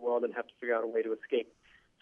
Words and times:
Underworld 0.00 0.24
and 0.24 0.34
have 0.34 0.46
to 0.46 0.54
figure 0.60 0.74
out 0.74 0.84
a 0.84 0.86
way 0.86 1.02
to 1.02 1.12
escape. 1.12 1.52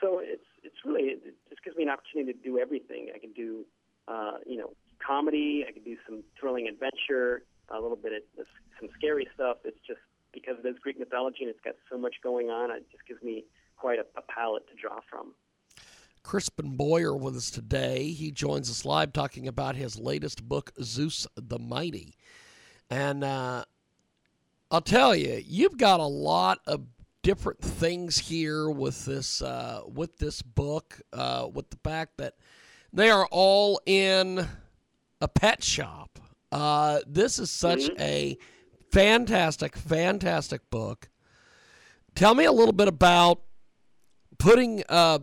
So 0.01 0.21
it's 0.23 0.45
it's 0.63 0.77
really 0.85 1.11
it 1.11 1.35
just 1.49 1.65
gives 1.65 1.77
me 1.77 1.85
an 1.85 1.91
opportunity 1.91 2.33
to 2.33 2.39
do 2.39 2.59
everything. 2.59 3.09
I 3.15 3.19
can 3.19 3.33
do 3.33 3.65
uh, 4.07 4.39
you 4.47 4.57
know 4.57 4.73
comedy. 5.05 5.65
I 5.69 5.73
can 5.73 5.83
do 5.83 5.97
some 6.07 6.23
thrilling 6.39 6.69
adventure. 6.69 7.43
A 7.71 7.81
little 7.81 7.97
bit 7.97 8.13
of 8.39 8.47
some 8.81 8.89
scary 8.97 9.29
stuff. 9.35 9.59
It's 9.65 9.79
just 9.87 10.01
because 10.33 10.57
it 10.65 10.69
is 10.69 10.77
Greek 10.79 10.99
mythology 10.99 11.39
and 11.43 11.51
it's 11.51 11.61
got 11.65 11.75
so 11.91 11.99
much 11.99 12.17
going 12.23 12.49
on. 12.49 12.71
It 12.71 12.87
just 12.91 13.07
gives 13.07 13.23
me 13.23 13.45
quite 13.77 13.99
a, 13.99 14.07
a 14.17 14.23
palette 14.23 14.67
to 14.69 14.75
draw 14.75 15.01
from. 15.11 15.35
Crispin 16.23 16.77
Boyer 16.77 17.15
with 17.15 17.37
us 17.37 17.51
today. 17.51 18.11
He 18.13 18.31
joins 18.31 18.71
us 18.71 18.85
live 18.85 19.13
talking 19.13 19.47
about 19.47 19.77
his 19.77 19.99
latest 19.99 20.49
book, 20.49 20.73
Zeus 20.83 21.27
the 21.37 21.59
Mighty. 21.59 22.17
And 22.91 23.23
uh, 23.23 23.65
I'll 24.71 24.81
tell 24.81 25.15
you, 25.15 25.43
you've 25.47 25.79
got 25.79 26.01
a 26.01 26.07
lot 26.07 26.61
of 26.67 26.83
different 27.23 27.61
things 27.61 28.19
here 28.19 28.71
with 28.71 29.05
this 29.05 29.43
uh, 29.43 29.83
with 29.87 30.19
this 30.19 30.43
book, 30.43 31.01
uh, 31.13 31.49
with 31.53 31.71
the 31.71 31.79
fact 31.85 32.19
that 32.19 32.35
they 32.93 33.11
are 33.11 33.27
all 33.31 33.81
in 33.87 34.47
a 35.21 35.29
pet 35.29 35.63
shop. 35.63 36.19
Uh, 36.51 37.01
this 37.07 37.39
is 37.39 37.51
such 37.51 37.81
mm-hmm. 37.81 38.01
a 38.01 38.39
fantastic, 38.91 39.77
fantastic 39.77 40.69
book. 40.71 41.09
Tell 42.15 42.35
me 42.35 42.45
a 42.45 42.53
little 42.53 42.73
bit 42.73 42.89
about 42.89 43.43
putting 44.39 44.83
uh, 44.89 45.19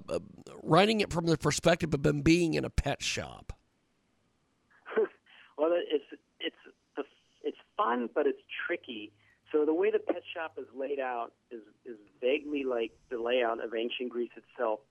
writing 0.63 1.01
it 1.01 1.11
from 1.11 1.25
the 1.25 1.37
perspective 1.37 1.93
of 1.93 2.03
them 2.03 2.21
being 2.21 2.53
in 2.53 2.65
a 2.65 2.69
pet 2.69 3.01
shop. 3.01 3.53
well, 5.57 5.71
it's 5.73 6.05
it's 6.39 7.07
it's 7.43 7.57
fun, 7.77 8.09
but 8.13 8.27
it's 8.27 8.41
tricky. 8.67 9.11
So 9.55 9.63
the 9.63 9.73
way 9.73 9.89
the 9.89 9.99
pet 9.99 10.23
shop 10.35 10.57
is 10.57 10.67
laid 10.75 10.99
out 10.99 11.31
is 11.49 11.61
is 11.85 11.95
vaguely 12.19 12.65
like 12.65 12.91
the 13.09 13.17
layout 13.17 13.63
of 13.63 13.73
ancient 13.73 14.09
Greece 14.09 14.35
itself. 14.35 14.81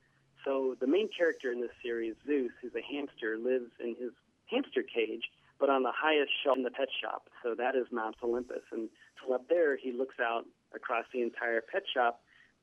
So 0.42 0.74
the 0.80 0.86
main 0.86 1.10
character 1.14 1.52
in 1.52 1.60
this 1.60 1.76
series, 1.82 2.14
Zeus, 2.26 2.50
who's 2.62 2.72
a 2.74 2.80
hamster, 2.80 3.36
lives 3.36 3.70
in 3.78 3.94
his 4.00 4.12
hamster 4.46 4.82
cage, 4.82 5.24
but 5.60 5.68
on 5.68 5.82
the 5.82 5.92
highest 5.92 6.32
shelf 6.42 6.56
in 6.56 6.62
the 6.62 6.70
pet 6.70 6.88
shop. 7.02 7.28
So 7.42 7.54
that 7.56 7.76
is 7.76 7.84
Mount 7.92 8.16
Olympus, 8.22 8.64
and 8.72 8.88
from 9.20 9.34
up 9.34 9.48
there 9.50 9.76
he 9.76 9.92
looks 9.92 10.16
out 10.18 10.46
across 10.74 11.04
the 11.12 11.20
entire 11.20 11.60
pet 11.60 11.82
shop 11.92 12.22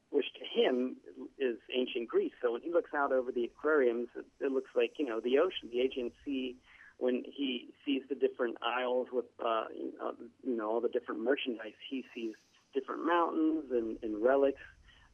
which 0.09 0.25
to 0.33 0.43
him 0.43 0.97
is 1.39 1.57
ancient 1.73 2.09
Greece. 2.09 2.33
So 2.41 2.51
when 2.51 2.61
he 2.61 2.71
looks 2.71 2.93
out 2.93 3.13
over 3.13 3.31
the 3.31 3.45
aquariums, 3.45 4.09
it, 4.15 4.25
it 4.43 4.51
looks 4.51 4.71
like 4.75 4.93
you 4.97 5.05
know 5.05 5.21
the 5.21 5.37
ocean, 5.37 5.69
the 5.71 5.81
Aegean 5.81 6.11
Sea. 6.25 6.55
When 7.01 7.23
he 7.25 7.73
sees 7.83 8.03
the 8.09 8.13
different 8.15 8.57
aisles 8.61 9.07
with 9.11 9.25
uh, 9.43 9.65
you 9.73 10.55
know 10.55 10.69
all 10.69 10.81
the 10.81 10.87
different 10.89 11.21
merchandise, 11.21 11.73
he 11.89 12.05
sees 12.13 12.33
different 12.75 13.07
mountains 13.07 13.65
and, 13.71 13.97
and 14.03 14.23
relics. 14.23 14.61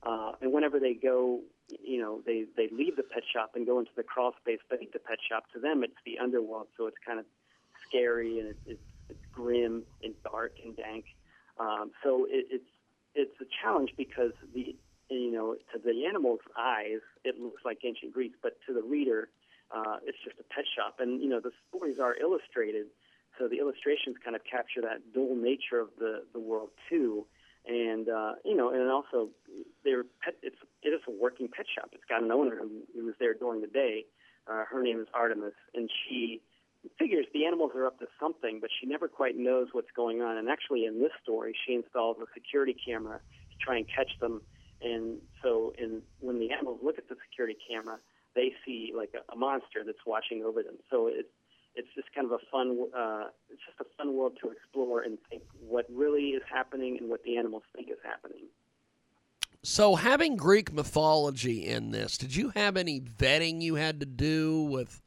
Uh, 0.03 0.33
and 0.41 0.51
whenever 0.51 0.79
they 0.81 0.93
go, 0.93 1.39
you 1.69 2.01
know, 2.01 2.19
they 2.25 2.43
they 2.57 2.67
leave 2.75 2.97
the 2.97 3.03
pet 3.03 3.23
shop 3.33 3.51
and 3.55 3.65
go 3.65 3.79
into 3.79 3.91
the 3.95 4.03
crawl 4.03 4.33
space 4.41 4.59
beneath 4.69 4.91
the 4.91 4.99
pet 4.99 5.17
shop. 5.29 5.45
To 5.53 5.61
them, 5.61 5.81
it's 5.81 6.01
the 6.05 6.19
underworld, 6.19 6.67
so 6.75 6.87
it's 6.87 6.97
kind 7.07 7.19
of 7.19 7.25
scary 7.87 8.39
and 8.39 8.49
it, 8.49 8.57
it's, 8.65 8.87
it's 9.09 9.25
grim 9.33 9.83
and 10.03 10.13
dark 10.29 10.51
and 10.63 10.75
dank. 10.75 11.05
Um, 11.57 11.91
so 12.03 12.27
it, 12.29 12.47
it's 12.51 12.71
it's 13.15 13.39
a 13.39 13.45
challenge 13.63 13.91
because 13.97 14.33
the 14.53 14.75
you 15.09 15.31
know, 15.31 15.55
to 15.73 15.79
the 15.79 16.05
animal's 16.05 16.41
eyes, 16.59 16.99
it 17.23 17.39
looks 17.39 17.61
like 17.63 17.79
ancient 17.85 18.13
Greece, 18.13 18.33
but 18.43 18.57
to 18.67 18.73
the 18.73 18.83
reader, 18.83 19.29
uh, 19.71 19.97
it's 20.05 20.17
just 20.23 20.37
a 20.39 20.43
pet 20.53 20.65
shop. 20.75 20.97
And 20.99 21.21
you 21.21 21.29
know, 21.29 21.39
the 21.39 21.51
stories 21.69 21.99
are 21.99 22.15
illustrated, 22.15 22.87
so 23.37 23.47
the 23.47 23.59
illustrations 23.59 24.15
kind 24.23 24.35
of 24.35 24.43
capture 24.43 24.81
that 24.81 25.13
dual 25.13 25.35
nature 25.35 25.79
of 25.79 25.89
the 25.99 26.23
the 26.33 26.39
world 26.39 26.69
too. 26.89 27.25
And 27.65 28.07
uh, 28.07 28.33
you 28.45 28.55
know, 28.55 28.69
and 28.69 28.89
also, 28.89 29.29
they're 29.83 30.03
pet. 30.23 30.35
It's 30.41 30.57
it 30.83 30.89
is 30.89 31.01
a 31.07 31.11
working 31.11 31.47
pet 31.47 31.65
shop. 31.73 31.89
It's 31.93 32.05
got 32.07 32.23
an 32.23 32.31
owner 32.31 32.57
who, 32.57 32.83
who 32.95 33.05
was 33.05 33.15
there 33.19 33.33
during 33.33 33.61
the 33.61 33.67
day. 33.67 34.05
Uh, 34.47 34.63
her 34.69 34.81
name 34.81 35.01
is 35.01 35.07
Artemis, 35.13 35.53
and 35.73 35.89
she 35.91 36.41
figures 36.97 37.25
the 37.33 37.45
animals 37.45 37.71
are 37.75 37.85
up 37.85 37.99
to 37.99 38.05
something, 38.17 38.59
but 38.61 38.69
she 38.79 38.87
never 38.87 39.09
quite 39.09 39.35
knows 39.35 39.67
what's 39.73 39.91
going 39.93 40.21
on. 40.21 40.37
And 40.37 40.47
actually, 40.47 40.85
in 40.85 41.01
this 41.01 41.11
story, 41.21 41.53
she 41.65 41.73
installs 41.73 42.15
a 42.21 42.25
security 42.33 42.73
camera 42.73 43.19
to 43.19 43.57
try 43.59 43.75
and 43.75 43.85
catch 43.93 44.11
them 44.21 44.41
and 44.81 45.17
so, 45.41 45.73
in, 45.77 46.01
when 46.19 46.39
the 46.39 46.51
animals 46.51 46.79
look 46.83 46.97
at 46.97 47.09
the 47.09 47.15
security 47.29 47.57
camera, 47.69 47.97
they 48.37 48.53
see 48.65 48.93
like 48.95 49.13
a, 49.13 49.33
a 49.33 49.35
monster 49.35 49.83
that's 49.85 50.05
watching 50.05 50.43
over 50.45 50.63
them. 50.63 50.75
So 50.89 51.07
it's 51.07 51.27
it's 51.75 51.89
just 51.93 52.07
kind 52.15 52.25
of 52.25 52.31
a 52.31 52.43
fun 52.51 52.77
uh, 52.95 53.25
it's 53.49 53.61
just 53.65 53.81
a 53.81 53.85
fun 53.97 54.15
world 54.15 54.37
to 54.41 54.49
explore 54.49 55.01
and 55.01 55.17
think 55.29 55.43
what 55.59 55.85
really 55.91 56.29
is 56.29 56.43
happening 56.49 56.97
and 56.99 57.09
what 57.09 57.23
the 57.23 57.37
animals 57.37 57.63
think 57.75 57.89
is 57.89 57.97
happening. 58.03 58.45
So, 59.63 59.95
having 59.95 60.37
Greek 60.37 60.71
mythology 60.71 61.65
in 61.65 61.91
this, 61.91 62.17
did 62.17 62.35
you 62.35 62.53
have 62.55 62.77
any 62.77 63.01
vetting 63.01 63.61
you 63.61 63.75
had 63.75 63.99
to 63.99 64.05
do 64.05 64.61
with 64.61 65.01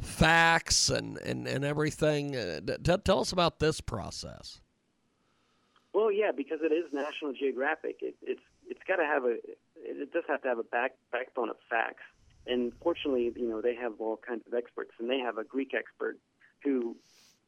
facts 0.00 0.88
and, 0.88 1.18
and, 1.18 1.46
and 1.46 1.64
everything? 1.64 2.34
Uh, 2.34 2.60
t- 2.60 2.96
tell 3.04 3.20
us 3.20 3.30
about 3.30 3.60
this 3.60 3.80
process. 3.80 4.60
Well, 5.92 6.10
yeah, 6.10 6.32
because 6.36 6.60
it 6.62 6.72
is 6.72 6.86
National 6.92 7.32
Geographic. 7.32 7.98
It, 8.00 8.16
it's 8.22 8.40
it's 8.68 8.80
got 8.86 8.96
to 8.96 9.04
have 9.04 9.24
a 9.24 9.36
it 9.76 10.12
does 10.12 10.24
have 10.28 10.42
to 10.42 10.48
have 10.48 10.58
a 10.58 10.64
back 10.64 10.92
backbone 11.12 11.50
of 11.50 11.56
facts. 11.68 12.02
And 12.46 12.72
fortunately, 12.82 13.30
you 13.36 13.48
know, 13.48 13.60
they 13.60 13.74
have 13.74 13.92
all 13.98 14.16
kinds 14.16 14.42
of 14.46 14.54
experts, 14.54 14.92
and 14.98 15.08
they 15.08 15.18
have 15.18 15.38
a 15.38 15.44
Greek 15.44 15.72
expert 15.74 16.18
who 16.64 16.96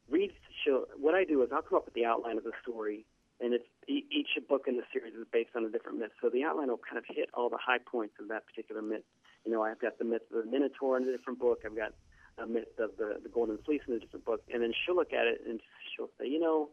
reads. 0.08 0.34
Show, 0.64 0.86
what 0.96 1.14
I 1.14 1.24
do 1.24 1.42
is 1.42 1.50
I'll 1.52 1.62
come 1.62 1.78
up 1.78 1.86
with 1.86 1.94
the 1.94 2.04
outline 2.04 2.38
of 2.38 2.44
the 2.44 2.52
story, 2.62 3.04
and 3.40 3.52
it's 3.52 3.66
each 3.88 4.28
book 4.48 4.66
in 4.68 4.76
the 4.76 4.84
series 4.92 5.14
is 5.14 5.26
based 5.32 5.50
on 5.56 5.64
a 5.64 5.68
different 5.68 5.98
myth. 5.98 6.12
So 6.20 6.28
the 6.30 6.44
outline 6.44 6.68
will 6.68 6.78
kind 6.78 6.98
of 6.98 7.04
hit 7.08 7.30
all 7.34 7.48
the 7.48 7.58
high 7.58 7.78
points 7.78 8.14
of 8.20 8.28
that 8.28 8.46
particular 8.46 8.80
myth. 8.80 9.02
You 9.44 9.50
know, 9.50 9.62
I've 9.62 9.80
got 9.80 9.98
the 9.98 10.04
myth 10.04 10.22
of 10.32 10.44
the 10.44 10.50
Minotaur 10.50 10.96
in 10.98 11.02
a 11.02 11.10
different 11.10 11.40
book. 11.40 11.62
I've 11.66 11.74
got 11.74 11.94
a 12.38 12.46
myth 12.46 12.78
of 12.78 12.90
the 12.96 13.18
the 13.22 13.28
Golden 13.28 13.58
Fleece 13.58 13.82
in 13.88 13.94
a 13.94 13.98
different 13.98 14.24
book, 14.24 14.42
and 14.52 14.62
then 14.62 14.72
she'll 14.84 14.94
look 14.94 15.12
at 15.12 15.26
it 15.26 15.40
and 15.48 15.60
she'll 15.96 16.10
say, 16.20 16.28
you 16.28 16.38
know, 16.38 16.68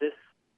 this 0.00 0.12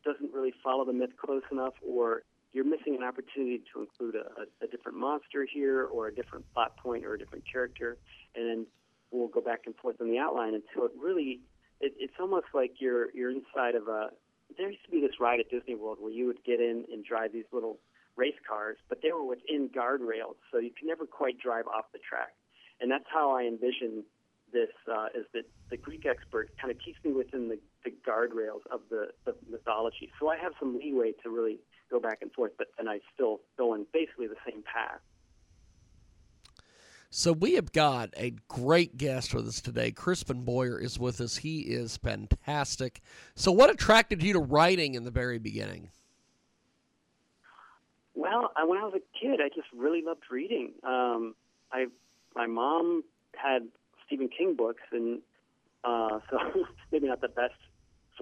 doesn't 0.04 0.32
really 0.32 0.52
follow 0.64 0.84
the 0.84 0.92
myth 0.92 1.10
close 1.16 1.42
enough, 1.52 1.74
or 1.86 2.24
you're 2.52 2.64
missing 2.64 2.94
an 2.94 3.02
opportunity 3.02 3.62
to 3.72 3.80
include 3.80 4.14
a, 4.14 4.64
a, 4.64 4.68
different 4.68 4.98
monster 4.98 5.46
here 5.50 5.84
or 5.84 6.08
a 6.08 6.14
different 6.14 6.44
plot 6.52 6.76
point 6.76 7.04
or 7.04 7.14
a 7.14 7.18
different 7.18 7.44
character, 7.50 7.96
and 8.34 8.48
then 8.48 8.66
we'll 9.10 9.28
go 9.28 9.40
back 9.40 9.60
and 9.66 9.74
forth 9.76 9.96
on 10.00 10.10
the 10.10 10.18
outline 10.18 10.54
until 10.54 10.86
it 10.86 10.92
really 11.00 11.40
it, 11.80 11.92
it's 11.98 12.14
almost 12.20 12.46
like 12.54 12.74
you're 12.78 13.08
you're 13.14 13.30
inside 13.30 13.74
of 13.74 13.88
a. 13.88 14.10
There 14.56 14.70
used 14.70 14.84
to 14.84 14.90
be 14.90 15.00
this 15.00 15.18
ride 15.18 15.40
at 15.40 15.50
Disney 15.50 15.74
World 15.74 15.98
where 16.00 16.12
you 16.12 16.26
would 16.26 16.44
get 16.44 16.60
in 16.60 16.84
and 16.92 17.04
drive 17.04 17.32
these 17.32 17.48
little 17.52 17.78
race 18.16 18.36
cars, 18.46 18.76
but 18.88 19.00
they 19.02 19.10
were 19.10 19.24
within 19.24 19.70
guardrails, 19.74 20.36
so 20.50 20.58
you 20.58 20.70
could 20.70 20.86
never 20.86 21.06
quite 21.06 21.40
drive 21.40 21.66
off 21.66 21.86
the 21.92 21.98
track. 21.98 22.34
And 22.80 22.90
that's 22.90 23.08
how 23.10 23.32
I 23.32 23.44
envision 23.44 24.04
this 24.52 24.68
uh, 24.92 25.06
is 25.14 25.24
that 25.32 25.44
the 25.70 25.78
Greek 25.78 26.04
expert 26.04 26.50
kind 26.60 26.70
of 26.70 26.78
keeps 26.84 26.98
me 27.02 27.12
within 27.12 27.48
the, 27.48 27.58
the 27.84 27.92
guardrails 28.06 28.60
of 28.70 28.80
the, 28.90 29.08
the 29.24 29.34
mythology. 29.50 30.10
So 30.20 30.28
I 30.28 30.36
have 30.36 30.52
some 30.60 30.78
leeway 30.78 31.12
to 31.22 31.30
really 31.30 31.58
go 31.92 32.00
back 32.00 32.18
and 32.22 32.32
forth, 32.32 32.52
but 32.58 32.68
then 32.76 32.88
I 32.88 32.98
still 33.14 33.40
go 33.56 33.74
in 33.74 33.86
basically 33.92 34.26
the 34.26 34.36
same 34.44 34.62
path. 34.62 35.00
So 37.14 37.32
we 37.34 37.52
have 37.54 37.72
got 37.72 38.08
a 38.16 38.30
great 38.48 38.96
guest 38.96 39.34
with 39.34 39.46
us 39.46 39.60
today. 39.60 39.90
Crispin 39.90 40.44
Boyer 40.44 40.78
is 40.78 40.98
with 40.98 41.20
us. 41.20 41.36
He 41.36 41.60
is 41.60 41.98
fantastic. 41.98 43.02
So 43.34 43.52
what 43.52 43.68
attracted 43.68 44.22
you 44.22 44.32
to 44.32 44.38
writing 44.38 44.94
in 44.94 45.04
the 45.04 45.10
very 45.10 45.38
beginning? 45.38 45.90
Well, 48.14 48.50
I, 48.56 48.64
when 48.64 48.78
I 48.78 48.84
was 48.84 48.94
a 48.94 49.18
kid, 49.20 49.40
I 49.44 49.48
just 49.48 49.68
really 49.76 50.00
loved 50.02 50.22
reading. 50.30 50.72
Um, 50.84 51.34
I 51.70 51.86
my 52.34 52.46
mom 52.46 53.04
had 53.36 53.68
Stephen 54.06 54.28
King 54.28 54.54
books, 54.56 54.82
and 54.90 55.20
uh, 55.84 56.18
so 56.30 56.38
maybe 56.90 57.08
not 57.08 57.20
the 57.20 57.28
best 57.28 57.54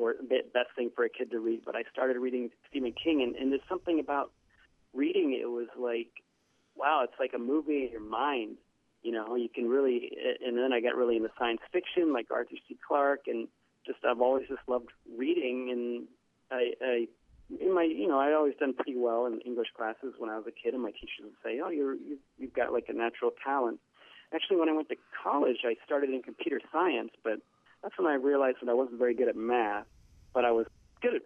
sort 0.00 0.28
best 0.28 0.70
thing 0.76 0.90
for 0.94 1.04
a 1.04 1.08
kid 1.08 1.30
to 1.30 1.38
read. 1.38 1.62
But 1.64 1.76
I 1.76 1.82
started 1.92 2.18
reading 2.18 2.50
Stephen 2.68 2.92
King, 2.92 3.22
and, 3.22 3.36
and 3.36 3.52
there's 3.52 3.68
something 3.68 4.00
about 4.00 4.32
reading. 4.94 5.38
It 5.40 5.50
was 5.50 5.68
like, 5.78 6.08
wow, 6.76 7.02
it's 7.04 7.18
like 7.20 7.32
a 7.34 7.38
movie 7.38 7.84
in 7.84 7.92
your 7.92 8.00
mind. 8.00 8.56
You 9.02 9.12
know, 9.12 9.36
you 9.36 9.48
can 9.48 9.68
really. 9.68 10.10
And 10.44 10.56
then 10.56 10.72
I 10.72 10.80
got 10.80 10.96
really 10.96 11.16
into 11.16 11.30
science 11.38 11.60
fiction, 11.72 12.12
like 12.12 12.26
Arthur 12.30 12.56
C. 12.68 12.76
Clarke, 12.86 13.26
and 13.26 13.48
just 13.86 13.98
I've 14.04 14.20
always 14.20 14.48
just 14.48 14.62
loved 14.66 14.90
reading, 15.16 15.70
and 15.70 16.06
I, 16.50 16.72
I 16.82 17.08
in 17.58 17.74
my, 17.74 17.82
you 17.82 18.06
know, 18.06 18.18
I 18.18 18.32
always 18.32 18.54
done 18.60 18.74
pretty 18.74 18.96
well 18.96 19.26
in 19.26 19.40
English 19.40 19.68
classes 19.76 20.14
when 20.18 20.30
I 20.30 20.36
was 20.36 20.46
a 20.46 20.52
kid, 20.52 20.74
and 20.74 20.82
my 20.82 20.90
teachers 20.90 21.24
would 21.24 21.40
say, 21.42 21.60
"Oh, 21.64 21.70
you're 21.70 21.96
you've 22.38 22.52
got 22.52 22.72
like 22.72 22.86
a 22.88 22.92
natural 22.92 23.32
talent." 23.44 23.80
Actually, 24.32 24.58
when 24.58 24.68
I 24.68 24.72
went 24.72 24.88
to 24.90 24.96
college, 25.22 25.58
I 25.64 25.74
started 25.84 26.10
in 26.10 26.22
computer 26.22 26.60
science, 26.70 27.10
but 27.24 27.40
that's 27.82 27.96
when 27.98 28.06
I 28.06 28.14
realized 28.14 28.58
that 28.62 28.68
I 28.68 28.74
wasn't 28.74 28.98
very 28.98 29.14
good 29.14 29.28
at 29.28 29.36
math, 29.36 29.86
but 30.34 30.44
I 30.44 30.52
was 30.52 30.66
good 31.00 31.14
at 31.14 31.22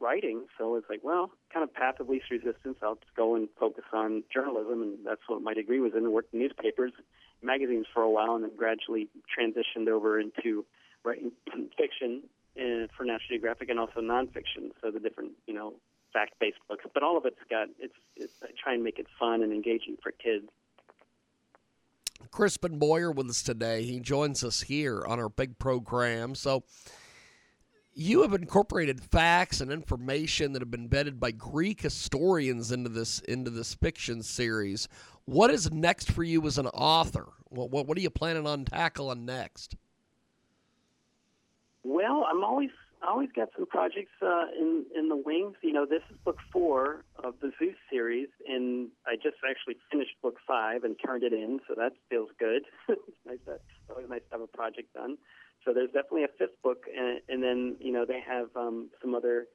writing. 0.00 0.46
So 0.58 0.76
it's 0.76 0.88
like, 0.88 1.00
well, 1.02 1.30
kind 1.52 1.62
of 1.62 1.72
path 1.72 2.00
of 2.00 2.08
least 2.08 2.30
resistance. 2.30 2.78
I'll 2.82 2.94
just 2.94 3.14
go 3.16 3.34
and 3.34 3.48
focus 3.58 3.84
on 3.92 4.24
journalism, 4.32 4.82
and 4.82 4.98
that's 5.04 5.22
what 5.28 5.42
my 5.42 5.54
degree 5.54 5.80
was 5.80 5.92
in. 5.96 6.10
Worked 6.10 6.34
in 6.34 6.40
newspapers, 6.40 6.92
magazines 7.42 7.86
for 7.92 8.02
a 8.02 8.10
while, 8.10 8.34
and 8.34 8.44
then 8.44 8.52
gradually 8.56 9.08
transitioned 9.38 9.88
over 9.88 10.18
into 10.18 10.64
writing 11.04 11.32
fiction 11.78 12.22
uh, 12.56 12.86
for 12.96 13.04
National 13.04 13.28
Geographic 13.30 13.68
and 13.68 13.78
also 13.78 14.00
nonfiction. 14.00 14.70
So 14.80 14.90
the 14.90 15.00
different, 15.00 15.32
you 15.46 15.54
know, 15.54 15.74
fact-based 16.12 16.58
books. 16.68 16.84
But 16.92 17.02
all 17.02 17.16
of 17.16 17.24
it's 17.24 17.38
got 17.48 17.68
it's, 17.78 17.94
it's 18.16 18.32
I 18.42 18.48
try 18.62 18.74
and 18.74 18.82
make 18.82 18.98
it 18.98 19.06
fun 19.18 19.42
and 19.42 19.52
engaging 19.52 19.96
for 20.02 20.12
kids. 20.12 20.48
Crispin 22.30 22.78
Boyer 22.78 23.10
with 23.10 23.28
us 23.28 23.42
today. 23.42 23.82
He 23.84 24.00
joins 24.00 24.44
us 24.44 24.62
here 24.62 25.04
on 25.06 25.18
our 25.18 25.28
big 25.28 25.58
program. 25.58 26.34
So 26.34 26.64
you 27.92 28.22
have 28.22 28.32
incorporated 28.32 29.00
facts 29.00 29.60
and 29.60 29.70
information 29.70 30.52
that 30.52 30.62
have 30.62 30.70
been 30.70 30.88
vetted 30.88 31.18
by 31.18 31.32
Greek 31.32 31.82
historians 31.82 32.70
into 32.72 32.88
this 32.88 33.20
into 33.20 33.50
this 33.50 33.74
fiction 33.74 34.22
series. 34.22 34.88
What 35.24 35.50
is 35.50 35.72
next 35.72 36.10
for 36.10 36.22
you 36.22 36.46
as 36.46 36.58
an 36.58 36.68
author? 36.68 37.28
What 37.48 37.70
what, 37.70 37.86
what 37.86 37.98
are 37.98 38.00
you 38.00 38.10
planning 38.10 38.46
on 38.46 38.64
tackling 38.64 39.24
next? 39.24 39.76
Well, 41.82 42.26
I'm 42.30 42.44
always 42.44 42.70
I 43.02 43.10
always 43.10 43.30
got 43.34 43.48
some 43.56 43.66
projects 43.66 44.12
uh, 44.22 44.46
in 44.58 44.84
in 44.94 45.08
the 45.08 45.16
wings. 45.16 45.56
You 45.62 45.72
know, 45.72 45.86
this 45.86 46.02
is 46.10 46.16
book 46.24 46.36
four 46.52 47.04
of 47.22 47.34
the 47.40 47.50
Zeus 47.58 47.76
series, 47.90 48.28
and 48.46 48.88
I 49.06 49.16
just 49.16 49.36
actually 49.48 49.76
finished 49.90 50.12
book 50.22 50.36
five 50.46 50.84
and 50.84 50.96
turned 51.04 51.22
it 51.22 51.32
in, 51.32 51.60
so 51.66 51.74
that 51.76 51.92
feels 52.10 52.28
good. 52.38 52.62
it's 52.88 53.00
nice 53.26 53.38
to, 53.46 53.52
it's 53.54 53.62
always 53.88 54.08
nice 54.08 54.20
to 54.30 54.32
have 54.32 54.40
a 54.42 54.46
project 54.46 54.92
done. 54.92 55.16
So 55.64 55.72
there's 55.72 55.88
definitely 55.88 56.24
a 56.24 56.32
fifth 56.38 56.60
book, 56.62 56.84
and, 56.94 57.20
and 57.28 57.42
then 57.42 57.76
you 57.80 57.92
know 57.92 58.04
they 58.04 58.20
have 58.20 58.48
um, 58.54 58.90
some 59.00 59.14
other. 59.14 59.46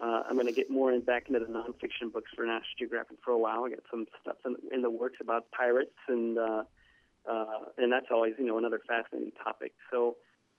Uh, 0.00 0.22
I'm 0.28 0.34
going 0.34 0.46
to 0.46 0.52
get 0.52 0.70
more 0.70 0.90
in, 0.90 1.00
back 1.02 1.28
into 1.28 1.40
the 1.40 1.46
nonfiction 1.46 2.10
books 2.12 2.30
for 2.34 2.46
National 2.46 2.78
Geographic 2.78 3.18
for 3.24 3.32
a 3.32 3.38
while. 3.38 3.64
I 3.64 3.70
got 3.70 3.80
some 3.90 4.06
stuff 4.20 4.36
in, 4.46 4.56
in 4.72 4.82
the 4.82 4.90
works 4.90 5.18
about 5.20 5.50
pirates, 5.50 5.98
and 6.08 6.38
uh, 6.38 6.62
uh, 7.28 7.58
and 7.78 7.92
that's 7.92 8.06
always 8.12 8.34
you 8.38 8.46
know 8.46 8.58
another 8.58 8.80
fascinating 8.86 9.32
topic. 9.42 9.72
So. 9.90 10.16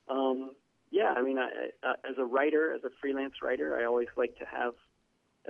Um, 0.10 0.52
yeah, 0.94 1.12
I 1.18 1.24
mean, 1.24 1.40
I, 1.40 1.48
uh, 1.82 1.94
as 2.08 2.20
a 2.20 2.24
writer, 2.24 2.72
as 2.72 2.84
a 2.84 2.92
freelance 3.02 3.34
writer, 3.42 3.76
I 3.80 3.86
always 3.86 4.10
like 4.16 4.38
to 4.38 4.46
have 4.46 4.76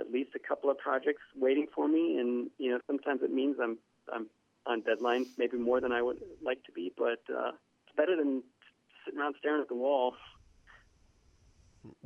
at 0.00 0.10
least 0.10 0.30
a 0.34 0.38
couple 0.38 0.70
of 0.70 0.78
projects 0.78 1.20
waiting 1.36 1.66
for 1.74 1.86
me, 1.86 2.16
and 2.16 2.48
you 2.56 2.70
know, 2.70 2.78
sometimes 2.86 3.20
it 3.22 3.30
means 3.30 3.56
I'm 3.62 3.76
I'm 4.10 4.28
on 4.64 4.80
deadline, 4.80 5.26
maybe 5.36 5.58
more 5.58 5.82
than 5.82 5.92
I 5.92 6.00
would 6.00 6.16
like 6.42 6.64
to 6.64 6.72
be, 6.72 6.92
but 6.96 7.20
uh, 7.28 7.50
it's 7.86 7.94
better 7.94 8.16
than 8.16 8.42
sitting 9.04 9.20
around 9.20 9.34
staring 9.38 9.60
at 9.60 9.68
the 9.68 9.74
wall. 9.74 10.14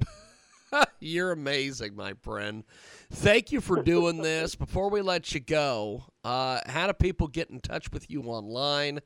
You're 0.99 1.31
amazing, 1.31 1.95
my 1.95 2.15
friend. 2.15 2.65
Thank 3.13 3.53
you 3.53 3.61
for 3.61 3.85
doing 3.85 4.21
this. 4.23 4.57
Before 4.57 4.91
we 4.91 5.01
let 5.01 5.33
you 5.33 5.39
go, 5.39 6.03
uh, 6.25 6.59
how 6.67 6.89
do 6.89 6.93
people 6.93 7.29
get 7.29 7.51
in 7.51 7.61
touch 7.61 7.93
with 7.93 8.11
you 8.11 8.23
online, 8.23 8.99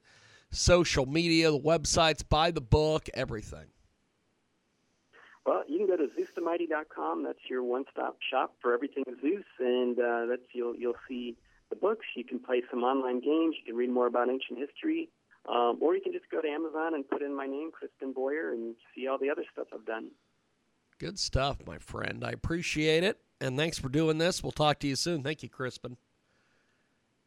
social 0.50 1.04
media, 1.04 1.50
the 1.50 1.60
websites, 1.60 2.26
buy 2.26 2.50
the 2.50 2.62
book, 2.62 3.10
everything? 3.12 3.66
Well, 5.44 5.64
you 5.68 5.78
can 5.78 5.86
go 5.88 5.96
to 5.96 6.08
ZeusTheMighty.com. 6.08 7.24
That's 7.24 7.38
your 7.50 7.64
one-stop 7.64 8.18
shop 8.30 8.54
for 8.60 8.72
everything 8.72 9.04
Zeus, 9.20 9.44
and 9.58 9.98
uh, 9.98 10.26
that's 10.26 10.42
you'll 10.52 10.76
you'll 10.76 10.96
see 11.08 11.36
the 11.70 11.76
books. 11.76 12.06
You 12.14 12.24
can 12.24 12.38
play 12.38 12.62
some 12.70 12.84
online 12.84 13.20
games. 13.20 13.56
You 13.58 13.64
can 13.66 13.76
read 13.76 13.90
more 13.90 14.06
about 14.06 14.28
ancient 14.28 14.58
history, 14.58 15.08
um, 15.48 15.78
or 15.80 15.96
you 15.96 16.00
can 16.00 16.12
just 16.12 16.30
go 16.30 16.40
to 16.40 16.48
Amazon 16.48 16.94
and 16.94 17.08
put 17.08 17.22
in 17.22 17.36
my 17.36 17.46
name, 17.46 17.70
Crispin 17.72 18.12
Boyer, 18.12 18.52
and 18.52 18.76
see 18.94 19.08
all 19.08 19.18
the 19.18 19.30
other 19.30 19.44
stuff 19.52 19.66
I've 19.74 19.84
done. 19.84 20.10
Good 20.98 21.18
stuff, 21.18 21.58
my 21.66 21.78
friend. 21.78 22.22
I 22.24 22.30
appreciate 22.30 23.02
it, 23.02 23.18
and 23.40 23.56
thanks 23.56 23.78
for 23.78 23.88
doing 23.88 24.18
this. 24.18 24.42
We'll 24.42 24.52
talk 24.52 24.78
to 24.80 24.86
you 24.86 24.94
soon. 24.94 25.24
Thank 25.24 25.42
you, 25.42 25.48
Crispin. 25.48 25.96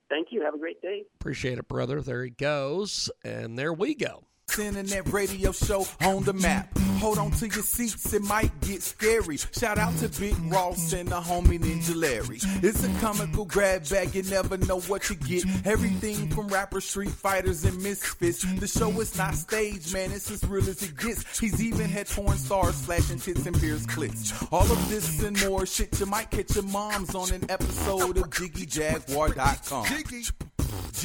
Thank 0.07 0.27
you. 0.31 0.41
Have 0.44 0.53
a 0.53 0.59
great 0.59 0.81
day. 0.81 1.03
Appreciate 1.19 1.57
it, 1.57 1.67
brother. 1.67 2.01
There 2.01 2.23
he 2.23 2.29
goes, 2.29 3.09
and 3.25 3.59
there 3.59 3.73
we 3.73 3.95
go. 3.95 4.23
Internet 4.57 5.12
radio 5.12 5.51
show 5.51 5.86
on 6.01 6.24
the 6.24 6.31
map. 6.31 6.69
Hold 7.00 7.18
on 7.18 7.31
to 7.31 7.45
your 7.47 7.62
seats, 7.62 8.13
it 8.13 8.21
might 8.21 8.57
get 8.62 8.81
scary. 8.81 9.36
Shout 9.36 9.77
out 9.77 9.97
to 9.97 10.07
Big 10.18 10.33
Ross 10.50 10.94
and 10.94 11.09
the 11.09 11.19
homie 11.19 11.59
Ninja 11.59 11.94
Larry. 11.94 12.39
It's 12.63 12.86
a 12.86 13.00
comical 13.01 13.44
grab 13.44 13.88
bag, 13.89 14.15
you 14.15 14.24
never 14.24 14.57
know 14.57 14.80
what 14.81 15.09
you 15.09 15.18
get. 15.18 15.44
Everything 15.65 16.30
from 16.30 16.47
rappers, 16.47 16.86
street 16.86 17.09
fighters, 17.09 17.65
and 17.65 17.81
misfits. 17.83 18.44
The 18.59 18.68
show 18.68 18.89
is 19.01 19.18
not 19.18 19.36
staged, 19.36 19.94
man, 19.94 20.12
it's 20.13 20.31
as 20.31 20.42
real 20.45 20.68
as 20.69 20.81
it 20.83 20.98
gets. 20.98 21.38
He's 21.38 21.62
even 21.62 21.89
had 21.89 22.07
porn 22.07 22.38
stars 22.38 22.75
slashing 22.75 23.19
tits 23.19 23.45
and 23.45 23.59
beers 23.59 23.86
clits. 23.86 24.48
All 24.53 24.71
of 24.71 24.89
this 24.89 25.21
and 25.21 25.38
more 25.50 25.65
shit, 25.65 26.00
you 26.00 26.06
might 26.06 26.31
catch 26.31 26.56
your 26.56 26.63
moms 26.63 27.13
on 27.13 27.30
an 27.33 27.44
episode 27.50 28.18
of 28.18 28.30
JiggyJaguar.com. 28.30 29.86
Jiggy. 29.86 30.24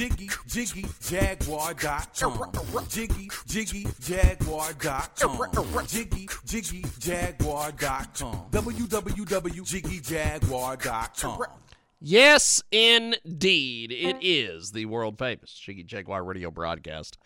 Jiggy, 0.01 0.31
Jiggy 0.47 0.87
Jaguar 1.03 1.75
dot 1.75 2.19
com, 2.19 2.51
Jiggy, 2.89 3.29
Jaguar.com. 3.47 3.87
Jiggy, 3.99 3.99
Jiggy, 4.01 4.01
Jaguar.com. 4.01 5.87
Jiggy, 5.87 6.29
Jiggy, 6.47 6.85
Jaguar.com. 6.99 8.47
www.jiggyjaguar.com. 8.51 11.43
Yes, 12.01 12.63
indeed. 12.73 13.93
It 13.93 14.17
is 14.23 14.73
the 14.73 14.87
world 14.87 15.19
famous 15.19 15.53
Jiggy 15.53 15.83
Jaguar 15.83 16.25
radio 16.25 16.51
broadcast. 16.51 17.19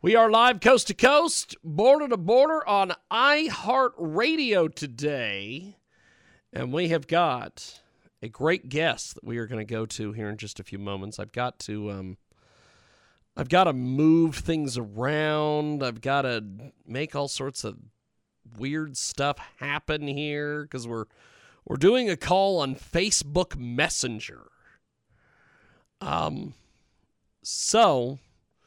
We 0.00 0.16
are 0.16 0.30
live 0.30 0.60
coast 0.60 0.86
to 0.86 0.94
coast, 0.94 1.54
border 1.62 2.08
to 2.08 2.16
border 2.16 2.66
on 2.66 2.94
iHeartRadio 3.12 4.74
today. 4.74 5.76
And 6.50 6.72
we 6.72 6.88
have 6.88 7.06
got 7.08 7.82
a 8.26 8.28
great 8.28 8.68
guest 8.68 9.14
that 9.14 9.24
we 9.24 9.38
are 9.38 9.46
going 9.46 9.64
to 9.64 9.72
go 9.72 9.86
to 9.86 10.12
here 10.12 10.28
in 10.28 10.36
just 10.36 10.58
a 10.58 10.64
few 10.64 10.78
moments. 10.78 11.20
I've 11.20 11.30
got 11.30 11.60
to 11.60 11.92
um, 11.92 12.16
I've 13.36 13.48
got 13.48 13.64
to 13.64 13.72
move 13.72 14.34
things 14.34 14.76
around. 14.76 15.82
I've 15.82 16.00
got 16.00 16.22
to 16.22 16.44
make 16.84 17.14
all 17.14 17.28
sorts 17.28 17.62
of 17.62 17.76
weird 18.58 18.96
stuff 18.96 19.38
happen 19.60 20.08
here 20.08 20.62
because 20.62 20.88
we're 20.88 21.04
we're 21.64 21.76
doing 21.76 22.10
a 22.10 22.16
call 22.16 22.58
on 22.58 22.74
Facebook 22.74 23.56
Messenger. 23.56 24.42
Um, 26.00 26.54
so 27.44 28.18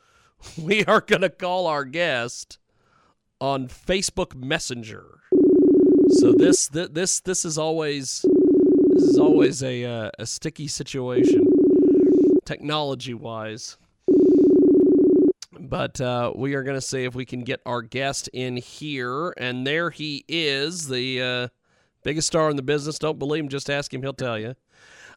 we 0.57 0.85
are 0.85 1.01
going 1.01 1.21
to 1.21 1.29
call 1.29 1.67
our 1.67 1.83
guest 1.83 2.59
on 3.41 3.67
Facebook 3.67 4.35
Messenger. 4.35 5.19
So 6.11 6.31
this 6.31 6.67
this 6.69 7.19
this 7.19 7.43
is 7.43 7.57
always 7.57 8.25
this 8.99 9.09
is 9.09 9.19
always 9.19 9.63
a 9.63 9.85
uh, 9.85 10.11
a 10.19 10.25
sticky 10.25 10.67
situation, 10.67 11.45
technology 12.45 13.13
wise. 13.13 13.77
But 15.57 16.01
uh, 16.01 16.33
we 16.35 16.55
are 16.55 16.63
going 16.63 16.77
to 16.77 16.81
see 16.81 17.05
if 17.05 17.15
we 17.15 17.25
can 17.25 17.41
get 17.41 17.61
our 17.65 17.81
guest 17.81 18.27
in 18.33 18.57
here, 18.57 19.33
and 19.37 19.65
there 19.65 19.89
he 19.89 20.25
is, 20.27 20.87
the 20.87 21.21
uh, 21.21 21.47
biggest 22.03 22.27
star 22.27 22.49
in 22.49 22.55
the 22.55 22.61
business. 22.61 22.99
Don't 22.99 23.19
believe 23.19 23.43
him, 23.43 23.49
just 23.49 23.69
ask 23.69 23.93
him; 23.93 24.01
he'll 24.01 24.13
tell 24.13 24.37
you. 24.37 24.55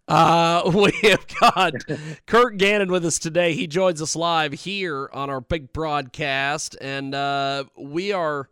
Uh, 0.07 0.71
we 0.75 0.93
have 1.09 1.27
got 1.41 1.73
Kurt 2.27 2.59
Gannon 2.59 2.91
with 2.91 3.05
us 3.05 3.19
today. 3.19 3.55
He 3.55 3.67
joins 3.67 4.01
us 4.01 4.15
live 4.15 4.53
here 4.53 5.11
on 5.13 5.29
our 5.29 5.41
big 5.41 5.73
broadcast, 5.73 6.77
and 6.81 7.15
uh, 7.15 7.65
we 7.77 8.13
are 8.13 8.49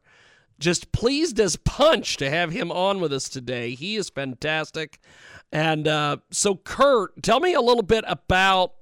just 0.61 0.93
pleased 0.93 1.41
as 1.41 1.57
punch 1.57 2.17
to 2.19 2.31
have 2.31 2.53
him 2.53 2.71
on 2.71 3.01
with 3.01 3.13
us 3.13 3.29
today. 3.29 3.75
He 3.75 3.97
is 3.97 4.11
fantastic. 4.11 5.01
And 5.51 5.89
uh, 5.89 6.19
so, 6.31 6.55
Kurt, 6.55 7.23
tell 7.23 7.41
me 7.41 7.55
a 7.55 7.61
little 7.61 7.83
bit 7.83 8.05
about 8.07 8.75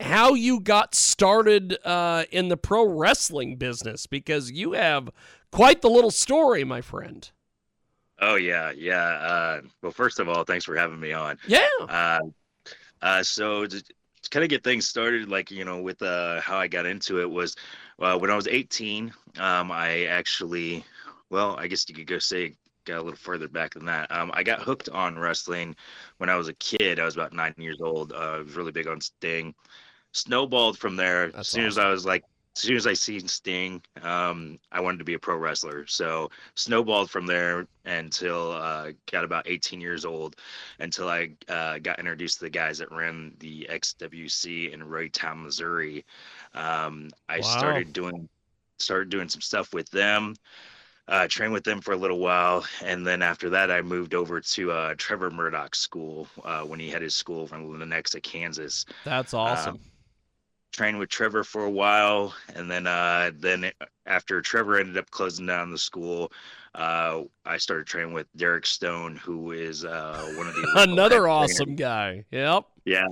how 0.00 0.34
you 0.34 0.60
got 0.60 0.94
started 0.94 1.78
uh, 1.84 2.24
in 2.30 2.48
the 2.48 2.56
pro 2.56 2.84
wrestling 2.84 3.56
business 3.56 4.06
because 4.06 4.50
you 4.50 4.72
have 4.72 5.10
quite 5.52 5.82
the 5.82 5.90
little 5.90 6.10
story, 6.10 6.64
my 6.64 6.80
friend. 6.80 7.30
Oh 8.20 8.34
yeah, 8.34 8.72
yeah. 8.76 9.04
Uh, 9.04 9.60
well, 9.82 9.92
first 9.92 10.18
of 10.18 10.28
all, 10.28 10.44
thanks 10.44 10.64
for 10.64 10.76
having 10.76 10.98
me 10.98 11.12
on. 11.12 11.38
Yeah. 11.46 11.68
Uh, 11.80 12.20
uh, 13.00 13.22
so 13.22 13.64
to, 13.66 13.80
to 13.80 14.30
kind 14.30 14.42
of 14.42 14.50
get 14.50 14.64
things 14.64 14.88
started, 14.88 15.28
like 15.28 15.50
you 15.50 15.64
know, 15.64 15.80
with 15.80 16.02
uh, 16.02 16.40
how 16.40 16.58
I 16.58 16.66
got 16.66 16.86
into 16.86 17.20
it 17.20 17.30
was 17.30 17.54
uh, 18.00 18.18
when 18.18 18.30
I 18.30 18.36
was 18.36 18.48
18. 18.48 19.12
Um, 19.38 19.70
I 19.70 20.04
actually, 20.06 20.84
well, 21.30 21.56
I 21.58 21.66
guess 21.66 21.88
you 21.88 21.94
could 21.94 22.06
go 22.06 22.18
say 22.18 22.56
got 22.84 22.98
a 22.98 23.02
little 23.02 23.18
further 23.18 23.48
back 23.48 23.74
than 23.74 23.84
that. 23.86 24.10
Um, 24.10 24.30
I 24.32 24.42
got 24.42 24.62
hooked 24.62 24.88
on 24.88 25.18
wrestling 25.18 25.76
when 26.16 26.30
I 26.30 26.36
was 26.36 26.48
a 26.48 26.54
kid. 26.54 26.98
I 26.98 27.04
was 27.04 27.14
about 27.14 27.32
nine 27.32 27.54
years 27.58 27.80
old. 27.80 28.12
Uh, 28.12 28.16
I 28.16 28.38
was 28.38 28.54
really 28.54 28.72
big 28.72 28.86
on 28.86 29.00
Sting 29.00 29.54
snowballed 30.12 30.78
from 30.78 30.96
there. 30.96 31.26
That's 31.26 31.38
as 31.38 31.48
soon 31.48 31.66
awesome. 31.66 31.80
as 31.80 31.86
I 31.86 31.90
was 31.90 32.06
like 32.06 32.24
as 32.56 32.62
soon 32.62 32.76
as 32.76 32.86
I 32.88 32.94
seen 32.94 33.28
Sting, 33.28 33.80
um, 34.02 34.58
I 34.72 34.80
wanted 34.80 34.98
to 34.98 35.04
be 35.04 35.14
a 35.14 35.18
pro 35.18 35.36
wrestler. 35.36 35.86
So 35.86 36.28
snowballed 36.56 37.08
from 37.08 37.24
there 37.24 37.68
until 37.84 38.50
uh, 38.50 38.90
got 39.12 39.22
about 39.22 39.48
18 39.48 39.80
years 39.80 40.04
old, 40.04 40.34
until 40.80 41.08
I 41.08 41.30
uh, 41.48 41.78
got 41.78 42.00
introduced 42.00 42.38
to 42.38 42.46
the 42.46 42.50
guys 42.50 42.78
that 42.78 42.90
ran 42.90 43.32
the 43.38 43.68
XWC 43.70 44.72
in 44.72 44.80
Raytown, 44.80 45.44
Missouri. 45.44 46.04
Um, 46.54 47.10
I 47.28 47.36
wow. 47.36 47.42
started 47.42 47.92
doing 47.92 48.28
started 48.80 49.08
doing 49.08 49.28
some 49.28 49.40
stuff 49.40 49.72
with 49.72 49.88
them. 49.90 50.34
Uh, 51.08 51.26
trained 51.26 51.54
with 51.54 51.64
them 51.64 51.80
for 51.80 51.92
a 51.92 51.96
little 51.96 52.18
while, 52.18 52.66
and 52.84 53.06
then 53.06 53.22
after 53.22 53.48
that, 53.48 53.70
I 53.70 53.80
moved 53.80 54.14
over 54.14 54.42
to 54.42 54.70
uh, 54.70 54.94
Trevor 54.98 55.30
Murdoch's 55.30 55.78
school 55.78 56.28
uh, 56.44 56.60
when 56.64 56.78
he 56.78 56.90
had 56.90 57.00
his 57.00 57.14
school 57.14 57.46
from 57.46 57.66
Lenexa, 57.66 58.22
Kansas. 58.22 58.84
That's 59.06 59.32
awesome. 59.32 59.76
Um, 59.76 59.80
trained 60.72 60.98
with 60.98 61.08
Trevor 61.08 61.44
for 61.44 61.64
a 61.64 61.70
while, 61.70 62.34
and 62.54 62.70
then 62.70 62.86
uh, 62.86 63.30
then 63.34 63.72
after 64.08 64.40
Trevor 64.40 64.78
ended 64.78 64.96
up 64.96 65.10
closing 65.10 65.46
down 65.46 65.70
the 65.70 65.78
school, 65.78 66.32
uh, 66.74 67.22
I 67.44 67.56
started 67.58 67.86
training 67.86 68.12
with 68.12 68.26
Derek 68.36 68.66
Stone, 68.66 69.16
who 69.16 69.52
is 69.52 69.84
uh, 69.84 70.32
one 70.36 70.46
of 70.46 70.54
the 70.54 70.72
another 70.90 71.28
awesome 71.28 71.76
guy. 71.76 72.24
Yep. 72.30 72.64
Yeah, 72.88 73.06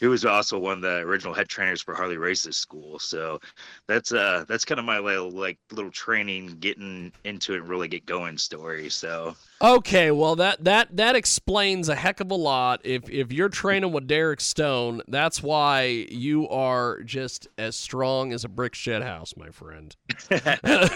he 0.00 0.08
was 0.08 0.24
also 0.24 0.58
one 0.58 0.72
of 0.72 0.80
the 0.80 0.96
original 0.98 1.32
head 1.32 1.48
trainers 1.48 1.80
for 1.80 1.94
Harley 1.94 2.16
Race's 2.16 2.56
school. 2.56 2.98
So 2.98 3.40
that's 3.86 4.12
uh 4.12 4.44
that's 4.48 4.64
kind 4.64 4.80
of 4.80 4.84
my 4.84 4.98
little 4.98 5.30
like 5.30 5.58
little 5.70 5.92
training, 5.92 6.56
getting 6.58 7.12
into 7.22 7.54
it, 7.54 7.58
and 7.60 7.68
really 7.68 7.86
get 7.86 8.04
going 8.04 8.36
story. 8.36 8.88
So 8.88 9.36
okay, 9.60 10.10
well 10.10 10.34
that 10.36 10.64
that 10.64 10.96
that 10.96 11.14
explains 11.14 11.88
a 11.88 11.94
heck 11.94 12.18
of 12.18 12.32
a 12.32 12.34
lot. 12.34 12.80
If 12.82 13.08
if 13.08 13.30
you're 13.30 13.48
training 13.48 13.92
with 13.92 14.08
Derek 14.08 14.40
Stone, 14.40 15.02
that's 15.06 15.40
why 15.40 15.84
you 16.10 16.48
are 16.48 17.02
just 17.02 17.46
as 17.56 17.76
strong 17.76 18.32
as 18.32 18.44
a 18.44 18.48
brick 18.48 18.74
shed 18.74 19.02
house, 19.02 19.34
my 19.36 19.50
friend. 19.50 19.94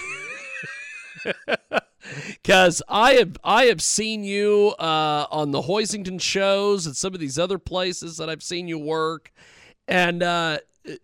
because 2.29 2.83
I 2.89 3.15
have 3.15 3.37
I 3.45 3.65
have 3.65 3.83
seen 3.83 4.25
you 4.25 4.75
uh, 4.79 5.27
on 5.31 5.51
the 5.51 5.63
Hoisington 5.63 6.21
shows 6.21 6.87
and 6.87 6.97
some 6.97 7.15
of 7.15 7.21
these 7.21 7.39
other 7.39 7.59
places 7.59 8.17
that 8.19 8.29
I've 8.31 8.43
seen 8.43 8.69
you 8.69 8.79
work, 8.79 9.33
and 9.89 10.23
uh, 10.23 10.59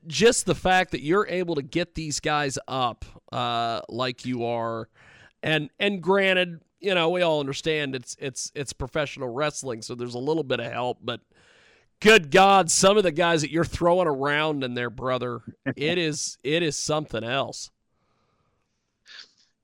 just 0.06 0.46
the 0.46 0.54
fact 0.54 0.92
that 0.92 1.02
you're 1.02 1.26
able 1.28 1.54
to 1.56 1.62
get 1.62 1.94
these 1.94 2.20
guys 2.20 2.58
up 2.68 3.04
uh, 3.32 3.80
like 3.88 4.24
you 4.24 4.44
are, 4.44 4.88
and 5.42 5.70
and 5.78 6.02
granted, 6.02 6.60
you 6.80 6.94
know 6.94 7.10
we 7.10 7.22
all 7.22 7.40
understand 7.40 7.94
it's 7.94 8.16
it's 8.18 8.52
it's 8.54 8.72
professional 8.72 9.28
wrestling, 9.28 9.82
so 9.82 9.94
there's 9.94 10.14
a 10.14 10.18
little 10.18 10.44
bit 10.44 10.60
of 10.60 10.70
help, 10.70 10.98
but 11.02 11.20
good 12.00 12.30
God, 12.30 12.70
some 12.70 12.96
of 12.96 13.04
the 13.04 13.12
guys 13.12 13.42
that 13.42 13.50
you're 13.50 13.64
throwing 13.64 14.08
around 14.08 14.64
in 14.64 14.74
there, 14.74 14.90
brother, 14.90 15.40
it 15.76 15.98
is 15.98 16.38
it 16.42 16.62
is 16.62 16.76
something 16.76 17.24
else. 17.24 17.70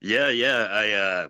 Yeah, 0.01 0.29
yeah. 0.29 0.69
I, 0.71 0.93
uh, 0.93 1.29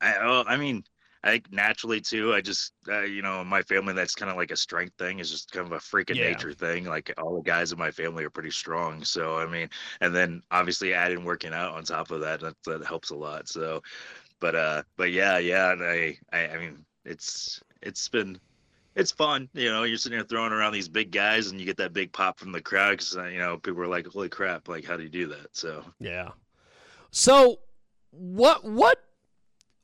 I, 0.00 0.24
well, 0.24 0.44
I 0.46 0.56
mean, 0.56 0.84
I 1.22 1.42
naturally 1.50 2.00
too. 2.00 2.32
I 2.32 2.40
just, 2.40 2.72
uh, 2.88 3.02
you 3.02 3.20
know, 3.22 3.44
my 3.44 3.62
family. 3.62 3.92
That's 3.92 4.14
kind 4.14 4.30
of 4.30 4.36
like 4.36 4.50
a 4.50 4.56
strength 4.56 4.94
thing. 4.98 5.18
Is 5.18 5.30
just 5.30 5.52
kind 5.52 5.66
of 5.66 5.72
a 5.72 5.76
freaking 5.76 6.16
yeah. 6.16 6.30
nature 6.30 6.52
thing. 6.52 6.84
Like 6.84 7.12
all 7.18 7.36
the 7.36 7.42
guys 7.42 7.72
in 7.72 7.78
my 7.78 7.90
family 7.90 8.24
are 8.24 8.30
pretty 8.30 8.50
strong. 8.50 9.04
So 9.04 9.36
I 9.36 9.46
mean, 9.46 9.68
and 10.00 10.14
then 10.14 10.42
obviously 10.50 10.94
adding 10.94 11.24
working 11.24 11.52
out 11.52 11.74
on 11.74 11.84
top 11.84 12.10
of 12.10 12.20
that, 12.22 12.40
that, 12.40 12.54
that 12.64 12.86
helps 12.86 13.10
a 13.10 13.16
lot. 13.16 13.48
So, 13.48 13.82
but 14.40 14.54
uh, 14.54 14.82
but 14.96 15.12
yeah, 15.12 15.38
yeah. 15.38 15.72
And 15.72 15.82
I, 15.82 16.18
I, 16.32 16.48
I 16.48 16.58
mean, 16.58 16.84
it's 17.04 17.62
it's 17.82 18.08
been 18.08 18.40
it's 18.96 19.12
fun. 19.12 19.48
You 19.52 19.70
know, 19.70 19.84
you're 19.84 19.98
sitting 19.98 20.18
there 20.18 20.26
throwing 20.26 20.52
around 20.52 20.72
these 20.72 20.88
big 20.88 21.10
guys, 21.10 21.50
and 21.50 21.60
you 21.60 21.66
get 21.66 21.76
that 21.76 21.92
big 21.92 22.12
pop 22.12 22.38
from 22.38 22.52
the 22.52 22.62
crowd 22.62 22.92
because 22.92 23.16
uh, 23.16 23.26
you 23.26 23.38
know 23.38 23.58
people 23.58 23.82
are 23.82 23.86
like, 23.86 24.06
"Holy 24.06 24.30
crap! 24.30 24.68
Like, 24.68 24.86
how 24.86 24.96
do 24.96 25.02
you 25.02 25.10
do 25.10 25.26
that?" 25.28 25.48
So 25.52 25.84
yeah. 26.00 26.30
So 27.10 27.60
what 28.10 28.64
what 28.64 29.04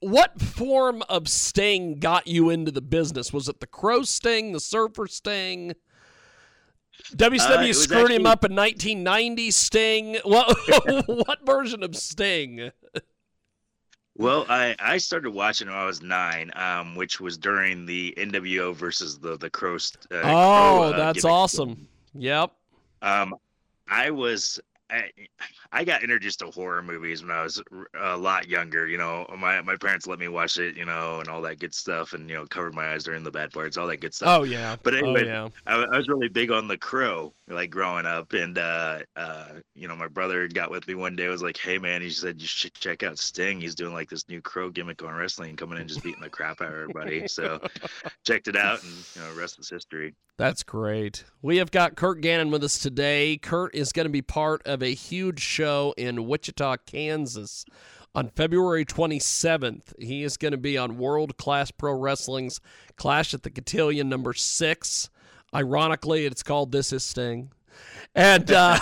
what 0.00 0.40
form 0.40 1.02
of 1.08 1.28
sting 1.28 1.98
got 1.98 2.26
you 2.26 2.50
into 2.50 2.70
the 2.70 2.82
business? 2.82 3.32
Was 3.32 3.48
it 3.48 3.60
the 3.60 3.66
crow 3.66 4.02
sting, 4.02 4.52
the 4.52 4.60
surfer 4.60 5.06
sting? 5.06 5.74
WCW 7.14 7.70
uh, 7.70 7.72
screwed 7.72 8.00
actually... 8.00 8.16
him 8.16 8.26
up 8.26 8.44
in 8.44 8.54
1990 8.54 9.50
Sting. 9.50 10.16
What 10.24 10.56
what 11.06 11.46
version 11.46 11.82
of 11.82 11.94
Sting? 11.94 12.70
Well, 14.16 14.46
I, 14.48 14.74
I 14.78 14.96
started 14.96 15.30
watching 15.30 15.68
when 15.68 15.76
I 15.76 15.84
was 15.84 16.02
nine, 16.02 16.50
um, 16.56 16.96
which 16.96 17.20
was 17.20 17.36
during 17.36 17.84
the 17.84 18.14
NWO 18.16 18.74
versus 18.74 19.18
the 19.18 19.36
the 19.36 19.50
Crow. 19.50 19.74
Uh, 19.74 20.14
oh, 20.14 20.20
Crow, 20.20 20.82
uh, 20.82 20.96
that's 20.96 21.24
awesome! 21.24 21.86
Yep. 22.14 22.50
Um, 23.02 23.34
I 23.88 24.10
was 24.10 24.58
I, 24.90 25.10
I 25.72 25.84
got 25.84 26.02
introduced 26.02 26.38
to 26.40 26.46
horror 26.46 26.82
movies 26.82 27.22
when 27.22 27.30
I 27.30 27.42
was 27.42 27.62
a 28.00 28.16
lot 28.16 28.48
younger. 28.48 28.86
You 28.86 28.98
know, 28.98 29.26
my 29.38 29.60
my 29.62 29.76
parents 29.76 30.06
let 30.06 30.18
me 30.18 30.28
watch 30.28 30.58
it, 30.58 30.76
you 30.76 30.84
know, 30.84 31.20
and 31.20 31.28
all 31.28 31.42
that 31.42 31.58
good 31.58 31.74
stuff, 31.74 32.12
and 32.12 32.28
you 32.28 32.36
know, 32.36 32.46
covered 32.46 32.74
my 32.74 32.92
eyes 32.92 33.04
during 33.04 33.24
the 33.24 33.30
bad 33.30 33.52
parts, 33.52 33.76
all 33.76 33.86
that 33.88 34.00
good 34.00 34.14
stuff. 34.14 34.28
Oh 34.28 34.42
yeah. 34.44 34.76
But 34.82 34.94
oh, 34.94 34.98
anyway, 34.98 35.24
oh, 35.24 35.26
yeah. 35.26 35.48
I, 35.66 35.82
I, 35.82 35.96
was 35.96 36.08
really 36.08 36.28
big 36.28 36.50
on 36.50 36.68
the 36.68 36.78
Crow, 36.78 37.32
like 37.48 37.70
growing 37.70 38.06
up, 38.06 38.32
and 38.32 38.56
uh, 38.58 39.00
uh, 39.16 39.48
you 39.74 39.88
know, 39.88 39.96
my 39.96 40.08
brother 40.08 40.46
got 40.48 40.70
with 40.70 40.86
me 40.86 40.94
one 40.94 41.16
day. 41.16 41.28
Was 41.28 41.42
like, 41.42 41.58
"Hey 41.58 41.78
man," 41.78 42.00
he 42.00 42.10
said, 42.10 42.40
"You 42.40 42.46
should 42.46 42.74
check 42.74 43.02
out 43.02 43.18
Sting. 43.18 43.60
He's 43.60 43.74
doing 43.74 43.92
like 43.92 44.08
this 44.08 44.28
new 44.28 44.40
Crow 44.40 44.70
gimmick 44.70 45.02
on 45.02 45.14
wrestling, 45.14 45.56
coming 45.56 45.78
in 45.78 45.88
just 45.88 46.02
beating 46.02 46.22
the 46.22 46.30
crap 46.30 46.60
out 46.60 46.68
of 46.68 46.74
everybody." 46.74 47.26
So, 47.26 47.60
checked 48.24 48.48
it 48.48 48.56
out, 48.56 48.82
and 48.84 48.92
you 49.14 49.22
know, 49.22 49.40
rest 49.40 49.58
is 49.58 49.68
history. 49.68 50.14
That's 50.38 50.62
great. 50.62 51.24
We 51.40 51.56
have 51.56 51.70
got 51.70 51.96
Kurt 51.96 52.20
Gannon 52.20 52.50
with 52.50 52.62
us 52.62 52.78
today. 52.78 53.38
Kurt 53.38 53.74
is 53.74 53.90
going 53.90 54.04
to 54.04 54.10
be 54.10 54.20
part 54.20 54.60
of 54.66 54.75
a 54.82 54.94
huge 54.94 55.40
show 55.40 55.94
in 55.96 56.26
Wichita, 56.26 56.76
Kansas 56.86 57.64
on 58.14 58.28
February 58.28 58.84
27th. 58.84 59.92
He 59.98 60.22
is 60.22 60.36
going 60.36 60.52
to 60.52 60.58
be 60.58 60.78
on 60.78 60.98
World 60.98 61.36
Class 61.36 61.70
Pro 61.70 61.92
Wrestling's 61.92 62.60
Clash 62.96 63.34
at 63.34 63.42
the 63.42 63.50
Cotillion 63.50 64.08
number 64.08 64.32
six. 64.32 65.10
Ironically, 65.54 66.24
it's 66.24 66.42
called 66.42 66.72
This 66.72 66.92
Is 66.92 67.04
Sting. 67.04 67.52
And 68.14 68.50
uh, 68.50 68.78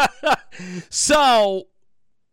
so 0.88 1.64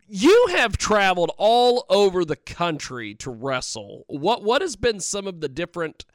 you 0.07 0.47
have 0.51 0.77
traveled 0.77 1.31
all 1.37 1.85
over 1.89 2.23
the 2.23 2.35
country 2.35 3.15
to 3.15 3.31
wrestle. 3.31 4.05
What 4.07 4.43
what 4.43 4.61
has 4.61 4.75
been 4.75 4.99
some 4.99 5.27
of 5.27 5.41
the 5.41 5.49
different 5.49 6.05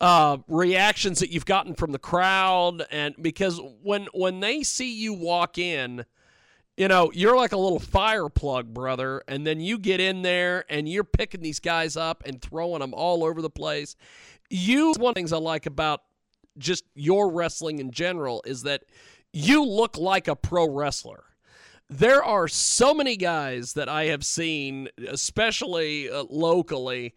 uh, 0.00 0.38
reactions 0.48 1.20
that 1.20 1.30
you've 1.30 1.46
gotten 1.46 1.74
from 1.74 1.92
the 1.92 1.98
crowd 1.98 2.84
and 2.90 3.14
because 3.20 3.60
when 3.82 4.06
when 4.12 4.40
they 4.40 4.62
see 4.62 4.92
you 4.92 5.14
walk 5.14 5.56
in 5.56 6.04
you 6.76 6.88
know 6.88 7.10
you're 7.14 7.36
like 7.36 7.52
a 7.52 7.56
little 7.56 7.78
fire 7.78 8.28
plug 8.28 8.74
brother 8.74 9.22
and 9.26 9.46
then 9.46 9.58
you 9.60 9.78
get 9.78 10.00
in 10.00 10.22
there 10.22 10.64
and 10.68 10.88
you're 10.88 11.04
picking 11.04 11.40
these 11.40 11.60
guys 11.60 11.96
up 11.96 12.22
and 12.26 12.42
throwing 12.42 12.80
them 12.80 12.92
all 12.92 13.24
over 13.24 13.40
the 13.40 13.50
place. 13.50 13.96
You 14.50 14.92
one 14.98 15.10
of 15.10 15.14
the 15.14 15.18
things 15.18 15.32
i 15.32 15.38
like 15.38 15.66
about 15.66 16.02
just 16.58 16.84
your 16.94 17.30
wrestling 17.30 17.78
in 17.78 17.90
general 17.90 18.42
is 18.46 18.62
that 18.62 18.82
you 19.32 19.64
look 19.64 19.98
like 19.98 20.28
a 20.28 20.36
pro 20.36 20.68
wrestler. 20.68 21.24
There 21.88 22.22
are 22.22 22.48
so 22.48 22.92
many 22.92 23.16
guys 23.16 23.72
that 23.72 23.88
i 23.88 24.04
have 24.06 24.26
seen 24.26 24.88
especially 25.08 26.10
uh, 26.10 26.24
locally 26.28 27.14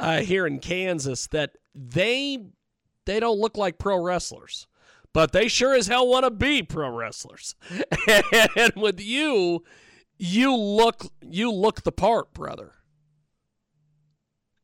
uh, 0.00 0.20
here 0.20 0.46
in 0.46 0.58
kansas 0.58 1.28
that 1.28 1.56
they 1.78 2.38
they 3.06 3.20
don't 3.20 3.38
look 3.38 3.56
like 3.56 3.78
pro 3.78 4.02
wrestlers, 4.02 4.66
but 5.12 5.32
they 5.32 5.48
sure 5.48 5.74
as 5.74 5.86
hell 5.86 6.08
want 6.08 6.24
to 6.24 6.30
be 6.30 6.62
pro 6.62 6.90
wrestlers. 6.90 7.54
and 8.08 8.72
with 8.76 9.00
you, 9.00 9.64
you 10.18 10.54
look 10.54 11.06
you 11.22 11.52
look 11.52 11.82
the 11.82 11.92
part, 11.92 12.34
brother. 12.34 12.72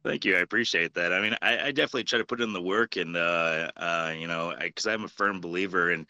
Thank 0.03 0.27
you. 0.27 0.37
I 0.37 0.41
appreciate 0.41 0.93
that. 0.95 1.15
I 1.15 1.21
mean, 1.23 1.35
I, 1.41 1.69
I 1.69 1.73
definitely 1.73 2.05
try 2.05 2.19
to 2.19 2.27
put 2.27 2.43
in 2.43 2.53
the 2.53 2.61
work, 2.61 2.97
and 2.97 3.17
uh, 3.17 3.71
uh, 3.77 4.13
you 4.15 4.27
know, 4.27 4.55
because 4.61 4.87
I'm 4.87 5.05
a 5.05 5.09
firm 5.09 5.41
believer, 5.41 5.93
and 5.93 6.07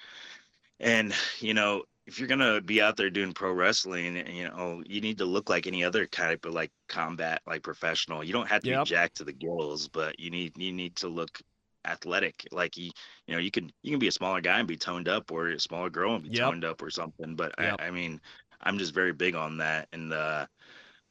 and 0.80 1.14
you 1.38 1.54
know, 1.54 1.84
if 2.06 2.18
you're 2.18 2.28
gonna 2.28 2.60
be 2.60 2.82
out 2.82 2.96
there 2.96 3.10
doing 3.10 3.32
pro 3.32 3.52
wrestling, 3.52 4.16
you 4.28 4.44
know, 4.44 4.82
you 4.86 5.00
need 5.00 5.18
to 5.18 5.24
look 5.24 5.48
like 5.48 5.66
any 5.66 5.82
other 5.84 6.06
type 6.06 6.44
of 6.44 6.52
like 6.52 6.70
combat, 6.88 7.40
like 7.46 7.62
professional. 7.62 8.22
You 8.22 8.32
don't 8.32 8.48
have 8.48 8.62
to 8.62 8.70
yep. 8.70 8.84
be 8.84 8.90
jacked 8.90 9.16
to 9.16 9.24
the 9.24 9.32
gills, 9.32 9.88
but 9.88 10.18
you 10.20 10.30
need 10.30 10.52
you 10.56 10.72
need 10.72 10.96
to 10.96 11.08
look 11.08 11.40
athletic. 11.86 12.46
Like 12.52 12.76
you, 12.76 12.90
you 13.26 13.34
know, 13.34 13.40
you 13.40 13.50
can 13.50 13.70
you 13.82 13.90
can 13.90 13.98
be 13.98 14.08
a 14.08 14.12
smaller 14.12 14.40
guy 14.40 14.58
and 14.58 14.68
be 14.68 14.76
toned 14.76 15.08
up, 15.08 15.30
or 15.32 15.48
a 15.48 15.60
smaller 15.60 15.90
girl 15.90 16.14
and 16.14 16.24
be 16.24 16.30
yep. 16.30 16.50
toned 16.50 16.64
up, 16.64 16.82
or 16.82 16.90
something. 16.90 17.36
But 17.36 17.54
yep. 17.58 17.76
I, 17.78 17.86
I 17.86 17.90
mean, 17.90 18.20
I'm 18.60 18.78
just 18.78 18.94
very 18.94 19.12
big 19.12 19.34
on 19.34 19.58
that, 19.58 19.88
and 19.92 20.12
uh, 20.12 20.46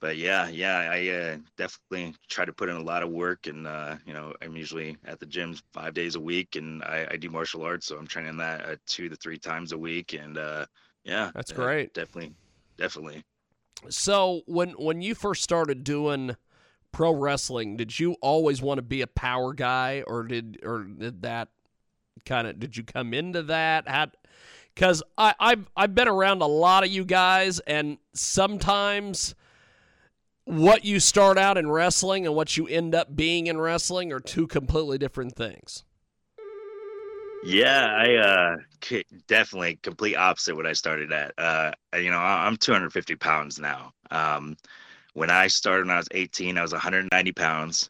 but 0.04 0.18
yeah, 0.18 0.50
yeah, 0.50 0.90
I 0.92 1.08
uh, 1.08 1.38
definitely 1.58 2.14
try 2.28 2.44
to 2.44 2.52
put 2.52 2.68
in 2.68 2.76
a 2.76 2.82
lot 2.82 3.04
of 3.04 3.10
work, 3.10 3.48
and 3.48 3.66
uh, 3.66 3.96
you 4.06 4.12
know, 4.12 4.34
I'm 4.42 4.54
usually 4.54 4.98
at 5.06 5.18
the 5.22 5.26
gym 5.26 5.56
five 5.72 5.94
days 5.94 6.16
a 6.16 6.20
week, 6.20 6.58
and 6.58 6.84
I, 6.84 7.08
I 7.12 7.16
do 7.16 7.30
martial 7.30 7.64
arts, 7.64 7.86
so 7.86 7.98
I'm 7.98 8.06
training 8.06 8.36
that 8.36 8.66
uh, 8.66 8.76
two 8.86 9.08
to 9.08 9.16
three 9.16 9.38
times 9.38 9.72
a 9.72 9.78
week, 9.78 10.12
and 10.12 10.38
uh, 10.38 10.66
yeah, 11.06 11.32
that's 11.34 11.54
great. 11.54 11.94
Definitely, 11.94 12.34
definitely. 12.78 13.24
So 13.88 14.42
when 14.46 14.72
when 14.72 15.02
you 15.02 15.16
first 15.16 15.42
started 15.42 15.86
doing 15.86 16.36
pro 16.92 17.14
wrestling, 17.14 17.78
did 17.78 17.98
you 17.98 18.18
always 18.20 18.62
want 18.62 18.80
to 18.80 18.84
be 18.84 19.00
a 19.04 19.08
power 19.08 19.54
guy, 19.54 20.04
or 20.06 20.24
did 20.24 20.60
or 20.64 20.84
did 20.84 21.22
that 21.22 21.48
kind 22.26 22.46
of 22.46 22.60
did 22.60 22.76
you 22.76 22.84
come 22.84 23.14
into 23.14 23.44
that? 23.44 23.88
How 23.88 24.08
because 24.76 25.02
I 25.18 25.34
I've 25.40 25.70
I've 25.78 25.96
been 25.96 26.10
around 26.10 26.42
a 26.42 26.48
lot 26.48 26.84
of 26.84 26.90
you 26.92 27.06
guys, 27.06 27.62
and 27.62 28.00
sometimes 28.14 29.34
what 30.46 30.84
you 30.84 31.00
start 31.00 31.38
out 31.38 31.58
in 31.58 31.70
wrestling 31.70 32.26
and 32.26 32.36
what 32.36 32.58
you 32.58 32.68
end 32.68 32.94
up 32.94 33.16
being 33.16 33.48
in 33.48 33.60
wrestling 33.60 34.12
are 34.12 34.20
two 34.20 34.48
completely 34.48 34.98
different 34.98 35.36
things. 35.36 35.84
Yeah, 37.46 37.94
I 37.94 38.16
uh 38.16 38.58
definitely 39.28 39.78
complete 39.84 40.16
opposite 40.16 40.56
what 40.56 40.66
I 40.66 40.74
started 40.74 41.12
at. 41.12 41.34
Uh, 41.38 41.72
you 41.98 42.10
know, 42.10 42.18
I'm 42.18 42.56
250 42.56 43.16
pounds 43.16 43.60
now. 43.60 43.92
Um, 44.12 44.56
when 45.14 45.30
I 45.30 45.48
started 45.48 45.88
when 45.88 45.96
I 45.96 45.98
was 45.98 46.08
18, 46.12 46.58
I 46.58 46.62
was 46.62 46.72
190 46.72 47.32
pounds. 47.34 47.90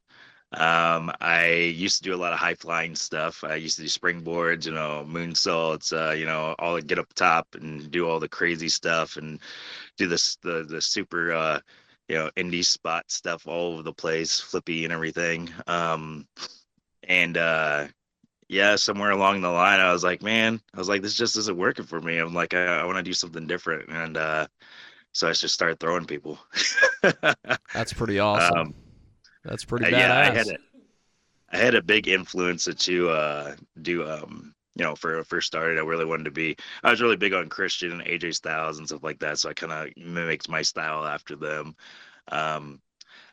Um, 0.53 1.11
I 1.19 1.47
used 1.47 1.97
to 1.97 2.03
do 2.03 2.15
a 2.15 2.17
lot 2.17 2.33
of 2.33 2.39
high 2.39 2.53
flying 2.53 2.95
stuff. 2.95 3.43
I 3.43 3.55
used 3.55 3.77
to 3.77 3.83
do 3.83 3.87
springboards, 3.87 4.67
you 4.67 4.71
know, 4.73 5.05
moonsaults, 5.07 5.91
uh, 5.93 6.13
you 6.13 6.25
know, 6.25 6.55
all 6.59 6.75
the 6.75 6.81
get 6.81 6.99
up 6.99 7.11
top 7.13 7.55
and 7.55 7.89
do 7.89 8.07
all 8.07 8.19
the 8.19 8.29
crazy 8.29 8.69
stuff 8.69 9.17
and 9.17 9.39
do 9.97 10.07
this 10.07 10.37
the 10.43 10.63
the 10.67 10.81
super 10.81 11.31
uh, 11.31 11.59
you 12.07 12.15
know 12.15 12.29
indie 12.37 12.65
spot 12.65 13.05
stuff 13.09 13.47
all 13.47 13.73
over 13.73 13.81
the 13.81 13.93
place, 13.93 14.39
flippy 14.39 14.83
and 14.83 14.93
everything. 14.93 15.49
Um, 15.67 16.27
and 17.07 17.37
uh, 17.37 17.87
yeah, 18.47 18.75
somewhere 18.75 19.11
along 19.11 19.41
the 19.41 19.49
line, 19.49 19.79
I 19.79 19.91
was 19.91 20.03
like, 20.03 20.21
man, 20.21 20.61
I 20.73 20.77
was 20.77 20.89
like, 20.89 21.01
this 21.01 21.15
just 21.15 21.37
isn't 21.37 21.57
working 21.57 21.85
for 21.85 22.01
me. 22.01 22.17
I'm 22.17 22.33
like, 22.33 22.53
I, 22.53 22.81
I 22.81 22.85
want 22.85 22.97
to 22.97 23.03
do 23.03 23.13
something 23.13 23.47
different, 23.47 23.89
and 23.89 24.17
uh, 24.17 24.47
so 25.13 25.27
I 25.27 25.33
just 25.33 25.53
started 25.53 25.79
throwing 25.79 26.05
people. 26.05 26.39
That's 27.73 27.93
pretty 27.93 28.19
awesome. 28.19 28.57
Um, 28.57 28.73
That's 29.43 29.65
pretty 29.65 29.85
uh, 29.85 29.89
badass. 29.89 29.99
yeah, 29.99 30.19
I 30.19 30.31
had 30.31 30.47
a, 30.47 30.57
I 31.51 31.57
had 31.57 31.75
a 31.75 31.81
big 31.81 32.07
influence 32.07 32.65
to 32.65 33.09
uh, 33.09 33.55
do 33.81 34.07
um, 34.07 34.52
you 34.75 34.83
know, 34.83 34.95
for 34.95 35.23
first 35.23 35.47
started, 35.47 35.77
I 35.77 35.81
really 35.81 36.05
wanted 36.05 36.25
to 36.25 36.31
be. 36.31 36.55
I 36.83 36.91
was 36.91 37.01
really 37.01 37.15
big 37.15 37.33
on 37.33 37.49
Christian 37.49 37.91
and 37.91 38.01
AJ 38.01 38.35
Styles 38.35 38.79
and 38.79 38.87
stuff 38.87 39.03
like 39.03 39.19
that, 39.19 39.39
so 39.39 39.49
I 39.49 39.53
kind 39.53 39.71
of 39.71 39.89
mimicked 39.97 40.49
my 40.49 40.61
style 40.61 41.05
after 41.05 41.35
them. 41.35 41.75
Um, 42.29 42.81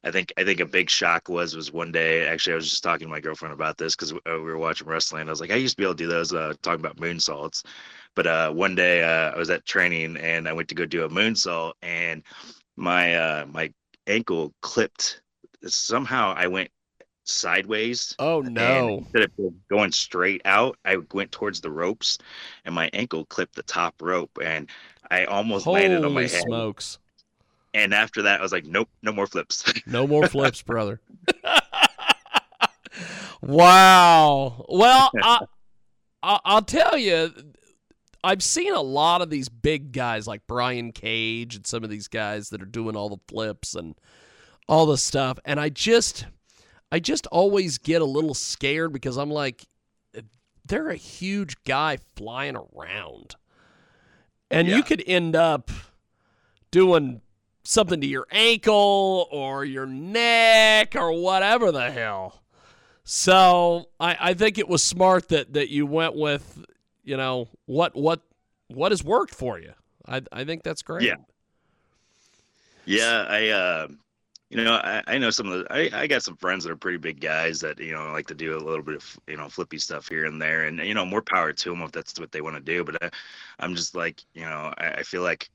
I 0.03 0.11
think 0.11 0.33
I 0.37 0.45
think 0.45 0.61
a 0.61 0.67
big 0.67 0.91
shock 0.91 1.29
was 1.29 1.55
was 1.55 1.73
one 1.73 1.93
day. 1.93 2.27
Actually, 2.27 2.55
I 2.55 2.57
was 2.57 2.71
just 2.71 2.83
talking 2.83 3.07
to 3.07 3.13
my 3.13 3.21
girlfriend 3.21 3.55
about 3.55 3.79
this 3.79 3.95
because 3.95 4.13
we 4.13 4.21
were 4.25 4.59
watching 4.59 4.87
wrestling. 4.87 5.29
I 5.29 5.31
was 5.31 5.41
like, 5.41 5.51
I 5.51 5.57
used 5.57 5.77
to 5.77 5.81
be 5.81 5.85
able 5.85 5.95
to 5.95 6.05
do 6.05 6.09
those, 6.09 6.33
uh, 6.33 6.55
talking 6.63 6.81
about 6.81 6.97
moonsaults. 6.97 7.65
But 8.15 8.27
uh, 8.27 8.53
one 8.53 8.75
day 8.75 9.03
uh, 9.03 9.33
I 9.33 9.39
was 9.39 9.51
at 9.51 9.67
training 9.67 10.17
and 10.17 10.49
I 10.49 10.53
went 10.53 10.69
to 10.71 10.75
go 10.75 10.87
do 10.87 11.05
a 11.05 11.09
moonsault, 11.09 11.75
and 11.83 12.23
my 12.77 13.15
uh, 13.15 13.47
my 13.47 13.73
ankle 14.07 14.55
clipped. 14.63 15.23
Somehow 15.67 16.35
I 16.37 16.47
went 16.47 16.71
sideways. 17.31 18.15
Oh 18.19 18.41
no! 18.41 18.99
instead 18.99 19.23
of 19.23 19.69
going 19.69 19.93
straight 19.93 20.43
out, 20.45 20.77
I 20.85 20.99
went 21.13 21.33
towards 21.33 21.61
the 21.61 21.71
ropes, 21.71 22.19
and 22.65 22.75
my 22.75 22.91
ankle 22.93 23.25
clipped 23.27 23.57
the 23.57 23.63
top 23.63 23.95
rope, 24.01 24.39
and 24.43 24.69
I 25.11 25.25
almost 25.25 25.67
landed 25.67 26.05
on 26.05 26.13
my 26.13 26.23
Holy 26.23 26.29
head. 26.29 26.43
smokes! 26.43 26.99
And 27.73 27.95
after 27.95 28.23
that, 28.23 28.41
I 28.41 28.43
was 28.43 28.53
like, 28.53 28.67
nope, 28.67 28.89
no 29.03 29.13
more 29.13 29.27
flips. 29.27 29.65
No 29.87 30.07
more 30.07 30.27
flips, 30.27 30.63
brother. 30.63 31.01
wow. 33.43 34.65
Well, 34.69 35.11
I, 35.23 35.41
I, 36.23 36.41
I'll 36.45 36.63
tell 36.63 36.97
you, 36.99 37.33
I've 38.23 38.43
seen 38.43 38.75
a 38.75 38.81
lot 38.81 39.23
of 39.23 39.31
these 39.31 39.49
big 39.49 39.93
guys 39.93 40.27
like 40.27 40.43
Brian 40.47 40.93
Cage 40.93 41.57
and 41.57 41.67
some 41.67 41.85
of 41.85 41.91
these 41.91 42.09
guys 42.09 42.51
that 42.51 42.61
are 42.63 42.67
doing 42.67 42.97
all 42.97 43.09
the 43.09 43.21
flips 43.29 43.75
and 43.75 43.95
all 44.69 44.87
the 44.87 44.99
stuff, 44.99 45.39
and 45.45 45.59
I 45.59 45.69
just, 45.69 46.27
I 46.93 46.99
just 46.99 47.27
always 47.29 47.79
get 47.79 48.03
a 48.03 48.07
little 48.07 48.35
scared 48.35 48.93
because 48.93 49.17
I'm 49.17 49.31
like, 49.31 49.65
they're 50.67 50.89
a 50.91 50.97
huge 50.97 51.63
guy 51.65 51.99
flying 52.17 52.57
around, 52.57 53.35
and 54.51 54.69
Yeah. 54.69 54.77
you 54.77 54.83
could 54.83 55.03
end 55.07 55.35
up 55.35 55.71
doing 56.71 57.21
something 57.65 58.01
to 58.01 58.07
your 58.07 58.27
ankle 58.31 59.29
or 59.33 59.65
your 59.65 59.87
neck 59.87 60.95
or 60.97 61.13
whatever 61.13 61.73
the 61.73 61.91
hell. 61.91 62.43
So 63.05 63.87
I, 63.99 64.17
I 64.21 64.35
think 64.35 64.59
it 64.59 64.69
was 64.69 64.85
smart 64.85 65.29
that, 65.31 65.53
that 65.55 65.69
you 65.71 65.87
went 65.87 66.15
with, 66.15 66.65
you 67.03 67.17
know, 67.17 67.49
what 67.67 67.97
what 67.97 68.21
what 68.69 68.93
has 68.93 69.03
worked 69.03 69.35
for 69.35 69.59
you. 69.59 69.73
I 70.07 70.23
I 70.31 70.45
think 70.45 70.63
that's 70.63 70.83
great. 70.83 71.03
Yeah. 71.09 71.17
yeah, 72.85 73.27
I, 73.29 73.49
uh, 73.49 73.89
you 74.51 74.63
know, 74.65 74.75
I, 74.75 75.03
I 75.07 75.19
know 75.19 75.31
some 75.31 75.51
of 75.51 75.61
the, 75.65 75.73
I, 75.73 76.03
I 76.03 76.07
got 76.07 76.23
some 76.23 76.37
friends 76.37 76.65
that 76.65 76.73
are 76.73 76.77
pretty 76.77 76.99
big 76.99 77.21
guys 77.21 77.61
that, 77.61 77.79
you 77.79 77.93
know, 77.93 78.11
like 78.13 78.27
to 78.27 78.35
do 78.35 78.57
a 78.57 78.59
little 78.59 78.83
bit 78.83 78.97
of, 78.97 79.19
you 79.29 79.37
know, 79.37 79.49
flippy 79.49 79.79
stuff 79.79 80.09
here 80.09 80.27
and 80.27 80.41
there. 80.43 80.65
And, 80.65 80.79
you 80.81 80.93
know, 80.95 81.07
more 81.07 81.23
power 81.23 81.53
to 81.53 81.71
them 81.71 81.83
if 81.83 81.93
that's 81.93 82.19
what 82.19 82.33
they 82.33 82.41
want 82.41 82.57
to 82.57 82.63
do. 82.63 82.83
But 82.85 83.03
I, 83.03 83.11
I'm 83.61 83.75
just 83.77 83.95
like, 83.95 84.23
you 84.35 84.43
know, 84.43 84.75
I, 84.77 84.87
I 84.99 85.03
feel 85.05 85.23
like 85.23 85.49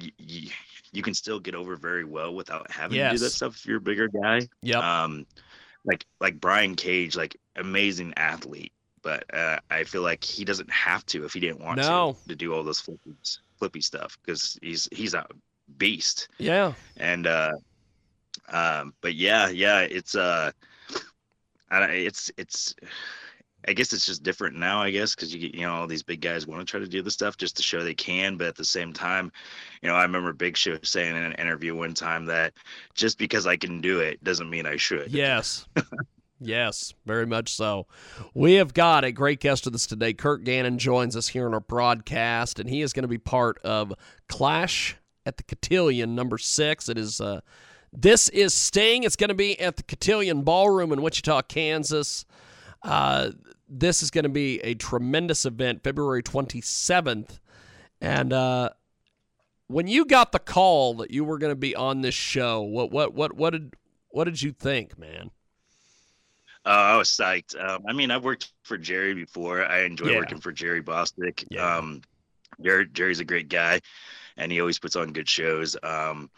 y- 0.00 0.10
y- 0.18 0.48
you 0.92 1.02
can 1.02 1.14
still 1.14 1.38
get 1.40 1.54
over 1.54 1.76
very 1.76 2.04
well 2.04 2.34
without 2.34 2.70
having 2.70 2.96
to 2.98 3.10
do 3.10 3.18
that 3.18 3.30
stuff 3.30 3.56
if 3.56 3.66
you're 3.66 3.78
a 3.78 3.80
bigger 3.80 4.08
guy. 4.08 4.40
Yeah. 4.62 5.04
um 5.04 5.26
like 5.84 6.06
like 6.20 6.38
brian 6.40 6.76
cage 6.76 7.16
like 7.16 7.36
amazing 7.56 8.12
athlete 8.16 8.70
but 9.02 9.24
uh, 9.34 9.58
i 9.68 9.82
feel 9.82 10.02
like 10.02 10.22
he 10.22 10.44
doesn't 10.44 10.70
have 10.70 11.04
to 11.06 11.24
if 11.24 11.32
he 11.32 11.40
didn't 11.40 11.60
want 11.60 11.78
No. 11.78 12.16
to 12.22 12.28
to 12.28 12.36
do 12.36 12.54
all 12.54 12.62
this 12.62 12.80
flippy, 12.80 13.10
flippy 13.58 13.80
stuff 13.80 14.16
because 14.24 14.56
he's 14.62 14.88
he's 14.92 15.14
a 15.14 15.26
beast 15.76 16.28
yeah. 16.38 16.72
and 16.98 17.26
uh 17.26 17.50
um 18.52 18.94
but 19.00 19.14
yeah 19.14 19.48
yeah 19.48 19.80
it's 19.80 20.14
uh 20.14 20.50
I, 21.70 21.80
don't- 21.80 21.90
it's 21.90 22.30
it's 22.36 22.74
I 23.66 23.72
guess 23.74 23.92
it's 23.92 24.06
just 24.06 24.24
different 24.24 24.56
now, 24.56 24.82
I 24.82 24.90
guess, 24.90 25.14
because 25.14 25.32
you 25.32 25.38
get, 25.38 25.54
you 25.54 25.60
know, 25.64 25.72
all 25.72 25.86
these 25.86 26.02
big 26.02 26.20
guys 26.20 26.48
want 26.48 26.60
to 26.66 26.68
try 26.68 26.80
to 26.80 26.88
do 26.88 27.00
the 27.00 27.10
stuff 27.12 27.36
just 27.36 27.56
to 27.56 27.62
show 27.62 27.84
they 27.84 27.94
can. 27.94 28.36
But 28.36 28.48
at 28.48 28.56
the 28.56 28.64
same 28.64 28.92
time, 28.92 29.30
you 29.82 29.88
know, 29.88 29.94
I 29.94 30.02
remember 30.02 30.32
Big 30.32 30.56
Show 30.56 30.78
saying 30.82 31.14
in 31.14 31.22
an 31.22 31.34
interview 31.34 31.76
one 31.76 31.94
time 31.94 32.26
that 32.26 32.54
just 32.94 33.18
because 33.18 33.46
I 33.46 33.56
can 33.56 33.80
do 33.80 34.00
it 34.00 34.22
doesn't 34.24 34.50
mean 34.50 34.66
I 34.66 34.76
should. 34.76 35.12
Yes. 35.12 35.64
yes, 36.40 36.92
very 37.06 37.24
much 37.24 37.54
so. 37.54 37.86
We 38.34 38.54
have 38.54 38.74
got 38.74 39.04
a 39.04 39.12
great 39.12 39.38
guest 39.38 39.64
with 39.64 39.76
us 39.76 39.86
today. 39.86 40.12
Kurt 40.12 40.42
Gannon 40.42 40.76
joins 40.78 41.14
us 41.16 41.28
here 41.28 41.46
on 41.46 41.54
our 41.54 41.60
broadcast, 41.60 42.58
and 42.58 42.68
he 42.68 42.82
is 42.82 42.92
going 42.92 43.04
to 43.04 43.08
be 43.08 43.18
part 43.18 43.58
of 43.62 43.92
Clash 44.28 44.96
at 45.24 45.36
the 45.36 45.44
Cotillion 45.44 46.16
number 46.16 46.36
six. 46.36 46.88
It 46.88 46.98
is 46.98 47.20
uh 47.20 47.42
this 47.92 48.28
is 48.30 48.54
Sting. 48.54 49.02
It's 49.04 49.16
going 49.16 49.28
to 49.28 49.34
be 49.34 49.58
at 49.60 49.76
the 49.76 49.82
Cotillion 49.82 50.42
Ballroom 50.42 50.92
in 50.92 51.02
Wichita, 51.02 51.42
Kansas. 51.42 52.24
Uh, 52.82 53.30
this 53.68 54.02
is 54.02 54.10
going 54.10 54.24
to 54.24 54.30
be 54.30 54.58
a 54.60 54.74
tremendous 54.74 55.44
event, 55.44 55.82
February 55.82 56.22
27th. 56.22 57.38
And 58.00 58.32
uh, 58.32 58.70
when 59.68 59.86
you 59.86 60.04
got 60.04 60.32
the 60.32 60.38
call 60.38 60.94
that 60.94 61.10
you 61.10 61.24
were 61.24 61.38
going 61.38 61.52
to 61.52 61.56
be 61.56 61.74
on 61.76 62.00
this 62.02 62.14
show, 62.14 62.62
what 62.62 62.90
what 62.90 63.14
what 63.14 63.34
what 63.34 63.50
did 63.50 63.74
what 64.08 64.24
did 64.24 64.42
you 64.42 64.52
think, 64.52 64.98
man? 64.98 65.30
Uh, 66.64 66.68
I 66.68 66.96
was 66.96 67.08
psyched. 67.08 67.58
Um, 67.60 67.82
I 67.88 67.92
mean, 67.92 68.10
I've 68.10 68.24
worked 68.24 68.52
for 68.62 68.76
Jerry 68.78 69.14
before. 69.14 69.64
I 69.64 69.80
enjoy 69.82 70.10
Yeah. 70.10 70.18
working 70.18 70.38
for 70.38 70.52
Jerry 70.52 70.82
Bostic. 70.82 71.44
Yeah. 71.50 71.76
Um, 71.76 72.02
Jerry, 72.60 72.86
Jerry's 72.92 73.18
a 73.20 73.24
great 73.24 73.48
guy, 73.48 73.80
and 74.36 74.52
he 74.52 74.60
always 74.60 74.78
puts 74.78 74.94
on 74.94 75.12
good 75.12 75.28
shows. 75.28 75.76
Um, 75.82 76.30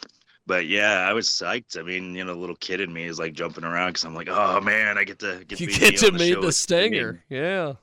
but 0.46 0.66
yeah, 0.66 1.06
I 1.08 1.12
was 1.12 1.28
psyched. 1.28 1.78
I 1.78 1.82
mean, 1.82 2.14
you 2.14 2.24
know, 2.24 2.34
the 2.34 2.38
little 2.40 2.56
kid 2.56 2.80
in 2.80 2.92
me 2.92 3.04
is 3.04 3.18
like 3.18 3.32
jumping 3.32 3.64
around 3.64 3.90
because 3.90 4.04
I'm 4.04 4.14
like, 4.14 4.28
oh 4.30 4.60
man, 4.60 4.98
I 4.98 5.04
get 5.04 5.18
to 5.20 5.44
get 5.46 5.60
You 5.60 5.66
to 5.68 5.80
get 5.80 5.98
to 5.98 6.10
the 6.10 6.18
meet 6.18 6.40
the 6.40 6.52
Stinger. 6.52 7.24
Yeah. 7.28 7.74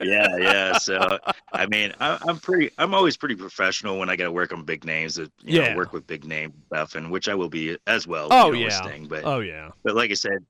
yeah, 0.00 0.36
yeah. 0.38 0.78
So 0.78 1.18
I 1.52 1.66
mean, 1.66 1.92
I, 2.00 2.18
I'm 2.26 2.38
pretty. 2.38 2.70
I'm 2.78 2.94
always 2.94 3.16
pretty 3.16 3.34
professional 3.34 3.98
when 3.98 4.08
I 4.08 4.16
got 4.16 4.24
to 4.24 4.32
work 4.32 4.52
on 4.52 4.64
big 4.64 4.84
names. 4.84 5.16
That 5.16 5.30
you 5.42 5.60
Yeah. 5.60 5.70
know, 5.70 5.76
work 5.76 5.92
with 5.92 6.06
big 6.06 6.24
name 6.24 6.52
stuff, 6.68 6.94
and 6.94 7.10
which 7.10 7.28
I 7.28 7.34
will 7.34 7.48
be 7.50 7.76
as 7.86 8.06
well. 8.06 8.28
Oh, 8.30 8.52
you 8.52 8.68
know, 8.68 8.70
yeah. 8.86 8.98
But 9.08 9.24
Oh 9.24 9.40
yeah. 9.40 9.70
but 9.82 9.94
like 9.94 10.10
I 10.10 10.14
said, 10.14 10.44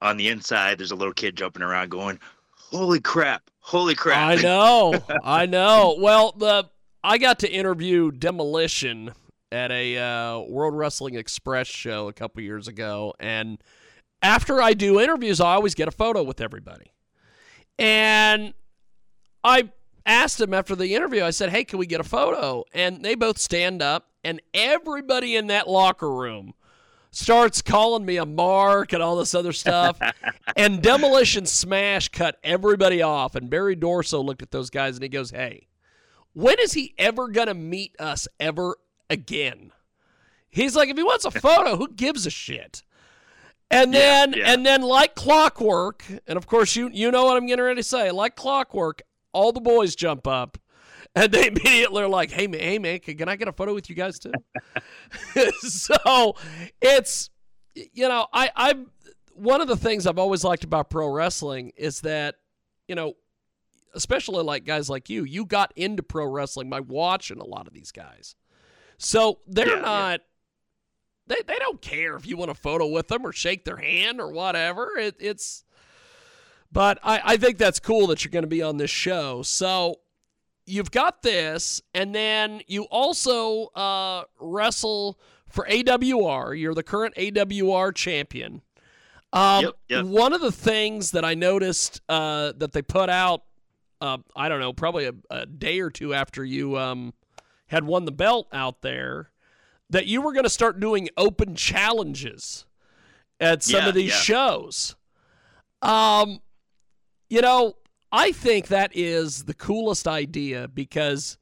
on 0.00 0.16
the 0.16 0.28
inside, 0.28 0.78
there's 0.78 0.90
a 0.92 0.96
little 0.96 1.14
kid 1.14 1.36
jumping 1.36 1.62
around 1.62 1.90
going, 1.90 2.18
"Holy 2.56 3.00
crap! 3.00 3.42
Holy 3.60 3.94
crap!" 3.94 4.18
I 4.38 4.42
know. 4.42 4.94
I 5.22 5.46
know. 5.46 5.96
Well, 5.98 6.32
the 6.32 6.70
I 7.04 7.18
got 7.18 7.40
to 7.40 7.50
interview 7.52 8.10
Demolition 8.10 9.12
at 9.52 9.70
a 9.70 9.98
uh, 9.98 10.40
World 10.40 10.74
Wrestling 10.74 11.14
Express 11.14 11.66
show 11.66 12.08
a 12.08 12.12
couple 12.12 12.42
years 12.42 12.68
ago, 12.68 13.14
and 13.20 13.62
after 14.22 14.62
I 14.62 14.72
do 14.72 15.00
interviews, 15.00 15.40
I 15.40 15.54
always 15.54 15.74
get 15.74 15.88
a 15.88 15.92
photo 15.92 16.22
with 16.22 16.40
everybody. 16.40 16.92
And 17.78 18.54
I 19.44 19.70
asked 20.06 20.38
them 20.38 20.54
after 20.54 20.74
the 20.74 20.94
interview. 20.94 21.22
I 21.22 21.30
said, 21.30 21.50
"Hey, 21.50 21.64
can 21.64 21.78
we 21.78 21.86
get 21.86 22.00
a 22.00 22.04
photo?" 22.04 22.64
And 22.72 23.04
they 23.04 23.14
both 23.14 23.38
stand 23.38 23.82
up, 23.82 24.08
and 24.24 24.40
everybody 24.54 25.36
in 25.36 25.48
that 25.48 25.68
locker 25.68 26.10
room 26.10 26.54
starts 27.12 27.60
calling 27.60 28.04
me 28.04 28.16
a 28.16 28.26
mark 28.26 28.92
and 28.92 29.02
all 29.02 29.16
this 29.16 29.34
other 29.34 29.52
stuff. 29.52 29.98
and 30.56 30.82
Demolition 30.82 31.46
Smash 31.46 32.08
cut 32.08 32.38
everybody 32.42 33.02
off. 33.02 33.34
And 33.34 33.50
Barry 33.50 33.76
Darsow 33.76 34.24
looked 34.24 34.42
at 34.42 34.50
those 34.50 34.70
guys 34.70 34.96
and 34.96 35.02
he 35.02 35.08
goes, 35.08 35.30
Hey, 35.30 35.68
when 36.32 36.56
is 36.58 36.72
he 36.72 36.94
ever 36.98 37.28
going 37.28 37.48
to 37.48 37.54
meet 37.54 37.94
us 38.00 38.26
ever 38.40 38.76
again? 39.12 39.72
He's 40.48 40.76
like, 40.76 40.88
if 40.88 40.96
he 40.96 41.02
wants 41.02 41.24
a 41.24 41.30
photo, 41.30 41.76
who 41.76 41.88
gives 41.88 42.26
a 42.26 42.30
shit? 42.30 42.82
And 43.70 43.94
then, 43.94 44.34
yeah. 44.34 44.52
and 44.52 44.66
then, 44.66 44.82
like 44.82 45.14
clockwork, 45.14 46.04
and 46.26 46.36
of 46.36 46.46
course, 46.46 46.76
you 46.76 46.90
you 46.92 47.10
know 47.10 47.24
what 47.24 47.38
I'm 47.38 47.46
getting 47.46 47.64
ready 47.64 47.80
to 47.80 47.82
say. 47.82 48.10
Like 48.10 48.36
clockwork, 48.36 49.00
all 49.32 49.50
the 49.50 49.62
boys 49.62 49.96
jump 49.96 50.26
up, 50.26 50.58
and 51.14 51.32
they 51.32 51.46
immediately 51.48 52.02
are 52.02 52.08
like, 52.08 52.30
"Hey 52.30 52.46
man, 52.46 52.60
hey 52.60 52.78
man, 52.78 52.98
can 52.98 53.30
I 53.30 53.36
get 53.36 53.48
a 53.48 53.52
photo 53.52 53.72
with 53.72 53.88
you 53.88 53.96
guys 53.96 54.18
too?" 54.18 54.32
so 55.60 56.36
it's 56.82 57.30
you 57.74 58.08
know, 58.08 58.26
I 58.30 58.50
I'm 58.54 58.90
one 59.34 59.62
of 59.62 59.68
the 59.68 59.76
things 59.76 60.06
I've 60.06 60.18
always 60.18 60.44
liked 60.44 60.64
about 60.64 60.90
pro 60.90 61.08
wrestling 61.08 61.72
is 61.76 62.02
that 62.02 62.34
you 62.88 62.94
know, 62.94 63.14
especially 63.94 64.42
like 64.42 64.64
guys 64.64 64.90
like 64.90 65.08
you, 65.08 65.24
you 65.24 65.46
got 65.46 65.72
into 65.76 66.02
pro 66.02 66.26
wrestling 66.26 66.68
by 66.68 66.80
watching 66.80 67.38
a 67.38 67.46
lot 67.46 67.66
of 67.66 67.72
these 67.72 67.90
guys, 67.90 68.34
so 69.02 69.40
they're 69.46 69.76
Yeah, 69.76 69.82
not. 69.82 70.20
They, 71.26 71.36
they 71.46 71.56
don't 71.58 71.80
care 71.80 72.16
if 72.16 72.26
you 72.26 72.36
want 72.36 72.50
a 72.50 72.54
photo 72.54 72.86
with 72.86 73.08
them 73.08 73.24
or 73.26 73.32
shake 73.32 73.64
their 73.64 73.76
hand 73.76 74.20
or 74.20 74.30
whatever. 74.32 74.96
It, 74.98 75.16
it's, 75.20 75.64
but 76.70 76.98
I, 77.02 77.20
I 77.24 77.36
think 77.36 77.58
that's 77.58 77.78
cool 77.78 78.08
that 78.08 78.24
you're 78.24 78.30
going 78.30 78.42
to 78.44 78.48
be 78.48 78.62
on 78.62 78.76
this 78.76 78.90
show. 78.90 79.42
So 79.42 80.00
you've 80.66 80.90
got 80.90 81.22
this, 81.22 81.80
and 81.94 82.14
then 82.14 82.62
you 82.66 82.84
also 82.84 83.66
uh, 83.68 84.24
wrestle 84.40 85.18
for 85.48 85.66
AWR. 85.70 86.58
You're 86.58 86.74
the 86.74 86.82
current 86.82 87.14
AWR 87.14 87.94
champion. 87.94 88.62
Um, 89.32 89.64
Yep, 89.64 89.74
yep. 89.88 90.04
One 90.06 90.32
of 90.32 90.40
the 90.40 90.52
things 90.52 91.12
that 91.12 91.24
I 91.24 91.34
noticed 91.34 92.00
uh, 92.08 92.52
that 92.58 92.72
they 92.72 92.82
put 92.82 93.08
out, 93.08 93.42
uh, 94.00 94.18
I 94.36 94.48
don't 94.48 94.60
know, 94.60 94.72
probably 94.72 95.06
a, 95.06 95.12
a 95.30 95.46
day 95.46 95.80
or 95.80 95.88
two 95.88 96.12
after 96.14 96.44
you 96.44 96.76
um, 96.76 97.14
had 97.72 97.84
won 97.84 98.04
the 98.04 98.12
belt 98.12 98.46
out 98.52 98.82
there, 98.82 99.30
that 99.90 100.06
you 100.06 100.22
were 100.22 100.32
going 100.32 100.44
to 100.44 100.50
start 100.50 100.78
doing 100.78 101.08
open 101.16 101.54
challenges 101.56 102.64
at 103.40 103.62
some 103.64 103.80
Yeah, 103.80 103.88
of 103.88 103.94
these 103.94 104.10
yeah. 104.10 104.16
shows. 104.16 104.94
Um, 105.82 106.40
you 107.28 107.40
know, 107.40 107.74
I 108.12 108.30
think 108.32 108.68
that 108.68 108.92
is 108.94 109.44
the 109.44 109.54
coolest 109.54 110.06
idea 110.06 110.68
because 110.68 111.36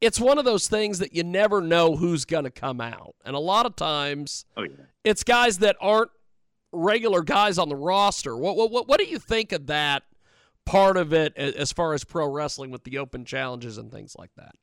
it's 0.00 0.20
one 0.20 0.38
of 0.38 0.44
those 0.44 0.68
things 0.68 0.98
that 1.00 1.14
you 1.14 1.24
never 1.24 1.60
know 1.60 1.96
who's 1.96 2.24
going 2.24 2.44
to 2.44 2.50
come 2.50 2.80
out. 2.80 3.14
And 3.24 3.34
a 3.34 3.40
lot 3.40 3.66
of 3.66 3.74
times 3.74 4.44
Oh 4.56 4.62
yeah. 4.62 4.70
it's 5.02 5.24
guys 5.24 5.58
that 5.58 5.76
aren't 5.80 6.10
regular 6.72 7.22
guys 7.22 7.58
on 7.58 7.68
the 7.70 7.76
roster. 7.76 8.36
What 8.36 8.56
what 8.56 8.70
what, 8.70 8.86
what 8.86 9.00
do 9.00 9.06
you 9.06 9.18
think 9.18 9.52
of 9.52 9.66
that 9.68 10.02
part 10.66 10.96
of 10.98 11.12
it 11.14 11.34
as 11.36 11.72
far 11.72 11.94
as 11.94 12.04
pro 12.04 12.28
wrestling 12.30 12.70
with 12.70 12.84
the 12.84 12.98
open 12.98 13.24
challenges 13.24 13.78
and 13.78 13.90
things 13.90 14.14
like 14.18 14.30
that? 14.36 14.54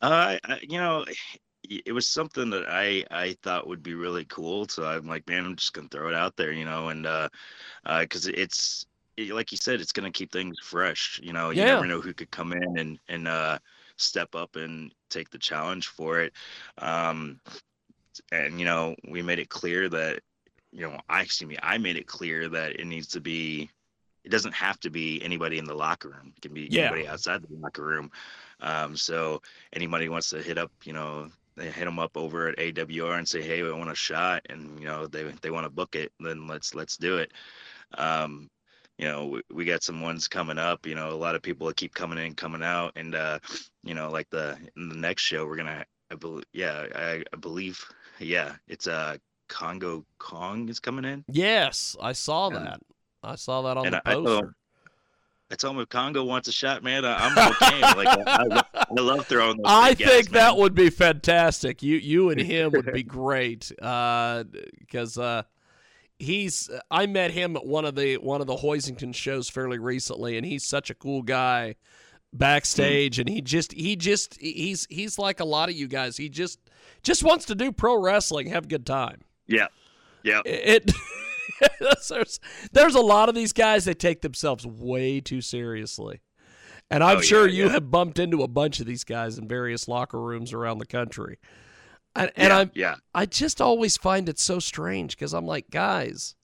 Uh, 0.00 0.36
I, 0.44 0.60
you 0.62 0.78
know, 0.78 1.04
it 1.68 1.92
was 1.92 2.08
something 2.08 2.50
that 2.50 2.66
I 2.68 3.04
I 3.10 3.36
thought 3.42 3.66
would 3.66 3.82
be 3.82 3.94
really 3.94 4.24
cool. 4.26 4.68
So 4.68 4.84
I'm 4.84 5.06
like, 5.06 5.28
man, 5.28 5.44
I'm 5.44 5.56
just 5.56 5.72
gonna 5.72 5.88
throw 5.88 6.08
it 6.08 6.14
out 6.14 6.36
there, 6.36 6.52
you 6.52 6.64
know, 6.64 6.88
and 6.88 7.06
uh, 7.06 7.28
uh, 7.86 8.00
because 8.02 8.26
it's 8.26 8.86
it- 9.16 9.32
like 9.32 9.50
you 9.52 9.58
said, 9.58 9.80
it's 9.80 9.92
gonna 9.92 10.10
keep 10.12 10.32
things 10.32 10.58
fresh. 10.62 11.20
You 11.22 11.32
know, 11.32 11.50
you 11.50 11.64
Yeah. 11.64 11.64
never 11.64 11.86
know 11.86 12.00
who 12.00 12.14
could 12.14 12.30
come 12.30 12.52
in 12.52 12.78
and 12.78 12.98
and 13.08 13.28
uh 13.28 13.58
step 13.96 14.34
up 14.34 14.56
and 14.56 14.92
take 15.10 15.30
the 15.30 15.38
challenge 15.38 15.88
for 15.88 16.20
it. 16.20 16.32
Um, 16.78 17.40
and 18.32 18.58
you 18.58 18.66
know, 18.66 18.94
we 19.08 19.22
made 19.22 19.38
it 19.38 19.48
clear 19.48 19.88
that 19.88 20.20
you 20.72 20.82
know, 20.82 20.98
I 21.08 21.22
excuse 21.22 21.48
me, 21.48 21.56
I 21.62 21.78
made 21.78 21.96
it 21.96 22.06
clear 22.06 22.48
that 22.50 22.78
it 22.78 22.86
needs 22.86 23.08
to 23.08 23.20
be. 23.20 23.70
It 24.24 24.30
doesn't 24.30 24.54
have 24.54 24.80
to 24.80 24.90
be 24.90 25.22
anybody 25.22 25.56
in 25.58 25.64
the 25.64 25.74
locker 25.74 26.08
room. 26.10 26.32
It 26.36 26.42
can 26.42 26.52
be 26.52 26.68
Yeah. 26.68 26.90
anybody 26.90 27.06
outside 27.06 27.42
the 27.42 27.48
locker 27.56 27.84
room. 27.84 28.10
Um, 28.60 28.96
so 28.96 29.42
anybody 29.72 30.08
wants 30.08 30.30
to 30.30 30.42
hit 30.42 30.58
up, 30.58 30.70
you 30.84 30.92
know, 30.92 31.28
they 31.56 31.70
hit 31.70 31.84
them 31.86 31.98
up 31.98 32.16
over 32.16 32.48
at 32.48 32.58
AWR 32.58 33.18
and 33.18 33.28
say, 33.28 33.42
"Hey, 33.42 33.62
I 33.66 33.70
want 33.72 33.90
a 33.90 33.94
shot," 33.94 34.42
and 34.50 34.78
you 34.78 34.86
know, 34.86 35.06
they 35.06 35.24
they 35.42 35.50
want 35.50 35.64
to 35.64 35.70
book 35.70 35.94
it, 35.94 36.12
then 36.20 36.46
let's 36.46 36.74
let's 36.74 36.96
do 36.96 37.16
it. 37.18 37.32
Um, 37.98 38.50
you 38.98 39.06
know, 39.06 39.26
we, 39.26 39.42
we 39.52 39.64
got 39.64 39.82
some 39.82 40.00
ones 40.00 40.28
coming 40.28 40.58
up. 40.58 40.86
You 40.86 40.94
know, 40.94 41.10
a 41.10 41.16
lot 41.16 41.34
of 41.34 41.42
people 41.42 41.70
keep 41.72 41.94
coming 41.94 42.18
in, 42.18 42.34
coming 42.34 42.62
out, 42.62 42.92
and 42.96 43.14
uh, 43.14 43.38
you 43.84 43.94
know, 43.94 44.10
like 44.10 44.28
the 44.30 44.56
in 44.76 44.88
the 44.88 44.96
next 44.96 45.22
show, 45.22 45.46
we're 45.46 45.56
gonna, 45.56 45.84
I 46.10 46.14
believe, 46.14 46.44
yeah, 46.52 46.86
I, 46.94 47.22
I 47.32 47.36
believe, 47.36 47.82
yeah, 48.18 48.56
it's 48.68 48.86
uh 48.86 49.16
Kongo 49.48 50.04
Kong 50.18 50.68
is 50.68 50.80
coming 50.80 51.04
in. 51.04 51.24
Yes, 51.28 51.96
I 52.00 52.12
saw 52.12 52.48
And- 52.48 52.56
that. 52.66 52.80
I 53.22 53.34
saw 53.34 53.62
that 53.62 53.76
on 53.76 53.90
the 53.90 53.96
I- 54.06 54.10
I 54.10 54.14
poster. 54.14 54.44
him, 54.46 54.54
I 55.50 55.54
told 55.54 55.76
him 55.76 55.82
if 55.82 55.88
Kongo 55.88 56.24
wants 56.24 56.48
a 56.48 56.52
shot, 56.52 56.82
man, 56.82 57.04
I, 57.04 57.14
I'm 57.14 57.52
okay. 57.52 57.80
like 57.82 58.08
I, 58.08 58.22
I, 58.26 58.62
I 58.74 59.00
love 59.00 59.26
throwing. 59.26 59.58
Those 59.58 59.66
I 59.66 59.90
big 59.90 59.98
guys, 59.98 60.08
think 60.08 60.30
that 60.30 60.52
man. 60.52 60.60
would 60.60 60.74
be 60.74 60.90
fantastic. 60.90 61.82
You 61.82 61.96
you 61.96 62.30
and 62.30 62.40
him 62.52 62.72
would 62.72 62.92
be 62.92 63.02
great 63.02 63.70
because 63.70 65.18
uh, 65.18 65.42
he's. 66.18 66.68
I 66.90 67.06
met 67.06 67.30
him 67.30 67.56
at 67.56 67.64
one 67.64 67.84
of 67.84 67.94
the 67.94 68.16
one 68.16 68.40
of 68.40 68.48
the 68.48 68.56
Hoisington 68.56 69.14
shows 69.14 69.48
fairly 69.48 69.78
recently, 69.78 70.36
and 70.36 70.44
he's 70.44 70.64
such 70.64 70.90
a 70.90 70.94
cool 70.94 71.22
guy 71.22 71.76
backstage, 72.32 73.20
and 73.20 73.28
he 73.28 73.40
just 73.40 73.72
he 73.72 73.94
just 73.94 74.38
he's 74.40 74.86
he's 74.90 75.16
like 75.16 75.38
a 75.38 75.44
lot 75.44 75.68
of 75.68 75.76
you 75.76 75.86
guys. 75.86 76.16
He 76.16 76.28
just 76.28 76.58
just 77.04 77.22
wants 77.22 77.44
to 77.46 77.54
do 77.54 77.70
pro 77.70 78.00
wrestling, 78.00 78.48
have 78.48 78.64
a 78.64 78.68
good 78.68 78.84
time. 78.84 79.20
Yeah, 79.46 79.68
yeah. 80.24 80.42
It. 80.44 80.90
there's, 82.08 82.40
there's 82.72 82.94
a 82.94 83.00
lot 83.00 83.28
of 83.28 83.34
these 83.34 83.52
guys 83.52 83.84
that 83.86 83.98
take 83.98 84.22
themselves 84.22 84.66
way 84.66 85.20
too 85.20 85.40
seriously. 85.40 86.20
And 86.90 87.02
I'm 87.02 87.18
Oh, 87.18 87.20
sure 87.20 87.46
yeah, 87.46 87.54
you 87.54 87.64
yeah. 87.66 87.72
have 87.72 87.90
bumped 87.90 88.18
into 88.18 88.42
a 88.42 88.48
bunch 88.48 88.80
of 88.80 88.86
these 88.86 89.04
guys 89.04 89.38
in 89.38 89.48
various 89.48 89.88
locker 89.88 90.20
rooms 90.20 90.52
around 90.52 90.78
the 90.78 90.86
country. 90.86 91.38
And, 92.14 92.30
and 92.36 92.48
yeah, 92.50 92.58
I'm, 92.58 92.70
yeah. 92.74 92.94
I 93.14 93.26
just 93.26 93.60
always 93.60 93.96
find 93.96 94.28
it 94.28 94.38
so 94.38 94.58
strange 94.58 95.16
because 95.16 95.34
I'm 95.34 95.46
like, 95.46 95.68
guys, 95.70 96.34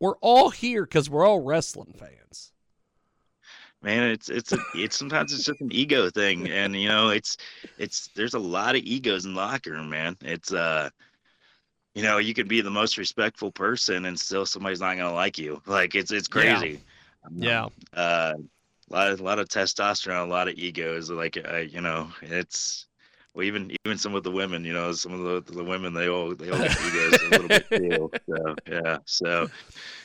we're 0.00 0.16
all 0.18 0.50
here 0.50 0.82
because 0.84 1.08
we're 1.08 1.24
all 1.26 1.40
wrestling 1.40 1.94
fans. 1.98 2.52
man 3.82 4.10
it's 4.10 4.28
it's 4.28 4.52
a 4.52 4.58
it's 4.74 4.96
sometimes 4.96 5.32
it's 5.32 5.44
just 5.44 5.60
an 5.60 5.70
ego 5.70 6.10
thing 6.10 6.48
and 6.50 6.74
you 6.74 6.88
know 6.88 7.10
it's 7.10 7.36
it's 7.78 8.08
there's 8.16 8.34
a 8.34 8.38
lot 8.38 8.74
of 8.74 8.82
egos 8.82 9.24
in 9.26 9.34
the 9.34 9.40
locker 9.40 9.70
room 9.72 9.88
man 9.90 10.16
it's 10.22 10.52
uh 10.52 10.88
you 11.96 12.02
know 12.02 12.18
you 12.18 12.34
could 12.34 12.48
be 12.48 12.60
the 12.60 12.70
most 12.70 12.98
respectful 12.98 13.50
person 13.50 14.04
and 14.04 14.20
still 14.20 14.46
somebody's 14.46 14.80
not 14.80 14.96
gonna 14.96 15.12
like 15.14 15.38
you 15.38 15.62
like 15.66 15.94
it's 15.96 16.12
it's 16.12 16.28
Yeah. 16.28 16.60
crazy 16.60 16.84
Um, 17.24 17.34
Yeah. 17.42 17.68
uh 17.96 18.34
a 18.88 18.94
lot 18.94 19.10
of, 19.10 19.20
a 19.20 19.24
lot 19.24 19.38
of 19.40 19.48
testosterone 19.48 20.26
a 20.26 20.30
lot 20.30 20.48
of 20.48 20.54
egos 20.58 21.10
like 21.10 21.38
uh, 21.52 21.56
you 21.58 21.80
know 21.80 22.08
it's 22.22 22.86
well 23.34 23.44
even 23.46 23.72
even 23.86 23.98
some 23.98 24.14
of 24.14 24.22
the 24.24 24.30
women 24.30 24.64
you 24.64 24.74
know 24.74 24.92
some 24.92 25.12
of 25.12 25.46
the, 25.46 25.52
the 25.52 25.64
women 25.64 25.94
they 25.94 26.08
all 26.08 26.34
they 26.36 26.50
all 26.50 26.60
got 26.60 26.78
egos 26.78 27.22
a 27.22 27.28
little 27.28 27.50
bit 27.50 27.66
too 27.76 28.12
so 28.28 28.56
yeah 28.70 28.98
so 29.06 29.48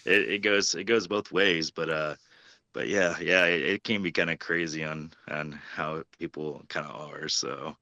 it, 0.05 0.29
it 0.29 0.39
goes 0.43 0.75
it 0.75 0.85
goes 0.85 1.07
both 1.07 1.31
ways 1.31 1.71
but 1.71 1.89
uh 1.89 2.15
but 2.73 2.87
yeah 2.87 3.17
yeah 3.19 3.45
it, 3.45 3.61
it 3.63 3.83
can 3.83 4.01
be 4.03 4.11
kind 4.11 4.29
of 4.31 4.39
crazy 4.39 4.83
on 4.83 5.11
on 5.29 5.51
how 5.51 6.03
people 6.19 6.63
kind 6.69 6.87
of 6.87 6.95
are 6.95 7.29
so 7.29 7.75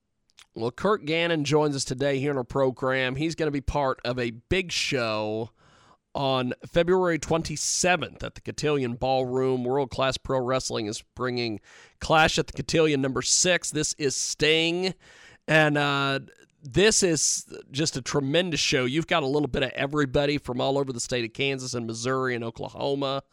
Well, 0.56 0.72
Kurt 0.72 1.06
Gannon 1.06 1.44
joins 1.44 1.76
us 1.76 1.86
today 1.86 2.20
here 2.20 2.32
in 2.32 2.38
our 2.38 2.44
program. 2.44 3.16
He's 3.16 3.36
going 3.36 3.48
to 3.48 3.52
be 3.52 3.62
part 3.62 4.00
of 4.04 4.18
a 4.18 4.32
big 4.32 4.72
show 4.72 5.52
on 6.16 6.54
February 6.66 7.20
27th 7.20 8.24
at 8.24 8.36
the 8.36 8.42
Cotillion 8.42 8.96
Ballroom. 8.96 9.64
World 9.64 9.92
Class 9.92 10.18
Pro 10.18 10.40
Wrestling 10.40 10.88
is 10.88 11.04
bringing 11.16 11.60
Clash 12.02 12.40
at 12.40 12.48
the 12.48 12.54
Cotillion 12.54 13.02
number 13.02 13.22
six. 13.22 13.70
This 13.70 13.94
is 13.94 14.16
Sting. 14.16 14.96
And 15.48 15.78
uh, 15.78 16.20
this 16.64 17.04
is 17.04 17.46
just 17.72 17.96
a 17.96 18.02
tremendous 18.02 18.60
show. 18.60 18.86
You've 18.86 19.08
got 19.08 19.24
a 19.24 19.28
little 19.28 19.48
bit 19.48 19.64
of 19.64 19.72
everybody 19.76 20.40
from 20.40 20.60
all 20.60 20.78
over 20.78 20.92
the 20.92 21.00
state 21.00 21.26
of 21.26 21.34
Kansas 21.34 21.76
and 21.76 21.86
Missouri 21.86 22.34
and 22.34 22.44
Oklahoma. 22.44 23.24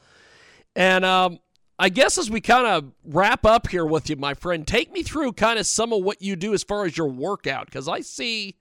And 0.75 1.05
um, 1.05 1.39
I 1.79 1.91
guess 1.91 2.17
as 2.17 2.31
we 2.31 2.41
kind 2.41 2.67
of 2.67 2.93
wrap 3.05 3.45
up 3.45 3.69
here 3.69 3.85
with 3.85 4.09
you, 4.09 4.17
my 4.17 4.35
friend, 4.35 4.67
take 4.67 4.93
me 4.93 5.03
through 5.03 5.33
kind 5.33 5.59
of 5.59 5.67
some 5.67 5.93
of 5.93 6.03
what 6.03 6.23
you 6.23 6.35
do 6.35 6.55
as 6.55 6.63
far 6.63 6.87
as 6.87 6.97
your 6.97 7.09
workout, 7.09 7.67
because 7.67 7.87
I 7.87 8.01
see 8.01 8.57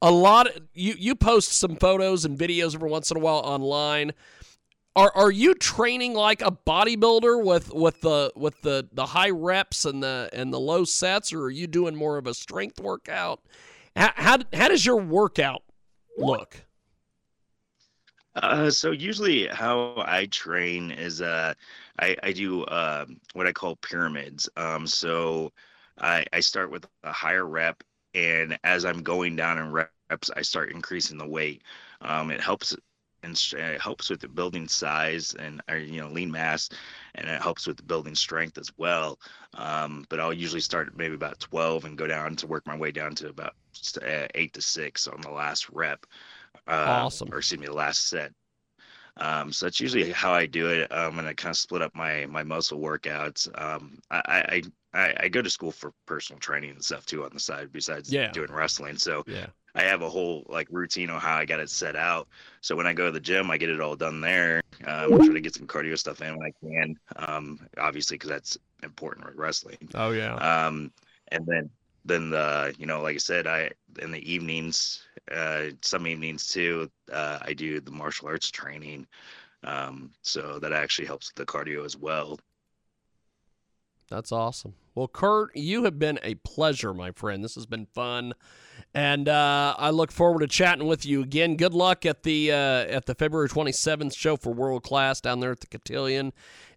a 0.00 0.10
lot 0.10 0.46
of 0.46 0.62
you. 0.72 0.94
You 0.96 1.14
post 1.14 1.52
some 1.58 1.76
photos 1.76 2.24
and 2.24 2.38
videos 2.38 2.74
every 2.74 2.88
once 2.88 3.10
in 3.10 3.16
a 3.16 3.20
while 3.20 3.38
online. 3.38 4.12
Are 4.94 5.12
are 5.14 5.30
you 5.30 5.54
training 5.54 6.14
like 6.14 6.42
a 6.42 6.52
bodybuilder 6.52 7.44
with 7.44 7.72
with 7.74 8.00
the 8.02 8.32
with 8.36 8.60
the 8.62 8.88
the 8.92 9.06
high 9.06 9.30
reps 9.30 9.84
and 9.84 10.02
the 10.02 10.30
and 10.32 10.52
the 10.52 10.60
low 10.60 10.84
sets, 10.84 11.32
or 11.32 11.42
are 11.42 11.50
you 11.50 11.66
doing 11.66 11.96
more 11.96 12.18
of 12.18 12.26
a 12.26 12.34
strength 12.34 12.80
workout? 12.80 13.40
How 13.96 14.12
how, 14.14 14.38
how 14.52 14.68
does 14.68 14.86
your 14.86 14.96
workout 14.96 15.62
look? 16.16 16.56
Uh, 18.36 18.70
so 18.70 18.92
usually 18.92 19.48
how 19.48 19.94
I 20.06 20.26
train 20.26 20.92
is 20.92 21.20
uh, 21.20 21.54
I, 22.00 22.16
I 22.22 22.32
do 22.32 22.64
uh, 22.64 23.06
what 23.34 23.46
I 23.46 23.52
call 23.52 23.76
pyramids. 23.76 24.48
Um, 24.56 24.86
so 24.86 25.52
I, 25.98 26.24
I 26.32 26.40
start 26.40 26.70
with 26.70 26.86
a 27.04 27.12
higher 27.12 27.46
rep, 27.46 27.82
and 28.14 28.58
as 28.64 28.84
I'm 28.84 29.02
going 29.02 29.36
down 29.36 29.58
in 29.58 29.72
reps, 29.72 30.30
I 30.36 30.42
start 30.42 30.72
increasing 30.72 31.18
the 31.18 31.28
weight. 31.28 31.62
Um, 32.00 32.30
it 32.30 32.40
helps 32.40 32.76
and 33.22 33.38
it 33.52 33.80
helps 33.82 34.08
with 34.08 34.20
the 34.20 34.28
building 34.28 34.66
size 34.66 35.34
and 35.34 35.60
or, 35.68 35.76
you 35.76 36.00
know 36.00 36.08
lean 36.08 36.30
mass, 36.30 36.70
and 37.14 37.28
it 37.28 37.42
helps 37.42 37.66
with 37.66 37.76
the 37.76 37.82
building 37.82 38.14
strength 38.14 38.56
as 38.58 38.70
well. 38.78 39.18
Um, 39.54 40.06
but 40.08 40.20
I'll 40.20 40.32
usually 40.32 40.60
start 40.62 40.88
at 40.88 40.96
maybe 40.96 41.14
about 41.14 41.38
12 41.40 41.84
and 41.84 41.98
go 41.98 42.06
down 42.06 42.36
to 42.36 42.46
work 42.46 42.66
my 42.66 42.76
way 42.76 42.92
down 42.92 43.14
to 43.16 43.28
about 43.28 43.54
uh, 44.02 44.26
eight 44.34 44.54
to 44.54 44.62
six 44.62 45.06
on 45.06 45.20
the 45.20 45.30
last 45.30 45.68
rep. 45.70 46.06
Uh, 46.66 47.04
Awesome. 47.04 47.30
Or 47.32 47.38
excuse 47.38 47.60
me, 47.60 47.66
the 47.66 47.74
last 47.74 48.08
set. 48.08 48.32
Um, 49.20 49.52
so 49.52 49.66
that's 49.66 49.80
usually 49.80 50.10
how 50.12 50.32
I 50.32 50.46
do 50.46 50.68
it. 50.68 50.90
Um, 50.92 51.18
and 51.18 51.28
I 51.28 51.34
kind 51.34 51.52
of 51.52 51.56
split 51.56 51.82
up 51.82 51.94
my 51.94 52.26
my 52.26 52.42
muscle 52.42 52.80
workouts. 52.80 53.48
Um, 53.60 53.98
I, 54.10 54.62
I 54.94 54.98
I 54.98 55.14
I 55.24 55.28
go 55.28 55.42
to 55.42 55.50
school 55.50 55.72
for 55.72 55.92
personal 56.06 56.40
training 56.40 56.70
and 56.70 56.84
stuff 56.84 57.06
too 57.06 57.24
on 57.24 57.30
the 57.32 57.40
side 57.40 57.70
besides 57.72 58.12
Yeah. 58.12 58.32
doing 58.32 58.50
wrestling. 58.52 58.96
So 58.98 59.24
Yeah. 59.26 59.46
I 59.74 59.82
have 59.82 60.02
a 60.02 60.10
whole 60.10 60.44
like 60.48 60.66
routine 60.70 61.10
on 61.10 61.20
how 61.20 61.36
I 61.36 61.44
got 61.44 61.60
it 61.60 61.70
set 61.70 61.94
out. 61.96 62.28
So 62.60 62.74
when 62.74 62.86
I 62.86 62.92
go 62.92 63.06
to 63.06 63.12
the 63.12 63.20
gym, 63.20 63.50
I 63.50 63.56
get 63.58 63.70
it 63.70 63.80
all 63.80 63.94
done 63.94 64.20
there. 64.20 64.62
Um, 64.84 65.10
try 65.20 65.34
to 65.34 65.40
get 65.40 65.54
some 65.54 65.66
cardio 65.66 65.98
stuff 65.98 66.22
in 66.22 66.36
when 66.36 66.46
I 66.46 66.52
can. 66.66 66.96
Um, 67.16 67.60
obviously 67.78 68.16
because 68.16 68.30
that's 68.30 68.58
important 68.82 69.26
with 69.26 69.36
wrestling. 69.36 69.76
Oh 69.94 70.10
yeah. 70.10 70.34
Um, 70.34 70.92
and 71.28 71.46
then 71.46 71.70
then 72.04 72.30
the 72.30 72.74
you 72.78 72.86
know 72.86 73.02
like 73.02 73.14
I 73.14 73.18
said, 73.18 73.46
I 73.46 73.70
in 74.00 74.10
the 74.10 74.32
evenings, 74.32 75.02
uh, 75.30 75.66
some 75.82 76.06
evenings 76.06 76.48
too, 76.48 76.90
uh, 77.12 77.38
I 77.42 77.52
do 77.52 77.80
the 77.80 77.90
martial 77.90 78.28
arts 78.28 78.50
training. 78.50 79.06
Um, 79.62 80.10
so 80.22 80.58
that 80.60 80.72
actually 80.72 81.06
helps 81.06 81.30
with 81.30 81.46
the 81.46 81.52
cardio 81.52 81.84
as 81.84 81.96
well. 81.96 82.38
That's 84.08 84.32
awesome. 84.32 84.74
Well, 84.94 85.06
Kurt, 85.06 85.54
you 85.54 85.84
have 85.84 85.98
been 85.98 86.18
a 86.24 86.34
pleasure, 86.34 86.92
my 86.92 87.12
friend. 87.12 87.44
This 87.44 87.54
has 87.54 87.64
been 87.64 87.86
fun, 87.86 88.32
and 88.92 89.28
uh, 89.28 89.76
I 89.78 89.90
look 89.90 90.10
forward 90.10 90.40
to 90.40 90.48
chatting 90.48 90.88
with 90.88 91.06
you 91.06 91.22
again. 91.22 91.56
Good 91.56 91.74
luck 91.74 92.04
at 92.04 92.24
the 92.24 92.50
uh, 92.50 92.56
at 92.56 93.06
the 93.06 93.14
February 93.14 93.48
twenty 93.48 93.70
seventh 93.70 94.14
show 94.14 94.36
for 94.36 94.52
World 94.52 94.82
Class 94.82 95.20
down 95.20 95.38
there 95.38 95.52
at 95.52 95.60
the 95.60 95.68
Cotillion, 95.68 96.32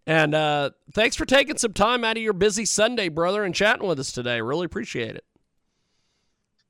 and 0.06 0.36
uh, 0.36 0.72
thanks 0.94 1.16
for 1.16 1.26
taking 1.26 1.58
some 1.58 1.74
time 1.74 2.04
out 2.04 2.18
of 2.18 2.24
your 2.24 2.34
busy 2.34 2.66
Sunday, 2.66 3.10
brother, 3.10 3.44
and 3.44 3.56
chatting 3.56 3.88
with 3.88 4.00
us 4.00 4.12
today. 4.12 4.42
Really 4.42 4.66
appreciate 4.66 5.16
it. 5.16 5.26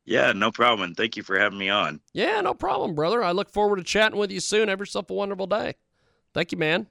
Yeah, 0.06 0.34
no 0.34 0.52
problem. 0.52 0.90
And 0.90 0.98
thank 0.98 1.16
you 1.16 1.24
for 1.24 1.40
having 1.40 1.58
me 1.58 1.70
on. 1.70 2.02
Yeah, 2.14 2.42
no 2.42 2.54
problem, 2.54 2.94
brother. 2.94 3.24
I 3.24 3.32
look 3.32 3.50
forward 3.50 3.78
to 3.78 3.84
chatting 3.84 4.20
with 4.20 4.32
you 4.32 4.40
soon. 4.40 4.68
Have 4.68 4.80
yourself 4.80 5.10
a 5.10 5.14
wonderful 5.14 5.48
day. 5.48 5.76
Thank 6.34 6.52
you, 6.52 6.58
man. 6.58 6.88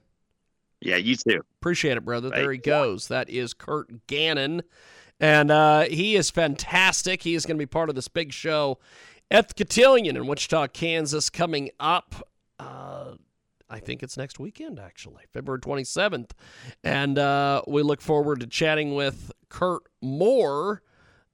Yeah, 0.81 0.97
you 0.97 1.15
too. 1.15 1.41
Appreciate 1.61 1.95
it, 1.97 2.03
brother. 2.03 2.29
There 2.29 2.51
he 2.51 2.57
goes. 2.57 3.07
That 3.07 3.29
is 3.29 3.53
Kurt 3.53 4.07
Gannon. 4.07 4.63
And 5.19 5.51
uh, 5.51 5.83
he 5.83 6.15
is 6.15 6.29
fantastic. 6.29 7.23
He 7.23 7.35
is 7.35 7.45
going 7.45 7.57
to 7.57 7.61
be 7.61 7.67
part 7.67 7.89
of 7.89 7.95
this 7.95 8.07
big 8.07 8.33
show 8.33 8.79
at 9.31 9.47
the 9.47 9.53
Cotillion 9.53 10.17
in 10.17 10.27
Wichita, 10.27 10.67
Kansas, 10.67 11.29
coming 11.29 11.69
up. 11.79 12.27
Uh, 12.59 13.13
I 13.73 13.79
think 13.79 14.03
it's 14.03 14.17
next 14.17 14.39
weekend, 14.39 14.79
actually, 14.79 15.23
February 15.33 15.59
27th. 15.59 16.29
And 16.83 17.17
uh, 17.17 17.63
we 17.67 17.81
look 17.81 18.01
forward 18.01 18.41
to 18.41 18.47
chatting 18.47 18.93
with 18.93 19.31
Kurt 19.49 19.81
more 19.99 20.83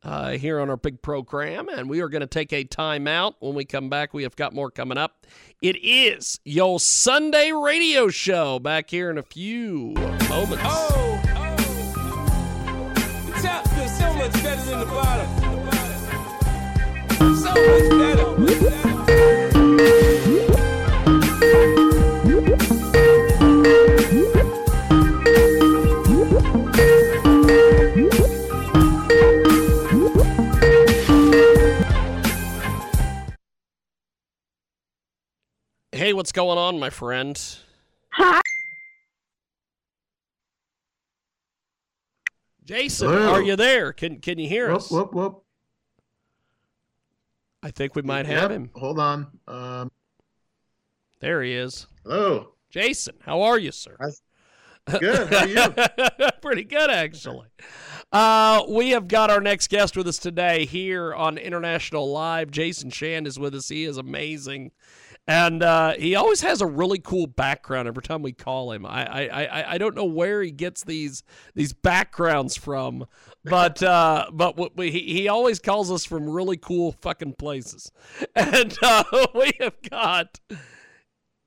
uh, 0.03 0.29
here 0.31 0.61
on 0.61 0.69
our 0.69 0.77
big 0.77 1.01
program. 1.01 1.67
And 1.67 1.89
we 1.89 1.99
are 1.99 2.07
going 2.07 2.21
to 2.21 2.27
take 2.27 2.53
a 2.53 2.63
timeout. 2.63 3.33
When 3.39 3.55
we 3.55 3.65
come 3.65 3.89
back, 3.89 4.13
we 4.13 4.23
have 4.23 4.37
got 4.37 4.53
more 4.53 4.71
coming 4.71 4.97
up. 4.97 5.27
It 5.61 5.75
is 5.83 6.39
your 6.45 6.79
Sunday 6.79 7.51
radio 7.51 8.07
show 8.07 8.57
back 8.57 8.89
here 8.89 9.09
in 9.09 9.17
a 9.17 9.23
few 9.23 9.95
moments. 10.29 10.63
Oh, 10.65 11.21
oh. 11.35 11.59
The 13.25 13.33
top 13.41 13.67
feels 13.67 13.97
so 13.97 14.13
much 14.13 14.31
better 14.31 14.61
than 14.61 14.79
the 14.79 14.85
bottom. 14.85 15.27
So 17.35 17.49
much 17.49 17.89
better. 17.89 18.09
Hey, 35.99 36.13
what's 36.13 36.31
going 36.31 36.57
on, 36.57 36.79
my 36.79 36.89
friend? 36.89 37.37
Hi. 38.11 38.39
Jason, 42.63 43.09
Hello. 43.09 43.33
are 43.33 43.41
you 43.41 43.57
there? 43.57 43.91
Can 43.91 44.21
can 44.21 44.39
you 44.39 44.47
hear 44.47 44.69
Whoop, 44.69 44.77
us? 44.77 44.89
whoop, 44.89 45.13
whoop. 45.13 45.43
I 47.61 47.71
think 47.71 47.95
we 47.97 48.01
might 48.01 48.27
have 48.27 48.43
Yep, 48.43 48.51
him. 48.51 48.69
Hold 48.75 48.97
on. 48.97 49.27
Um, 49.45 49.91
There 51.19 51.43
he 51.43 51.53
is. 51.53 51.85
hello. 52.05 52.53
Jason, 52.69 53.15
how 53.25 53.41
are 53.41 53.59
you, 53.59 53.73
sir? 53.73 53.97
Good. 55.01 55.27
How 55.33 55.39
are 55.39 55.47
you? 55.49 56.29
Pretty 56.41 56.63
good, 56.63 56.89
actually. 56.89 57.49
Uh, 58.13 58.63
we 58.69 58.91
have 58.91 59.09
got 59.09 59.29
our 59.29 59.41
next 59.41 59.69
guest 59.69 59.97
with 59.97 60.07
us 60.07 60.17
today 60.17 60.65
here 60.65 61.13
on 61.13 61.37
International 61.37 62.09
Live. 62.09 62.51
Jason 62.51 62.89
Shand 62.89 63.27
is 63.27 63.37
with 63.37 63.53
us. 63.53 63.67
He 63.67 63.83
is 63.83 63.97
amazing. 63.97 64.71
And 65.29 65.61
uh, 65.61 65.93
he 65.93 66.15
always 66.15 66.41
has 66.41 66.59
a 66.59 66.65
really 66.65 66.97
cool 66.97 67.27
background 67.27 67.87
every 67.87 68.01
time 68.01 68.23
we 68.23 68.31
call 68.31 68.71
him. 68.71 68.83
I, 68.83 69.29
I, 69.29 69.73
I, 69.73 69.77
don't 69.77 69.93
know 69.93 70.05
where 70.05 70.41
he 70.41 70.49
gets 70.49 70.83
these 70.83 71.21
these 71.53 71.71
backgrounds 71.71 72.57
from, 72.57 73.05
but 73.43 73.83
uh, 73.83 74.25
but 74.33 74.55
w- 74.55 74.71
we, 74.75 74.89
he 74.89 75.01
he 75.13 75.27
always 75.27 75.59
calls 75.59 75.91
us 75.91 76.03
from 76.03 76.27
really 76.27 76.57
cool 76.57 76.93
fucking 76.93 77.33
places. 77.33 77.91
And 78.35 78.75
uh, 78.81 79.03
we 79.35 79.51
have 79.59 79.79
got 79.87 80.39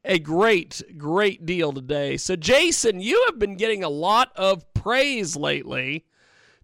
a 0.05 0.21
great, 0.21 0.81
great 0.97 1.45
deal 1.45 1.73
today. 1.73 2.19
So, 2.19 2.37
Jason, 2.37 3.01
you 3.01 3.21
have 3.27 3.41
been 3.41 3.57
getting 3.57 3.83
a 3.83 3.89
lot 3.89 4.31
of 4.37 4.73
praise 4.75 5.35
lately. 5.35 6.07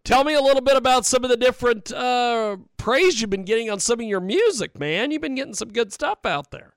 Tell 0.05 0.23
me 0.23 0.35
a 0.35 0.41
little 0.41 0.63
bit 0.63 0.77
about 0.77 1.05
some 1.05 1.25
of 1.25 1.31
the 1.31 1.37
different 1.37 1.91
uh, 1.91 2.59
praise 2.77 3.21
you've 3.21 3.31
been 3.31 3.45
getting 3.45 3.71
on 3.71 3.81
some 3.81 3.99
of 3.99 4.07
your 4.07 4.21
music, 4.21 4.79
man. 4.79 5.11
You've 5.11 5.23
been 5.23 5.35
getting 5.35 5.55
some 5.55 5.73
good 5.73 5.93
stuff 5.93 6.25
out 6.25 6.53
there. 6.53 6.75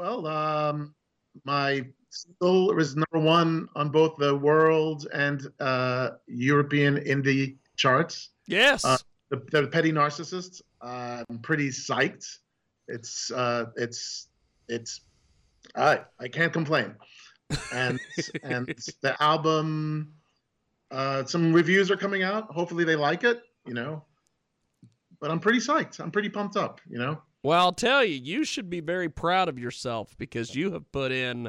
Well, 0.00 0.26
um, 0.26 0.94
my 1.44 1.84
single 2.08 2.74
was 2.74 2.96
number 2.96 3.18
one 3.18 3.68
on 3.76 3.90
both 3.90 4.16
the 4.16 4.34
world 4.34 5.06
and 5.12 5.46
uh, 5.60 6.12
European 6.26 6.96
indie 6.96 7.58
charts. 7.76 8.30
Yes. 8.46 8.82
Uh, 8.82 8.96
The, 9.28 9.36
the 9.50 9.66
Petty 9.66 9.92
Narcissists. 9.92 10.62
Uh, 10.80 11.22
I'm 11.28 11.38
pretty 11.40 11.68
psyched. 11.68 12.26
It's 12.88 13.30
uh, 13.30 13.66
it's 13.76 14.28
it's 14.68 15.02
I 15.76 16.00
I 16.18 16.28
can't 16.28 16.52
complain. 16.52 16.96
And 17.70 18.00
and 18.42 18.66
the 19.02 19.14
album, 19.22 20.14
uh, 20.90 21.26
some 21.26 21.52
reviews 21.52 21.90
are 21.90 21.96
coming 21.98 22.22
out. 22.22 22.50
Hopefully 22.50 22.84
they 22.84 22.96
like 22.96 23.22
it. 23.22 23.42
You 23.66 23.74
know. 23.74 24.06
But 25.20 25.30
I'm 25.30 25.40
pretty 25.40 25.58
psyched. 25.58 26.00
I'm 26.00 26.10
pretty 26.10 26.30
pumped 26.30 26.56
up. 26.56 26.80
You 26.88 26.98
know. 26.98 27.22
Well, 27.42 27.58
I'll 27.60 27.72
tell 27.72 28.04
you, 28.04 28.20
you 28.22 28.44
should 28.44 28.68
be 28.68 28.80
very 28.80 29.08
proud 29.08 29.48
of 29.48 29.58
yourself 29.58 30.14
because 30.18 30.54
you 30.54 30.72
have 30.72 30.92
put 30.92 31.10
in 31.10 31.48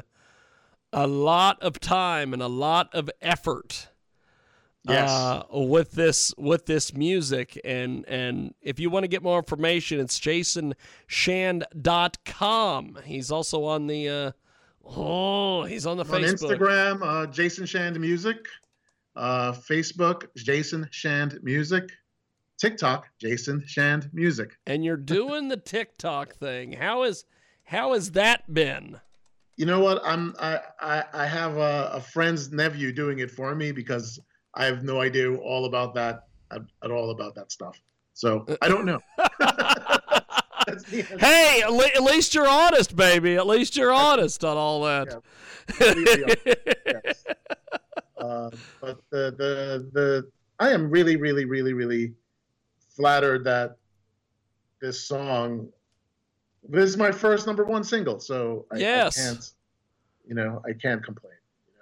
a 0.92 1.06
lot 1.06 1.62
of 1.62 1.78
time 1.80 2.32
and 2.32 2.42
a 2.42 2.48
lot 2.48 2.88
of 2.94 3.10
effort 3.20 3.88
Yes. 4.88 5.10
uh, 5.10 5.42
with 5.52 5.92
this 5.92 6.34
with 6.36 6.66
this 6.66 6.92
music 6.92 7.60
and 7.64 8.04
and 8.08 8.52
if 8.60 8.80
you 8.80 8.90
want 8.90 9.04
to 9.04 9.08
get 9.08 9.22
more 9.22 9.38
information 9.38 10.00
it's 10.00 10.18
jasonshand.com 10.18 12.98
he's 13.04 13.30
also 13.30 13.62
on 13.64 13.86
the 13.86 14.08
uh, 14.08 14.32
oh 14.84 15.62
he's 15.64 15.86
on 15.86 15.98
the 15.98 16.04
on 16.04 16.10
facebook 16.10 16.58
Instagram, 16.58 16.98
uh, 17.02 17.26
Jason 17.26 17.64
Shand 17.64 18.00
Music. 18.00 18.38
Uh, 19.14 19.52
Facebook, 19.52 20.24
Jason 20.36 20.88
Shand 20.90 21.38
Music. 21.42 21.90
TikTok, 22.62 23.08
Jason 23.18 23.64
Shand 23.66 24.08
Music. 24.12 24.56
and 24.68 24.84
you're 24.84 24.96
doing 24.96 25.48
the 25.48 25.56
tiktok 25.56 26.32
thing 26.36 26.70
how 26.70 27.02
is 27.02 27.24
how 27.64 27.92
has 27.92 28.12
that 28.12 28.54
been 28.54 29.00
You 29.56 29.66
know 29.66 29.80
what? 29.80 30.00
I'm 30.04 30.34
I 30.38 30.60
I, 30.80 31.04
I 31.12 31.26
have 31.26 31.56
a, 31.56 31.90
a 31.94 32.00
friend's 32.00 32.52
nephew 32.52 32.92
doing 32.92 33.18
it 33.18 33.32
for 33.32 33.52
me 33.56 33.72
because 33.72 34.20
I 34.54 34.64
have 34.66 34.84
no 34.84 35.00
idea 35.00 35.34
all 35.34 35.64
about 35.64 35.92
that 35.94 36.28
at, 36.52 36.62
at 36.84 36.90
all 36.92 37.10
about 37.10 37.34
that 37.34 37.50
stuff. 37.50 37.76
So 38.14 38.46
I 38.62 38.68
don't 38.68 38.84
know. 38.86 39.00
That's 40.68 40.84
the 40.84 41.00
answer. 41.00 41.18
hey 41.18 41.62
at, 41.64 41.72
le- 41.72 41.94
at 41.96 42.02
least 42.04 42.32
you're 42.34 42.46
honest 42.48 42.94
baby 42.94 43.34
at 43.34 43.46
least 43.48 43.74
you're 43.76 43.92
honest 43.92 44.44
on 44.44 44.56
all 44.56 44.82
that 44.84 45.20
Completely 45.66 46.36
Yes. 46.86 47.24
Uh, 48.18 48.50
but 48.80 49.00
the, 49.10 49.34
the 49.36 49.90
the 49.92 50.30
I 50.60 50.70
am 50.70 50.88
really 50.90 51.16
really 51.16 51.44
really 51.44 51.72
really 51.72 52.14
flattered 52.96 53.44
that 53.44 53.76
this 54.80 55.06
song 55.06 55.68
this 56.68 56.88
is 56.88 56.96
my 56.96 57.10
first 57.10 57.46
number 57.46 57.64
one 57.64 57.82
single, 57.82 58.20
so 58.20 58.66
I, 58.70 58.76
Yes. 58.78 59.18
I 59.18 59.22
can't 59.22 59.50
you 60.28 60.34
know 60.34 60.62
I 60.64 60.72
can't 60.72 61.04
complain. 61.04 61.34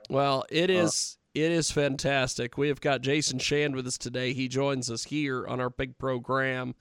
Well, 0.09 0.44
it 0.51 0.70
is. 0.70 1.16
Uh, 1.16 1.20
it 1.33 1.53
is 1.53 1.70
fantastic. 1.70 2.59
We 2.59 2.66
have 2.68 2.81
got 2.81 3.03
Jason 3.03 3.38
Shand 3.38 3.77
with 3.77 3.87
us 3.87 3.96
today. 3.96 4.33
He 4.33 4.49
joins 4.49 4.90
us 4.90 5.05
here 5.05 5.46
on 5.46 5.61
our 5.61 5.70
big 5.70 5.96
program. 5.96 6.75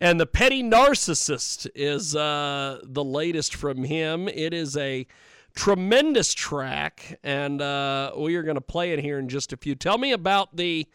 And 0.00 0.20
the 0.20 0.26
Petty 0.26 0.62
Narcissist 0.62 1.68
is 1.74 2.14
uh, 2.14 2.80
the 2.84 3.02
latest 3.02 3.54
from 3.54 3.82
him. 3.82 4.28
It 4.28 4.54
is 4.54 4.76
a 4.76 5.06
tremendous 5.54 6.32
track, 6.32 7.18
and 7.24 7.60
uh, 7.60 8.12
we 8.16 8.36
are 8.36 8.42
going 8.42 8.54
to 8.54 8.60
play 8.60 8.92
it 8.92 9.00
here 9.00 9.18
in 9.18 9.28
just 9.28 9.52
a 9.52 9.56
few. 9.56 9.74
Tell 9.74 9.98
me 9.98 10.12
about 10.12 10.56
the 10.56 10.86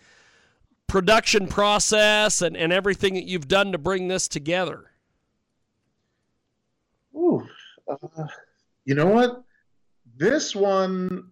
production 0.87 1.47
process 1.47 2.41
and, 2.41 2.55
and 2.55 2.71
everything 2.71 3.13
that 3.15 3.25
you've 3.25 3.47
done 3.47 3.71
to 3.71 3.77
bring 3.77 4.07
this 4.07 4.27
together. 4.27 4.91
Ooh, 7.15 7.45
uh, 7.87 8.27
you 8.85 8.95
know 8.95 9.07
what? 9.07 9.45
this 10.17 10.55
one, 10.55 11.29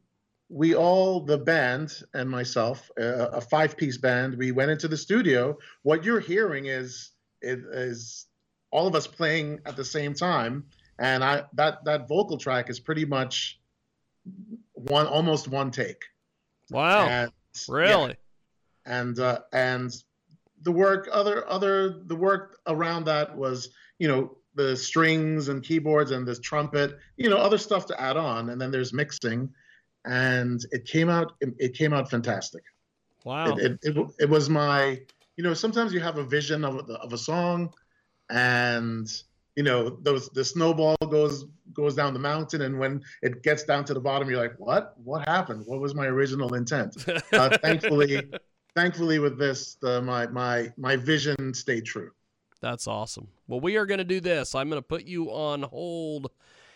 we 0.49 0.75
all, 0.75 1.21
the 1.21 1.37
band 1.37 2.01
and 2.13 2.29
myself, 2.29 2.91
uh, 2.99 3.29
a 3.29 3.41
five 3.41 3.77
piece 3.77 3.97
band, 3.97 4.37
we 4.37 4.51
went 4.51 4.71
into 4.71 4.87
the 4.87 4.97
studio. 4.97 5.57
What 5.83 6.03
you're 6.03 6.19
hearing 6.19 6.67
is, 6.67 7.11
is, 7.41 7.63
is 7.65 8.27
all 8.71 8.87
of 8.87 8.95
us 8.95 9.07
playing 9.07 9.59
at 9.65 9.75
the 9.75 9.85
same 9.85 10.13
time. 10.13 10.65
And 10.99 11.23
I 11.23 11.43
that 11.53 11.83
that 11.85 12.07
vocal 12.07 12.37
track 12.37 12.69
is 12.69 12.79
pretty 12.79 13.03
much 13.03 13.59
one 14.73 15.07
almost 15.07 15.47
one 15.47 15.71
take. 15.71 16.03
Wow. 16.69 17.07
And, 17.07 17.31
really? 17.67 18.09
yeah. 18.09 18.15
And 18.85 19.17
uh, 19.19 19.39
and 19.53 19.93
the 20.63 20.71
work 20.71 21.07
other 21.11 21.47
other 21.49 22.01
the 22.05 22.15
work 22.15 22.59
around 22.67 23.05
that 23.05 23.35
was 23.35 23.69
you 23.99 24.07
know 24.07 24.37
the 24.55 24.75
strings 24.75 25.49
and 25.49 25.63
keyboards 25.63 26.11
and 26.11 26.27
this 26.27 26.39
trumpet 26.39 26.97
you 27.17 27.29
know 27.29 27.37
other 27.37 27.57
stuff 27.57 27.85
to 27.87 28.01
add 28.01 28.17
on. 28.17 28.49
And 28.49 28.59
then 28.59 28.71
there's 28.71 28.93
mixing. 28.93 29.49
And 30.05 30.61
it 30.71 30.85
came 30.85 31.09
out 31.09 31.33
it, 31.39 31.73
came 31.75 31.93
out 31.93 32.09
fantastic. 32.09 32.63
Wow. 33.23 33.55
It, 33.55 33.79
it, 33.83 33.95
it, 33.95 34.07
it, 34.19 34.29
was 34.29 34.49
my 34.49 34.99
you 35.37 35.43
know 35.43 35.53
sometimes 35.53 35.93
you 35.93 36.01
have 36.01 36.17
a 36.17 36.25
vision 36.25 36.65
of, 36.65 36.89
of 36.89 37.13
a 37.13 37.17
song 37.17 37.73
and 38.29 39.07
you 39.55 39.63
know 39.63 39.97
those 40.01 40.27
the 40.29 40.43
snowball 40.43 40.97
goes 41.09 41.45
goes 41.71 41.95
down 41.95 42.13
the 42.13 42.19
mountain. 42.19 42.63
And 42.63 42.79
when 42.79 43.01
it 43.21 43.43
gets 43.43 43.63
down 43.63 43.85
to 43.85 43.93
the 43.93 44.01
bottom 44.01 44.29
you're 44.29 44.41
like 44.41 44.55
what? 44.57 44.93
What 45.01 45.25
happened? 45.27 45.63
What 45.65 45.79
was 45.79 45.95
my 45.95 46.05
original 46.05 46.53
intent? 46.53 46.95
Uh, 47.33 47.57
thankfully 47.57 48.29
thankfully 48.75 49.19
with 49.19 49.37
this 49.37 49.75
the, 49.75 50.01
my 50.01 50.27
my 50.27 50.71
my 50.77 50.95
vision 50.95 51.53
stayed 51.53 51.85
true. 51.85 52.11
That's 52.61 52.87
awesome. 52.87 53.27
Well 53.47 53.59
we 53.59 53.75
are 53.77 53.85
going 53.85 53.99
to 53.99 54.03
do 54.03 54.19
this. 54.19 54.55
I'm 54.55 54.69
going 54.69 54.81
to 54.81 54.87
put 54.87 55.05
you 55.05 55.29
on 55.29 55.63
hold 55.63 56.31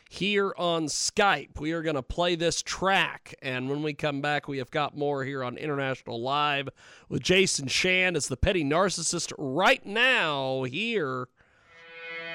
here 0.09 0.53
on 0.57 0.85
skype. 0.85 1.59
We 1.59 1.71
are 1.71 1.81
going 1.81 1.95
to 1.95 2.03
play 2.03 2.35
this 2.35 2.61
track 2.61 3.35
and 3.41 3.69
when 3.69 3.83
we 3.83 3.93
come 3.93 4.21
back 4.21 4.47
we 4.47 4.57
have 4.59 4.71
got 4.71 4.97
more 4.97 5.23
here 5.23 5.43
on 5.43 5.57
international 5.57 6.21
live 6.21 6.69
with 7.09 7.21
jason 7.21 7.67
shand 7.67 8.15
as 8.15 8.27
the 8.27 8.37
petty 8.37 8.63
narcissist 8.63 9.33
right 9.37 9.85
now 9.85 10.63
here 10.63 11.27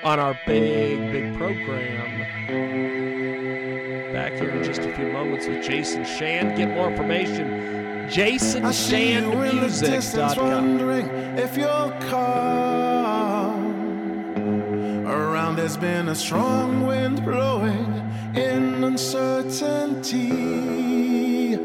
on 0.04 0.18
our 0.18 0.38
big 0.46 1.12
big 1.12 1.34
program. 1.38 2.20
Back 4.12 4.34
here 4.34 4.50
in 4.50 4.62
just 4.62 4.82
a 4.82 4.94
few 4.94 5.10
moments 5.10 5.46
with 5.46 5.64
jason 5.64 6.04
shand 6.04 6.56
get 6.56 6.68
more 6.68 6.90
information 6.90 7.91
JasonShandMusic.com. 8.08 10.48
Wondering 10.48 11.06
if 11.38 11.56
you'll 11.56 11.92
come. 12.10 13.62
Around 15.06 15.56
there's 15.56 15.76
been 15.76 16.08
a 16.08 16.14
strong 16.14 16.86
wind 16.86 17.24
blowing 17.24 18.10
in 18.34 18.82
uncertainty. 18.84 21.56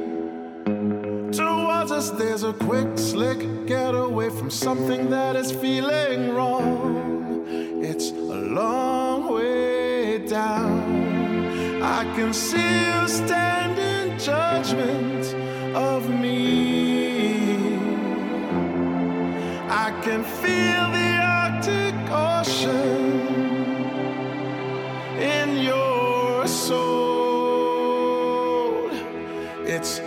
Towards 1.32 1.92
us, 1.92 2.10
there's 2.12 2.44
a 2.44 2.54
quick, 2.54 2.98
slick 2.98 3.66
getaway 3.66 4.30
from 4.30 4.50
something 4.50 5.10
that 5.10 5.36
is 5.36 5.52
feeling 5.52 6.34
wrong. 6.34 7.44
It's 7.84 8.12
a 8.12 8.16
long 8.16 9.34
way 9.34 10.26
down. 10.28 11.82
I 11.82 12.04
can 12.16 12.34
see 12.34 12.58
you 12.58 13.08
stand 13.08 13.80
in 13.80 14.20
judgment 14.20 15.26
of 15.78 16.10
me. 16.10 17.78
I 19.70 19.92
can 20.04 20.24
feel 20.24 20.86
the 20.98 21.10
Arctic 21.40 21.96
Ocean 22.10 23.06
in 25.20 25.50
your 25.58 26.48
soul. 26.48 26.98
It's 29.76 30.00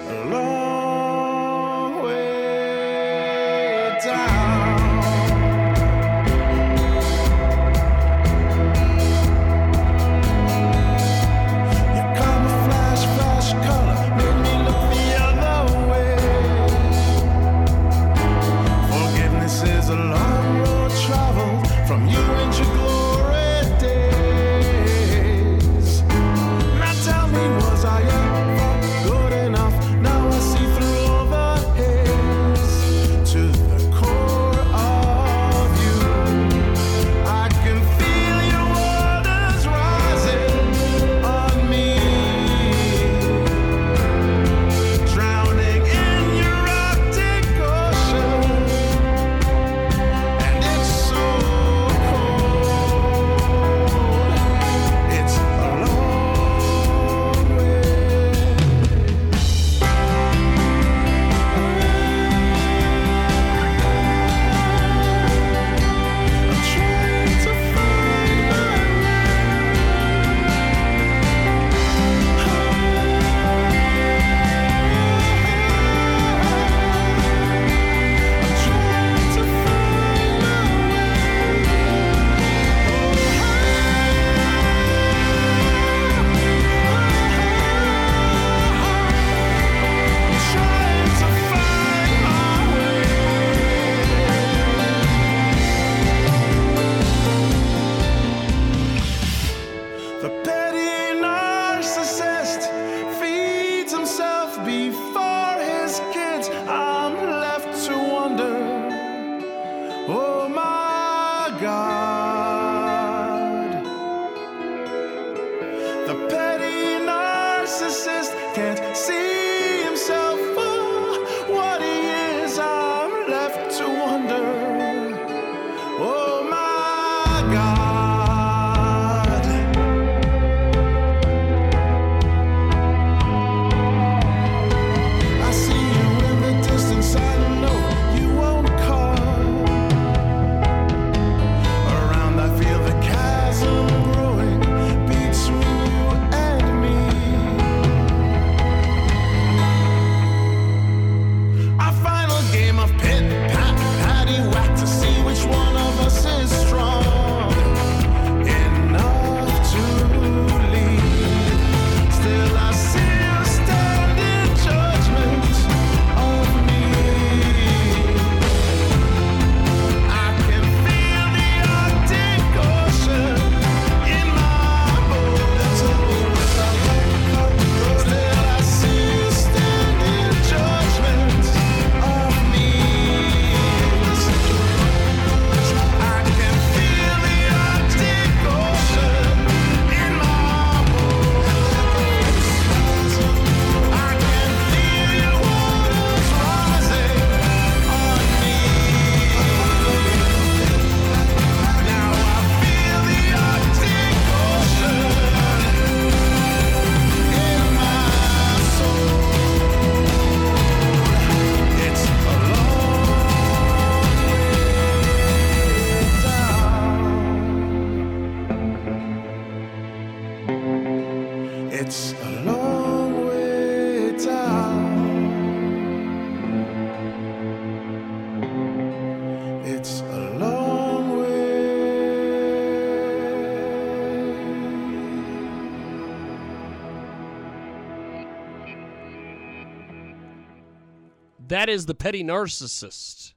is 241.70 241.86
the 241.86 241.94
petty 241.94 242.22
narcissist. 242.22 243.34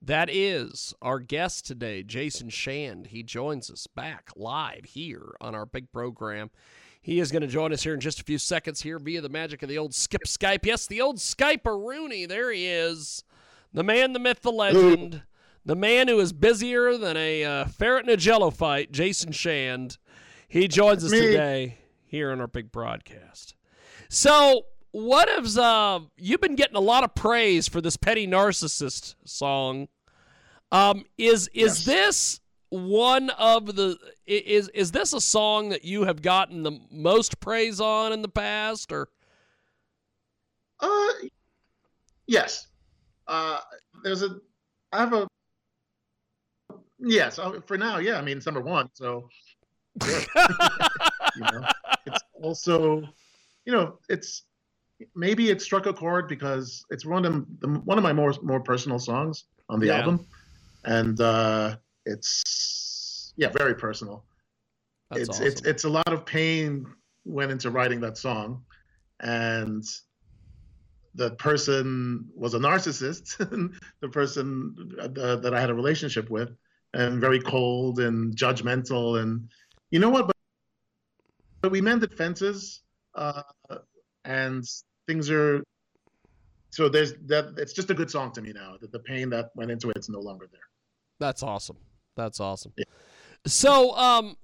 That 0.00 0.28
is 0.30 0.94
our 1.02 1.20
guest 1.20 1.66
today, 1.66 2.02
Jason 2.02 2.48
Shand. 2.48 3.08
He 3.08 3.22
joins 3.22 3.70
us 3.70 3.86
back 3.86 4.30
live 4.34 4.84
here 4.84 5.34
on 5.40 5.54
our 5.54 5.66
big 5.66 5.92
program. 5.92 6.50
He 7.00 7.20
is 7.20 7.30
going 7.30 7.42
to 7.42 7.48
join 7.48 7.72
us 7.72 7.82
here 7.82 7.94
in 7.94 8.00
just 8.00 8.20
a 8.20 8.24
few 8.24 8.38
seconds 8.38 8.82
here 8.82 8.98
via 8.98 9.20
the 9.20 9.28
magic 9.28 9.62
of 9.62 9.68
the 9.68 9.78
old 9.78 9.94
skip 9.94 10.22
Skype. 10.26 10.64
Yes, 10.64 10.86
the 10.86 11.00
old 11.00 11.18
Skype 11.18 11.64
Rooney. 11.66 12.26
There 12.26 12.50
he 12.52 12.66
is. 12.66 13.24
The 13.72 13.82
man, 13.82 14.12
the 14.12 14.18
myth, 14.18 14.42
the 14.42 14.52
legend. 14.52 15.22
The 15.64 15.76
man 15.76 16.08
who 16.08 16.18
is 16.18 16.32
busier 16.32 16.96
than 16.96 17.16
a 17.16 17.44
uh, 17.44 17.64
ferret 17.66 18.04
in 18.04 18.10
a 18.10 18.16
jello 18.16 18.50
fight, 18.50 18.90
Jason 18.90 19.30
Shand. 19.32 19.98
He 20.48 20.66
joins 20.68 21.04
us 21.04 21.12
Me. 21.12 21.20
today 21.20 21.78
here 22.04 22.32
on 22.32 22.40
our 22.40 22.48
big 22.48 22.72
broadcast. 22.72 23.54
So, 24.08 24.66
what 24.92 25.28
has 25.28 25.58
uh, 25.58 26.00
you've 26.16 26.40
been 26.40 26.54
getting 26.56 26.76
a 26.76 26.80
lot 26.80 27.04
of 27.04 27.14
praise 27.14 27.68
for 27.68 27.80
this 27.80 27.96
petty 27.96 28.26
narcissist 28.26 29.14
song? 29.24 29.88
Um, 30.70 31.04
is 31.18 31.48
is 31.48 31.78
Yes. 31.78 31.84
this 31.84 32.40
one 32.70 33.28
of 33.30 33.74
the 33.76 33.98
is 34.26 34.68
is 34.68 34.92
this 34.92 35.12
a 35.12 35.20
song 35.20 35.68
that 35.70 35.84
you 35.84 36.04
have 36.04 36.22
gotten 36.22 36.62
the 36.62 36.78
most 36.90 37.40
praise 37.40 37.80
on 37.80 38.12
in 38.12 38.22
the 38.22 38.28
past, 38.28 38.90
or 38.92 39.08
Uh, 40.80 41.08
yes. 42.26 42.68
Uh, 43.28 43.58
there's 44.02 44.22
a. 44.22 44.36
I 44.92 44.98
have 45.00 45.12
a. 45.12 45.28
Yes, 46.98 47.38
uh, 47.38 47.60
for 47.66 47.76
now, 47.76 47.98
yeah. 47.98 48.16
I 48.18 48.22
mean, 48.22 48.36
it's 48.36 48.46
number 48.46 48.60
one, 48.60 48.88
so. 48.94 49.28
sure. 50.04 50.20
you 51.36 51.42
know, 51.42 51.66
it's 52.06 52.20
also, 52.42 53.02
you 53.64 53.72
know, 53.72 53.98
it's 54.08 54.44
maybe 55.14 55.50
it 55.50 55.62
struck 55.62 55.86
a 55.86 55.92
chord 55.92 56.28
because 56.28 56.84
it's 56.90 57.04
one 57.06 57.24
of 57.24 57.46
the 57.60 57.68
one 57.84 57.98
of 57.98 58.04
my 58.04 58.12
more 58.12 58.34
more 58.42 58.60
personal 58.60 58.98
songs 58.98 59.44
on 59.68 59.80
the 59.80 59.88
Yeah. 59.88 59.98
album, 59.98 60.26
and 60.84 61.20
uh, 61.20 61.76
it's 62.06 63.32
yeah, 63.36 63.50
very 63.56 63.74
personal. 63.74 64.24
That's 65.10 65.22
it's 65.22 65.30
awesome. 65.30 65.46
it's 65.46 65.62
it's 65.62 65.84
a 65.84 65.88
lot 65.88 66.12
of 66.12 66.26
pain 66.26 66.86
went 67.24 67.50
into 67.50 67.70
writing 67.70 68.00
that 68.00 68.16
song, 68.18 68.64
and 69.20 69.84
the 71.14 71.32
person 71.32 72.28
was 72.34 72.54
a 72.54 72.58
narcissist, 72.58 73.36
the 74.00 74.08
person 74.08 74.96
uh, 74.98 75.36
that 75.36 75.54
I 75.54 75.60
had 75.60 75.70
a 75.70 75.74
relationship 75.74 76.30
with, 76.30 76.50
and 76.94 77.20
very 77.20 77.40
cold 77.40 77.98
and 78.00 78.34
judgmental, 78.36 79.20
and 79.20 79.48
you 79.90 79.98
know 79.98 80.10
what? 80.10 80.26
But, 80.26 80.36
but 81.62 81.72
we 81.72 81.80
mended 81.80 82.14
fences, 82.14 82.82
uh, 83.14 83.42
and 84.24 84.64
things 85.06 85.30
are. 85.30 85.62
So 86.70 86.88
there's 86.88 87.14
that. 87.26 87.54
It's 87.58 87.72
just 87.72 87.90
a 87.90 87.94
good 87.94 88.10
song 88.10 88.32
to 88.32 88.42
me 88.42 88.52
now. 88.52 88.76
That 88.80 88.92
the 88.92 88.98
pain 88.98 89.28
that 89.30 89.50
went 89.54 89.70
into 89.70 89.90
it's 89.90 90.08
no 90.08 90.20
longer 90.20 90.48
there. 90.50 90.60
That's 91.18 91.42
awesome. 91.42 91.76
That's 92.16 92.40
awesome. 92.40 92.72
Yeah. 92.76 92.84
So, 93.46 93.96
um, 93.96 94.36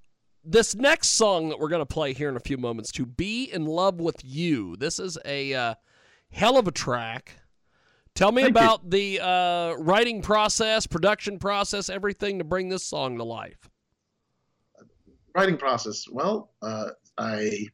this 0.45 0.75
next 0.75 1.09
song 1.09 1.49
that 1.51 1.59
we're 1.59 1.69
going 1.69 1.83
to 1.83 1.87
play 1.87 2.13
here 2.13 2.29
in 2.29 2.37
a 2.37 2.41
few 2.41 2.57
moments, 2.57 2.91
"To 2.93 3.07
Be 3.07 3.45
in 3.45 3.65
Love 3.67 4.01
with 4.01 4.17
You." 4.25 4.77
This 4.77 4.99
is 4.99 5.19
a 5.25 5.55
uh, 5.55 5.75
hell 6.31 6.59
of 6.59 6.69
a 6.69 6.73
track. 6.73 7.37
Tell 8.15 8.33
me 8.33 8.43
Thank 8.43 8.57
you. 8.57 8.61
about 8.61 8.91
the 8.91 9.21
uh, 9.21 9.75
writing 9.79 10.23
process, 10.23 10.87
production 10.87 11.39
process, 11.39 11.89
everything 11.89 12.39
to 12.39 12.45
bring 12.45 12.69
this 12.69 12.83
song 12.85 13.17
to 13.19 13.25
life. 13.25 13.69
writing 15.35 15.57
process 15.57 16.05
well 16.11 16.51
uh, 16.63 16.89
i 17.19 17.65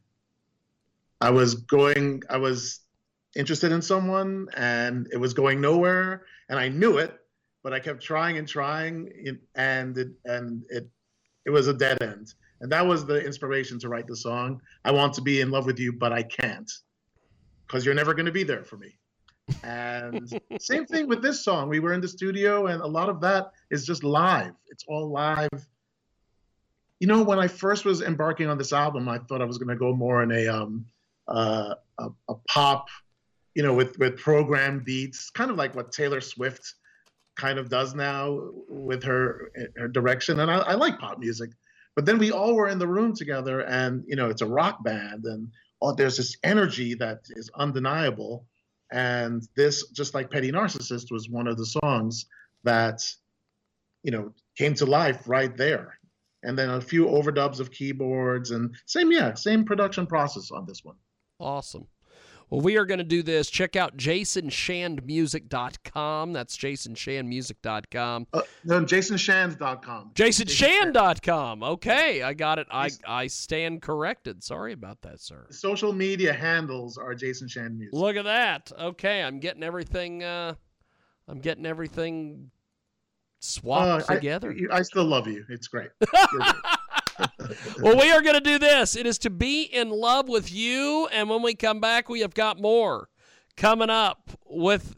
i 1.25 1.29
was 1.29 1.55
going 1.55 2.21
i 2.29 2.37
was 2.37 2.81
interested 3.35 3.71
in 3.71 3.81
someone 3.81 4.47
and 4.55 5.07
it 5.11 5.17
was 5.17 5.33
going 5.33 5.59
nowhere 5.59 6.25
and 6.49 6.57
i 6.59 6.67
knew 6.67 6.97
it 6.97 7.17
but 7.63 7.73
i 7.73 7.79
kept 7.79 8.01
trying 8.01 8.37
and 8.37 8.47
trying 8.47 8.95
and 9.55 9.97
it 9.97 10.09
and 10.25 10.63
it 10.69 10.87
it 11.45 11.51
was 11.51 11.67
a 11.67 11.73
dead 11.73 12.01
end. 12.01 12.33
And 12.61 12.71
that 12.71 12.83
was 12.87 13.05
the 13.05 13.23
inspiration 13.23 13.77
to 13.79 13.89
write 13.89 14.07
the 14.07 14.15
song 14.15 14.61
i 14.85 14.91
want 14.91 15.13
to 15.15 15.21
be 15.21 15.41
in 15.41 15.51
love 15.51 15.65
with 15.65 15.79
you 15.79 15.91
but 15.93 16.11
i 16.13 16.23
can't 16.23 16.71
because 17.67 17.85
you're 17.85 17.95
never 17.95 18.13
going 18.13 18.25
to 18.25 18.31
be 18.31 18.43
there 18.43 18.63
for 18.63 18.77
me. 18.77 18.97
And 19.63 20.31
same 20.59 20.85
thing 20.85 21.07
with 21.07 21.21
this 21.21 21.43
song. 21.43 21.69
We 21.69 21.79
were 21.79 21.93
in 21.93 22.01
the 22.01 22.07
studio 22.07 22.67
and 22.67 22.81
a 22.81 22.87
lot 22.87 23.09
of 23.09 23.21
that 23.21 23.51
is 23.69 23.85
just 23.85 24.03
live. 24.03 24.53
It's 24.67 24.83
all 24.87 25.09
live. 25.09 25.49
You 26.99 27.07
know, 27.07 27.23
when 27.23 27.39
I 27.39 27.47
first 27.47 27.85
was 27.85 28.01
embarking 28.01 28.47
on 28.47 28.57
this 28.57 28.71
album, 28.71 29.09
I 29.09 29.17
thought 29.19 29.41
I 29.41 29.45
was 29.45 29.57
going 29.57 29.69
to 29.69 29.75
go 29.75 29.93
more 29.93 30.23
in 30.23 30.31
a 30.31 30.47
um, 30.47 30.85
uh, 31.27 31.75
a, 31.99 32.07
a 32.29 32.35
pop, 32.47 32.87
you 33.53 33.63
know, 33.63 33.73
with 33.73 33.97
with 33.99 34.17
program 34.17 34.83
beats, 34.85 35.29
kind 35.29 35.51
of 35.51 35.57
like 35.57 35.75
what 35.75 35.91
Taylor 35.91 36.21
Swift 36.21 36.73
kind 37.35 37.59
of 37.59 37.69
does 37.69 37.95
now 37.95 38.49
with 38.69 39.03
her 39.03 39.51
her 39.77 39.87
direction. 39.87 40.39
And 40.39 40.51
I, 40.51 40.57
I 40.59 40.73
like 40.75 40.99
pop 40.99 41.19
music, 41.19 41.51
but 41.95 42.05
then 42.05 42.17
we 42.17 42.31
all 42.31 42.55
were 42.55 42.69
in 42.69 42.79
the 42.79 42.87
room 42.87 43.15
together, 43.15 43.61
and 43.61 44.03
you 44.07 44.15
know, 44.15 44.29
it's 44.29 44.41
a 44.41 44.47
rock 44.47 44.83
band, 44.83 45.25
and 45.25 45.49
oh, 45.81 45.93
there's 45.93 46.17
this 46.17 46.37
energy 46.43 46.95
that 46.95 47.19
is 47.29 47.49
undeniable. 47.55 48.45
And 48.91 49.41
this, 49.55 49.89
just 49.89 50.13
like 50.13 50.29
Petty 50.29 50.51
Narcissist, 50.51 51.11
was 51.11 51.27
one 51.27 51.47
of 51.47 51.57
the 51.57 51.65
songs 51.65 52.27
that, 52.63 53.01
you 54.03 54.11
know, 54.11 54.31
came 54.55 54.75
to 54.75 54.85
life 54.85 55.27
right 55.27 55.57
there 55.57 55.97
and 56.45 56.57
then 56.57 56.69
a 56.69 56.81
few 56.81 57.05
overdubs 57.05 57.59
of 57.59 57.71
keyboards 57.71 58.51
and 58.51 58.75
same 58.85 59.11
yeah 59.11 59.33
same 59.33 59.65
production 59.65 60.05
process 60.05 60.51
on 60.51 60.65
this 60.65 60.83
one 60.83 60.95
Awesome. 61.39 61.87
Well, 62.49 62.61
we 62.61 62.77
are 62.77 62.85
going 62.85 62.99
to 62.99 63.03
do 63.03 63.23
this. 63.23 63.49
Check 63.49 63.75
out 63.75 63.97
jasonshandmusic.com. 63.97 66.33
That's 66.33 66.55
jasonshandmusic.com. 66.55 68.27
uh, 68.33 68.41
no 68.63 68.81
jasonshands.com 68.85 70.11
jasonshand.com. 70.13 71.63
Okay, 71.63 72.21
I 72.21 72.33
got 72.35 72.59
it. 72.59 72.67
I, 72.71 72.91
I 73.07 73.25
stand 73.27 73.81
corrected. 73.81 74.43
Sorry 74.43 74.73
about 74.73 75.01
that, 75.01 75.19
sir. 75.21 75.47
social 75.49 75.91
media 75.91 76.33
handles 76.33 76.99
are 76.99 77.15
jason 77.15 77.47
shand 77.47 77.79
music 77.79 77.93
Look 77.93 78.15
at 78.15 78.25
that. 78.25 78.71
Okay, 78.79 79.23
I'm 79.23 79.39
getting 79.39 79.63
everything. 79.63 80.23
Uh, 80.23 80.53
I'm 81.27 81.39
getting 81.39 81.65
everything 81.65 82.51
swapped 83.39 84.07
Uh, 84.09 84.13
I- 84.13 84.15
together. 84.17 84.55
I, 84.71 84.83
still 84.83 85.05
love 85.05 85.27
you 85.27 85.43
it's 85.49 85.67
great. 85.67 85.89
well, 87.81 87.97
we 87.97 88.11
are 88.11 88.21
going 88.21 88.35
to 88.35 88.41
do 88.41 88.59
this. 88.59 88.95
It 88.95 89.05
is 89.05 89.17
to 89.19 89.29
be 89.29 89.63
in 89.63 89.89
love 89.89 90.27
with 90.29 90.51
you, 90.51 91.07
and 91.11 91.29
when 91.29 91.41
we 91.41 91.55
come 91.55 91.79
back, 91.79 92.09
we 92.09 92.21
have 92.21 92.33
got 92.33 92.59
more 92.59 93.09
coming 93.57 93.89
up 93.89 94.31
with 94.45 94.95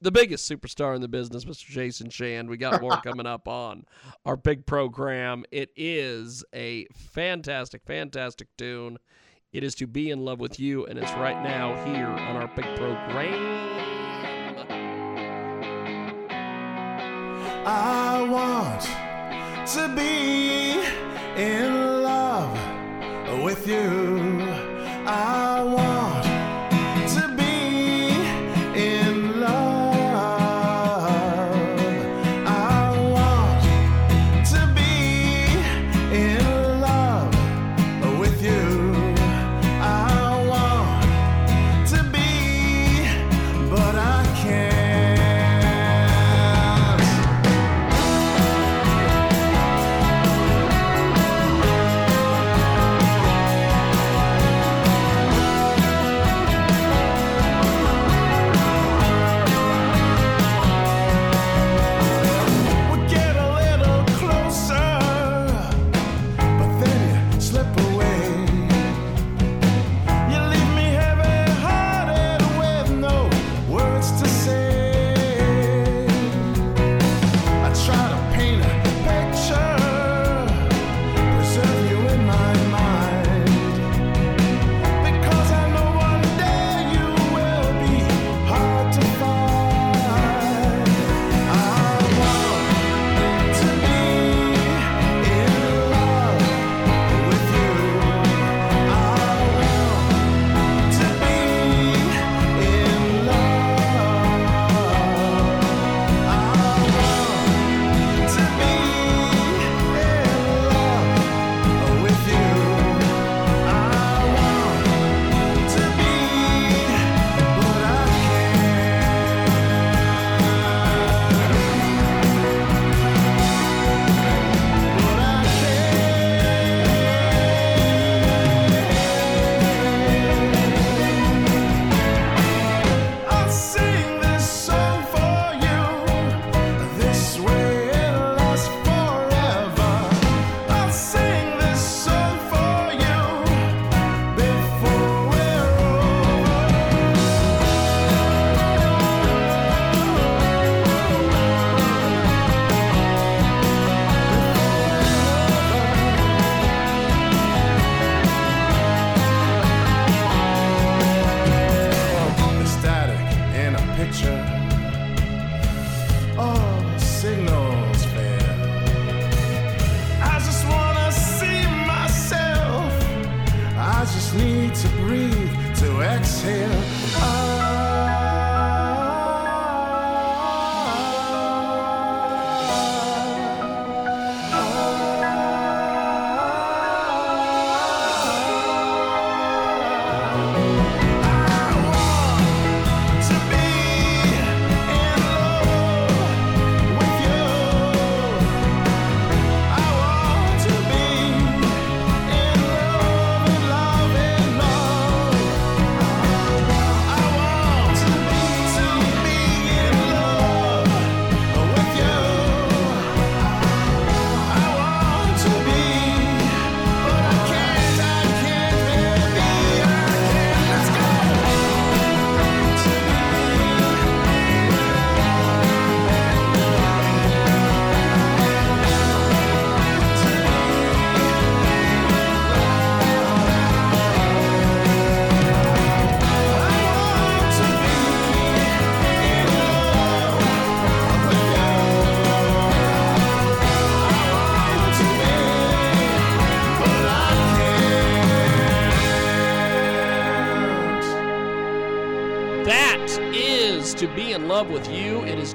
the 0.00 0.10
biggest 0.10 0.50
superstar 0.50 0.94
in 0.94 1.02
the 1.02 1.08
business, 1.08 1.44
Mr. 1.44 1.66
Jason 1.66 2.10
Shand. 2.10 2.48
We 2.48 2.56
got 2.56 2.80
more 2.80 3.00
coming 3.02 3.26
up 3.26 3.46
on 3.46 3.84
our 4.24 4.36
big 4.36 4.66
program. 4.66 5.44
It 5.50 5.70
is 5.76 6.44
a 6.54 6.86
fantastic, 6.94 7.82
fantastic 7.84 8.48
tune. 8.56 8.98
It 9.52 9.64
is 9.64 9.74
to 9.76 9.86
be 9.86 10.10
in 10.10 10.24
love 10.24 10.40
with 10.40 10.60
you, 10.60 10.86
and 10.86 10.98
it's 10.98 11.12
right 11.12 11.42
now 11.42 11.74
here 11.84 12.06
on 12.06 12.36
our 12.36 12.48
big 12.54 12.66
program. 12.76 13.70
I 17.66 18.22
want 18.22 18.82
to 19.72 19.88
be 19.94 21.09
in 21.36 22.02
love 22.02 22.58
with 23.42 23.66
you. 23.66 24.42
I 25.06 25.62
want 25.62 25.99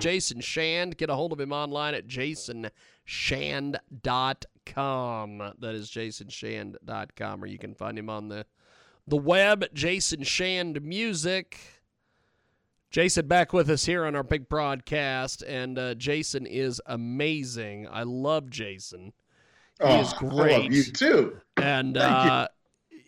Jason 0.05 0.39
Shand. 0.39 0.97
Get 0.97 1.09
a 1.09 1.15
hold 1.15 1.33
of 1.33 1.39
him 1.39 1.51
online 1.51 1.95
at 1.95 2.05
jasonshand.com. 2.07 2.73
That 5.57 5.73
is 5.73 5.89
jasonshand.com, 5.89 7.43
or 7.43 7.47
you 7.47 7.57
can 7.57 7.73
find 7.73 7.97
him 7.97 8.11
on 8.11 8.27
the 8.27 8.45
the 9.07 9.17
web 9.17 9.63
at 9.63 9.73
Jason 9.73 10.21
Shand 10.21 10.79
Music. 10.83 11.57
Jason 12.91 13.27
back 13.27 13.51
with 13.51 13.67
us 13.67 13.85
here 13.85 14.05
on 14.05 14.15
our 14.15 14.21
big 14.21 14.47
broadcast, 14.47 15.41
and 15.41 15.79
uh, 15.79 15.95
Jason 15.95 16.45
is 16.45 16.79
amazing. 16.85 17.87
I 17.89 18.03
love 18.03 18.51
Jason. 18.51 19.11
He 19.79 19.87
oh, 19.87 20.01
is 20.01 20.13
great. 20.13 20.53
I 20.53 20.57
love 20.59 20.71
you 20.71 20.83
too. 20.83 21.37
And 21.57 21.95
Thank 21.95 22.25
you. 22.25 22.31
uh, 22.31 22.47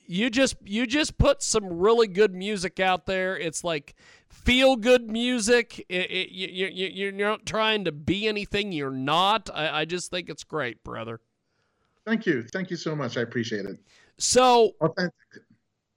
you 0.08 0.30
just 0.32 0.56
you 0.66 0.88
just 0.88 1.20
put 1.20 1.44
some 1.44 1.78
really 1.78 2.08
good 2.08 2.34
music 2.34 2.80
out 2.80 3.06
there. 3.06 3.38
It's 3.38 3.64
like 3.64 3.94
feel 4.48 4.78
good 4.78 5.12
music. 5.12 5.86
It, 5.90 6.10
it, 6.10 6.32
you, 6.32 6.68
you, 6.68 6.88
you're 6.88 7.12
not 7.12 7.46
trying 7.46 7.84
to 7.84 7.92
be 7.92 8.28
anything 8.28 8.72
you're 8.72 8.90
not. 8.90 9.50
I, 9.54 9.82
I 9.82 9.86
just 9.86 10.10
think 10.10 10.30
it's 10.30 10.46
great, 10.46 10.82
brother. 10.86 11.20
Thank 12.06 12.26
you. 12.26 12.44
Thank 12.54 12.72
you 12.72 12.78
so 12.78 12.96
much. 12.96 13.18
I 13.18 13.22
appreciate 13.22 13.66
it. 13.66 13.78
So 14.18 14.72
Authentic. 14.80 15.14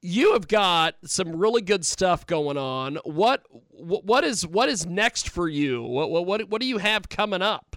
you 0.02 0.32
have 0.32 0.48
got 0.48 0.96
some 1.04 1.36
really 1.36 1.62
good 1.62 1.86
stuff 1.86 2.26
going 2.26 2.58
on. 2.58 2.98
What 3.04 3.44
what 3.70 4.04
what 4.04 4.24
is 4.24 4.44
what 4.44 4.68
is 4.68 4.84
next 4.84 5.30
for 5.30 5.48
you? 5.48 5.84
What 5.84 6.10
what 6.10 6.26
what, 6.26 6.48
what 6.50 6.60
do 6.60 6.66
you 6.66 6.78
have 6.78 7.08
coming 7.08 7.42
up? 7.42 7.76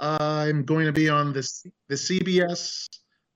I'm 0.00 0.64
going 0.64 0.86
to 0.86 0.92
be 0.92 1.08
on 1.08 1.32
this 1.32 1.64
the 1.88 1.94
CBS 1.94 2.88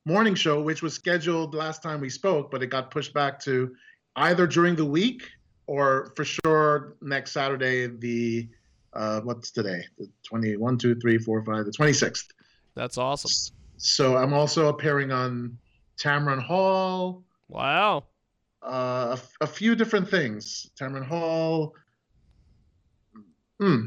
morning 0.05 0.35
show, 0.35 0.61
which 0.61 0.83
was 0.83 0.95
scheduled 0.95 1.55
last 1.55 1.85
time 1.85 2.01
we 2.01 2.11
spoke, 2.11 2.51
but 2.51 2.65
it 2.65 2.67
got 2.67 2.91
pushed 2.91 3.15
back 3.15 3.39
to 3.45 3.73
either 4.17 4.47
during 4.47 4.75
the 4.75 4.85
week 4.85 5.29
or 5.67 6.13
for 6.17 6.25
sure 6.25 6.97
next 7.01 7.33
Saturday, 7.33 7.87
the 7.87 8.49
uh, 8.95 9.21
what's 9.21 9.51
today? 9.51 9.83
The 9.99 10.09
21, 10.25 10.79
2, 10.79 10.95
3, 10.97 11.19
4, 11.19 11.45
5, 11.45 11.65
the 11.67 11.71
26th. 11.73 12.25
That's 12.75 12.97
awesome. 12.99 13.31
So 13.79 14.17
I'm 14.17 14.33
also 14.33 14.69
appearing 14.69 15.13
on 15.13 15.59
Tamron 16.03 16.43
Hall, 16.43 17.25
Wow. 17.49 18.05
uh, 18.63 19.09
a, 19.11 19.13
f- 19.13 19.37
a 19.43 19.47
few 19.47 19.75
different 19.75 20.09
things. 20.09 20.67
Tamron 20.81 21.05
Hall, 21.07 21.75
hmm, 23.61 23.87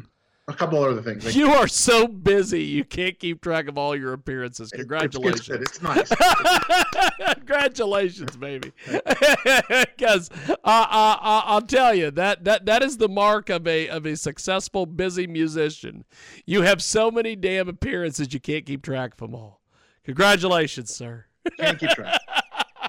a 0.49 0.53
couple 0.53 0.83
other 0.83 1.01
things. 1.01 1.25
Like, 1.25 1.35
You 1.35 1.51
are 1.53 1.67
so 1.67 2.07
busy 2.07 2.63
you 2.63 2.83
can't 2.83 3.17
keep 3.19 3.41
track 3.41 3.67
of 3.67 3.77
all 3.77 3.95
your 3.95 4.13
appearances. 4.13 4.71
it- 4.71 4.75
it's 4.75 4.81
Congratulations. 4.81 5.49
It's 5.61 5.81
nice. 5.81 6.09
Congratulations, 7.35 8.35
baby. 8.35 8.71
Because 9.99 10.29
uh, 10.49 10.53
uh, 10.63 11.17
uh, 11.21 11.41
I'll 11.45 11.61
tell 11.61 11.93
you 11.93 12.09
that, 12.11 12.43
that 12.45 12.65
that 12.65 12.81
is 12.81 12.97
the 12.97 13.09
mark 13.09 13.49
of 13.49 13.67
a 13.67 13.89
of 13.89 14.05
a 14.05 14.15
successful, 14.15 14.85
busy 14.85 15.27
musician. 15.27 16.05
You 16.45 16.61
have 16.61 16.81
so 16.81 17.11
many 17.11 17.35
damn 17.35 17.67
appearances 17.67 18.33
you 18.33 18.39
can't 18.39 18.65
keep 18.65 18.81
track 18.81 19.13
of 19.13 19.17
them 19.19 19.35
all. 19.35 19.61
Congratulations, 20.05 20.93
sir. 20.95 21.25
Thank 21.59 21.81
you. 21.81 21.89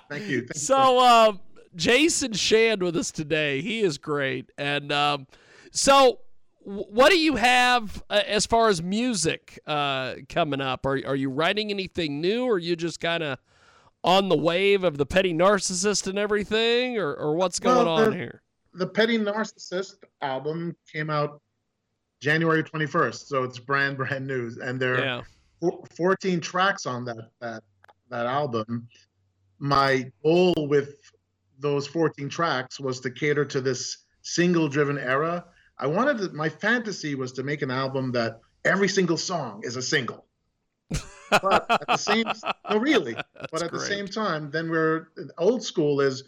Thank 0.09 0.27
you. 0.27 0.47
So, 0.55 1.01
um, 1.01 1.41
Jason 1.75 2.33
Shand 2.33 2.83
with 2.83 2.97
us 2.97 3.11
today. 3.11 3.61
He 3.61 3.81
is 3.81 3.99
great. 3.99 4.51
And 4.57 4.93
um, 4.93 5.27
so, 5.73 6.21
what 6.63 7.11
do 7.11 7.19
you 7.19 7.37
have 7.37 8.03
uh, 8.11 8.23
as 8.27 8.47
far 8.47 8.69
as 8.69 8.83
music 8.83 9.59
uh, 9.67 10.15
coming 10.29 10.61
up? 10.61 10.85
Are, 10.87 11.01
are 11.07 11.17
you 11.17 11.31
writing 11.31 11.71
anything 11.71 12.21
new, 12.21 12.45
or 12.45 12.55
are 12.55 12.59
you 12.59 12.77
just 12.77 13.01
kind 13.01 13.23
of 13.23 13.39
on 14.05 14.29
the 14.29 14.37
wave 14.37 14.85
of 14.85 14.97
the 14.99 15.07
petty 15.07 15.33
narcissist 15.35 16.07
and 16.07 16.19
everything, 16.19 16.99
or, 16.99 17.15
or 17.15 17.35
what's 17.35 17.59
going 17.59 17.77
Well, 17.87 17.89
on 17.89 18.13
here? 18.13 18.43
the 18.75 18.87
Petty 18.87 19.19
Narcissist 19.19 19.97
album 20.23 20.77
came 20.91 21.11
out 21.11 21.41
January 22.21 22.63
21st, 22.63 23.27
so 23.27 23.43
it's 23.43 23.59
brand 23.59 23.97
brand 23.99 24.27
new, 24.27 24.51
and 24.63 24.79
there 24.79 25.01
Yeah. 25.05 25.23
are 25.63 25.73
14 25.97 26.41
tracks 26.41 26.87
on 26.87 27.05
that 27.07 27.31
that 27.41 27.63
that 28.11 28.27
album. 28.27 28.87
My 29.59 30.11
goal 30.23 30.55
with 30.69 30.97
those 31.59 31.87
14 31.87 32.29
tracks 32.31 32.81
was 32.81 33.01
to 33.01 33.11
cater 33.11 33.45
to 33.45 33.61
this 33.61 34.07
single-driven 34.23 34.99
era. 34.99 35.45
I 35.81 35.87
wanted 35.87 36.19
to, 36.19 36.29
my 36.31 36.51
fantasy 36.51 37.15
was 37.15 37.33
to 37.33 37.43
make 37.43 37.63
an 37.63 37.71
album 37.71 38.13
that 38.13 38.41
every 38.65 38.89
single 38.89 39.17
song 39.17 39.63
is 39.65 39.77
a 39.77 39.83
single. 39.83 40.27
But 41.31 41.67
at 41.71 41.87
the 41.87 41.97
same, 41.97 42.27
no, 42.71 42.77
really. 42.77 43.15
but 43.15 43.51
That's 43.51 43.63
at 43.63 43.73
the 43.73 43.81
same 43.81 44.07
time, 44.07 44.51
then 44.51 44.69
we're 44.69 45.09
old 45.39 45.63
school 45.63 46.01
is, 46.01 46.25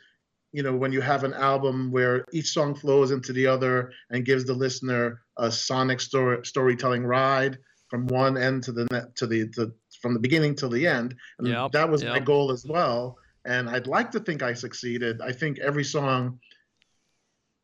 you 0.53 0.63
know, 0.63 0.75
when 0.75 0.93
you 0.93 1.01
have 1.01 1.25
an 1.25 1.35
album 1.35 1.91
where 1.91 2.25
each 2.33 2.51
song 2.51 2.75
flows 2.75 3.11
into 3.11 3.33
the 3.33 3.47
other 3.47 3.93
and 4.11 4.25
gives 4.25 4.45
the 4.45 4.55
listener 4.55 5.23
a 5.37 5.51
sonic 5.51 6.01
story, 6.01 6.45
storytelling 6.45 7.05
ride 7.05 7.59
from 7.89 8.07
one 8.07 8.39
end 8.39 8.63
to 8.65 8.73
the 8.73 8.87
net 8.91 9.15
to 9.17 9.27
the 9.27 9.49
to, 9.51 9.73
from 10.01 10.15
the 10.15 10.21
beginning 10.21 10.55
to 10.57 10.69
the 10.69 10.87
end. 10.87 11.15
And 11.39 11.49
Yep, 11.49 11.73
that 11.73 11.91
was 11.91 12.05
my 12.05 12.21
goal 12.21 12.53
as 12.53 12.65
well. 12.65 13.19
And 13.45 13.69
I'd 13.69 13.89
like 13.89 14.13
to 14.13 14.21
think 14.21 14.43
I 14.43 14.53
succeeded. 14.53 15.21
I 15.21 15.33
think 15.33 15.59
every 15.59 15.85
song 15.85 16.39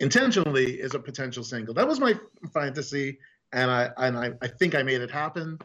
intentionally 0.01 0.75
is 0.81 0.95
a 0.95 0.99
potential 0.99 1.45
single. 1.45 1.75
That 1.75 1.89
was 1.89 2.01
my 2.01 2.15
fantasy, 2.53 3.19
and 3.53 3.71
I 3.71 3.91
and 3.97 4.17
I, 4.19 4.33
I 4.43 4.49
think 4.49 4.75
I 4.75 4.83
made 4.83 5.01
it 5.01 5.11
happen. 5.11 5.59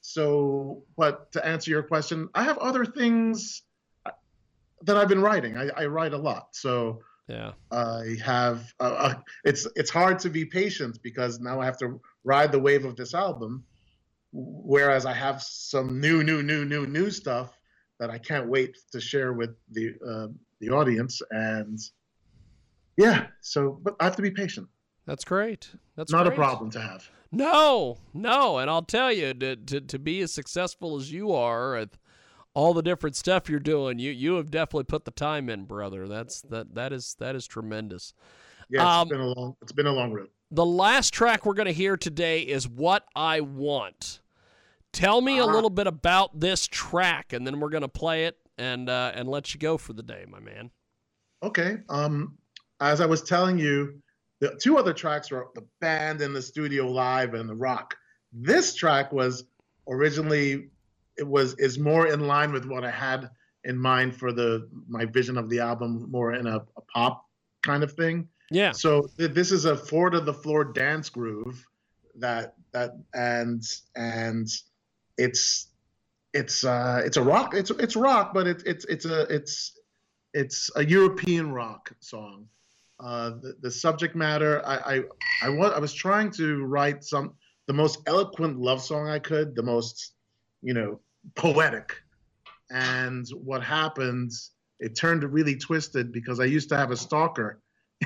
So, 0.00 0.84
but 0.96 1.30
to 1.32 1.44
answer 1.44 1.70
your 1.70 1.82
question, 1.82 2.28
I 2.34 2.42
have 2.44 2.58
other 2.58 2.84
things 2.84 3.62
that 4.82 4.96
I've 4.96 5.08
been 5.08 5.20
writing. 5.20 5.58
I, 5.58 5.68
I 5.76 5.86
write 5.86 6.14
a 6.14 6.18
lot, 6.18 6.48
so 6.52 7.02
Yeah. 7.28 7.52
I 7.70 8.16
have. 8.24 8.72
Uh, 8.80 8.96
uh, 9.06 9.14
it's 9.44 9.66
it's 9.76 9.90
hard 9.90 10.18
to 10.20 10.30
be 10.30 10.44
patient 10.44 10.98
because 11.02 11.38
now 11.38 11.60
I 11.60 11.64
have 11.64 11.78
to 11.78 12.00
ride 12.24 12.50
the 12.52 12.58
wave 12.58 12.84
of 12.84 12.96
this 12.96 13.14
album, 13.14 13.64
whereas 14.32 15.04
I 15.04 15.12
have 15.12 15.42
some 15.42 16.00
new, 16.00 16.22
new, 16.24 16.42
new, 16.42 16.64
new, 16.64 16.86
new 16.86 17.10
stuff 17.10 17.58
that 17.98 18.10
I 18.10 18.18
can't 18.18 18.48
wait 18.48 18.78
to 18.92 19.00
share 19.00 19.32
with 19.32 19.50
the 19.70 19.94
uh, 20.06 20.28
the 20.60 20.70
audience. 20.70 21.20
And 21.30 21.78
yeah, 23.00 23.26
so 23.40 23.78
but 23.82 23.96
I 24.00 24.04
have 24.04 24.16
to 24.16 24.22
be 24.22 24.30
patient. 24.30 24.68
That's 25.06 25.24
great. 25.24 25.70
That's 25.96 26.12
Not 26.12 26.26
a 26.26 26.30
problem 26.30 26.70
to 26.72 26.80
have. 26.80 27.08
No, 27.32 27.98
no, 28.12 28.58
and 28.58 28.68
I'll 28.70 28.82
tell 28.82 29.12
you 29.12 29.32
to, 29.34 29.56
to 29.56 29.80
to 29.80 29.98
be 29.98 30.20
as 30.20 30.32
successful 30.32 30.96
as 30.96 31.12
you 31.12 31.32
are 31.32 31.76
with 31.78 31.98
all 32.54 32.74
the 32.74 32.82
different 32.82 33.14
stuff 33.16 33.48
you're 33.48 33.60
doing, 33.60 33.98
you 33.98 34.10
you 34.10 34.34
have 34.34 34.50
definitely 34.50 34.84
put 34.84 35.04
the 35.04 35.10
time 35.12 35.48
in, 35.48 35.64
brother. 35.64 36.06
That's 36.08 36.40
that 36.42 36.74
that 36.74 36.92
is 36.92 37.14
that 37.20 37.34
is 37.36 37.46
tremendous. 37.46 38.12
Yeah, 38.68 38.82
Um, 39.00 39.02
it's 39.08 39.10
been 39.12 39.20
a 39.20 39.26
long 39.28 39.56
it's 39.62 39.72
been 39.72 39.86
a 39.86 39.92
long 39.92 40.12
road. 40.12 40.28
The 40.50 40.66
last 40.66 41.12
track 41.14 41.46
we're 41.46 41.54
going 41.54 41.66
to 41.66 41.72
hear 41.72 41.96
today 41.96 42.40
is 42.42 42.68
"What 42.68 43.04
I 43.14 43.40
Want." 43.40 44.20
Tell 44.92 45.20
me 45.20 45.38
a 45.38 45.44
Ah. 45.44 45.52
little 45.52 45.70
bit 45.70 45.86
about 45.86 46.40
this 46.40 46.66
track, 46.66 47.32
and 47.32 47.46
then 47.46 47.60
we're 47.60 47.68
going 47.68 47.82
to 47.82 47.88
play 47.88 48.26
it 48.26 48.36
and 48.58 48.88
uh, 48.90 49.12
and 49.14 49.28
let 49.28 49.54
you 49.54 49.60
go 49.60 49.78
for 49.78 49.92
the 49.92 50.02
day, 50.02 50.24
my 50.28 50.40
man. 50.40 50.70
Okay. 51.44 51.78
Um, 51.88 52.36
as 52.80 53.00
I 53.00 53.06
was 53.06 53.22
telling 53.22 53.58
you, 53.58 54.00
the 54.40 54.58
two 54.60 54.78
other 54.78 54.92
tracks 54.92 55.30
were 55.30 55.48
the 55.54 55.66
band 55.80 56.22
and 56.22 56.34
the 56.34 56.42
studio 56.42 56.86
live 56.86 57.34
and 57.34 57.48
the 57.48 57.54
rock. 57.54 57.94
This 58.32 58.74
track 58.74 59.12
was 59.12 59.44
originally 59.88 60.70
it 61.18 61.26
was 61.26 61.54
is 61.54 61.78
more 61.78 62.06
in 62.06 62.26
line 62.26 62.52
with 62.52 62.64
what 62.64 62.84
I 62.84 62.90
had 62.90 63.28
in 63.64 63.76
mind 63.76 64.16
for 64.16 64.32
the 64.32 64.68
my 64.88 65.04
vision 65.04 65.36
of 65.36 65.50
the 65.50 65.60
album, 65.60 66.06
more 66.10 66.32
in 66.32 66.46
a, 66.46 66.56
a 66.56 66.80
pop 66.92 67.26
kind 67.62 67.82
of 67.82 67.92
thing. 67.92 68.28
Yeah, 68.50 68.72
So 68.72 69.08
th- 69.18 69.32
this 69.32 69.52
is 69.52 69.64
a 69.64 69.76
four 69.76 70.10
to 70.10 70.20
the 70.20 70.34
floor 70.34 70.64
dance 70.64 71.08
groove 71.08 71.64
that 72.16 72.54
that 72.72 72.96
and 73.14 73.62
and 73.94 74.48
it's 75.16 75.68
it's 76.32 76.64
uh 76.64 77.02
it's 77.04 77.16
a 77.16 77.22
rock 77.22 77.54
it's 77.54 77.70
it's 77.70 77.96
rock 77.96 78.32
but 78.34 78.46
it's 78.46 78.62
it's 78.64 78.84
it's 78.86 79.04
a 79.04 79.22
it's 79.22 79.78
it's 80.32 80.70
a 80.76 80.84
European 80.84 81.52
rock 81.52 81.92
song. 82.00 82.46
Uh, 83.02 83.30
the, 83.40 83.54
the 83.62 83.70
subject 83.70 84.14
matter 84.14 84.62
I 84.66 84.76
I 84.76 85.02
I, 85.42 85.48
wa- 85.48 85.72
I 85.74 85.78
was 85.78 85.94
trying 85.94 86.30
to 86.32 86.64
write 86.64 87.02
some 87.02 87.34
the 87.66 87.72
most 87.72 88.00
eloquent 88.06 88.58
love 88.58 88.82
song 88.82 89.08
I 89.08 89.18
could, 89.18 89.54
the 89.54 89.62
most 89.62 90.14
you 90.62 90.74
know 90.74 91.00
poetic. 91.34 91.94
And 92.70 93.26
what 93.30 93.62
happened? 93.62 94.32
It 94.78 94.96
turned 94.96 95.24
really 95.24 95.56
twisted 95.56 96.12
because 96.12 96.40
I 96.40 96.44
used 96.44 96.68
to 96.70 96.76
have 96.76 96.90
a 96.90 96.96
stalker 96.96 97.60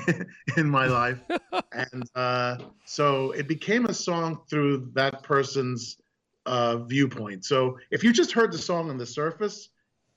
in 0.57 0.69
my 0.69 0.87
life, 0.87 1.19
and 1.71 2.09
uh, 2.15 2.57
so 2.85 3.31
it 3.31 3.47
became 3.47 3.85
a 3.85 3.93
song 3.93 4.41
through 4.49 4.91
that 4.93 5.23
person's 5.23 5.97
uh, 6.45 6.77
viewpoint. 6.77 7.45
So 7.45 7.77
if 7.91 8.03
you 8.03 8.13
just 8.13 8.31
heard 8.31 8.51
the 8.51 8.57
song 8.57 8.89
on 8.89 8.97
the 8.97 9.05
surface, 9.05 9.69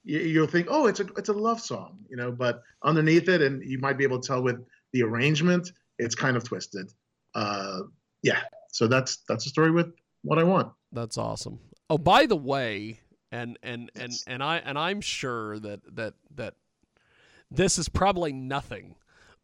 you'll 0.09 0.46
think, 0.46 0.68
oh, 0.70 0.86
it's 0.86 1.00
a 1.00 1.06
it's 1.16 1.28
a 1.28 1.32
love 1.34 1.61
song, 1.61 1.98
you 2.09 2.16
know. 2.16 2.32
But 2.32 2.62
underneath 2.82 3.28
it, 3.28 3.42
and 3.42 3.62
you 3.62 3.78
might 3.78 3.98
be 3.98 4.04
able 4.04 4.18
to 4.20 4.26
tell 4.26 4.42
with 4.42 4.64
the 4.92 5.02
arrangement, 5.02 5.72
it's 5.98 6.14
kind 6.14 6.36
of 6.36 6.44
twisted. 6.44 6.92
Uh, 7.34 7.80
yeah. 8.22 8.40
So 8.72 8.86
that's 8.86 9.18
that's 9.28 9.44
the 9.44 9.50
story 9.50 9.70
with 9.70 9.92
what 10.22 10.38
I 10.38 10.44
want. 10.44 10.72
That's 10.92 11.18
awesome. 11.18 11.61
Oh, 11.90 11.98
by 11.98 12.26
the 12.26 12.36
way, 12.36 13.00
and 13.30 13.59
and 13.62 13.90
and 13.94 14.12
and 14.26 14.42
I 14.42 14.59
and 14.59 14.78
I'm 14.78 15.00
sure 15.00 15.59
that 15.59 15.80
that 15.94 16.14
that 16.34 16.54
this 17.50 17.78
is 17.78 17.88
probably 17.88 18.32
nothing, 18.32 18.94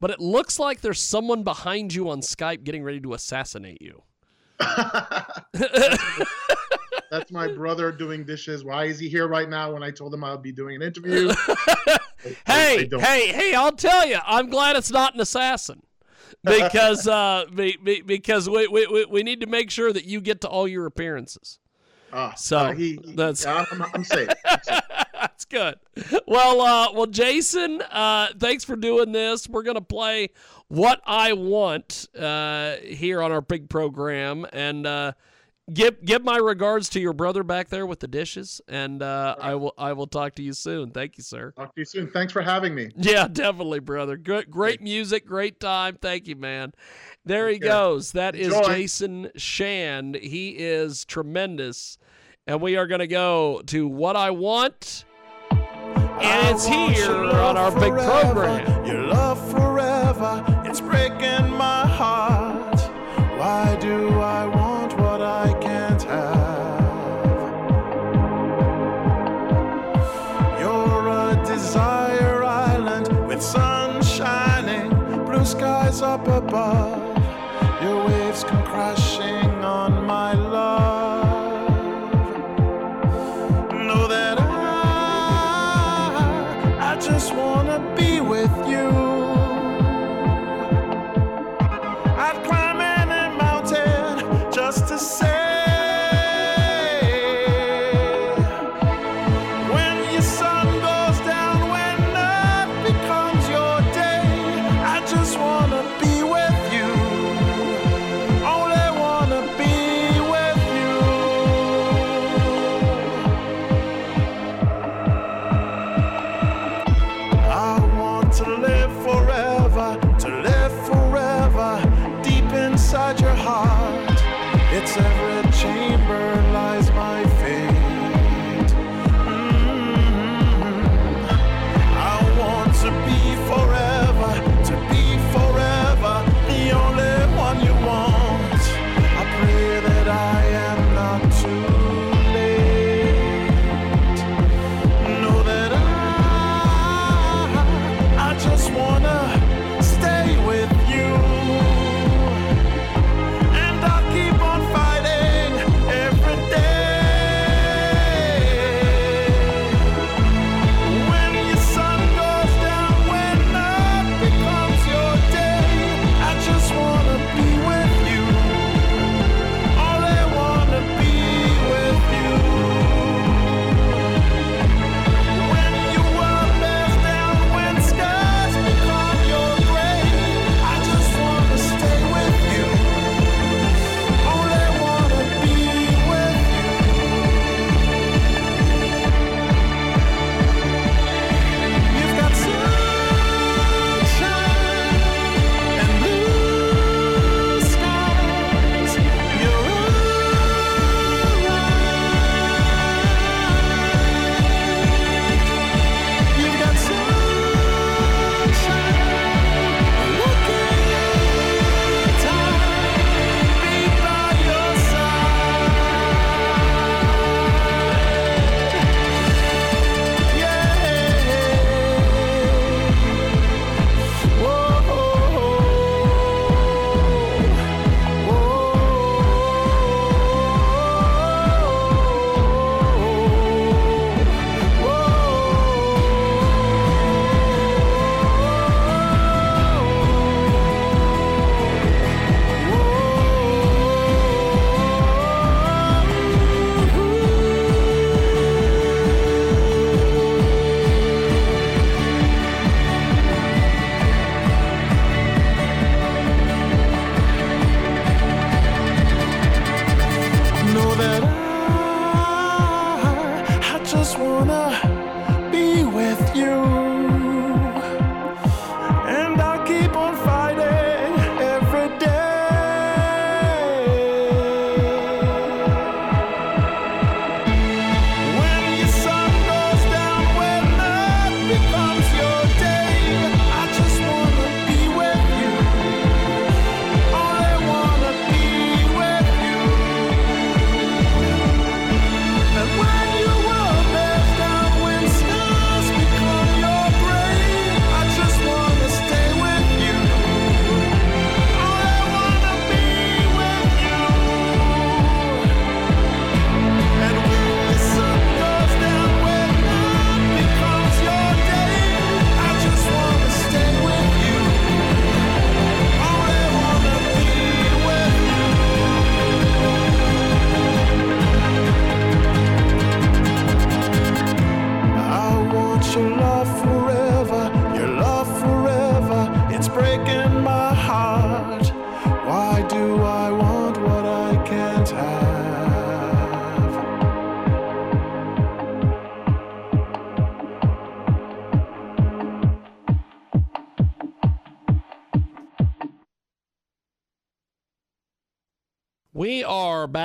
but 0.00 0.10
it 0.10 0.20
looks 0.20 0.58
like 0.58 0.80
there's 0.80 1.00
someone 1.00 1.42
behind 1.42 1.94
you 1.94 2.08
on 2.08 2.20
Skype 2.20 2.64
getting 2.64 2.82
ready 2.82 3.00
to 3.00 3.12
assassinate 3.12 3.82
you. 3.82 4.02
That's 7.14 7.30
my 7.30 7.46
brother 7.46 7.92
doing 7.92 8.24
dishes. 8.24 8.64
Why 8.64 8.86
is 8.86 8.98
he 8.98 9.08
here 9.08 9.28
right 9.28 9.48
now 9.48 9.72
when 9.72 9.84
I 9.84 9.92
told 9.92 10.12
him 10.12 10.24
I'll 10.24 10.36
be 10.36 10.50
doing 10.50 10.74
an 10.74 10.82
interview? 10.82 11.28
hey, 12.44 12.88
hey, 12.90 13.28
hey, 13.28 13.54
I'll 13.54 13.70
tell 13.70 14.04
you, 14.04 14.18
I'm 14.26 14.50
glad 14.50 14.74
it's 14.74 14.90
not 14.90 15.14
an 15.14 15.20
assassin. 15.20 15.84
because 16.42 17.06
uh, 17.08 17.44
be, 17.54 17.78
be, 17.80 18.00
because 18.00 18.50
we, 18.50 18.66
we, 18.66 19.04
we 19.04 19.22
need 19.22 19.38
to 19.42 19.46
make 19.46 19.70
sure 19.70 19.92
that 19.92 20.06
you 20.06 20.20
get 20.20 20.40
to 20.40 20.48
all 20.48 20.66
your 20.66 20.86
appearances. 20.86 21.60
Uh, 22.12 22.34
so 22.34 22.58
uh, 22.58 22.72
he, 22.72 22.98
he, 23.04 23.14
that's 23.14 23.44
yeah, 23.44 23.64
I'm, 23.70 23.82
I'm 23.94 24.02
safe. 24.02 24.30
I'm 24.44 24.60
safe. 24.64 24.80
that's 25.12 25.44
good. 25.44 25.76
Well, 26.26 26.62
uh, 26.62 26.92
well, 26.94 27.06
Jason, 27.06 27.80
uh, 27.92 28.30
thanks 28.40 28.64
for 28.64 28.74
doing 28.74 29.12
this. 29.12 29.48
We're 29.48 29.62
gonna 29.62 29.80
play 29.80 30.30
what 30.66 31.00
I 31.06 31.34
want 31.34 32.08
uh, 32.18 32.74
here 32.82 33.22
on 33.22 33.30
our 33.30 33.40
big 33.40 33.68
program, 33.68 34.46
and 34.52 34.84
uh, 34.84 35.12
give 35.72 36.04
give 36.04 36.24
my 36.24 36.36
regards 36.36 36.88
to 36.90 37.00
your 37.00 37.12
brother 37.12 37.42
back 37.42 37.68
there 37.68 37.86
with 37.86 38.00
the 38.00 38.08
dishes, 38.08 38.60
and 38.68 39.02
uh, 39.02 39.36
I 39.40 39.54
will 39.54 39.74
I 39.78 39.92
will 39.92 40.06
talk 40.06 40.34
to 40.36 40.42
you 40.42 40.52
soon. 40.52 40.90
Thank 40.90 41.16
you, 41.16 41.24
sir. 41.24 41.52
Talk 41.56 41.74
to 41.74 41.80
you 41.80 41.84
soon. 41.84 42.10
Thanks 42.10 42.32
for 42.32 42.42
having 42.42 42.74
me. 42.74 42.90
Yeah, 42.96 43.28
definitely, 43.28 43.80
brother. 43.80 44.16
Good, 44.16 44.50
great 44.50 44.80
music, 44.80 45.26
great 45.26 45.60
time. 45.60 45.98
Thank 46.00 46.26
you, 46.26 46.36
man. 46.36 46.72
There 47.24 47.48
he 47.48 47.58
care. 47.58 47.68
goes. 47.68 48.12
That 48.12 48.34
is 48.34 48.52
Enjoy. 48.52 48.66
Jason 48.68 49.30
Shand. 49.36 50.16
He 50.16 50.50
is 50.50 51.04
tremendous. 51.04 51.98
And 52.46 52.60
we 52.60 52.76
are 52.76 52.86
going 52.86 53.00
to 53.00 53.06
go 53.06 53.62
to 53.66 53.88
What 53.88 54.16
I 54.16 54.30
Want. 54.30 55.04
And 55.50 56.54
it's 56.54 56.66
here 56.66 57.10
on 57.10 57.56
our 57.56 57.70
big 57.72 57.92
program. 57.92 58.86
Your 58.86 59.02
love 59.06 59.50
forever, 59.50 60.44
it's 60.66 60.80
breaking 60.80 61.50
my 61.56 61.83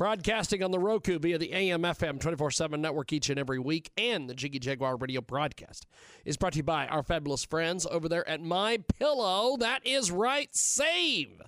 Broadcasting 0.02 0.64
on 0.64 0.72
the 0.72 0.80
Roku 0.80 1.20
via 1.20 1.38
the 1.38 1.54
AM 1.54 1.84
FM 1.84 2.20
24 2.20 2.49
7 2.49 2.82
network 2.82 3.14
each 3.14 3.30
and 3.30 3.38
every 3.38 3.60
week, 3.60 3.91
and 3.95 4.28
the 4.28 4.34
Jiggy 4.34 4.58
Jaguar 4.58 4.97
radio 4.97 5.22
broadcast 5.22 5.86
is 6.26 6.38
brought 6.38 6.54
to 6.54 6.58
you 6.58 6.64
by 6.64 6.88
our 6.88 7.04
fabulous 7.04 7.45
friends 7.45 7.86
over 7.86 8.10
there 8.10 8.28
at 8.28 8.41
My 8.41 8.80
Pillow. 8.97 9.58
That 9.58 9.86
is 9.86 10.10
right, 10.10 10.49
save. 10.56 11.43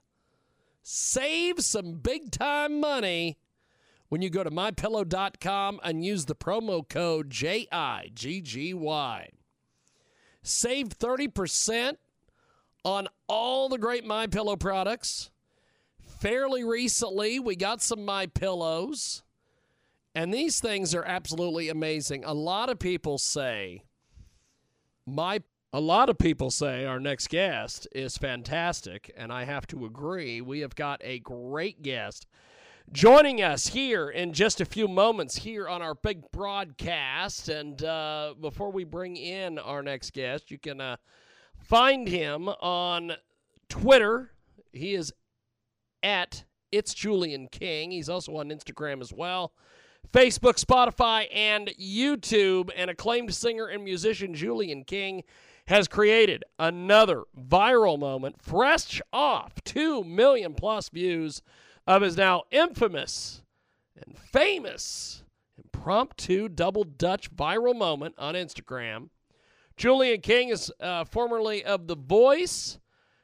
Save 0.83 1.61
some 1.61 1.93
big 1.93 2.29
time 2.29 2.79
money 2.79 3.39
when 4.09 4.21
you 4.21 4.29
go 4.29 4.43
to 4.43 4.51
mypillow.com 4.51 5.79
and 5.83 6.05
use 6.05 6.25
the 6.25 6.35
promo 6.35 6.87
code 6.87 7.31
JIGGY. 7.31 8.75
Save 10.43 10.89
30% 10.89 11.97
on 12.85 13.07
all 13.27 13.67
the 13.67 13.79
great 13.79 14.05
My 14.05 14.27
Pillow 14.27 14.57
products 14.57 15.31
fairly 16.23 16.63
recently 16.63 17.37
we 17.37 17.53
got 17.53 17.81
some 17.81 18.05
my 18.05 18.25
pillows. 18.25 19.23
And 20.15 20.33
these 20.33 20.61
things 20.61 20.95
are 20.95 21.03
absolutely 21.03 21.67
amazing. 21.67 22.23
A 22.23 22.33
lot 22.33 22.69
of 22.69 22.79
people 22.79 23.17
say 23.17 23.83
my 25.05 25.41
a 25.73 25.81
lot 25.81 26.07
of 26.07 26.17
people 26.17 26.49
say 26.49 26.85
our 26.85 26.99
next 26.99 27.27
guest 27.27 27.89
is 27.91 28.17
fantastic 28.17 29.11
and 29.17 29.33
i 29.33 29.43
have 29.43 29.67
to 29.67 29.85
agree 29.85 30.39
we 30.39 30.61
have 30.61 30.75
got 30.75 31.01
a 31.03 31.19
great 31.19 31.81
guest 31.81 32.25
joining 32.93 33.41
us 33.41 33.67
here 33.67 34.09
in 34.09 34.31
just 34.31 34.61
a 34.61 34.65
few 34.65 34.87
moments 34.87 35.35
here 35.35 35.67
on 35.67 35.81
our 35.81 35.95
big 35.95 36.31
broadcast. 36.31 37.49
And 37.49 37.83
uh, 37.83 38.33
before 38.39 38.71
we 38.71 38.83
bring 38.83 39.17
in 39.17 39.57
our 39.59 39.81
next 39.81 40.13
guest 40.13 40.51
you 40.51 40.57
can 40.57 40.79
uh, 40.79 40.95
find 41.59 42.07
him 42.07 42.47
on 42.47 43.13
twitter. 43.67 44.31
He 44.71 44.93
is 44.95 45.11
at 46.03 46.43
It's 46.71 46.93
Julian 46.93 47.47
King. 47.47 47.91
He's 47.91 48.09
also 48.09 48.35
on 48.37 48.49
Instagram 48.49 49.01
as 49.01 49.13
well. 49.13 49.53
Facebook, 50.11 50.63
Spotify, 50.63 51.27
and 51.33 51.71
YouTube. 51.79 52.69
And 52.75 52.89
acclaimed 52.89 53.33
singer 53.33 53.67
and 53.67 53.83
musician 53.83 54.35
Julian 54.35 54.83
King 54.83 55.23
has 55.67 55.87
created 55.87 56.43
another 56.59 57.23
viral 57.39 57.97
moment, 57.97 58.41
fresh 58.41 59.01
off 59.13 59.63
2 59.63 60.03
million 60.03 60.53
plus 60.53 60.89
views 60.89 61.41
of 61.87 62.01
his 62.01 62.17
now 62.17 62.43
infamous 62.51 63.43
and 63.95 64.17
famous 64.17 65.23
impromptu 65.57 66.49
double 66.49 66.83
Dutch 66.83 67.33
viral 67.33 67.77
moment 67.77 68.15
on 68.17 68.35
Instagram. 68.35 69.09
Julian 69.77 70.21
King 70.21 70.49
is 70.49 70.71
uh, 70.79 71.05
formerly 71.05 71.63
of 71.63 71.87
The 71.87 71.95
Voice 71.95 72.79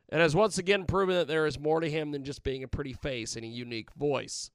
and 0.10 0.22
has 0.22 0.36
once 0.36 0.57
again 0.57 0.86
proven 0.86 1.16
that 1.16 1.28
there 1.28 1.45
is 1.45 1.60
more 1.60 1.80
to 1.80 1.89
him 1.89 2.12
than 2.12 2.24
just 2.24 2.43
being 2.43 2.64
a 2.64 2.68
pretty 2.68 2.93
face 2.93 3.36
and 3.36 3.45
a 3.45 3.47
unique 3.47 3.91
voice. 3.93 4.51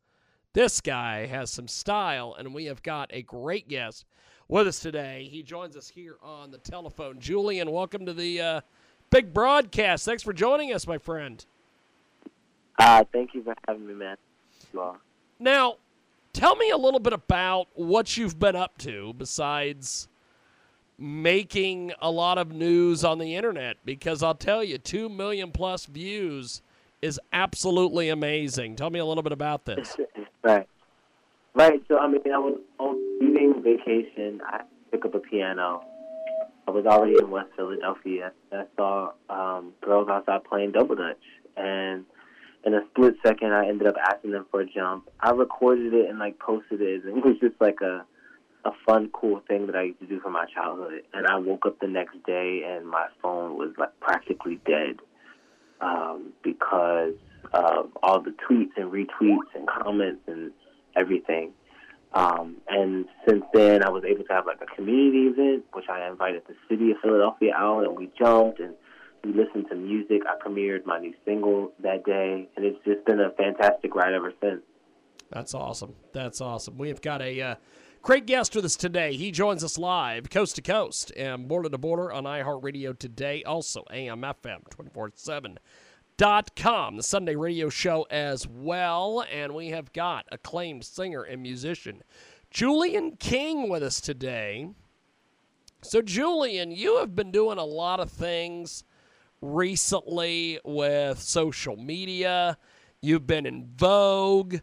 This 0.53 0.81
guy 0.81 1.27
has 1.27 1.51
some 1.51 1.69
style, 1.69 2.35
and 2.39 2.55
we 2.55 2.67
have 2.67 2.83
got 2.83 3.11
a 3.13 3.23
great 3.23 3.69
guest 3.69 4.05
with 4.49 4.69
us 4.69 4.79
today. 4.79 5.29
He 5.31 5.43
joins 5.43 5.77
us 5.77 5.89
here 5.89 6.17
on 6.23 6.51
the 6.51 6.59
telephone. 6.59 7.19
Julian, 7.19 7.71
welcome 7.71 8.07
to 8.07 8.13
the 8.13 8.41
uh, 8.41 8.61
big 9.11 9.33
broadcast. 9.33 10.05
Thanks 10.05 10.23
for 10.23 10.33
joining 10.33 10.73
us, 10.73 10.87
my 10.87 10.99
friend. 10.99 11.45
Uh, 12.79 13.05
thank 13.13 13.35
you 13.35 13.43
for 13.43 13.55
having 13.67 13.87
me, 13.87 13.95
man. 13.95 14.17
Now, 15.39 15.77
tell 16.33 16.57
me 16.57 16.71
a 16.71 16.77
little 16.77 17.01
bit 17.01 17.13
about 17.13 17.69
what 17.75 18.17
you've 18.17 18.39
been 18.39 18.57
up 18.57 18.79
to 18.79 19.13
besides 19.15 20.09
making 20.99 21.93
a 22.01 22.11
lot 22.11 22.39
of 22.39 22.53
news 22.53 23.05
on 23.05 23.19
the 23.19 23.35
internet 23.35 23.77
because 23.85 24.23
I'll 24.23 24.35
tell 24.35 24.63
you, 24.63 24.79
2 24.79 25.09
million 25.09 25.51
plus 25.51 25.87
views 25.87 26.63
is 27.03 27.21
absolutely 27.33 28.09
amazing. 28.09 28.77
Tell 28.77 28.91
me 28.91 28.99
a 28.99 29.05
little 29.05 29.23
bit 29.23 29.33
about 29.33 29.65
this. 29.65 29.97
right. 30.43 30.67
Right. 31.55 31.83
So, 31.89 31.99
I 31.99 32.09
mean, 32.09 32.23
I 32.33 32.39
was 32.39 32.59
on 32.79 32.97
leaving 33.21 33.63
vacation. 33.63 34.41
I 34.45 34.63
picked 34.91 35.05
up 35.05 35.15
a 35.15 35.21
piano. 35.21 35.85
I 36.67 36.71
was 36.71 36.87
already 36.87 37.17
in 37.19 37.31
West 37.31 37.51
Philadelphia. 37.57 38.33
I 38.53 38.65
saw 38.77 39.13
um, 39.29 39.73
girls 39.83 40.09
outside 40.09 40.45
playing 40.45 40.73
double 40.73 40.97
dutch. 40.97 41.21
And 41.57 42.05
in 42.65 42.75
a 42.75 42.81
split 42.91 43.17
second, 43.25 43.53
I 43.53 43.69
ended 43.69 43.87
up 43.87 43.97
asking 44.03 44.31
them 44.31 44.47
for 44.51 44.61
a 44.63 44.67
jump. 44.67 45.11
I 45.21 45.31
recorded 45.31 45.93
it 45.93 46.09
and, 46.09 46.19
like, 46.19 46.39
posted 46.39 46.81
it. 46.81 47.05
And 47.05 47.19
it 47.19 47.25
was 47.25 47.37
just 47.41 47.61
like 47.61 47.81
a 47.83 48.05
a 48.65 48.71
fun, 48.87 49.11
cool 49.13 49.43
thing 49.47 49.67
that 49.67 49.77
I 49.77 49.83
used 49.85 50.01
to 50.01 50.07
do 50.07 50.21
from 50.21 50.33
my 50.33 50.47
childhood. 50.47 51.03
And 51.13 51.27
I 51.27 51.37
woke 51.37 51.67
up 51.67 51.79
the 51.81 51.87
next 51.87 52.23
day 52.25 52.63
and 52.67 52.87
my 52.87 53.07
phone 53.23 53.57
was 53.57 53.73
like 53.79 53.99
practically 54.01 54.61
dead 54.67 54.97
um, 55.81 56.33
because 56.43 57.15
of 57.53 57.91
all 58.03 58.21
the 58.21 58.35
tweets 58.49 58.77
and 58.77 58.91
retweets 58.91 59.55
and 59.55 59.69
comments 59.69 60.23
and 60.27 60.53
everything. 60.97 61.53
Um, 62.15 62.57
and 62.69 63.07
since 63.29 63.45
then, 63.53 63.83
I 63.83 63.91
was 63.91 64.05
able 64.05 64.25
to 64.25 64.33
have 64.33 64.47
like 64.47 64.61
a 64.63 64.75
community 64.75 65.27
event, 65.27 65.65
which 65.73 65.87
I 65.91 66.09
invited 66.09 66.43
the 66.47 66.55
city 66.69 66.93
of 66.93 66.99
Philadelphia 67.03 67.53
out, 67.57 67.85
and 67.85 67.97
we 67.97 68.09
jumped 68.17 68.61
and 68.61 68.75
we 69.25 69.33
listened 69.33 69.67
to 69.71 69.75
music. 69.75 70.23
I 70.29 70.37
premiered 70.37 70.87
my 70.87 71.01
new 71.01 71.13
single 71.25 71.73
that 71.83 72.05
day, 72.05 72.49
and 72.57 72.65
it's 72.65 72.79
just 72.85 73.05
been 73.05 73.21
a 73.21 73.31
fantastic 73.31 73.95
ride 73.97 74.15
ever 74.15 74.33
since. 74.41 74.63
That's 75.31 75.55
awesome. 75.55 75.95
That's 76.13 76.41
awesome. 76.41 76.79
We've 76.79 77.01
got 77.01 77.21
a 77.21 77.41
uh, 77.41 77.55
Great 78.05 78.27
guest 78.27 78.55
with 78.55 78.67
us 78.67 78.77
today. 78.77 79.17
He 79.17 79.31
joins 79.31 79.65
us 79.65 79.79
live, 79.79 80.29
coast 80.29 80.57
to 80.57 80.63
coast, 80.63 81.11
and 81.17 81.49
border 81.49 81.71
to 81.71 81.79
border 81.79 82.13
on 82.13 82.25
iHeartRadio 82.25 82.99
today. 82.99 83.43
Also, 83.45 83.83
AMFM 83.91 84.59
247.com, 86.19 86.99
the 86.99 87.03
Sunday 87.03 87.35
radio 87.35 87.71
show 87.71 88.07
as 88.11 88.47
well. 88.47 89.25
And 89.33 89.55
we 89.55 89.69
have 89.69 89.91
got 89.95 90.27
acclaimed 90.31 90.85
singer 90.85 91.23
and 91.23 91.41
musician 91.41 92.03
Julian 92.51 93.17
King 93.17 93.71
with 93.71 93.83
us 93.83 94.03
today. 94.03 94.69
So, 95.81 96.03
Julian, 96.03 96.73
you 96.73 96.99
have 96.99 97.17
been 97.17 97.31
doing 97.31 97.57
a 97.57 97.65
lot 97.65 98.01
of 98.01 98.11
things 98.11 98.85
recently 99.41 100.61
with 100.63 101.23
social 101.23 101.79
media. 101.79 102.59
You've 103.01 103.27
been 103.27 103.47
in 103.47 103.71
Vogue 103.75 104.57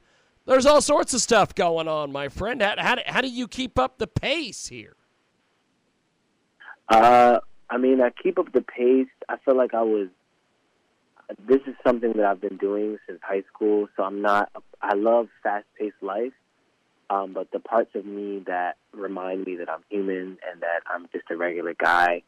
There's 0.52 0.66
all 0.66 0.82
sorts 0.82 1.14
of 1.14 1.22
stuff 1.22 1.56
going 1.56 1.88
on, 1.88 2.12
my 2.12 2.28
friend. 2.28 2.62
How, 2.62 2.76
how, 2.78 2.96
do- 2.96 3.02
how 3.06 3.22
do 3.22 3.30
you 3.30 3.48
keep 3.48 3.80
up 3.80 4.00
the 4.00 4.08
pace 4.08 4.68
here? 4.68 4.98
Uh, 6.90 7.40
I 7.70 7.78
mean, 7.78 8.02
I 8.02 8.10
keep 8.10 8.38
up 8.38 8.52
the 8.52 8.60
pace. 8.60 9.08
I 9.30 9.38
feel 9.46 9.56
like 9.56 9.74
I 9.74 9.84
was. 9.84 10.10
This 11.48 11.62
is 11.68 11.76
something 11.88 12.12
that 12.18 12.26
I've 12.26 12.42
been 12.42 12.58
doing 12.58 12.98
since 13.08 13.20
high 13.24 13.44
school, 13.54 13.88
so 13.96 14.04
I'm 14.04 14.22
not. 14.22 14.52
I 14.82 14.96
love 14.96 15.30
fast-paced 15.42 16.04
life, 16.04 16.34
um, 17.10 17.32
but 17.32 17.50
the 17.52 17.62
parts 17.62 17.92
of 17.96 18.06
me 18.06 18.44
that 18.48 18.76
remind 18.92 19.46
me 19.46 19.56
that 19.56 19.70
I'm 19.70 19.84
human 19.90 20.38
and 20.52 20.60
that 20.60 20.82
I'm 20.94 21.08
just 21.14 21.32
a 21.32 21.38
regular 21.38 21.74
guy 21.74 22.24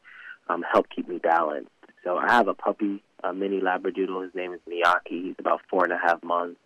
um, 0.48 0.64
help 0.72 0.86
keep 0.88 1.06
me 1.06 1.18
balanced. 1.18 1.68
So 2.04 2.16
I 2.16 2.32
have 2.32 2.48
a 2.48 2.54
puppy, 2.54 3.02
a 3.22 3.34
mini 3.34 3.60
Labradoodle. 3.60 4.22
His 4.24 4.34
name 4.34 4.54
is 4.54 4.60
Miyaki. 4.66 5.24
He's 5.26 5.34
about 5.38 5.60
four 5.68 5.84
and 5.84 5.92
a 5.92 5.98
half 5.98 6.22
months. 6.24 6.58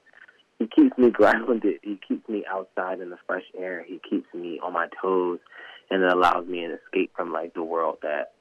He 0.59 0.67
keeps 0.67 0.97
me 0.99 1.11
grounded. 1.11 1.79
He 1.83 2.01
keeps 2.07 2.29
me 2.29 2.45
outside 2.51 3.01
in 3.01 3.11
the 3.11 3.19
fresh 3.27 3.45
air. 3.57 3.85
He 3.87 4.01
keeps 4.09 4.27
me 4.35 4.59
on 4.63 4.73
my 4.73 4.89
toes, 5.01 5.39
and 5.91 6.03
it 6.03 6.13
allows 6.13 6.47
me 6.47 6.65
an 6.65 6.77
escape 6.83 7.13
from 7.17 7.33
like 7.33 7.55
the 7.55 7.63
world 7.63 7.99
that 8.03 8.33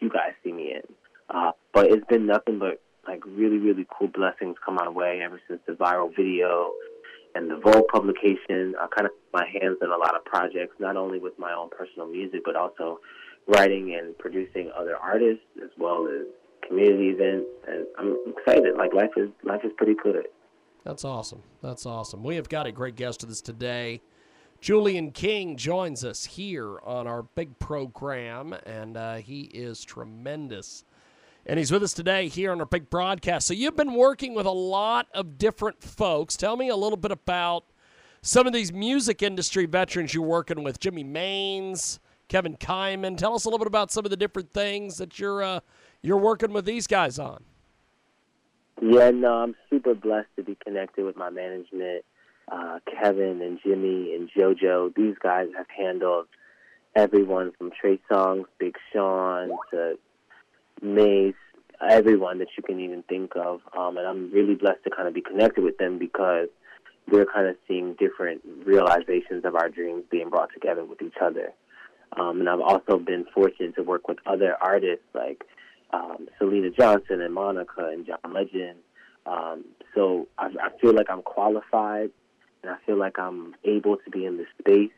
you 0.00 0.08
guys 0.08 0.32
see 0.44 0.52
me 0.52 0.72
in. 0.74 0.82
Uh, 1.28 1.52
but 1.72 1.86
it's 1.86 2.06
been 2.06 2.26
nothing 2.26 2.58
but 2.58 2.80
like 3.06 3.24
really, 3.26 3.58
really 3.58 3.86
cool 3.98 4.08
blessings 4.08 4.56
come 4.64 4.76
my 4.76 4.88
way 4.88 5.20
ever 5.24 5.40
since 5.48 5.60
the 5.66 5.72
viral 5.72 6.14
video 6.14 6.70
and 7.34 7.50
the 7.50 7.56
Vogue 7.56 7.88
publication. 7.92 8.74
I 8.80 8.86
kind 8.94 9.06
of 9.06 9.12
my 9.32 9.46
hands 9.46 9.78
in 9.82 9.90
a 9.90 9.96
lot 9.96 10.16
of 10.16 10.24
projects, 10.24 10.76
not 10.78 10.96
only 10.96 11.18
with 11.18 11.38
my 11.38 11.52
own 11.52 11.70
personal 11.70 12.08
music, 12.08 12.42
but 12.44 12.56
also 12.56 13.00
writing 13.46 13.96
and 13.98 14.16
producing 14.18 14.70
other 14.76 14.96
artists 14.96 15.44
as 15.62 15.70
well 15.78 16.06
as 16.06 16.26
community 16.66 17.08
events. 17.08 17.46
And 17.66 17.86
I'm 17.98 18.16
excited. 18.36 18.76
Like 18.76 18.94
life 18.94 19.10
is 19.16 19.30
life 19.44 19.60
is 19.64 19.72
pretty 19.76 19.94
good. 20.02 20.26
That's 20.84 21.04
awesome. 21.04 21.42
That's 21.62 21.84
awesome. 21.84 22.24
We 22.24 22.36
have 22.36 22.48
got 22.48 22.66
a 22.66 22.72
great 22.72 22.96
guest 22.96 23.22
with 23.22 23.30
us 23.30 23.40
today. 23.40 24.00
Julian 24.60 25.10
King 25.10 25.56
joins 25.56 26.04
us 26.04 26.24
here 26.24 26.78
on 26.80 27.06
our 27.06 27.22
big 27.22 27.58
program, 27.58 28.54
and 28.64 28.96
uh, 28.96 29.16
he 29.16 29.42
is 29.42 29.84
tremendous. 29.84 30.84
And 31.46 31.58
he's 31.58 31.72
with 31.72 31.82
us 31.82 31.94
today 31.94 32.28
here 32.28 32.52
on 32.52 32.60
our 32.60 32.66
big 32.66 32.90
broadcast. 32.90 33.46
So, 33.46 33.54
you've 33.54 33.76
been 33.76 33.94
working 33.94 34.34
with 34.34 34.46
a 34.46 34.50
lot 34.50 35.08
of 35.14 35.38
different 35.38 35.82
folks. 35.82 36.36
Tell 36.36 36.56
me 36.56 36.68
a 36.68 36.76
little 36.76 36.98
bit 36.98 37.10
about 37.10 37.64
some 38.22 38.46
of 38.46 38.52
these 38.52 38.72
music 38.72 39.22
industry 39.22 39.64
veterans 39.64 40.12
you're 40.12 40.22
working 40.22 40.62
with 40.62 40.78
Jimmy 40.78 41.04
Maines, 41.04 41.98
Kevin 42.28 42.56
Kyman. 42.56 43.16
Tell 43.16 43.34
us 43.34 43.46
a 43.46 43.48
little 43.48 43.58
bit 43.58 43.66
about 43.66 43.90
some 43.90 44.04
of 44.04 44.10
the 44.10 44.16
different 44.16 44.52
things 44.52 44.98
that 44.98 45.18
you're, 45.18 45.42
uh, 45.42 45.60
you're 46.02 46.18
working 46.18 46.52
with 46.52 46.66
these 46.66 46.86
guys 46.86 47.18
on. 47.18 47.42
Yeah, 48.80 49.10
no, 49.10 49.34
I'm 49.34 49.54
super 49.68 49.94
blessed 49.94 50.28
to 50.36 50.42
be 50.42 50.56
connected 50.64 51.04
with 51.04 51.16
my 51.16 51.28
management. 51.28 52.04
Uh, 52.50 52.78
Kevin 52.90 53.42
and 53.42 53.60
Jimmy 53.62 54.14
and 54.14 54.30
JoJo, 54.30 54.94
these 54.94 55.14
guys 55.22 55.48
have 55.56 55.66
handled 55.68 56.26
everyone 56.96 57.52
from 57.58 57.70
Trey 57.78 58.00
Songz, 58.10 58.44
Big 58.58 58.76
Sean 58.92 59.50
to 59.70 59.98
Mase, 60.82 61.34
everyone 61.86 62.38
that 62.38 62.48
you 62.56 62.62
can 62.62 62.80
even 62.80 63.02
think 63.02 63.32
of. 63.36 63.60
Um, 63.76 63.98
and 63.98 64.06
I'm 64.06 64.32
really 64.32 64.54
blessed 64.54 64.82
to 64.84 64.90
kind 64.90 65.06
of 65.06 65.14
be 65.14 65.20
connected 65.20 65.62
with 65.62 65.76
them 65.76 65.98
because 65.98 66.48
we're 67.10 67.26
kind 67.26 67.48
of 67.48 67.56
seeing 67.68 67.94
different 67.98 68.40
realizations 68.64 69.44
of 69.44 69.54
our 69.54 69.68
dreams 69.68 70.04
being 70.10 70.30
brought 70.30 70.52
together 70.54 70.84
with 70.84 71.02
each 71.02 71.16
other. 71.22 71.52
Um, 72.18 72.40
and 72.40 72.48
I've 72.48 72.60
also 72.60 72.98
been 72.98 73.26
fortunate 73.32 73.76
to 73.76 73.82
work 73.82 74.08
with 74.08 74.18
other 74.26 74.56
artists 74.60 75.04
like 75.14 75.44
um, 75.92 76.28
Syleena 76.40 76.76
Johnson 76.76 77.20
and 77.20 77.34
Monica 77.34 77.88
and 77.92 78.06
John 78.06 78.32
Legend. 78.32 78.78
Um, 79.26 79.64
so 79.94 80.28
I, 80.38 80.46
I 80.46 80.78
feel 80.80 80.94
like 80.94 81.06
I'm 81.10 81.22
qualified 81.22 82.10
and 82.62 82.72
I 82.72 82.76
feel 82.86 82.98
like 82.98 83.18
I'm 83.18 83.54
able 83.64 83.96
to 83.96 84.10
be 84.10 84.26
in 84.26 84.36
this 84.36 84.46
space. 84.58 84.90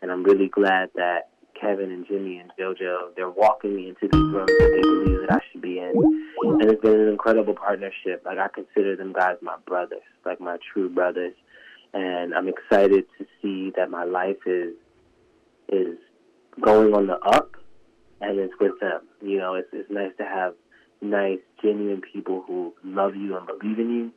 And 0.00 0.10
I'm 0.10 0.24
really 0.24 0.48
glad 0.48 0.90
that 0.96 1.30
Kevin 1.58 1.92
and 1.92 2.06
Jimmy 2.06 2.38
and 2.38 2.50
JoJo, 2.58 3.14
they're 3.14 3.30
walking 3.30 3.76
me 3.76 3.88
into 3.88 4.08
these 4.10 4.34
rooms 4.34 4.50
that 4.58 4.70
they 4.74 4.80
believe 4.80 5.20
that 5.20 5.36
I 5.36 5.40
should 5.50 5.62
be 5.62 5.78
in. 5.78 5.92
And 6.42 6.70
it's 6.70 6.82
been 6.82 7.00
an 7.00 7.08
incredible 7.08 7.54
partnership. 7.54 8.22
Like 8.24 8.38
I 8.38 8.48
consider 8.48 8.96
them 8.96 9.12
guys 9.12 9.36
my 9.42 9.56
brothers, 9.66 10.02
like 10.24 10.40
my 10.40 10.58
true 10.72 10.88
brothers. 10.88 11.34
And 11.94 12.34
I'm 12.34 12.48
excited 12.48 13.04
to 13.18 13.26
see 13.40 13.72
that 13.76 13.90
my 13.90 14.04
life 14.04 14.38
is 14.46 14.74
is 15.68 15.96
going 16.60 16.94
on 16.94 17.06
the 17.06 17.18
up 17.18 17.52
and 18.22 18.38
it's 18.38 18.54
with 18.60 18.80
them. 18.80 19.00
You 19.20 19.38
know, 19.38 19.54
it's 19.54 19.68
it's 19.72 19.90
nice 19.90 20.12
to 20.18 20.24
have 20.24 20.54
nice, 21.00 21.40
genuine 21.60 22.00
people 22.12 22.44
who 22.46 22.72
love 22.84 23.16
you 23.16 23.36
and 23.36 23.46
believe 23.46 23.78
in 23.78 23.90
you. 23.90 24.12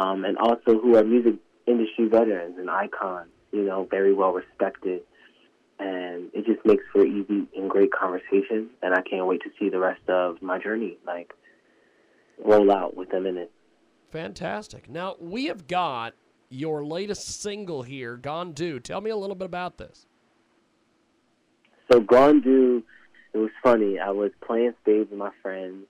Um, 0.00 0.24
and 0.24 0.36
also 0.38 0.80
who 0.80 0.96
are 0.96 1.04
music 1.04 1.34
industry 1.66 2.08
veterans 2.08 2.56
and 2.58 2.68
icons, 2.68 3.30
you 3.52 3.62
know, 3.62 3.86
very 3.88 4.12
well 4.12 4.32
respected 4.32 5.02
and 5.78 6.30
it 6.32 6.46
just 6.46 6.64
makes 6.64 6.84
for 6.92 7.04
easy 7.04 7.46
and 7.56 7.68
great 7.68 7.92
conversation. 7.92 8.70
And 8.82 8.94
I 8.94 9.02
can't 9.02 9.26
wait 9.26 9.42
to 9.42 9.50
see 9.58 9.68
the 9.68 9.78
rest 9.78 10.08
of 10.08 10.40
my 10.40 10.58
journey 10.58 10.98
like 11.06 11.32
roll 12.44 12.70
out 12.70 12.96
with 12.96 13.10
them 13.10 13.26
in 13.26 13.36
it. 13.36 13.50
Fantastic. 14.10 14.88
Now 14.88 15.16
we 15.18 15.46
have 15.46 15.66
got 15.66 16.14
your 16.48 16.84
latest 16.84 17.40
single 17.40 17.82
here, 17.82 18.16
"Gone 18.16 18.52
Do." 18.52 18.78
Tell 18.78 19.00
me 19.00 19.10
a 19.10 19.16
little 19.16 19.34
bit 19.34 19.46
about 19.46 19.78
this. 19.78 20.06
So 21.90 22.00
Gone 22.00 22.40
Do, 22.40 22.82
it 23.34 23.38
was 23.38 23.50
funny. 23.62 23.98
I 23.98 24.10
was 24.10 24.30
playing 24.46 24.74
spades 24.80 25.10
with 25.10 25.18
my 25.18 25.32
friends, 25.42 25.86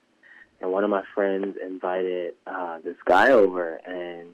and 0.60 0.72
one 0.72 0.82
of 0.82 0.90
my 0.90 1.02
friends 1.14 1.56
invited 1.62 2.34
uh, 2.46 2.78
this 2.82 2.96
guy 3.04 3.30
over, 3.30 3.76
and 3.86 4.30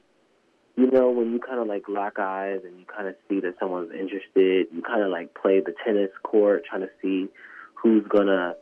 you 0.76 0.90
know, 0.90 1.10
when 1.10 1.32
you 1.32 1.40
kind 1.40 1.58
of 1.58 1.66
like 1.66 1.88
lock 1.88 2.18
eyes 2.18 2.60
and 2.64 2.78
you 2.78 2.86
kind 2.86 3.08
of 3.08 3.16
see 3.28 3.40
that 3.40 3.56
someone's 3.58 3.90
interested, 3.92 4.68
you 4.72 4.82
kind 4.86 5.02
of 5.02 5.10
like 5.10 5.34
play 5.34 5.60
the 5.60 5.74
tennis 5.84 6.10
court, 6.22 6.64
trying 6.64 6.82
to 6.82 6.90
see 7.02 7.28
who's 7.74 8.04
gonna 8.08 8.54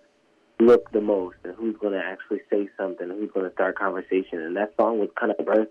look 0.59 0.90
the 0.92 1.01
most 1.01 1.36
and 1.44 1.55
who's 1.55 1.76
gonna 1.80 2.03
actually 2.03 2.40
say 2.51 2.68
something, 2.76 3.09
who's 3.09 3.30
gonna 3.32 3.53
start 3.53 3.78
conversation. 3.78 4.40
And 4.40 4.57
that 4.57 4.72
song 4.80 4.99
was 4.99 5.11
kind 5.20 5.30
of 5.30 5.44
birthed 5.44 5.68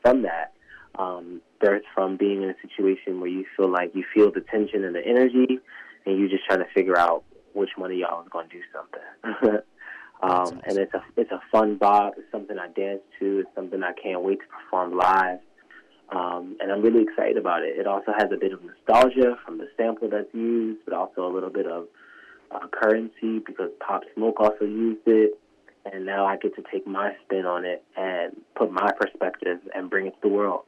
from 0.00 0.22
that, 0.22 0.52
um, 0.94 1.42
birthed 1.60 1.82
from 1.92 2.16
being 2.16 2.42
in 2.42 2.50
a 2.50 2.56
situation 2.62 3.20
where 3.20 3.28
you 3.28 3.44
feel 3.56 3.68
like 3.68 3.94
you 3.94 4.04
feel 4.14 4.30
the 4.30 4.40
tension 4.40 4.84
and 4.84 4.94
the 4.94 5.04
energy, 5.04 5.58
and 6.06 6.18
you're 6.18 6.28
just 6.28 6.44
trying 6.46 6.60
to 6.60 6.72
figure 6.72 6.96
out 6.96 7.24
which 7.54 7.70
one 7.76 7.90
of 7.90 7.96
y'all 7.96 8.22
is 8.22 8.28
gonna 8.30 8.48
do 8.48 8.60
something. 8.72 9.58
um, 10.22 10.60
and 10.66 10.78
it's 10.78 10.94
a 10.94 11.02
it's 11.16 11.30
a 11.30 11.40
fun 11.50 11.76
bop. 11.76 12.14
It's 12.16 12.30
something 12.30 12.58
I 12.58 12.68
dance 12.68 13.02
to. 13.20 13.40
It's 13.40 13.54
something 13.54 13.82
I 13.82 13.92
can't 13.92 14.22
wait 14.22 14.40
to 14.40 14.46
perform 14.46 14.96
live. 14.96 15.38
Um, 16.10 16.56
and 16.60 16.70
I'm 16.70 16.82
really 16.82 17.02
excited 17.02 17.38
about 17.38 17.62
it. 17.62 17.78
It 17.78 17.86
also 17.86 18.12
has 18.16 18.28
a 18.32 18.36
bit 18.36 18.52
of 18.52 18.60
nostalgia 18.62 19.38
from 19.44 19.58
the 19.58 19.68
sample 19.76 20.10
that's 20.10 20.32
used, 20.34 20.80
but 20.84 20.94
also 20.94 21.26
a 21.26 21.32
little 21.32 21.48
bit 21.48 21.66
of 21.66 21.86
uh, 22.50 22.66
currency 22.70 23.38
because 23.38 23.70
Pop 23.80 24.02
Smoke 24.14 24.38
also 24.38 24.64
used 24.64 25.06
it. 25.06 25.38
And 25.90 26.06
now 26.06 26.26
I 26.26 26.36
get 26.36 26.54
to 26.56 26.62
take 26.70 26.86
my 26.86 27.12
spin 27.24 27.44
on 27.44 27.64
it 27.64 27.82
and 27.96 28.36
put 28.54 28.70
my 28.70 28.90
perspective 29.00 29.58
and 29.74 29.90
bring 29.90 30.06
it 30.06 30.10
to 30.10 30.18
the 30.22 30.28
world. 30.28 30.62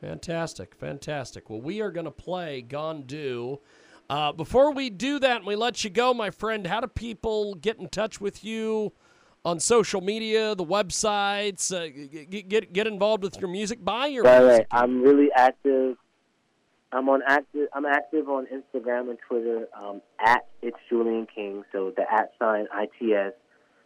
Fantastic, 0.00 0.74
fantastic. 0.74 1.48
Well, 1.48 1.60
we 1.60 1.80
are 1.80 1.90
going 1.90 2.04
to 2.04 2.10
play 2.10 2.60
Gone 2.60 3.02
Do. 3.02 3.60
Uh, 4.10 4.32
before 4.32 4.72
we 4.72 4.90
do 4.90 5.18
that 5.18 5.38
and 5.38 5.46
we 5.46 5.56
let 5.56 5.82
you 5.82 5.90
go, 5.90 6.12
my 6.12 6.30
friend, 6.30 6.66
how 6.66 6.80
do 6.80 6.86
people 6.86 7.54
get 7.54 7.78
in 7.78 7.88
touch 7.88 8.20
with 8.20 8.44
you? 8.44 8.92
on 9.44 9.60
social 9.60 10.00
media, 10.00 10.54
the 10.54 10.64
websites, 10.64 11.70
uh, 11.70 11.88
get, 12.30 12.48
get 12.48 12.72
get 12.72 12.86
involved 12.86 13.22
with 13.22 13.38
your 13.40 13.50
music, 13.50 13.84
buy 13.84 14.06
your 14.06 14.24
right, 14.24 14.42
music. 14.42 14.66
right. 14.72 14.82
I'm 14.82 15.02
really 15.02 15.28
active. 15.36 15.96
I'm 16.92 17.08
on 17.08 17.22
active. 17.26 17.68
I'm 17.74 17.84
active 17.84 18.28
on 18.28 18.46
Instagram 18.46 19.10
and 19.10 19.18
Twitter 19.28 19.68
um, 19.76 20.00
at 20.24 20.46
it's 20.62 20.76
Julian 20.88 21.26
King. 21.32 21.64
So 21.72 21.92
the 21.94 22.02
at 22.10 22.32
sign 22.38 22.66
I 22.72 22.86
T 22.98 23.12
S 23.12 23.32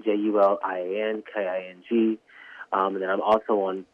J 0.05 0.15
U 0.15 0.41
L 0.41 0.59
I 0.65 0.79
A 0.79 1.09
N 1.11 1.23
K 1.35 1.47
I 1.47 1.71
N 1.71 1.83
G, 1.89 2.19
um, 2.73 2.95
and 2.95 3.03
then 3.03 3.11
I'm 3.11 3.23
also 3.23 3.55
on 3.55 3.85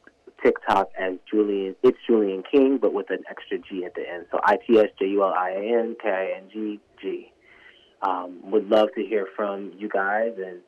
TikTok 0.42 0.90
as 0.98 1.14
Julian. 1.30 1.76
It's 1.82 1.98
Julian 2.06 2.42
King, 2.50 2.78
but 2.80 2.92
with 2.92 3.10
an 3.10 3.24
extra 3.28 3.58
G 3.58 3.84
at 3.84 3.94
the 3.94 4.08
end. 4.08 4.26
So 4.30 4.40
I 4.42 4.56
T 4.56 4.78
S 4.78 4.88
J 4.98 5.06
U 5.06 5.22
L 5.22 5.34
I 5.36 5.50
A 5.50 5.78
N 5.80 5.96
K 6.02 6.08
I 6.08 6.38
N 6.38 6.50
G 6.52 6.80
G. 7.00 7.32
Um, 8.02 8.50
would 8.50 8.68
love 8.68 8.88
to 8.96 9.02
hear 9.02 9.26
from 9.34 9.72
you 9.78 9.88
guys 9.88 10.32
and 10.36 10.60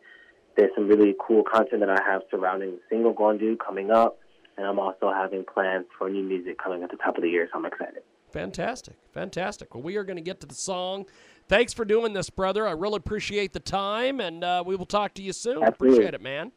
there's 0.56 0.70
some 0.74 0.88
really 0.88 1.14
cool 1.20 1.42
content 1.42 1.80
that 1.80 1.90
I 1.90 2.02
have 2.10 2.22
surrounding 2.30 2.72
the 2.72 2.80
single 2.88 3.12
Gone 3.12 3.38
Do 3.38 3.56
coming 3.56 3.90
up, 3.90 4.18
and 4.56 4.66
I'm 4.66 4.78
also 4.78 5.12
having 5.12 5.44
plans 5.44 5.86
for 5.98 6.08
new 6.08 6.22
music 6.22 6.58
coming 6.58 6.82
at 6.82 6.90
the 6.90 6.96
top 6.96 7.16
of 7.16 7.22
the 7.22 7.28
year, 7.28 7.48
so 7.52 7.58
I'm 7.58 7.66
excited. 7.66 8.02
Fantastic, 8.32 8.96
fantastic. 9.12 9.74
Well, 9.74 9.82
we 9.82 9.96
are 9.96 10.04
going 10.04 10.16
to 10.16 10.22
get 10.22 10.40
to 10.40 10.46
the 10.46 10.54
song. 10.54 11.06
Thanks 11.48 11.72
for 11.72 11.84
doing 11.84 12.12
this, 12.12 12.28
brother. 12.28 12.66
I 12.66 12.72
really 12.72 12.96
appreciate 12.96 13.52
the 13.52 13.60
time, 13.60 14.20
and 14.20 14.42
uh, 14.42 14.64
we 14.66 14.76
will 14.76 14.86
talk 14.86 15.14
to 15.14 15.22
you 15.22 15.32
soon. 15.32 15.62
Absolutely. 15.62 15.98
Appreciate 15.98 16.14
it, 16.14 16.22
man. 16.22 16.52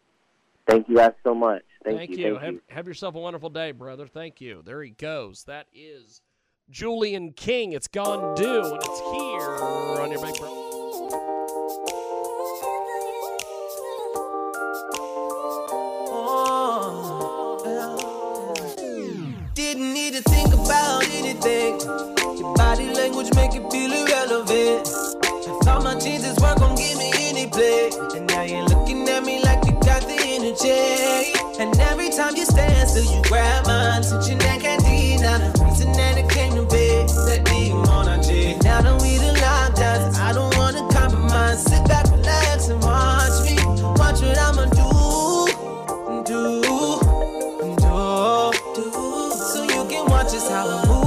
Thank 0.68 0.90
you 0.90 0.96
guys 0.96 1.14
so 1.24 1.36
much. 1.36 1.64
Thank, 1.84 1.98
Thank 1.98 2.12
you. 2.12 2.18
you. 2.18 2.34
Thank 2.34 2.44
have, 2.44 2.54
you. 2.54 2.62
have 2.70 2.88
yourself 2.88 3.16
a 3.16 3.20
wonderful 3.20 3.50
day, 3.50 3.72
brother. 3.72 4.08
Thank 4.08 4.42
you. 4.42 4.62
There 4.66 4.84
he 4.84 4.90
goes. 4.92 5.44
That 5.46 5.68
is 5.74 6.22
Julian 6.70 7.32
King. 7.34 7.72
It's 7.72 7.88
Gone 7.88 8.36
Do, 8.36 8.66
and 8.66 8.82
it's 8.84 9.00
here 9.00 9.56
on 10.02 10.12
your 10.12 10.22
big 10.22 10.36
bro. 10.38 10.66
Didn't 19.54 19.94
need 19.94 20.14
to 20.14 20.22
think 20.24 20.54
about 20.54 21.04
anything. 21.12 21.80
Your 22.38 22.54
body 22.56 22.94
language 22.94 23.34
make 23.36 23.56
it 23.56 23.72
feel 23.72 23.92
irrelevant. 23.92 24.88
I 25.26 25.60
thought 25.64 25.84
my 25.84 25.98
Jesus 26.00 26.38
weren't 26.40 26.60
gonna 26.60 26.76
give 26.76 26.98
me 26.98 27.12
any 27.16 27.48
play. 27.48 27.90
And 28.16 28.28
now 28.28 28.44
you're 28.44 28.66
looking 28.66 29.08
at 29.10 29.24
me 29.24 29.42
like 29.44 29.66
you 29.66 29.74
got 29.74 30.02
the 30.04 30.18
energy. 30.20 31.39
And 32.20 32.28
time 32.28 32.38
you 32.38 32.46
stand 32.46 32.90
still, 32.90 33.16
you 33.16 33.22
grab 33.24 33.66
mine. 33.66 34.04
Switching 34.04 34.40
that 34.40 34.60
candy, 34.60 35.16
now 35.22 35.38
the 35.38 35.64
reason 35.64 35.94
that 35.94 36.18
it 36.18 36.30
came 36.30 36.54
to 36.56 36.64
be. 36.64 37.08
That 37.28 37.46
deep 37.46 37.74
on 37.74 38.22
G. 38.22 38.58
Now 38.62 38.82
that 38.82 39.02
we 39.02 39.16
the 39.18 39.32
lockdowns, 39.40 40.16
I 40.16 40.34
don't 40.34 40.54
wanna 40.58 40.86
compromise. 40.92 41.64
Sit 41.64 41.88
back, 41.88 42.12
relax, 42.12 42.68
and 42.68 42.84
watch 42.84 43.40
me. 43.48 43.56
Watch 43.96 44.20
what 44.20 44.38
I'ma 44.38 44.66
do. 44.66 44.90
Do, 46.28 46.62
do, 47.80 48.52
do. 48.76 48.92
So 49.54 49.64
you 49.64 49.88
can 49.88 50.10
watch 50.10 50.34
us 50.36 50.50
how 50.50 50.68
I 50.68 50.88
move, 50.88 50.99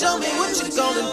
show 0.00 0.18
me 0.18 0.26
what 0.38 0.58
you're 0.58 0.70
gonna 0.70 1.09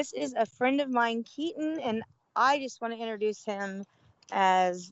this 0.00 0.14
is 0.14 0.32
a 0.32 0.46
friend 0.46 0.80
of 0.80 0.88
mine, 0.88 1.22
Keaton, 1.24 1.78
and 1.78 2.02
I 2.34 2.58
just 2.58 2.80
want 2.80 2.94
to 2.94 2.98
introduce 2.98 3.44
him 3.44 3.84
as, 4.32 4.90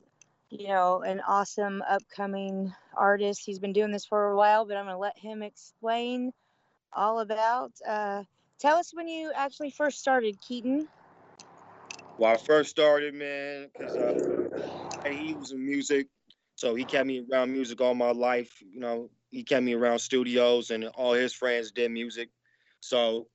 you 0.51 0.67
know, 0.67 1.01
an 1.01 1.19
awesome 1.27 1.81
upcoming 1.89 2.71
artist. 2.95 3.41
He's 3.43 3.57
been 3.57 3.73
doing 3.73 3.91
this 3.91 4.05
for 4.05 4.29
a 4.29 4.37
while, 4.37 4.65
but 4.65 4.77
I'm 4.77 4.85
going 4.85 4.93
to 4.93 4.99
let 4.99 5.17
him 5.17 5.41
explain 5.41 6.31
all 6.93 7.21
about. 7.21 7.71
Uh, 7.87 8.21
tell 8.59 8.77
us 8.77 8.91
when 8.93 9.07
you 9.07 9.31
actually 9.35 9.71
first 9.71 9.97
started, 9.97 10.39
Keaton. 10.41 10.87
Well, 12.19 12.31
I 12.31 12.37
first 12.37 12.69
started, 12.69 13.15
man, 13.15 13.69
because 13.73 13.95
uh, 13.95 15.09
he 15.09 15.33
was 15.33 15.53
in 15.53 15.65
music, 15.65 16.05
so 16.53 16.75
he 16.75 16.83
kept 16.83 17.07
me 17.07 17.25
around 17.31 17.51
music 17.51 17.81
all 17.81 17.95
my 17.95 18.11
life. 18.11 18.61
You 18.61 18.79
know, 18.79 19.09
he 19.31 19.41
kept 19.41 19.63
me 19.63 19.73
around 19.73 19.97
studios, 19.97 20.69
and 20.69 20.85
all 20.89 21.13
his 21.13 21.33
friends 21.33 21.71
did 21.71 21.89
music. 21.89 22.29
So 22.79 23.25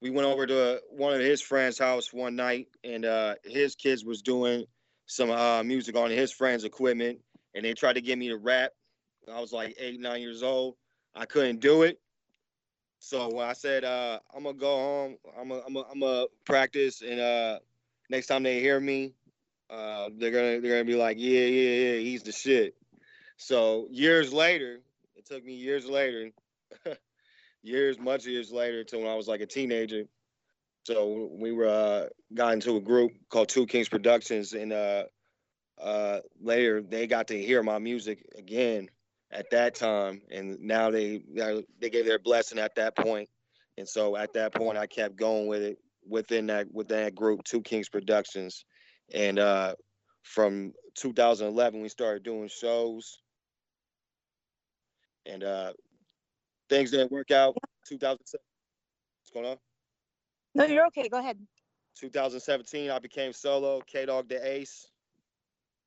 we 0.00 0.10
went 0.10 0.26
over 0.26 0.46
to 0.46 0.80
one 0.90 1.14
of 1.14 1.20
his 1.20 1.40
friends' 1.40 1.78
house 1.78 2.12
one 2.12 2.36
night, 2.36 2.68
and 2.84 3.04
uh, 3.04 3.34
his 3.44 3.74
kids 3.74 4.04
was 4.04 4.22
doing 4.22 4.64
some 5.06 5.30
uh, 5.30 5.62
music 5.62 5.96
on 5.96 6.10
his 6.10 6.32
friends' 6.32 6.64
equipment, 6.64 7.18
and 7.54 7.64
they 7.64 7.74
tried 7.74 7.94
to 7.94 8.00
get 8.00 8.18
me 8.18 8.28
to 8.28 8.36
rap. 8.36 8.72
I 9.32 9.40
was 9.40 9.52
like 9.52 9.76
eight, 9.78 10.00
nine 10.00 10.22
years 10.22 10.42
old. 10.42 10.76
I 11.14 11.26
couldn't 11.26 11.60
do 11.60 11.82
it. 11.82 11.98
So 13.00 13.32
when 13.32 13.46
I 13.46 13.52
said 13.52 13.84
uh, 13.84 14.20
I'm 14.34 14.44
gonna 14.44 14.56
go 14.56 14.76
home, 14.76 15.16
I'm 15.38 15.48
gonna 15.48 15.62
I'm 15.66 15.74
gonna, 15.74 15.86
I'm 15.92 16.00
gonna 16.00 16.26
practice, 16.44 17.02
and 17.02 17.20
uh, 17.20 17.58
next 18.10 18.26
time 18.26 18.42
they 18.42 18.60
hear 18.60 18.78
me, 18.80 19.14
uh, 19.70 20.10
they're 20.16 20.30
gonna 20.30 20.60
they're 20.60 20.72
gonna 20.72 20.84
be 20.84 20.96
like, 20.96 21.16
yeah, 21.18 21.40
yeah, 21.40 21.92
yeah, 21.92 21.98
he's 21.98 22.22
the 22.22 22.32
shit. 22.32 22.74
So 23.36 23.86
years 23.90 24.32
later, 24.32 24.80
it 25.16 25.26
took 25.26 25.44
me 25.44 25.54
years 25.54 25.86
later, 25.86 26.30
years, 27.62 27.98
much 27.98 28.26
years 28.26 28.50
later, 28.50 28.84
to 28.84 28.98
when 28.98 29.08
I 29.08 29.14
was 29.14 29.28
like 29.28 29.40
a 29.40 29.46
teenager. 29.46 30.04
So 30.84 31.28
we 31.32 31.52
were 31.52 31.68
uh, 31.68 32.06
got 32.34 32.54
into 32.54 32.76
a 32.76 32.80
group 32.80 33.12
called 33.30 33.48
Two 33.48 33.66
Kings 33.66 33.88
Productions, 33.88 34.52
and 34.54 34.72
uh, 34.72 35.04
uh, 35.80 36.20
later 36.40 36.80
they 36.82 37.06
got 37.06 37.28
to 37.28 37.40
hear 37.40 37.62
my 37.62 37.78
music 37.78 38.24
again 38.36 38.88
at 39.30 39.50
that 39.50 39.74
time, 39.74 40.22
and 40.30 40.58
now 40.60 40.90
they 40.90 41.22
they 41.80 41.90
gave 41.90 42.06
their 42.06 42.18
blessing 42.18 42.58
at 42.58 42.74
that 42.76 42.96
point. 42.96 43.28
And 43.76 43.88
so 43.88 44.16
at 44.16 44.32
that 44.32 44.54
point, 44.54 44.78
I 44.78 44.86
kept 44.86 45.16
going 45.16 45.46
with 45.46 45.62
it 45.62 45.78
within 46.08 46.46
that 46.46 46.72
within 46.72 47.04
that 47.04 47.14
group, 47.14 47.44
Two 47.44 47.60
Kings 47.60 47.88
Productions, 47.88 48.64
and 49.12 49.38
uh, 49.38 49.74
from 50.22 50.72
2011 50.94 51.80
we 51.80 51.88
started 51.88 52.22
doing 52.22 52.48
shows, 52.48 53.18
and 55.26 55.44
uh, 55.44 55.72
things 56.68 56.90
didn't 56.90 57.12
work 57.12 57.30
out. 57.30 57.56
2007. 57.86 58.40
What's 59.22 59.30
going 59.32 59.46
on? 59.46 59.56
No, 60.54 60.64
you're 60.64 60.86
okay. 60.86 61.08
Go 61.08 61.18
ahead. 61.18 61.38
2017, 61.98 62.90
I 62.90 62.98
became 62.98 63.32
solo, 63.32 63.80
K 63.86 64.06
Dog 64.06 64.28
the 64.28 64.46
Ace, 64.46 64.88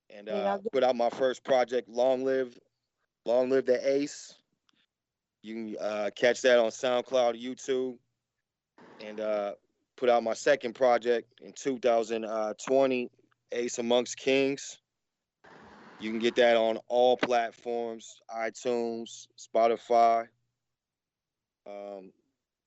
and 0.10 0.28
uh, 0.28 0.58
put 0.74 0.84
out 0.84 0.96
my 0.96 1.10
first 1.10 1.44
project, 1.44 1.88
Long 1.88 2.26
Live, 2.26 2.58
Long 3.26 3.50
Live 3.50 3.66
the 3.66 3.96
Ace. 3.96 4.34
You 5.42 5.56
can 5.56 5.76
uh, 5.80 6.10
catch 6.16 6.42
that 6.42 6.60
on 6.60 6.70
SoundCloud, 6.70 7.42
YouTube, 7.42 7.98
and 9.04 9.20
uh, 9.20 9.54
put 9.96 10.10
out 10.10 10.22
my 10.22 10.34
second 10.34 10.76
project 10.76 11.40
in 11.42 11.54
2020, 11.54 13.10
Ace 13.54 13.80
Amongst 13.80 14.18
Kings. 14.18 14.78
You 16.00 16.10
can 16.10 16.20
get 16.20 16.36
that 16.36 16.58
on 16.58 16.78
all 16.88 17.16
platforms, 17.16 18.22
iTunes, 18.36 19.28
Spotify. 19.38 20.28
Um, 21.68 22.12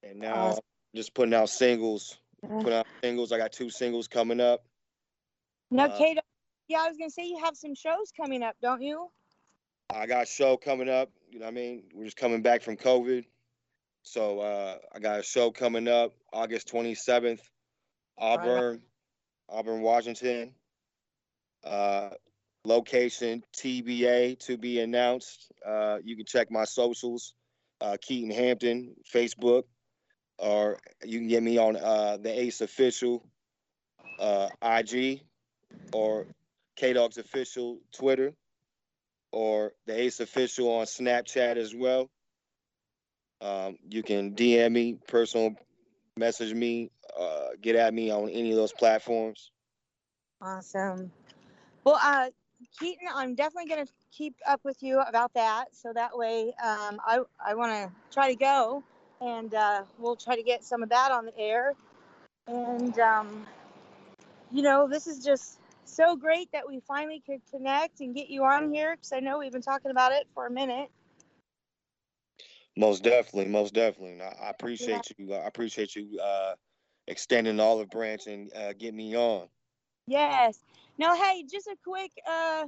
and 0.02 0.18
now 0.20 0.34
Awesome. 0.48 0.64
just 0.94 1.14
putting 1.14 1.34
out 1.34 1.48
singles. 1.48 2.18
Putting 2.42 2.72
out 2.74 2.86
singles. 3.02 3.32
I 3.32 3.38
got 3.38 3.52
two 3.52 3.70
singles 3.70 4.06
coming 4.08 4.40
up. 4.40 4.64
No, 5.70 5.84
Uh, 5.84 5.98
Kate, 5.98 6.18
yeah, 6.68 6.82
I 6.82 6.88
was 6.88 6.96
gonna 6.98 7.10
say 7.10 7.26
you 7.26 7.38
have 7.38 7.56
some 7.56 7.74
shows 7.74 8.12
coming 8.16 8.42
up, 8.42 8.56
don't 8.60 8.82
you? 8.82 9.10
I 9.90 10.06
got 10.06 10.24
a 10.24 10.26
show 10.26 10.56
coming 10.56 10.88
up. 10.88 11.10
You 11.30 11.38
know 11.38 11.46
what 11.46 11.52
I 11.52 11.54
mean? 11.54 11.84
We're 11.94 12.04
just 12.04 12.16
coming 12.16 12.42
back 12.42 12.62
from 12.62 12.76
COVID. 12.76 13.24
So 14.02 14.40
uh, 14.40 14.78
I 14.94 14.98
got 14.98 15.20
a 15.20 15.22
show 15.22 15.50
coming 15.50 15.88
up 15.88 16.12
August 16.32 16.68
27th, 16.68 17.40
Auburn, 18.18 18.82
Auburn, 19.48 19.80
Washington. 19.82 20.54
Uh, 21.64 22.10
location 22.66 23.42
TBA 23.56 24.38
to 24.40 24.58
be 24.58 24.80
announced. 24.80 25.50
Uh, 25.66 25.98
you 26.04 26.16
can 26.16 26.26
check 26.26 26.50
my 26.50 26.64
socials, 26.64 27.34
uh, 27.84 27.96
Keaton 28.00 28.30
Hampton, 28.30 28.94
Facebook, 29.12 29.64
or 30.38 30.78
you 31.04 31.18
can 31.18 31.28
get 31.28 31.42
me 31.42 31.58
on 31.58 31.76
uh, 31.76 32.16
the 32.16 32.40
Ace 32.40 32.60
Official 32.62 33.22
uh, 34.18 34.48
IG 34.62 35.20
or 35.92 36.26
K 36.76 36.94
Dog's 36.94 37.18
Official 37.18 37.78
Twitter 37.92 38.32
or 39.32 39.72
the 39.86 40.00
Ace 40.00 40.20
Official 40.20 40.68
on 40.78 40.86
Snapchat 40.86 41.56
as 41.56 41.74
well. 41.74 42.08
Um, 43.40 43.76
you 43.88 44.02
can 44.02 44.34
DM 44.34 44.72
me, 44.72 44.96
personal 45.06 45.54
message 46.16 46.54
me, 46.54 46.90
uh, 47.18 47.48
get 47.60 47.76
at 47.76 47.92
me 47.92 48.10
on 48.10 48.30
any 48.30 48.50
of 48.50 48.56
those 48.56 48.72
platforms. 48.72 49.50
Awesome. 50.40 51.10
Well, 51.84 51.98
uh, 52.02 52.30
Keaton, 52.78 53.08
I'm 53.14 53.34
definitely 53.34 53.68
gonna 53.68 53.86
keep 54.12 54.36
up 54.46 54.60
with 54.64 54.82
you 54.82 55.00
about 55.00 55.34
that, 55.34 55.74
so 55.74 55.92
that 55.92 56.16
way, 56.16 56.54
um, 56.62 57.00
I 57.06 57.20
I 57.44 57.54
want 57.54 57.72
to 57.72 57.92
try 58.12 58.30
to 58.30 58.36
go, 58.36 58.82
and 59.20 59.54
uh, 59.54 59.84
we'll 59.98 60.16
try 60.16 60.36
to 60.36 60.42
get 60.42 60.64
some 60.64 60.82
of 60.82 60.88
that 60.90 61.10
on 61.12 61.26
the 61.26 61.38
air. 61.38 61.74
And 62.46 62.98
um, 62.98 63.46
you 64.52 64.62
know, 64.62 64.88
this 64.88 65.06
is 65.06 65.24
just 65.24 65.60
so 65.84 66.16
great 66.16 66.50
that 66.52 66.66
we 66.66 66.80
finally 66.80 67.22
could 67.26 67.40
connect 67.50 68.00
and 68.00 68.14
get 68.14 68.28
you 68.28 68.44
on 68.44 68.72
here 68.72 68.96
because 68.96 69.12
I 69.12 69.20
know 69.20 69.38
we've 69.38 69.52
been 69.52 69.62
talking 69.62 69.90
about 69.90 70.12
it 70.12 70.26
for 70.34 70.46
a 70.46 70.50
minute. 70.50 70.90
Most 72.76 73.04
definitely, 73.04 73.50
most 73.50 73.74
definitely. 73.74 74.20
I, 74.20 74.46
I 74.46 74.50
appreciate 74.50 75.12
you. 75.16 75.34
I 75.34 75.46
appreciate 75.46 75.94
you 75.94 76.18
uh, 76.20 76.54
extending 77.06 77.56
the 77.56 77.62
olive 77.62 77.90
branch 77.90 78.26
and 78.26 78.52
uh, 78.54 78.72
getting 78.72 78.96
me 78.96 79.16
on. 79.16 79.48
Yes. 80.06 80.58
Now, 80.98 81.14
hey, 81.16 81.44
just 81.50 81.66
a 81.66 81.76
quick 81.84 82.12
uh, 82.28 82.66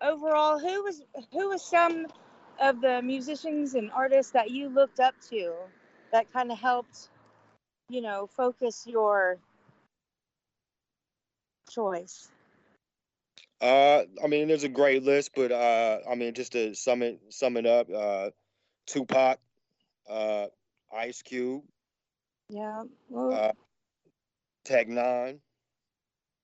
overall, 0.00 0.58
who 0.58 0.82
was 0.82 1.02
who 1.32 1.48
was 1.48 1.64
some 1.64 2.06
of 2.60 2.80
the 2.80 3.00
musicians 3.02 3.74
and 3.74 3.90
artists 3.92 4.32
that 4.32 4.50
you 4.50 4.68
looked 4.68 5.00
up 5.00 5.14
to 5.30 5.54
that 6.12 6.30
kind 6.32 6.52
of 6.52 6.58
helped, 6.58 7.08
you 7.88 8.02
know, 8.02 8.26
focus 8.26 8.84
your 8.86 9.38
choice? 11.70 12.28
Uh, 13.60 14.04
I 14.22 14.26
mean, 14.26 14.48
there's 14.48 14.64
a 14.64 14.68
great 14.68 15.02
list, 15.02 15.32
but 15.34 15.52
uh, 15.52 15.98
I 16.10 16.14
mean, 16.14 16.34
just 16.34 16.52
to 16.52 16.74
sum 16.74 17.02
it 17.02 17.20
sum 17.30 17.56
it 17.56 17.66
up, 17.66 17.88
uh, 17.90 18.30
Tupac, 18.86 19.38
uh, 20.08 20.46
Ice 20.94 21.22
Cube, 21.22 21.62
Yeah. 22.50 22.82
Well, 23.08 23.32
uh, 23.32 23.52
Tech 24.64 24.88
N9ne, 24.88 25.38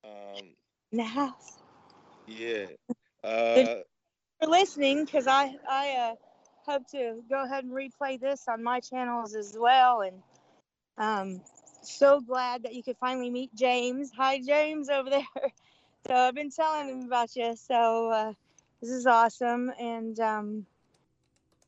um, 0.06 0.44
in 0.92 0.98
the 0.98 1.04
house. 1.04 1.58
yeah, 2.26 2.66
uh, 3.24 3.76
For 4.40 4.48
listening, 4.48 5.04
because 5.04 5.26
I 5.26 5.56
I 5.68 5.90
uh, 5.92 6.14
hope 6.70 6.88
to 6.92 7.22
go 7.28 7.44
ahead 7.44 7.64
and 7.64 7.72
replay 7.72 8.20
this 8.20 8.46
on 8.48 8.62
my 8.62 8.80
channels 8.80 9.34
as 9.34 9.56
well, 9.58 10.02
and 10.02 10.22
um, 10.98 11.40
so 11.82 12.20
glad 12.20 12.62
that 12.64 12.74
you 12.74 12.82
could 12.82 12.96
finally 12.98 13.30
meet 13.30 13.54
James. 13.54 14.10
Hi, 14.16 14.40
James, 14.40 14.88
over 14.88 15.10
there. 15.10 15.22
So 16.06 16.14
I've 16.14 16.36
been 16.36 16.50
telling 16.52 16.88
him 16.88 17.06
about 17.06 17.34
you. 17.34 17.56
So 17.56 18.10
uh, 18.12 18.32
this 18.80 18.90
is 18.90 19.06
awesome, 19.06 19.72
and 19.80 20.20
um, 20.20 20.66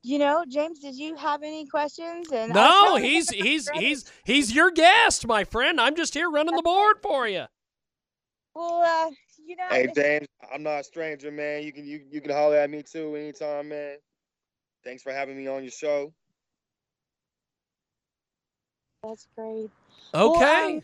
you 0.03 0.19
know, 0.19 0.45
James, 0.49 0.79
did 0.79 0.95
you 0.95 1.17
have 1.17 1.43
any 1.43 1.67
questions? 1.67 2.31
And 2.31 2.53
No, 2.53 2.97
he's 2.97 3.31
he's 3.31 3.69
Reddit. 3.69 3.81
he's 3.81 4.05
he's 4.25 4.55
your 4.55 4.71
guest, 4.71 5.27
my 5.27 5.45
friend. 5.45 5.81
I'm 5.81 5.97
just 5.97 6.15
here 6.15 6.31
running 6.31 6.55
the 6.55 6.63
board 6.63 6.99
for 7.03 7.27
you. 7.27 7.47
Well, 8.59 8.83
uh, 8.83 9.11
you 9.47 9.55
know, 9.57 9.65
Hey 9.71 9.85
it's- 9.85 9.95
James, 9.95 10.27
I'm 10.53 10.63
not 10.63 10.81
a 10.81 10.85
stranger, 10.85 11.31
man. 11.31 11.63
You 11.63 11.73
can 11.73 11.87
you 11.87 12.03
you 12.11 12.21
can 12.21 12.33
holler 12.33 12.57
at 12.57 12.69
me 12.69 12.83
too 12.83 13.15
anytime, 13.17 13.69
man. 13.69 13.99
Thanks 14.85 15.03
for 15.03 15.13
having 15.13 15.37
me 15.37 15.47
on 15.47 15.63
your 15.63 15.71
show. 15.71 16.13
that's 19.03 19.29
great. 19.37 19.71
Well, 20.13 20.37
Okay. 20.37 20.77
um, 20.77 20.83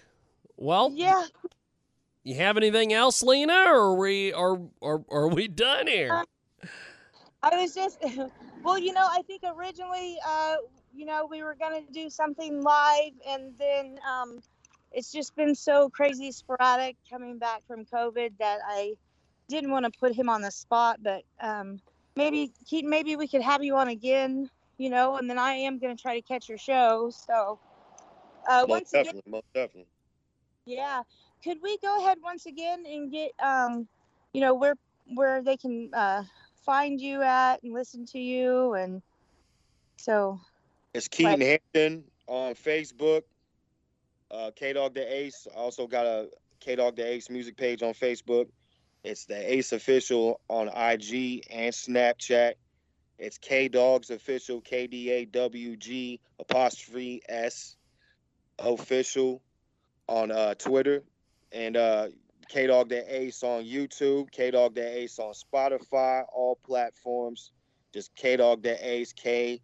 Well, 0.57 0.93
yeah. 0.95 1.27
you 2.23 2.37
have 2.37 2.57
anything 2.57 2.93
else, 2.93 3.23
Lena, 3.23 3.65
or 3.67 3.91
are 3.91 3.95
we 3.97 4.33
are 4.33 4.61
are, 4.81 5.05
are 5.11 5.29
we 5.29 5.49
done 5.49 5.87
here? 5.89 6.23
I 7.43 7.57
was 7.57 7.75
just, 7.75 7.99
well, 8.63 8.79
you 8.79 8.93
know, 8.93 9.07
I 9.11 9.21
think 9.27 9.43
originally, 9.45 10.17
uh, 10.27 10.57
you 10.95 11.05
know, 11.07 11.27
we 11.29 11.43
were 11.43 11.55
gonna 11.59 11.83
do 11.93 12.09
something 12.09 12.63
live, 12.63 13.13
and 13.29 13.53
then 13.59 13.99
um, 14.09 14.41
it's 14.95 15.13
just 15.13 15.35
been 15.37 15.55
so 15.55 15.89
crazy 15.91 16.31
sporadic 16.33 16.97
coming 17.11 17.39
back 17.39 17.63
from 17.67 17.85
COVID 17.85 18.33
that 18.39 18.61
I 18.67 18.95
didn't 19.49 19.71
want 19.71 19.85
to 19.85 19.91
put 19.99 20.15
him 20.15 20.29
on 20.29 20.41
the 20.41 20.51
spot. 20.51 21.01
But 21.03 21.23
um, 21.41 21.81
maybe 22.17 22.53
Keaton, 22.67 22.89
maybe 22.89 23.17
we 23.17 23.29
could 23.29 23.43
have 23.43 23.63
you 23.63 23.77
on 23.77 23.89
again, 23.89 24.49
you 24.79 24.91
know, 24.91 25.17
and 25.17 25.29
then 25.29 25.39
I 25.39 25.53
am 25.53 25.79
gonna 25.79 25.97
try 25.97 26.15
to 26.15 26.23
catch 26.23 26.49
your 26.49 26.59
show. 26.59 27.11
So 27.11 27.59
uh, 28.49 28.61
most 28.61 28.69
once 28.69 28.93
again, 28.93 29.05
definitely, 29.05 29.31
most 29.31 29.53
definitely. 29.53 29.87
yeah. 30.65 31.03
Could 31.43 31.59
we 31.63 31.77
go 31.79 31.99
ahead 31.99 32.19
once 32.23 32.47
again 32.47 32.85
and 32.87 33.11
get 33.11 33.33
um, 33.43 33.87
you 34.33 34.41
know, 34.41 34.55
where 34.55 34.75
where 35.15 35.43
they 35.43 35.57
can 35.57 35.91
uh 35.93 36.23
find 36.65 37.01
you 37.01 37.21
at 37.21 37.63
and 37.63 37.75
listen 37.75 38.07
to 38.07 38.19
you 38.19 38.73
and 38.73 39.03
so 39.97 40.41
It's 40.95 41.09
Keaton 41.09 41.41
Hampton 41.41 42.05
on 42.27 42.55
Facebook. 42.55 43.23
Uh, 44.31 44.51
K 44.55 44.73
Dog 44.73 44.95
the 44.95 45.15
Ace. 45.15 45.47
Also 45.55 45.87
got 45.87 46.07
a 46.07 46.29
K 46.61 46.77
Dog 46.77 46.97
the 46.97 47.07
Ace 47.07 47.31
music 47.31 47.57
page 47.57 47.83
on 47.83 47.95
Facebook. 47.95 48.47
It's 49.03 49.27
the 49.27 49.55
Ace 49.55 49.73
Official 49.73 50.41
on 50.49 50.69
IG 50.69 51.47
and 51.51 51.73
Snapchat. 51.73 52.55
It's 53.19 53.39
K 53.39 53.69
Dog's 53.69 54.11
Official, 54.11 54.61
K 54.61 54.87
D 54.87 55.11
A 55.11 55.25
W 55.27 55.77
G 55.77 56.21
apostrophe 56.39 57.23
S 57.29 57.77
Official 58.59 59.43
on 60.09 60.31
uh, 60.31 60.55
Twitter. 60.55 61.03
And 61.53 61.77
uh, 61.77 62.09
K 62.49 62.67
Dog 62.67 62.89
the 62.89 63.15
Ace 63.15 63.43
on 63.43 63.65
YouTube, 63.65 64.31
K 64.31 64.51
Dog 64.51 64.75
the 64.75 64.99
Ace 64.99 65.19
on 65.19 65.33
Spotify, 65.35 66.25
all 66.33 66.59
platforms. 66.65 67.53
Just 67.93 68.15
K 68.17 68.37
Dog 68.37 68.63
the 68.63 68.77
Ace, 68.87 69.13
K 69.13 69.61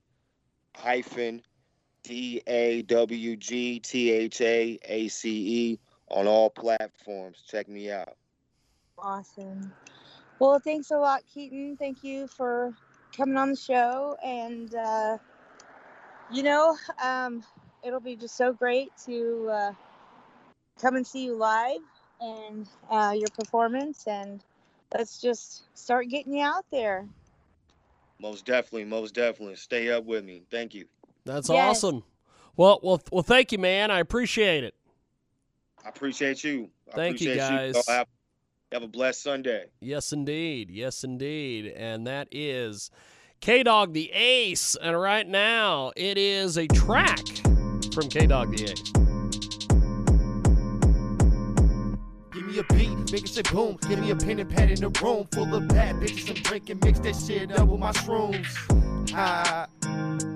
hyphen 0.77 1.43
D 2.03 2.43
A 2.47 2.83
W 2.83 3.37
G 3.37 3.81
T 3.81 4.11
H 4.11 4.41
A 4.41 4.79
A 4.85 5.09
C 5.09 5.31
E 5.73 5.81
on 6.11 6.27
all 6.27 6.51
platforms. 6.51 7.43
Check 7.47 7.69
me 7.69 7.91
out. 7.91 8.17
awesome. 8.99 9.73
Well, 10.39 10.59
thanks 10.59 10.91
a 10.91 10.97
lot, 10.99 11.23
Keaton. 11.33 11.77
Thank 11.77 12.05
you 12.05 12.27
for 12.27 12.75
coming 13.17 13.37
on 13.37 13.51
the 13.51 13.57
show 13.57 14.17
and 14.25 14.75
uh 14.75 15.19
you 16.33 16.43
know, 16.43 16.77
um 17.03 17.45
it'll 17.83 18.01
be 18.01 18.17
just 18.17 18.37
so 18.37 18.53
great 18.53 18.91
to 19.07 19.49
uh 19.51 19.73
come 20.81 20.97
and 20.97 21.07
see 21.07 21.25
you 21.25 21.35
live 21.37 21.81
and 22.21 22.69
uh 22.91 23.13
your 23.17 23.31
performance 23.31 24.07
and 24.07 24.43
let's 24.95 25.21
just 25.21 25.65
start 25.75 26.09
getting 26.09 26.35
you 26.35 26.45
out 26.45 26.65
there. 26.71 27.07
Most 28.21 28.45
definitely, 28.45 28.85
most 28.85 29.15
definitely. 29.15 29.57
Stay 29.57 29.91
up 29.91 30.05
with 30.05 30.25
me. 30.25 30.45
Thank 30.51 30.75
you. 30.75 30.87
That's 31.31 31.48
Yes. 31.48 31.77
awesome. 31.85 32.02
Well, 32.57 32.81
well, 32.82 33.01
well. 33.12 33.23
Thank 33.23 33.52
you, 33.52 33.59
man. 33.59 33.90
I 33.90 34.01
appreciate 34.01 34.65
it. 34.65 34.74
I 35.85 35.89
appreciate 35.89 36.43
you. 36.44 36.69
I 36.93 36.97
Thank 36.97 37.20
you, 37.20 37.31
appreciate 37.32 37.73
guys. 37.73 37.74
Y'all 37.74 37.94
Have, 37.97 38.07
have 38.73 38.82
a 38.82 38.89
blessed 38.89 39.23
Sunday. 39.23 39.66
Yes, 39.81 40.12
indeed. 40.12 40.70
Yes, 40.70 41.05
indeed. 41.05 41.66
And 41.77 42.07
that 42.09 42.28
is 42.32 42.90
K 43.40 43.62
Dog 43.62 43.93
the 43.93 44.11
Ace. 44.12 44.77
And 44.82 45.01
right 45.01 45.27
now, 45.27 45.93
it 45.97 46.19
is 46.19 46.59
a 46.59 46.66
track 46.66 47.24
from 47.94 48.09
K 48.09 48.27
Dog 48.27 48.55
the 48.57 48.65
Ace. 48.65 48.82
Give 52.32 52.47
me 52.47 52.59
a 52.59 52.65
beat, 52.74 53.12
make 53.12 53.23
it 53.24 53.28
say 53.28 53.43
boom. 53.43 53.78
Give 53.89 53.98
me 54.01 54.11
a 54.11 54.16
pen 54.16 54.39
and 54.40 54.51
pad 54.51 54.70
in 54.70 54.82
a 54.85 54.89
room 54.89 55.27
full 55.32 55.55
of 55.55 55.69
bad 55.69 55.97
bitches. 55.97 56.28
I'm 56.28 56.43
drinking, 56.43 56.81
mix 56.82 56.98
that 57.01 57.15
shit 57.15 57.52
up 57.52 57.69
with 57.69 57.81
my 57.81 57.93
shrooms. 57.93 58.47
Ah, 59.15 59.66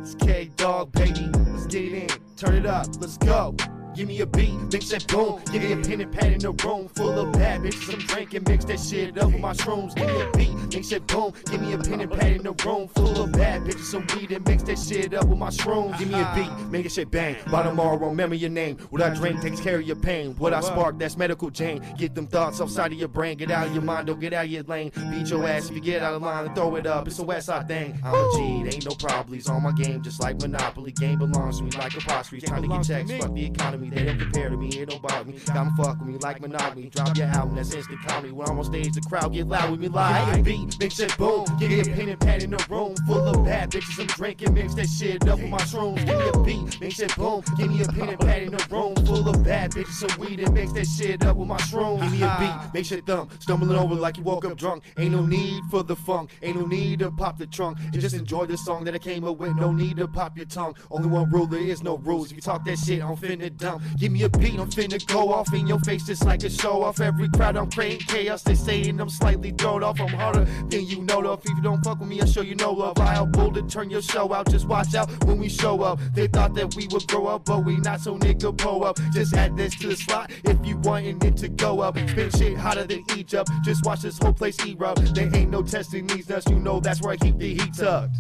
it's 0.03 0.15
K 0.15 0.51
Dog, 0.57 0.93
baby. 0.93 1.31
Let's 1.53 1.66
get 1.66 1.85
it 1.85 1.93
in, 1.93 2.19
turn 2.36 2.55
it 2.55 2.66
up, 2.66 2.86
let's 3.01 3.19
go. 3.19 3.55
Give 3.94 4.08
me 4.08 4.20
a 4.20 4.26
beat, 4.26 4.52
mix 4.72 4.88
that 4.90 5.06
boom. 5.06 5.40
Give 5.52 5.62
me 5.62 5.72
a 5.72 5.76
pen 5.76 6.00
and 6.00 6.12
pad 6.12 6.32
in 6.32 6.44
a 6.44 6.50
room 6.50 6.88
full 6.88 7.16
of 7.16 7.32
bad 7.32 7.62
bitches. 7.62 7.94
I'm 7.94 8.00
drinking, 8.00 8.42
mix 8.48 8.64
that 8.64 8.80
shit 8.80 9.16
up 9.16 9.30
with 9.30 9.40
my 9.40 9.52
shrooms. 9.52 9.94
Give 9.94 10.06
me 10.06 10.20
a 10.20 10.30
beat, 10.36 10.74
mix 10.74 10.90
that 10.90 11.06
boom. 11.06 11.32
Give 11.46 11.60
me 11.60 11.72
a 11.74 11.78
pen 11.78 12.00
and 12.00 12.10
pad 12.10 12.32
in 12.32 12.46
a 12.46 12.52
room 12.52 12.88
full 12.88 13.22
of 13.22 13.32
bad 13.32 13.62
bitches. 13.62 13.84
Some 13.84 14.04
weed 14.16 14.32
and 14.32 14.44
mix 14.46 14.64
that 14.64 14.78
shit 14.78 15.14
up 15.14 15.26
with 15.26 15.38
my 15.38 15.50
shrooms. 15.50 15.96
Give 15.98 16.08
me 16.08 16.18
a 16.20 16.32
beat, 16.34 16.50
make 16.70 16.86
it 16.86 16.92
shit 16.92 17.08
bang. 17.10 17.36
By 17.52 17.62
tomorrow, 17.62 17.96
remember 17.96 18.34
your 18.34 18.50
name. 18.50 18.78
What 18.90 19.00
I 19.00 19.10
drink 19.10 19.40
takes 19.40 19.60
care 19.60 19.76
of 19.76 19.82
your 19.82 19.96
pain. 19.96 20.34
What 20.38 20.52
I 20.52 20.60
spark, 20.60 20.98
that's 20.98 21.16
medical 21.16 21.50
Jane. 21.50 21.80
Get 21.96 22.16
them 22.16 22.26
thoughts 22.26 22.60
outside 22.60 22.92
of 22.92 22.98
your 22.98 23.08
brain. 23.08 23.38
Get 23.38 23.52
out 23.52 23.68
of 23.68 23.74
your 23.74 23.82
mind, 23.82 24.08
don't 24.08 24.18
get 24.18 24.32
out 24.32 24.46
of 24.46 24.50
your 24.50 24.64
lane. 24.64 24.90
Beat 25.10 25.30
your 25.30 25.46
ass 25.46 25.70
if 25.70 25.76
you 25.76 25.80
get 25.80 26.02
out 26.02 26.14
of 26.14 26.22
line 26.22 26.46
and 26.46 26.54
throw 26.56 26.74
it 26.74 26.86
up. 26.86 27.06
It's 27.06 27.20
a 27.20 27.24
West 27.24 27.46
Side 27.46 27.68
thing. 27.68 28.00
I'm 28.02 28.14
a 28.14 28.32
G, 28.34 28.60
it 28.66 28.74
ain't 28.74 28.86
no 28.86 28.96
problems 28.96 29.48
on 29.48 29.62
my 29.62 29.72
game, 29.72 30.02
just 30.02 30.20
like 30.20 30.40
Monopoly. 30.40 30.90
Game 30.90 31.20
belongs 31.20 31.58
to 31.58 31.64
me 31.64 31.70
like 31.72 31.96
apostrophes. 31.96 32.42
Trying 32.42 32.62
to 32.62 32.68
get 32.68 32.82
checks, 32.82 33.22
fuck 33.22 33.32
the 33.32 33.46
economy. 33.46 33.84
They 33.90 34.05
don't 34.05 34.19
compare 34.19 34.48
to 34.51 34.56
me, 34.56 34.69
it 34.69 34.90
don't 34.90 35.02
bother 35.02 35.24
me. 35.24 35.39
'em 35.55 35.74
fuck 35.77 35.98
with 35.98 36.09
me 36.09 36.19
like 36.19 36.40
monogamy. 36.40 36.90
Drop 36.90 37.16
your 37.16 37.27
album, 37.28 37.56
that's 37.56 37.73
instant 37.74 38.01
comedy. 38.06 38.32
When 38.32 38.48
I'm 38.48 38.59
on 38.59 38.65
stage, 38.65 38.93
the 38.93 39.01
crowd 39.02 39.32
get 39.32 39.47
loud 39.47 39.70
with 39.70 39.81
me 39.81 39.89
like. 39.89 40.36
Me 40.36 40.43
beat, 40.43 40.78
mix 40.81 41.01
it 41.01 41.16
boom. 41.16 41.44
Give 41.59 41.70
me 41.70 41.81
a 41.81 41.85
pen 41.85 42.09
and 42.09 42.20
pad 42.20 42.43
in 42.43 42.55
a 42.55 42.59
room 42.69 42.94
full 43.06 43.28
of 43.28 43.44
bad 43.44 43.70
bitches. 43.70 44.01
I'm 44.01 44.06
drinking, 44.09 44.55
mix 44.55 44.74
that 44.74 44.86
shit 44.89 45.27
up 45.28 45.39
with 45.39 45.51
my 45.51 45.59
shrooms. 45.59 46.05
Give 46.05 46.19
me 46.19 46.28
a 46.28 46.39
beat, 46.44 46.81
mix 46.81 47.01
it 47.01 47.16
boom. 47.16 47.43
Give 47.56 47.70
me 47.70 47.82
a 47.82 47.86
pen 47.89 48.09
and 48.11 48.20
pad 48.20 48.43
in 48.43 48.55
a 48.55 48.59
room 48.70 48.94
full 49.06 49.28
of 49.28 49.43
bad 49.44 49.70
bitches. 49.73 49.94
Some 50.09 50.19
weed 50.19 50.40
and 50.40 50.52
mix 50.55 50.73
that 50.73 50.86
shit 50.86 51.24
up 51.24 51.36
with 51.36 51.48
my 51.48 51.56
shrooms. 51.59 52.01
Give 52.02 52.12
me 52.12 52.23
a 52.23 52.36
beat, 52.39 52.74
make 52.74 52.85
shit 52.86 53.06
thump. 53.06 53.31
Stumbling 53.40 53.78
over 53.78 53.94
like 53.94 54.16
you 54.16 54.23
woke 54.23 54.44
up 54.44 54.56
drunk. 54.56 54.85
Ain't 54.98 55.12
no 55.12 55.24
need 55.24 55.62
for 55.70 55.82
the 55.82 55.97
funk. 55.97 56.31
Ain't 56.43 56.59
no 56.59 56.66
need 56.66 56.98
to 57.01 57.11
pop 57.11 57.39
the 57.39 57.47
trunk. 57.47 57.78
You 57.93 58.01
just 58.01 58.15
enjoy 58.15 58.47
the 58.47 58.56
song 58.56 58.85
that 58.85 58.94
I 58.94 58.98
came 58.98 59.24
up 59.24 59.39
with. 59.39 59.55
No 59.56 59.73
need 59.73 59.97
to 59.98 60.09
pop 60.09 60.36
your 60.36 60.47
tongue. 60.47 60.74
Only 60.90 61.09
one 61.09 61.31
rule, 61.31 61.47
there 61.47 61.61
is 61.61 61.82
no 61.82 61.98
rules. 61.98 62.31
If 62.31 62.36
you 62.36 62.43
talk 62.43 62.65
that 62.65 62.78
shit, 62.78 63.02
I'm 63.02 63.16
finna 63.16 63.56
dump. 63.74 63.98
Give 63.98 64.12
me 64.12 64.22
a 64.22 64.28
beat, 64.28 64.59
I'm 64.59 64.70
finna 64.70 65.05
go 65.06 65.32
off 65.32 65.52
in 65.52 65.66
your 65.66 65.78
face 65.80 66.05
just 66.05 66.24
like 66.24 66.42
a 66.44 66.51
show 66.51 66.82
off. 66.82 67.01
Every 67.01 67.28
crowd, 67.28 67.56
I'm 67.56 67.70
creating 67.70 68.06
chaos. 68.06 68.42
They 68.42 68.55
saying 68.55 69.01
I'm 69.01 69.10
slightly 69.10 69.51
thrown 69.52 69.82
off. 69.82 70.01
I'm 70.01 70.09
harder 70.09 70.44
than 70.68 70.86
you 70.86 71.02
know 71.02 71.24
of. 71.26 71.40
If 71.44 71.51
you 71.51 71.62
don't 71.62 71.82
fuck 71.84 72.01
with 72.01 72.09
me, 72.09 72.20
I'll 72.20 72.26
show 72.26 72.42
you 72.42 72.55
no 72.55 72.72
love. 72.72 72.98
I'll 72.98 73.26
pull 73.26 73.52
to 73.52 73.62
turn 73.62 73.90
your 73.90 74.02
show 74.02 74.32
out. 74.32 74.51
Just 74.51 74.66
watch 74.66 74.94
out 74.94 75.10
when 75.24 75.38
we 75.38 75.48
show 75.48 75.82
up. 75.82 76.01
They 76.14 76.26
thought 76.26 76.55
that 76.55 76.74
we 76.74 76.86
would 76.88 77.06
grow 77.09 77.26
up, 77.26 77.44
but 77.44 77.64
we 77.64 77.76
not 77.78 78.01
so 78.01 78.18
nigga 78.18 78.56
pull 78.56 78.84
up. 78.84 78.98
Just 79.12 79.34
add 79.34 79.56
this 79.56 79.74
to 79.76 79.88
the 79.88 79.96
slot 79.96 80.30
if 80.44 80.64
you 80.64 80.78
wanting 80.78 81.20
it 81.22 81.36
to 81.38 81.48
go 81.48 81.80
up. 81.80 81.98
Spin 81.98 82.30
shit 82.30 82.56
hotter 82.56 82.84
than 82.84 83.05
Egypt. 83.16 83.51
Just 83.64 83.84
watch 83.84 84.02
this 84.02 84.18
whole 84.18 84.32
place 84.32 84.56
erupt. 84.64 85.14
There 85.14 85.34
ain't 85.34 85.51
no 85.51 85.62
testing 85.62 86.06
these 86.06 86.28
nuts. 86.28 86.48
You 86.48 86.59
know 86.59 86.80
that's 86.80 87.02
where 87.02 87.12
I 87.12 87.16
keep 87.16 87.38
the 87.38 87.55
heat 87.55 87.74
tucked. 87.74 88.16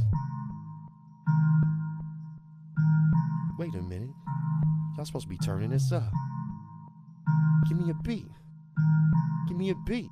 Wait 3.58 3.74
a 3.74 3.82
minute. 3.82 4.03
Y'all 4.96 5.04
supposed 5.04 5.24
to 5.24 5.28
be 5.28 5.38
turning 5.38 5.70
this 5.70 5.90
up. 5.90 6.12
Give 7.68 7.78
me 7.78 7.90
a 7.90 7.94
beat. 7.94 8.28
Give 9.48 9.56
me 9.56 9.70
a 9.70 9.74
beat. 9.86 10.10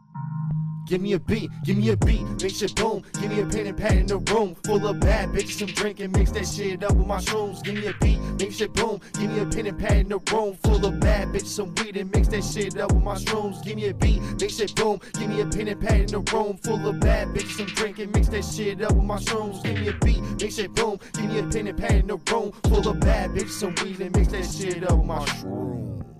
Give 0.86 1.00
me 1.00 1.12
a 1.12 1.18
beat, 1.20 1.50
give 1.64 1.76
me 1.76 1.90
a 1.90 1.96
beat, 1.96 2.22
make 2.42 2.54
shit 2.54 2.74
boom. 2.74 3.02
Give 3.20 3.30
me 3.30 3.40
a 3.40 3.46
pen 3.46 3.66
and 3.66 3.76
pad 3.76 3.92
in 3.92 4.06
the 4.06 4.18
room 4.18 4.54
full 4.64 4.86
of 4.86 5.00
bad 5.00 5.30
bitches. 5.30 5.62
I'm 5.62 5.74
drinking, 5.74 6.12
mix 6.12 6.32
that 6.32 6.46
shit 6.46 6.82
up 6.82 6.94
with 6.94 7.06
my 7.06 7.18
shrooms. 7.18 7.62
Give 7.62 7.74
me 7.74 7.86
a 7.86 7.94
beat, 8.00 8.18
make 8.38 8.52
shit 8.52 8.72
boom. 8.74 9.00
Give 9.14 9.30
me 9.30 9.38
a 9.40 9.46
pen 9.46 9.66
and 9.66 9.78
pad 9.78 9.96
in 9.98 10.08
the 10.08 10.18
room 10.32 10.56
full 10.62 10.84
of 10.84 11.00
bad 11.00 11.28
bitches. 11.28 11.46
Some 11.46 11.74
weed 11.76 11.96
and 11.96 12.10
mix 12.10 12.28
that 12.28 12.44
shit 12.44 12.78
up 12.78 12.92
with 12.92 13.02
my 13.02 13.14
shrooms. 13.14 13.62
Give 13.64 13.76
me 13.76 13.86
a 13.88 13.94
beat, 13.94 14.20
make 14.40 14.50
shit 14.50 14.74
boom. 14.74 15.00
Give 15.14 15.28
me 15.28 15.40
a 15.40 15.46
pen 15.46 15.68
and 15.68 15.80
pad 15.80 16.00
in 16.00 16.06
the 16.06 16.20
room 16.32 16.58
full 16.58 16.88
of 16.88 17.00
bad 17.00 17.28
bitches. 17.28 17.60
I'm 17.60 17.66
drinking, 17.66 18.10
mix 18.12 18.28
that 18.28 18.44
shit 18.44 18.82
up 18.82 18.92
with 18.92 19.04
my 19.04 19.18
shrooms. 19.18 19.62
Give 19.62 19.78
me 19.78 19.88
a 19.88 19.92
beat, 20.04 20.20
make 20.40 20.52
shit 20.52 20.74
boom. 20.74 20.98
Give 21.14 21.24
me 21.26 21.38
a 21.38 21.42
pen 21.44 21.68
and 21.68 21.78
pad 21.78 21.92
in 21.92 22.06
the 22.08 22.16
room 22.16 22.52
full 22.64 22.88
of 22.88 23.00
bad 23.00 23.30
bitches. 23.30 23.50
Some 23.50 23.74
weed 23.82 24.00
and 24.00 24.14
mix 24.16 24.28
that 24.32 24.44
shit 24.44 24.82
up 24.84 24.98
with 24.98 25.06
my 25.06 25.18
shrooms. 25.20 26.11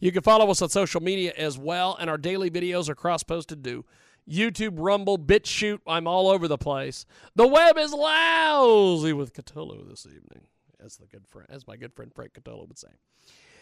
You 0.00 0.12
can 0.12 0.22
follow 0.22 0.50
us 0.50 0.60
on 0.60 0.68
social 0.68 1.00
media 1.00 1.32
as 1.36 1.56
well, 1.56 1.96
and 1.98 2.10
our 2.10 2.18
daily 2.18 2.50
videos 2.50 2.88
are 2.88 2.94
cross 2.94 3.22
posted 3.22 3.64
to 3.64 3.84
YouTube, 4.28 4.74
Rumble, 4.74 5.18
BitChute. 5.18 5.80
I'm 5.86 6.06
all 6.06 6.28
over 6.28 6.48
the 6.48 6.58
place. 6.58 7.06
The 7.34 7.46
web 7.46 7.78
is 7.78 7.92
lousy 7.92 9.12
with 9.12 9.32
Cthulhu 9.32 9.88
this 9.88 10.06
evening, 10.06 10.46
as 10.84 10.96
the 10.96 11.06
good 11.06 11.26
friend, 11.26 11.48
as 11.50 11.66
my 11.66 11.76
good 11.76 11.94
friend 11.94 12.12
Frank 12.14 12.34
Cthulhu 12.34 12.68
would 12.68 12.78
say. 12.78 12.88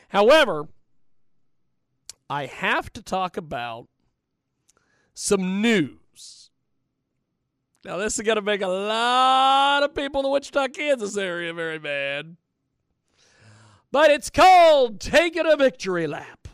However, 0.08 0.68
I 2.28 2.46
have 2.46 2.92
to 2.94 3.02
talk 3.02 3.36
about 3.36 3.88
some 5.14 5.62
news. 5.62 6.50
Now, 7.84 7.98
this 7.98 8.18
is 8.18 8.22
going 8.22 8.36
to 8.36 8.42
make 8.42 8.62
a 8.62 8.66
lot 8.66 9.84
of 9.84 9.94
people 9.94 10.20
in 10.20 10.24
the 10.24 10.30
Wichita, 10.30 10.68
Kansas 10.68 11.16
area 11.16 11.54
very 11.54 11.78
mad. 11.78 12.36
But 13.92 14.10
it's 14.10 14.28
called 14.28 14.98
Taking 14.98 15.46
a 15.46 15.56
Victory 15.56 16.08
Lap. 16.08 16.45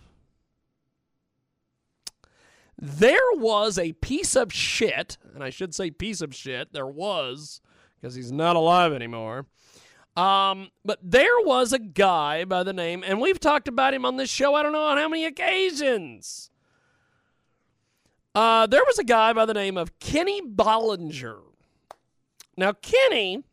There 2.85 3.33
was 3.35 3.79
a 3.79 3.93
piece 3.93 4.35
of 4.35 4.53
shit, 4.53 5.17
and 5.37 5.45
I 5.45 5.51
should 5.51 5.73
say 5.73 5.93
piece 5.93 6.21
of 6.21 6.35
shit, 6.35 6.73
there 6.73 6.87
was, 6.87 7.61
because 7.95 8.17
he's 8.17 8.33
not 8.33 8.57
alive 8.57 8.93
anymore. 8.93 9.47
Um, 10.17 10.69
but 10.85 10.99
there 11.01 11.41
was 11.45 11.73
a 11.73 11.79
guy 11.79 12.45
by 12.45 12.65
the 12.65 12.73
name, 12.73 13.05
and 13.07 13.21
we've 13.21 13.39
talked 13.39 13.69
about 13.69 13.95
him 13.95 14.05
on 14.05 14.17
this 14.17 14.31
show, 14.31 14.57
I 14.57 14.65
don't 14.65 14.73
know 14.73 14.83
on 14.83 14.99
how 14.99 15.09
many 15.09 15.25
occasions. 15.25 16.51
Uh, 18.35 18.67
there 18.67 18.83
was 18.85 18.99
a 18.99 19.05
guy 19.05 19.33
by 19.33 19.47
the 19.47 19.55
name 19.55 19.77
of 19.79 20.01
Kenny 20.01 20.43
Bollinger. 20.43 21.39
Now, 22.57 22.73
Kenny 22.73 23.45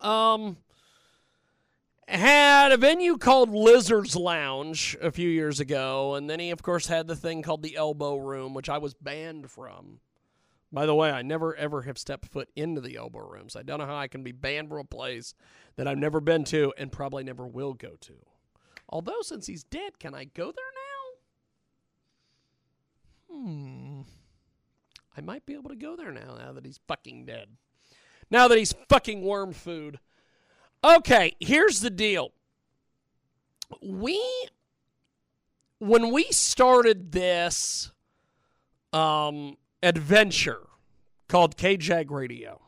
um, 0.00 0.56
had 2.08 2.72
a 2.72 2.76
venue 2.76 3.18
called 3.18 3.50
Lizard's 3.50 4.14
Lounge 4.14 4.96
a 5.00 5.10
few 5.10 5.28
years 5.28 5.60
ago, 5.60 6.14
and 6.14 6.30
then 6.30 6.38
he, 6.38 6.50
of 6.50 6.62
course, 6.62 6.86
had 6.86 7.08
the 7.08 7.16
thing 7.16 7.42
called 7.42 7.62
the 7.62 7.76
Elbow 7.76 8.16
Room, 8.16 8.54
which 8.54 8.68
I 8.68 8.78
was 8.78 8.94
banned 8.94 9.50
from. 9.50 10.00
By 10.72 10.86
the 10.86 10.94
way, 10.94 11.10
I 11.10 11.22
never 11.22 11.54
ever 11.56 11.82
have 11.82 11.98
stepped 11.98 12.26
foot 12.26 12.48
into 12.56 12.80
the 12.80 12.96
Elbow 12.96 13.20
Rooms. 13.20 13.54
so 13.54 13.60
I 13.60 13.62
don't 13.62 13.78
know 13.78 13.86
how 13.86 13.96
I 13.96 14.08
can 14.08 14.22
be 14.22 14.32
banned 14.32 14.68
from 14.68 14.78
a 14.78 14.84
place 14.84 15.34
that 15.76 15.86
I've 15.86 15.98
never 15.98 16.20
been 16.20 16.44
to 16.44 16.72
and 16.76 16.90
probably 16.92 17.24
never 17.24 17.46
will 17.46 17.72
go 17.72 17.96
to. 18.00 18.14
Although, 18.88 19.22
since 19.22 19.46
he's 19.46 19.64
dead, 19.64 19.98
can 19.98 20.14
I 20.14 20.24
go 20.24 20.52
there 20.52 20.64
now? 23.30 23.36
Hmm. 23.36 24.00
I 25.16 25.20
might 25.22 25.46
be 25.46 25.54
able 25.54 25.70
to 25.70 25.76
go 25.76 25.96
there 25.96 26.12
now, 26.12 26.36
now 26.38 26.52
that 26.52 26.66
he's 26.66 26.80
fucking 26.86 27.24
dead. 27.26 27.48
Now 28.30 28.48
that 28.48 28.58
he's 28.58 28.74
fucking 28.88 29.22
worm 29.22 29.52
food. 29.52 29.98
Okay, 30.86 31.34
here's 31.40 31.80
the 31.80 31.90
deal. 31.90 32.32
We, 33.82 34.22
when 35.80 36.12
we 36.12 36.24
started 36.30 37.10
this 37.10 37.90
um, 38.92 39.56
adventure 39.82 40.60
called 41.26 41.56
KJAG 41.56 42.08
Radio 42.10 42.60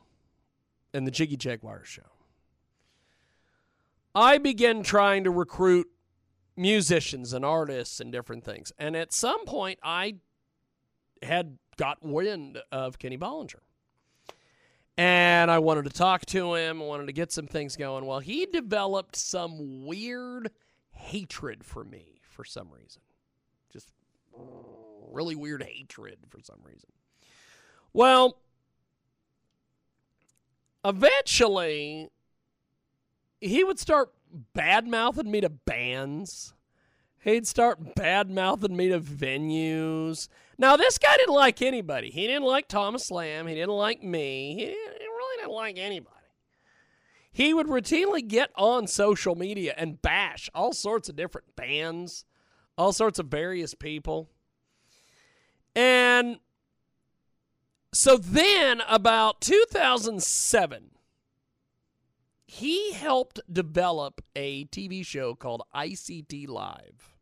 and 0.92 1.06
the 1.06 1.12
Jiggy 1.12 1.36
Jaguar 1.36 1.84
Show, 1.84 2.10
I 4.16 4.38
began 4.38 4.82
trying 4.82 5.22
to 5.22 5.30
recruit 5.30 5.86
musicians 6.56 7.32
and 7.32 7.44
artists 7.44 8.00
and 8.00 8.10
different 8.10 8.42
things. 8.42 8.72
And 8.80 8.96
at 8.96 9.12
some 9.12 9.44
point, 9.44 9.78
I 9.80 10.16
had 11.22 11.58
got 11.76 11.98
wind 12.02 12.58
of 12.72 12.98
Kenny 12.98 13.16
Bollinger. 13.16 13.60
And 14.98 15.48
I 15.48 15.60
wanted 15.60 15.84
to 15.84 15.90
talk 15.90 16.26
to 16.26 16.54
him, 16.54 16.82
I 16.82 16.84
wanted 16.84 17.06
to 17.06 17.12
get 17.12 17.30
some 17.30 17.46
things 17.46 17.76
going. 17.76 18.04
Well, 18.04 18.18
he 18.18 18.46
developed 18.46 19.14
some 19.14 19.86
weird 19.86 20.50
hatred 20.90 21.62
for 21.62 21.84
me 21.84 22.20
for 22.20 22.44
some 22.44 22.68
reason. 22.72 23.00
Just 23.72 23.92
really 25.12 25.36
weird 25.36 25.62
hatred 25.62 26.18
for 26.28 26.40
some 26.42 26.58
reason. 26.64 26.90
Well, 27.92 28.38
eventually, 30.84 32.10
he 33.40 33.62
would 33.62 33.78
start 33.78 34.12
bad 34.52 34.88
mouthing 34.88 35.30
me 35.30 35.40
to 35.40 35.48
bands. 35.48 36.54
He'd 37.20 37.46
start 37.46 37.94
bad 37.94 38.30
mouthing 38.30 38.76
me 38.76 38.88
to 38.88 39.00
venues. 39.00 40.28
Now, 40.56 40.76
this 40.76 40.98
guy 40.98 41.16
didn't 41.16 41.34
like 41.34 41.60
anybody. 41.62 42.10
He 42.10 42.26
didn't 42.26 42.44
like 42.44 42.68
Thomas 42.68 43.10
Lamb. 43.10 43.46
He 43.46 43.54
didn't 43.54 43.70
like 43.70 44.02
me. 44.02 44.54
He, 44.54 44.66
he 44.66 44.66
really 44.66 45.36
didn't 45.38 45.52
like 45.52 45.78
anybody. 45.78 46.14
He 47.30 47.54
would 47.54 47.66
routinely 47.66 48.26
get 48.26 48.50
on 48.56 48.86
social 48.86 49.34
media 49.34 49.74
and 49.76 50.02
bash 50.02 50.50
all 50.54 50.72
sorts 50.72 51.08
of 51.08 51.16
different 51.16 51.54
bands, 51.54 52.24
all 52.76 52.92
sorts 52.92 53.18
of 53.18 53.26
various 53.26 53.74
people. 53.74 54.28
And 55.74 56.38
so 57.92 58.16
then, 58.16 58.82
about 58.88 59.40
2007, 59.40 60.90
he 62.48 62.92
helped 62.92 63.40
develop 63.52 64.24
a 64.34 64.64
TV 64.66 65.04
show 65.04 65.34
called 65.34 65.62
ICT 65.74 66.48
Live, 66.48 67.14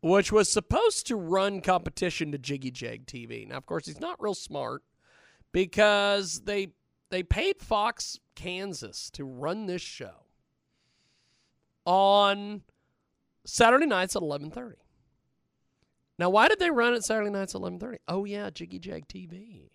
which 0.00 0.32
was 0.32 0.50
supposed 0.50 1.06
to 1.06 1.16
run 1.16 1.60
competition 1.60 2.32
to 2.32 2.38
Jiggy 2.38 2.70
Jag 2.70 3.04
TV. 3.04 3.46
Now, 3.46 3.58
of 3.58 3.66
course, 3.66 3.84
he's 3.84 4.00
not 4.00 4.20
real 4.22 4.34
smart 4.34 4.82
because 5.52 6.40
they 6.44 6.68
they 7.10 7.22
paid 7.22 7.60
Fox 7.60 8.18
Kansas 8.34 9.10
to 9.10 9.24
run 9.26 9.66
this 9.66 9.82
show 9.82 10.24
on 11.84 12.62
Saturday 13.44 13.86
nights 13.86 14.16
at 14.16 14.22
11:30. 14.22 14.76
Now, 16.18 16.30
why 16.30 16.48
did 16.48 16.58
they 16.58 16.70
run 16.70 16.94
it 16.94 17.04
Saturday 17.04 17.30
nights 17.30 17.54
at 17.54 17.60
11:30? 17.60 17.98
Oh 18.08 18.24
yeah, 18.24 18.48
Jiggy 18.48 18.78
Jag 18.78 19.06
TV 19.08 19.68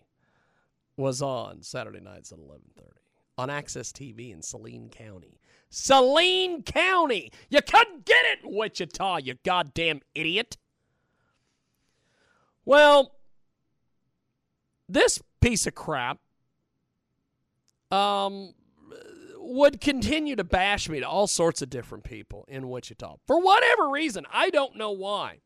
was 0.96 1.22
on 1.22 1.62
Saturday 1.62 2.00
nights 2.00 2.32
at 2.32 2.40
11:30 2.40 3.03
on 3.36 3.50
Access 3.50 3.92
TV 3.92 4.32
in 4.32 4.42
Saline 4.42 4.88
County. 4.88 5.40
Saline 5.70 6.62
County! 6.62 7.32
You 7.48 7.60
couldn't 7.62 8.04
get 8.04 8.24
it 8.26 8.44
in 8.44 8.54
Wichita, 8.54 9.18
you 9.18 9.34
goddamn 9.44 10.00
idiot. 10.14 10.56
Well, 12.64 13.12
this 14.88 15.20
piece 15.40 15.66
of 15.66 15.74
crap 15.74 16.18
um, 17.90 18.54
would 19.38 19.80
continue 19.80 20.36
to 20.36 20.44
bash 20.44 20.88
me 20.88 21.00
to 21.00 21.08
all 21.08 21.26
sorts 21.26 21.60
of 21.60 21.70
different 21.70 22.04
people 22.04 22.44
in 22.48 22.68
Wichita. 22.68 23.16
For 23.26 23.40
whatever 23.40 23.88
reason, 23.88 24.26
I 24.32 24.50
don't 24.50 24.76
know 24.76 24.92
why. 24.92 25.38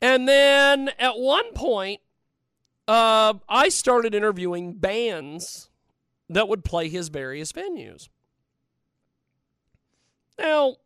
And 0.00 0.28
then 0.28 0.90
at 0.98 1.18
one 1.18 1.52
point, 1.54 2.00
uh, 2.86 3.34
I 3.48 3.68
started 3.68 4.14
interviewing 4.14 4.74
bands 4.74 5.68
that 6.28 6.48
would 6.48 6.64
play 6.64 6.88
his 6.88 7.08
various 7.08 7.52
venues. 7.52 8.08
Now, 10.38 10.76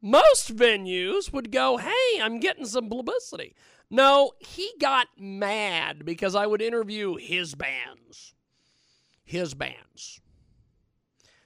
most 0.00 0.54
venues 0.54 1.32
would 1.32 1.50
go, 1.50 1.76
hey, 1.76 2.20
I'm 2.20 2.40
getting 2.40 2.64
some 2.64 2.88
publicity. 2.88 3.54
No, 3.90 4.32
he 4.38 4.72
got 4.80 5.08
mad 5.18 6.04
because 6.04 6.34
I 6.34 6.46
would 6.46 6.62
interview 6.62 7.16
his 7.16 7.54
bands. 7.54 8.34
His 9.24 9.54
bands. 9.54 10.20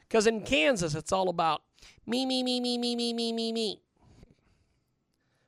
Because 0.00 0.26
in 0.26 0.42
Kansas, 0.42 0.94
it's 0.94 1.12
all 1.12 1.28
about 1.28 1.62
me, 2.06 2.26
me, 2.26 2.42
me, 2.42 2.60
me, 2.60 2.76
me, 2.78 2.94
me, 2.94 3.12
me, 3.12 3.32
me, 3.32 3.52
me. 3.52 3.80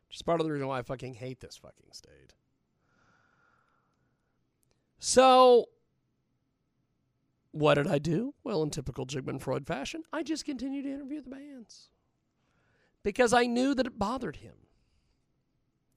Which 0.08 0.16
is 0.16 0.22
part 0.22 0.40
of 0.40 0.46
the 0.46 0.52
reason 0.52 0.68
why 0.68 0.78
I 0.78 0.82
fucking 0.82 1.14
hate 1.14 1.40
this 1.40 1.56
fucking 1.56 1.90
state. 1.92 2.34
So, 4.98 5.66
what 7.54 7.74
did 7.74 7.86
I 7.86 7.98
do? 7.98 8.34
Well, 8.42 8.64
in 8.64 8.70
typical 8.70 9.06
Jigmund 9.06 9.40
Freud 9.40 9.64
fashion, 9.64 10.02
I 10.12 10.24
just 10.24 10.44
continued 10.44 10.82
to 10.82 10.92
interview 10.92 11.22
the 11.22 11.30
bands 11.30 11.88
because 13.04 13.32
I 13.32 13.46
knew 13.46 13.74
that 13.76 13.86
it 13.86 13.96
bothered 13.96 14.36
him. 14.36 14.54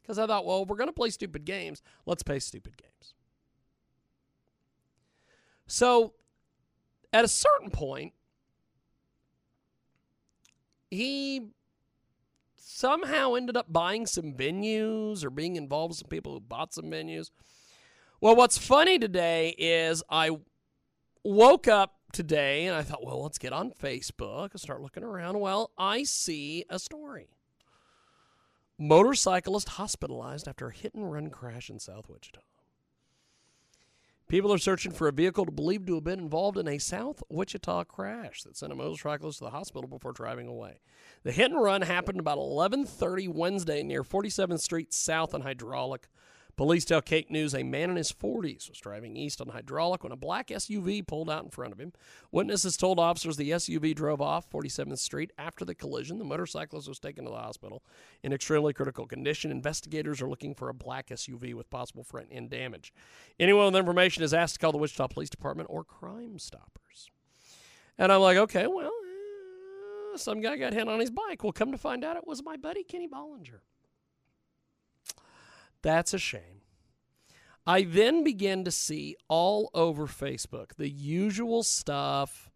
Because 0.02 0.20
I 0.20 0.28
thought, 0.28 0.46
well, 0.46 0.62
if 0.62 0.70
we're 0.70 0.78
going 0.78 0.88
to 0.88 0.94
play 0.94 1.10
stupid 1.10 1.46
games. 1.46 1.82
Let's 2.06 2.22
play 2.22 2.38
stupid 2.40 2.78
games. 2.78 3.16
So, 5.66 6.14
at 7.12 7.26
a 7.26 7.28
certain 7.28 7.72
point, 7.72 8.14
he 10.92 11.48
somehow 12.56 13.34
ended 13.34 13.58
up 13.58 13.74
buying 13.74 14.06
some 14.06 14.34
venues 14.34 15.26
or 15.26 15.32
being 15.32 15.56
involved 15.56 15.92
with 15.92 15.98
some 15.98 16.10
people 16.10 16.34
who 16.34 16.40
bought 16.40 16.74
some 16.74 16.86
venues. 16.86 17.32
Well, 18.22 18.36
what's 18.36 18.58
funny 18.58 19.00
today 19.00 19.56
is 19.58 20.04
I 20.10 20.38
woke 21.28 21.68
up 21.68 21.96
today 22.14 22.66
and 22.66 22.76
I 22.76 22.84
thought, 22.84 23.06
well, 23.06 23.22
let's 23.22 23.38
get 23.38 23.54
on 23.54 23.72
Facebook 23.72 24.52
and 24.52 24.62
start 24.62 24.82
looking 24.82 25.04
around. 25.04 25.40
Well, 25.40 25.72
I 25.78 26.04
see 26.04 26.66
a 26.70 26.80
story. 26.80 27.30
Motorcyclist 28.80 29.70
hospitalized 29.70 30.48
after 30.48 30.68
a 30.68 30.74
hit 30.74 30.94
and 30.94 31.12
run 31.12 31.30
crash 31.30 31.70
in 31.70 31.80
South 31.80 32.08
Wichita. 32.10 32.40
People 34.30 34.54
are 34.54 34.58
searching 34.58 34.92
for 34.92 35.08
a 35.08 35.14
vehicle 35.14 35.46
believed 35.46 35.88
to 35.88 35.96
have 35.96 36.04
been 36.04 36.20
involved 36.20 36.58
in 36.58 36.68
a 36.68 36.78
South 36.78 37.24
Wichita 37.30 37.86
crash 37.86 38.44
that 38.44 38.58
sent 38.58 38.74
a 38.74 38.76
motorcyclist 38.76 39.40
to 39.40 39.46
the 39.46 39.52
hospital 39.52 39.88
before 39.88 40.12
driving 40.12 40.48
away. 40.48 40.80
The 41.24 41.32
hit 41.32 41.52
and 41.52 41.62
run 41.62 41.82
happened 41.82 42.20
about 42.20 42.38
11:30 42.38 43.30
Wednesday 43.30 43.84
near 43.84 44.04
47th 44.04 44.60
Street 44.60 44.94
South 44.94 45.34
and 45.34 45.44
Hydraulic. 45.44 46.10
Police 46.58 46.86
tell 46.86 47.04
KAKE 47.04 47.30
News 47.30 47.54
a 47.54 47.62
man 47.62 47.92
in 47.92 47.98
his 47.98 48.12
40s 48.12 48.68
was 48.68 48.80
driving 48.80 49.16
east 49.16 49.40
on 49.40 49.50
Hydraulic 49.50 50.02
when 50.02 50.12
a 50.12 50.18
black 50.18 50.48
SUV 50.48 51.06
pulled 51.06 51.30
out 51.30 51.44
in 51.44 51.52
front 51.52 51.72
of 51.72 51.80
him. 51.80 51.94
Witnesses 52.32 52.76
told 52.76 53.00
officers 53.00 53.38
the 53.38 53.52
SUV 53.52 53.94
drove 53.94 54.22
off 54.22 54.50
47th 54.50 54.98
Street 54.98 55.32
after 55.38 55.64
the 55.64 55.76
collision. 55.76 56.18
The 56.18 56.26
motorcyclist 56.26 56.88
was 56.88 56.98
taken 56.98 57.26
to 57.26 57.30
the 57.30 57.38
hospital 57.38 57.84
in 58.24 58.34
extremely 58.34 58.74
critical 58.74 59.06
condition. 59.06 59.52
Investigators 59.52 60.20
are 60.20 60.28
looking 60.28 60.56
for 60.56 60.70
a 60.70 60.74
black 60.74 61.10
SUV 61.10 61.54
with 61.54 61.70
possible 61.70 62.04
front 62.04 62.30
end 62.32 62.50
damage. 62.50 62.92
Anyone 63.40 63.68
with 63.68 63.76
information 63.76 64.24
is 64.24 64.34
asked 64.34 64.56
to 64.56 64.60
call 64.60 64.72
the 64.72 64.80
Wichita 64.80 65.10
Police 65.10 65.30
Department 65.30 65.70
or 65.72 65.84
Crime 65.84 66.40
Stoppers. 66.40 67.12
And 68.00 68.12
I'm 68.12 68.22
like, 68.22 68.38
okay, 68.38 68.66
well, 68.66 68.92
uh, 70.14 70.18
some 70.18 70.42
guy 70.42 70.58
got 70.58 70.74
hit 70.74 70.88
on 70.88 71.00
his 71.00 71.12
bike. 71.12 71.44
Well, 71.44 71.54
come 71.54 71.72
to 71.72 71.78
find 71.78 72.04
out, 72.04 72.18
it 72.18 72.26
was 72.26 72.42
my 72.44 72.58
buddy 72.58 72.84
Kenny 72.84 73.08
Bollinger. 73.08 73.60
That's 75.82 76.14
a 76.14 76.20
shame. 76.20 76.62
I 77.66 77.84
then 77.84 78.24
began 78.24 78.64
to 78.64 78.72
see 78.72 79.18
all 79.28 79.70
over 79.74 80.08
Facebook 80.08 80.76
the 80.78 80.90
usual 80.90 81.64
stuff. 81.64 82.50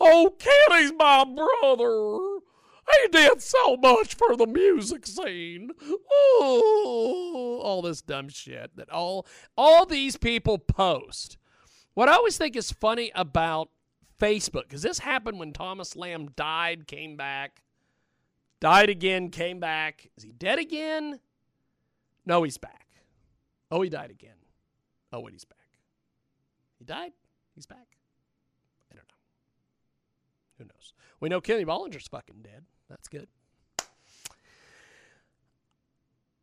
Oh, 0.00 0.34
Kenny's 0.38 0.92
my 0.98 1.24
brother. 1.24 2.40
He 2.90 3.08
did 3.08 3.40
so 3.40 3.76
much 3.76 4.16
for 4.16 4.36
the 4.36 4.46
music 4.46 5.06
scene. 5.06 5.70
Oh, 6.10 7.60
all 7.62 7.82
this 7.82 8.02
dumb 8.02 8.28
shit 8.28 8.74
that 8.76 8.90
all 8.90 9.26
all 9.56 9.86
these 9.86 10.16
people 10.16 10.58
post. 10.58 11.38
What 11.94 12.08
I 12.08 12.14
always 12.14 12.36
think 12.36 12.56
is 12.56 12.72
funny 12.72 13.12
about 13.14 13.68
Facebook, 14.18 14.62
because 14.62 14.82
this 14.82 14.98
happened 15.00 15.38
when 15.38 15.52
Thomas 15.52 15.94
Lamb 15.94 16.30
died, 16.34 16.88
came 16.88 17.16
back, 17.16 17.62
died 18.60 18.90
again, 18.90 19.30
came 19.30 19.60
back. 19.60 20.10
Is 20.16 20.24
he 20.24 20.32
dead 20.32 20.58
again? 20.58 21.20
No, 22.26 22.42
he's 22.42 22.58
back. 22.58 22.86
Oh, 23.70 23.82
he 23.82 23.90
died 23.90 24.10
again. 24.10 24.36
Oh, 25.12 25.20
wait, 25.20 25.32
he's 25.32 25.44
back. 25.44 25.58
He 26.78 26.84
died? 26.84 27.12
He's 27.54 27.66
back? 27.66 27.96
I 28.90 28.94
don't 28.94 29.06
know. 29.08 29.14
Who 30.58 30.64
knows? 30.64 30.94
We 31.20 31.28
know 31.28 31.40
Kenny 31.40 31.64
Bollinger's 31.64 32.08
fucking 32.08 32.42
dead. 32.42 32.64
That's 32.88 33.08
good. 33.08 33.28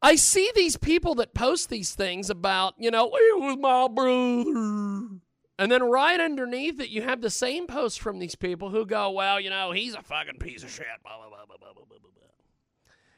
I 0.02 0.16
see 0.16 0.52
these 0.56 0.78
people 0.78 1.16
that 1.16 1.34
post 1.34 1.70
these 1.70 1.96
things 1.96 2.30
about, 2.30 2.76
you 2.78 2.92
know, 2.92 3.08
it 3.14 3.40
was 3.40 3.58
my 3.58 3.88
brother. 3.88 5.20
And 5.60 5.72
then 5.72 5.84
right 5.84 6.20
underneath 6.20 6.80
it, 6.80 6.90
you 6.90 7.02
have 7.02 7.22
the 7.22 7.32
same 7.32 7.66
post 7.66 8.00
from 8.00 8.20
these 8.20 8.36
people 8.36 8.70
who 8.70 8.86
go, 8.86 9.10
well, 9.10 9.40
you 9.40 9.50
know, 9.50 9.72
he's 9.72 9.96
a 9.96 10.04
fucking 10.04 10.38
piece 10.38 10.64
of 10.64 10.70
shit. 10.70 10.86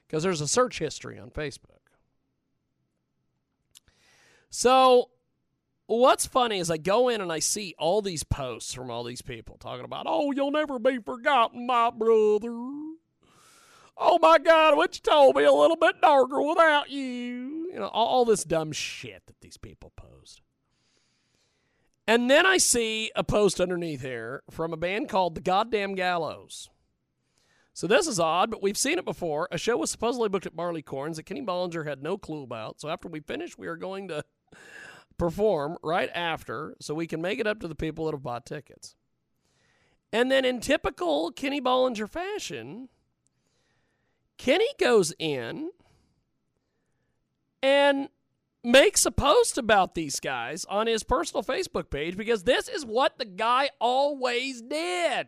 Because 0.07 0.23
there's 0.23 0.39
a 0.41 0.47
search 0.47 0.79
history 0.79 1.19
on 1.19 1.31
Facebook. 1.31 1.78
So 4.49 5.09
what's 5.85 6.25
funny 6.25 6.59
is 6.59 6.69
I 6.69 6.77
go 6.77 7.09
in 7.09 7.21
and 7.21 7.31
I 7.31 7.39
see 7.39 7.75
all 7.77 8.01
these 8.01 8.23
posts 8.23 8.73
from 8.73 8.91
all 8.91 9.03
these 9.03 9.21
people 9.21 9.57
talking 9.57 9.85
about, 9.85 10.05
oh, 10.07 10.31
you'll 10.31 10.51
never 10.51 10.79
be 10.79 10.99
forgotten, 10.99 11.65
my 11.65 11.89
brother. 11.89 12.51
Oh 14.01 14.17
my 14.21 14.39
God, 14.39 14.77
Wichita 14.77 15.11
told 15.11 15.35
me 15.35 15.43
a 15.43 15.51
little 15.51 15.75
bit 15.75 16.01
darker 16.01 16.41
without 16.41 16.89
you. 16.89 17.69
You 17.71 17.79
know, 17.79 17.87
all, 17.87 18.07
all 18.07 18.25
this 18.25 18.43
dumb 18.43 18.71
shit 18.71 19.23
that 19.27 19.41
these 19.41 19.57
people 19.57 19.91
post. 19.95 20.41
And 22.07 22.29
then 22.29 22.45
I 22.45 22.57
see 22.57 23.11
a 23.15 23.23
post 23.23 23.61
underneath 23.61 24.01
here 24.01 24.41
from 24.49 24.73
a 24.73 24.77
band 24.77 25.09
called 25.09 25.35
The 25.35 25.41
Goddamn 25.41 25.95
Gallows. 25.95 26.69
So 27.73 27.87
this 27.87 28.07
is 28.07 28.19
odd, 28.19 28.49
but 28.49 28.63
we've 28.63 28.77
seen 28.77 28.97
it 28.97 29.05
before. 29.05 29.47
A 29.51 29.57
show 29.57 29.77
was 29.77 29.91
supposedly 29.91 30.27
booked 30.27 30.45
at 30.45 30.55
Barleycorns 30.55 31.17
that 31.17 31.23
Kenny 31.23 31.41
Bollinger 31.41 31.85
had 31.85 32.01
no 32.01 32.17
clue 32.17 32.43
about. 32.43 32.81
So 32.81 32.89
after 32.89 33.07
we 33.07 33.19
finish, 33.19 33.57
we 33.57 33.67
are 33.67 33.77
going 33.77 34.07
to 34.07 34.23
perform 35.17 35.77
right 35.83 36.09
after 36.15 36.75
so 36.79 36.93
we 36.93 37.07
can 37.07 37.21
make 37.21 37.39
it 37.39 37.47
up 37.47 37.59
to 37.59 37.67
the 37.67 37.75
people 37.75 38.05
that 38.05 38.13
have 38.13 38.23
bought 38.23 38.45
tickets. 38.45 38.95
And 40.11 40.31
then 40.31 40.45
in 40.45 40.59
typical 40.59 41.31
Kenny 41.31 41.61
Bollinger 41.61 42.09
fashion, 42.09 42.89
Kenny 44.37 44.69
goes 44.79 45.13
in 45.19 45.69
and 47.61 48.09
makes 48.63 49.05
a 49.05 49.11
post 49.11 49.57
about 49.57 49.95
these 49.95 50.19
guys 50.19 50.65
on 50.65 50.87
his 50.87 51.03
personal 51.03 51.43
Facebook 51.43 51.89
page 51.89 52.17
because 52.17 52.43
this 52.43 52.67
is 52.67 52.85
what 52.85 53.17
the 53.17 53.25
guy 53.25 53.69
always 53.79 54.61
did. 54.61 55.27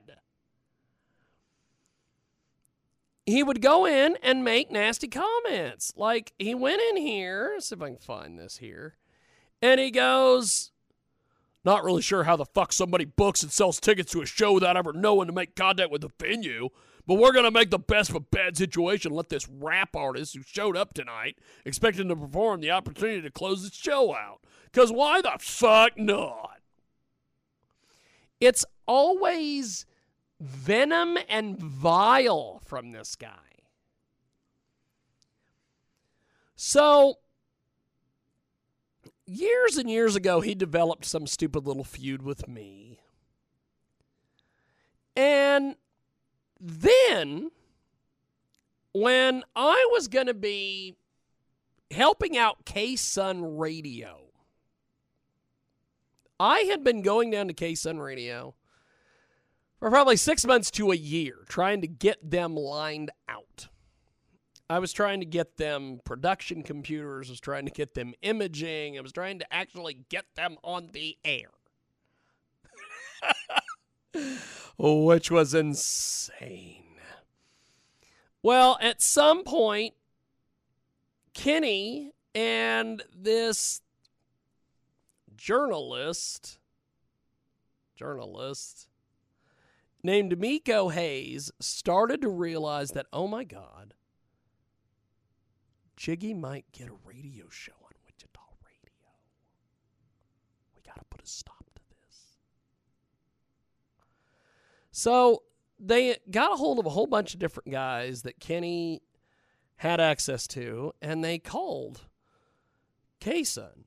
He 3.25 3.43
would 3.43 3.61
go 3.61 3.85
in 3.85 4.17
and 4.23 4.43
make 4.43 4.71
nasty 4.71 5.07
comments. 5.07 5.93
Like 5.95 6.33
he 6.39 6.55
went 6.55 6.81
in 6.81 6.97
here, 6.97 7.57
see 7.59 7.75
if 7.75 7.81
I 7.81 7.89
can 7.89 7.97
find 7.97 8.39
this 8.39 8.57
here, 8.57 8.95
and 9.61 9.79
he 9.79 9.91
goes, 9.91 10.71
Not 11.63 11.83
really 11.83 12.01
sure 12.01 12.23
how 12.23 12.35
the 12.35 12.45
fuck 12.45 12.73
somebody 12.73 13.05
books 13.05 13.43
and 13.43 13.51
sells 13.51 13.79
tickets 13.79 14.11
to 14.13 14.21
a 14.21 14.25
show 14.25 14.53
without 14.53 14.77
ever 14.77 14.93
knowing 14.93 15.27
to 15.27 15.33
make 15.33 15.55
contact 15.55 15.91
with 15.91 16.01
the 16.01 16.09
venue. 16.19 16.69
But 17.07 17.15
we're 17.15 17.33
going 17.33 17.45
to 17.45 17.51
make 17.51 17.71
the 17.71 17.79
best 17.79 18.11
of 18.11 18.15
a 18.15 18.19
bad 18.19 18.55
situation. 18.55 19.11
Let 19.11 19.29
this 19.29 19.49
rap 19.49 19.95
artist 19.95 20.35
who 20.35 20.43
showed 20.43 20.77
up 20.77 20.93
tonight, 20.93 21.37
expecting 21.65 22.07
to 22.09 22.15
perform, 22.15 22.61
the 22.61 22.71
opportunity 22.71 23.21
to 23.21 23.31
close 23.31 23.63
the 23.63 23.75
show 23.75 24.15
out. 24.15 24.41
Because 24.65 24.91
why 24.91 25.21
the 25.21 25.33
fuck 25.39 25.97
not? 25.97 26.59
It's 28.39 28.65
always 28.87 29.85
venom 30.39 31.17
and 31.29 31.59
vile 31.59 32.61
from 32.65 32.91
this 32.91 33.15
guy. 33.15 33.29
So, 36.55 37.15
years 39.31 39.77
and 39.77 39.89
years 39.89 40.15
ago, 40.15 40.41
he 40.41 40.55
developed 40.55 41.05
some 41.05 41.27
stupid 41.27 41.65
little 41.65 41.83
feud 41.83 42.21
with 42.21 42.47
me. 42.47 42.99
And 45.15 45.75
then, 46.59 47.51
when 48.93 49.43
I 49.55 49.87
was 49.91 50.07
going 50.07 50.27
to 50.27 50.33
be 50.33 50.95
helping 51.89 52.37
out 52.37 52.65
K 52.65 52.95
Sun 52.95 53.57
Radio, 53.57 54.31
I 56.39 56.61
had 56.61 56.83
been 56.83 57.01
going 57.01 57.31
down 57.31 57.47
to 57.47 57.53
K 57.53 57.75
Sun 57.75 57.99
Radio 57.99 58.55
for 59.79 59.89
probably 59.89 60.15
six 60.15 60.45
months 60.45 60.71
to 60.71 60.91
a 60.91 60.95
year 60.95 61.35
trying 61.49 61.81
to 61.81 61.87
get 61.87 62.29
them 62.29 62.55
lined 62.55 63.11
out. 63.27 63.67
I 64.71 64.79
was 64.79 64.93
trying 64.93 65.19
to 65.19 65.25
get 65.25 65.57
them 65.57 65.99
production 66.05 66.63
computers, 66.63 67.27
I 67.27 67.33
was 67.33 67.41
trying 67.41 67.65
to 67.65 67.71
get 67.71 67.93
them 67.93 68.13
imaging, 68.21 68.97
I 68.97 69.01
was 69.01 69.11
trying 69.11 69.37
to 69.39 69.53
actually 69.53 70.05
get 70.07 70.23
them 70.35 70.55
on 70.63 70.91
the 70.93 71.17
air. 71.25 71.49
Which 74.77 75.29
was 75.29 75.53
insane. 75.53 76.85
Well, 78.41 78.77
at 78.81 79.01
some 79.01 79.43
point, 79.43 79.93
Kenny 81.33 82.13
and 82.33 83.03
this 83.13 83.81
journalist, 85.35 86.59
journalist 87.93 88.87
named 90.01 90.39
Miko 90.39 90.87
Hayes 90.87 91.51
started 91.59 92.21
to 92.21 92.29
realize 92.29 92.91
that, 92.91 93.07
oh 93.11 93.27
my 93.27 93.43
God, 93.43 93.95
Jiggy 96.01 96.33
might 96.33 96.65
get 96.71 96.87
a 96.87 96.95
radio 97.05 97.45
show 97.51 97.73
on 97.83 97.91
Wichita 98.07 98.41
Radio. 98.65 99.11
We 100.75 100.81
got 100.83 100.95
to 100.95 101.05
put 101.11 101.21
a 101.23 101.27
stop 101.27 101.63
to 101.75 101.81
this. 101.91 102.39
So 104.91 105.43
they 105.79 106.17
got 106.31 106.53
a 106.53 106.55
hold 106.55 106.79
of 106.79 106.87
a 106.87 106.89
whole 106.89 107.05
bunch 107.05 107.35
of 107.35 107.39
different 107.39 107.69
guys 107.69 108.23
that 108.23 108.39
Kenny 108.39 109.03
had 109.75 110.01
access 110.01 110.47
to, 110.47 110.91
and 111.03 111.23
they 111.23 111.37
called 111.37 112.01
K-Sun 113.19 113.85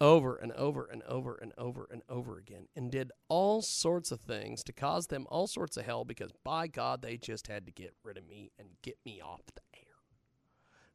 over 0.00 0.36
and 0.36 0.52
over 0.52 0.84
and 0.84 1.02
over 1.02 1.34
and 1.34 1.52
over 1.58 1.88
and 1.90 2.02
over 2.08 2.38
again 2.38 2.68
and 2.76 2.88
did 2.92 3.10
all 3.28 3.62
sorts 3.62 4.12
of 4.12 4.20
things 4.20 4.62
to 4.62 4.72
cause 4.72 5.08
them 5.08 5.26
all 5.28 5.48
sorts 5.48 5.76
of 5.76 5.84
hell 5.84 6.04
because 6.04 6.30
by 6.44 6.68
God, 6.68 7.02
they 7.02 7.16
just 7.16 7.48
had 7.48 7.66
to 7.66 7.72
get 7.72 7.96
rid 8.04 8.16
of 8.16 8.28
me 8.28 8.52
and 8.60 8.68
get 8.80 8.96
me 9.04 9.20
off 9.20 9.40
the. 9.56 9.60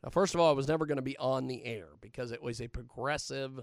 Now, 0.06 0.11
first 0.11 0.36
of 0.36 0.40
all, 0.40 0.52
I 0.52 0.53
was 0.53 0.68
never 0.68 0.86
going 0.86 0.98
to 0.98 1.02
be 1.02 1.18
on 1.18 1.48
the 1.48 1.65
air 1.65 1.88
because 1.99 2.32
it 2.32 2.44
was 2.44 2.61
a 2.61 2.68
progressive 2.68 3.61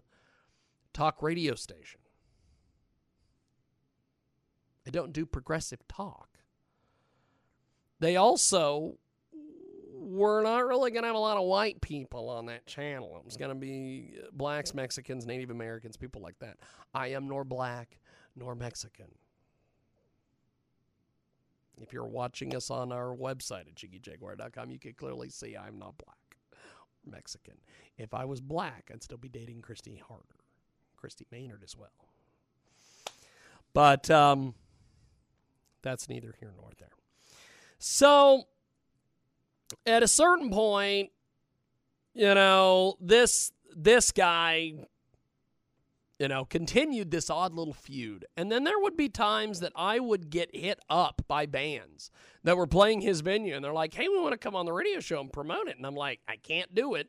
talk 0.93 1.23
radio 1.23 1.55
station. 1.55 2.01
They 4.85 4.90
don't 4.90 5.12
do 5.12 5.24
progressive 5.24 5.86
talk. 5.86 6.28
They 8.01 8.16
also 8.16 8.98
we're 9.94 10.43
not 10.43 10.66
really 10.66 10.90
going 10.90 11.05
to 11.05 11.06
have 11.06 11.14
a 11.14 11.20
lot 11.20 11.36
of 11.36 11.44
white 11.44 11.81
people 11.81 12.28
on 12.28 12.47
that 12.47 12.66
channel. 12.66 13.16
It 13.16 13.24
was 13.24 13.36
going 13.36 13.51
to 13.51 13.55
be 13.55 14.14
uh, 14.20 14.27
blacks, 14.32 14.74
Mexicans, 14.74 15.24
Native 15.24 15.51
Americans, 15.51 15.97
people 15.97 16.20
like 16.20 16.36
that. 16.40 16.56
I 16.93 17.09
am 17.09 17.28
nor 17.28 17.44
black 17.44 18.01
nor 18.35 18.56
Mexican. 18.56 19.06
If 21.81 21.93
you're 21.93 22.05
watching 22.05 22.56
us 22.56 22.69
on 22.69 22.90
our 22.90 23.14
website 23.14 23.69
at 23.69 23.77
jiggyjaguar.com, 23.77 24.73
you 24.73 24.81
can 24.81 24.94
clearly 24.94 25.31
see 25.31 25.56
I'm 25.56 25.78
not 25.78 25.97
black 25.98 26.16
Mexican. 27.06 27.54
If 27.98 28.14
I 28.14 28.24
was 28.24 28.40
black, 28.40 28.90
I'd 28.92 29.02
still 29.02 29.18
be 29.18 29.28
dating 29.28 29.62
Christy 29.62 30.02
Harder, 30.06 30.22
Christy 30.96 31.26
Maynard 31.30 31.62
as 31.64 31.76
well. 31.76 31.90
But 33.74 34.10
um, 34.10 34.54
that's 35.82 36.08
neither 36.08 36.34
here 36.38 36.52
nor 36.56 36.70
there. 36.78 36.90
So 37.78 38.44
at 39.86 40.02
a 40.02 40.08
certain 40.08 40.50
point, 40.50 41.10
you 42.14 42.34
know, 42.34 42.96
this 43.00 43.52
this 43.74 44.12
guy 44.12 44.86
you 46.22 46.28
know, 46.28 46.44
continued 46.44 47.10
this 47.10 47.28
odd 47.28 47.52
little 47.52 47.74
feud. 47.74 48.26
And 48.36 48.50
then 48.50 48.62
there 48.62 48.78
would 48.78 48.96
be 48.96 49.08
times 49.08 49.58
that 49.58 49.72
I 49.74 49.98
would 49.98 50.30
get 50.30 50.54
hit 50.54 50.78
up 50.88 51.20
by 51.26 51.46
bands 51.46 52.12
that 52.44 52.56
were 52.56 52.68
playing 52.68 53.00
his 53.00 53.22
venue 53.22 53.56
and 53.56 53.64
they're 53.64 53.72
like, 53.72 53.92
"Hey, 53.92 54.06
we 54.06 54.20
want 54.20 54.30
to 54.30 54.38
come 54.38 54.54
on 54.54 54.64
the 54.64 54.72
radio 54.72 55.00
show 55.00 55.20
and 55.20 55.32
promote 55.32 55.66
it." 55.66 55.76
And 55.76 55.84
I'm 55.84 55.96
like, 55.96 56.20
"I 56.28 56.36
can't 56.36 56.72
do 56.76 56.94
it." 56.94 57.08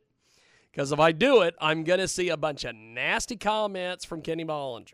Because 0.72 0.92
if 0.92 1.00
I 1.00 1.12
do 1.12 1.44
it, 1.44 1.54
I'm 1.62 1.84
going 1.84 2.00
to 2.00 2.08
see 2.08 2.30
a 2.30 2.38
bunch 2.38 2.66
of 2.66 2.74
nasty 2.74 3.36
comments 3.36 4.04
from 4.04 4.24
Kenny 4.24 4.46
Bollinger. 4.46 4.94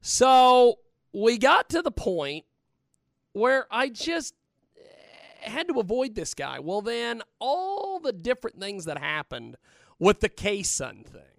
So 0.00 0.78
we 1.12 1.36
got 1.36 1.68
to 1.68 1.82
the 1.82 1.90
point 1.90 2.46
where 3.34 3.66
I 3.70 3.90
just 3.90 4.32
eh, 4.78 5.50
had 5.50 5.68
to 5.68 5.80
avoid 5.80 6.14
this 6.14 6.32
guy. 6.32 6.60
Well, 6.60 6.80
then 6.80 7.20
all 7.40 8.00
the 8.00 8.14
different 8.14 8.58
things 8.58 8.86
that 8.86 8.96
happened 8.96 9.58
with 9.98 10.20
the 10.20 10.30
K 10.30 10.62
Sun 10.62 11.04
thing. 11.04 11.33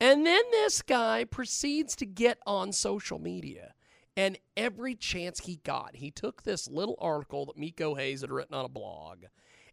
And 0.00 0.26
then 0.26 0.42
this 0.50 0.80
guy 0.80 1.24
proceeds 1.24 1.94
to 1.96 2.06
get 2.06 2.38
on 2.46 2.72
social 2.72 3.18
media. 3.18 3.74
And 4.16 4.38
every 4.56 4.94
chance 4.94 5.40
he 5.40 5.60
got, 5.62 5.96
he 5.96 6.10
took 6.10 6.42
this 6.42 6.68
little 6.68 6.96
article 7.00 7.46
that 7.46 7.58
Miko 7.58 7.94
Hayes 7.94 8.22
had 8.22 8.30
written 8.30 8.54
on 8.54 8.64
a 8.64 8.68
blog 8.68 9.24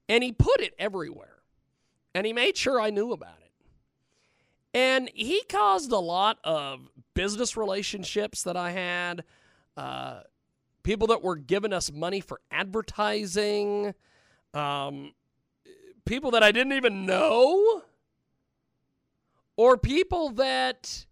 and 0.09 0.23
he 0.23 0.31
put 0.31 0.61
it 0.61 0.73
everywhere. 0.77 1.37
And 2.13 2.25
he 2.25 2.33
made 2.33 2.57
sure 2.57 2.79
I 2.79 2.89
knew 2.89 3.11
about 3.11 3.39
it. 3.43 3.51
And 4.73 5.09
he 5.13 5.43
caused 5.49 5.91
a 5.91 5.99
lot 5.99 6.39
of 6.43 6.87
business 7.13 7.57
relationships 7.57 8.43
that 8.43 8.57
I 8.57 8.71
had. 8.71 9.23
Uh, 9.75 10.21
people 10.83 11.07
that 11.07 11.23
were 11.23 11.35
giving 11.35 11.73
us 11.73 11.91
money 11.91 12.21
for 12.21 12.39
advertising. 12.51 13.93
Um, 14.53 15.13
people 16.05 16.31
that 16.31 16.43
I 16.43 16.51
didn't 16.51 16.73
even 16.73 17.05
know 17.05 17.83
or 19.57 19.77
people 19.77 20.29
that 20.29 21.05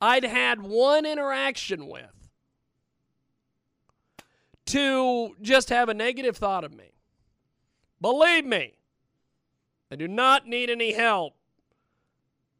I'd 0.00 0.24
had 0.24 0.62
one 0.62 1.04
interaction 1.04 1.88
with 1.88 2.30
to 4.66 5.34
just 5.40 5.70
have 5.70 5.88
a 5.88 5.94
negative 5.94 6.36
thought 6.36 6.64
of 6.64 6.74
me. 6.74 6.92
Believe 8.00 8.44
me, 8.44 8.74
I 9.90 9.96
do 9.96 10.06
not 10.06 10.46
need 10.46 10.68
any 10.68 10.92
help 10.92 11.34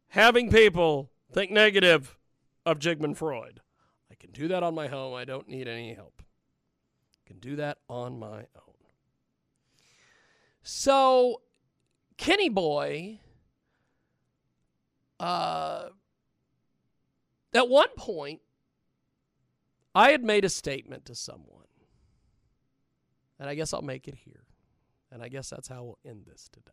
having 0.09 0.51
people 0.51 1.11
think 1.31 1.51
negative 1.51 2.17
of 2.65 2.79
Jigmund 2.79 3.17
Freud. 3.17 3.61
I 4.11 4.15
can 4.15 4.31
do 4.31 4.49
that 4.49 4.63
on 4.63 4.75
my 4.75 4.89
own. 4.89 5.15
I 5.15 5.25
don't 5.25 5.49
need 5.49 5.69
any 5.69 5.93
help. 5.93 6.23
I 6.23 7.29
can 7.29 7.39
do 7.39 7.57
that 7.57 7.79
on 7.89 8.19
my 8.19 8.39
own. 8.39 8.75
So, 10.63 11.43
Kenny 12.17 12.49
Boy, 12.49 13.21
uh, 15.21 15.87
at 17.55 17.69
one 17.69 17.89
point, 17.97 18.41
I 19.95 20.11
had 20.11 20.23
made 20.23 20.45
a 20.45 20.51
statement 20.51 21.07
to 21.07 21.15
someone. 21.15 21.65
And 23.39 23.49
I 23.49 23.55
guess 23.55 23.73
I'll 23.73 23.83
make 23.83 24.09
it 24.09 24.15
here. 24.15 24.45
And 25.11 25.23
I 25.23 25.29
guess 25.29 25.51
that's 25.51 25.69
how 25.69 25.85
we'll 25.85 25.99
end 26.05 26.27
this 26.27 26.49
today. 26.53 26.73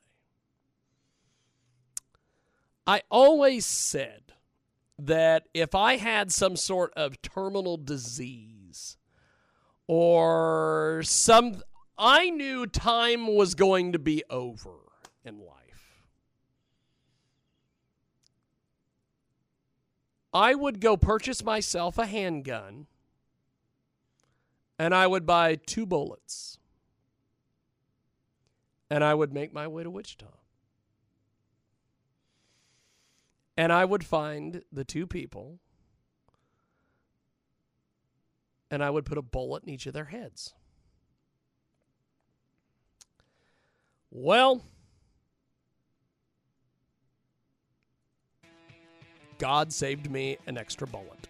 I 2.86 3.02
always 3.10 3.66
said 3.66 4.34
that 5.00 5.48
if 5.54 5.74
I 5.74 5.98
had 5.98 6.32
some 6.32 6.56
sort 6.56 6.94
of 6.96 7.22
terminal 7.22 7.78
disease 7.78 8.98
or 9.88 11.02
some, 11.06 11.62
I 11.98 12.30
knew 12.30 12.68
time 12.68 13.36
was 13.36 13.56
going 13.56 13.94
to 13.94 14.00
be 14.00 14.24
over 14.30 14.76
in 15.24 15.40
life. 15.40 15.63
I 20.34 20.56
would 20.56 20.80
go 20.80 20.98
purchase 20.98 21.44
myself 21.44 21.98
a 21.98 22.06
handgun 22.06 22.88
and 24.80 24.96
I 24.96 25.06
would 25.06 25.26
buy 25.26 25.56
two 25.56 25.86
bullets 25.86 26.58
and 28.90 29.04
I 29.04 29.14
would 29.14 29.34
make 29.34 29.54
my 29.54 29.68
way 29.68 29.84
to 29.84 29.90
Wichita. 29.92 30.28
And 33.56 33.72
I 33.72 33.86
would 33.86 34.04
find 34.04 34.64
the 34.72 34.84
two 34.84 35.06
people 35.06 35.60
and 38.72 38.84
I 38.84 38.90
would 38.90 39.06
put 39.06 39.20
a 39.20 39.22
bullet 39.22 39.64
in 39.64 39.70
each 39.70 39.86
of 39.86 39.94
their 39.94 40.06
heads. 40.06 40.56
Well, 44.10 44.64
God 49.38 49.74
saved 49.74 50.10
me 50.10 50.38
an 50.48 50.58
extra 50.58 50.88
bullet. 50.88 51.28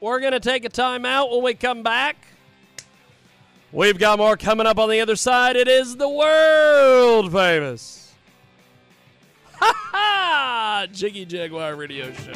We're 0.00 0.20
going 0.20 0.32
to 0.32 0.40
take 0.40 0.64
a 0.64 0.68
time 0.68 1.04
out 1.04 1.30
when 1.30 1.42
we 1.42 1.54
come 1.54 1.82
back. 1.82 2.16
We've 3.72 3.98
got 3.98 4.18
more 4.18 4.36
coming 4.36 4.66
up 4.66 4.78
on 4.78 4.88
the 4.88 5.00
other 5.00 5.16
side. 5.16 5.56
It 5.56 5.68
is 5.68 5.96
the 5.96 6.08
world 6.08 7.32
famous. 7.32 8.02
Ha 9.58 9.72
ha! 9.74 10.86
Jiggy 10.92 11.24
Jaguar 11.24 11.76
Radio 11.76 12.12
Show. 12.12 12.34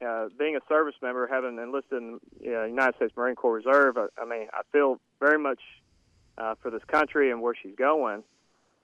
uh, 0.05 0.29
being 0.39 0.57
a 0.57 0.61
service 0.69 0.95
member, 1.01 1.27
having 1.27 1.59
enlisted 1.59 2.03
in 2.03 2.21
the 2.41 2.63
uh, 2.63 2.65
United 2.65 2.97
States 2.97 3.13
Marine 3.17 3.35
Corps 3.35 3.55
Reserve, 3.55 3.97
I, 3.97 4.07
I 4.21 4.27
mean, 4.27 4.49
I 4.53 4.61
feel 4.71 5.01
very 5.21 5.39
much 5.39 5.61
uh, 6.37 6.55
for 6.61 6.71
this 6.71 6.85
country 6.85 7.31
and 7.31 7.41
where 7.41 7.55
she's 7.55 7.75
going. 7.77 8.23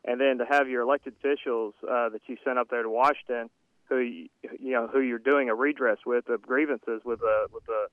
And 0.04 0.20
then 0.20 0.38
to 0.38 0.46
have 0.46 0.68
your 0.68 0.82
elected 0.82 1.14
officials 1.20 1.74
uh, 1.82 2.08
that 2.08 2.22
you 2.26 2.36
sent 2.44 2.58
up 2.58 2.70
there 2.70 2.82
to 2.82 2.88
Washington, 2.88 3.50
who 3.88 3.98
you, 3.98 4.28
you 4.58 4.72
know 4.72 4.88
who 4.88 5.00
you're 5.00 5.18
doing 5.18 5.48
a 5.48 5.54
redress 5.54 5.98
with 6.06 6.28
of 6.28 6.42
grievances 6.42 7.02
with 7.04 7.20
the 7.20 7.46
with 7.52 7.64
the 7.66 7.86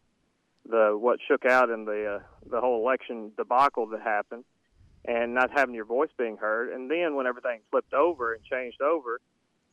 the 0.68 0.96
what 0.98 1.20
shook 1.28 1.46
out 1.46 1.70
in 1.70 1.86
the 1.86 2.20
uh, 2.20 2.20
the 2.50 2.62
whole 2.62 2.82
election 2.82 3.32
debacle 3.38 3.88
that 3.88 4.02
happened, 4.02 4.44
and 5.06 5.34
not 5.34 5.52
having 5.52 5.76
your 5.76 5.86
voice 5.86 6.10
being 6.18 6.38
heard. 6.38 6.72
And 6.74 6.90
then 6.90 7.16
when 7.16 7.28
everything 7.28 7.60
flipped 7.72 7.94
over 7.94 8.34
and 8.34 8.44
changed 8.44 8.82
over, 8.82 9.22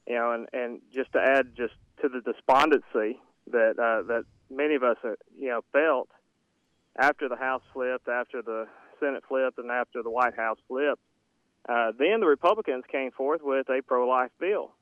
you 0.07 0.15
know, 0.15 0.33
and 0.33 0.49
and 0.53 0.81
just 0.93 1.13
to 1.13 1.21
add 1.21 1.57
just 1.57 1.75
to 2.03 2.09
the 2.09 2.21
despondency 2.21 3.19
that 3.51 3.79
uh, 3.79 4.07
that 4.07 4.25
many 4.51 4.75
of 4.75 4.83
us 4.83 4.97
uh, 5.05 5.11
you 5.39 5.49
know 5.49 5.63
felt 5.73 6.09
after 6.99 7.29
the 7.29 7.37
House 7.37 7.63
flipped, 7.73 8.09
after 8.09 8.43
the 8.43 8.67
Senate 9.01 9.25
flipped, 9.29 9.59
and 9.59 9.71
after 9.71 10.03
the 10.03 10.11
White 10.11 10.35
House 10.37 10.59
flipped. 10.69 11.03
Uh, 11.69 11.93
then 11.99 12.21
the 12.21 12.27
Republicans 12.27 12.85
came 12.91 13.11
forth 13.11 13.41
with 13.43 13.69
a 13.69 13.83
pro-life 13.83 14.31
bill, 14.39 14.73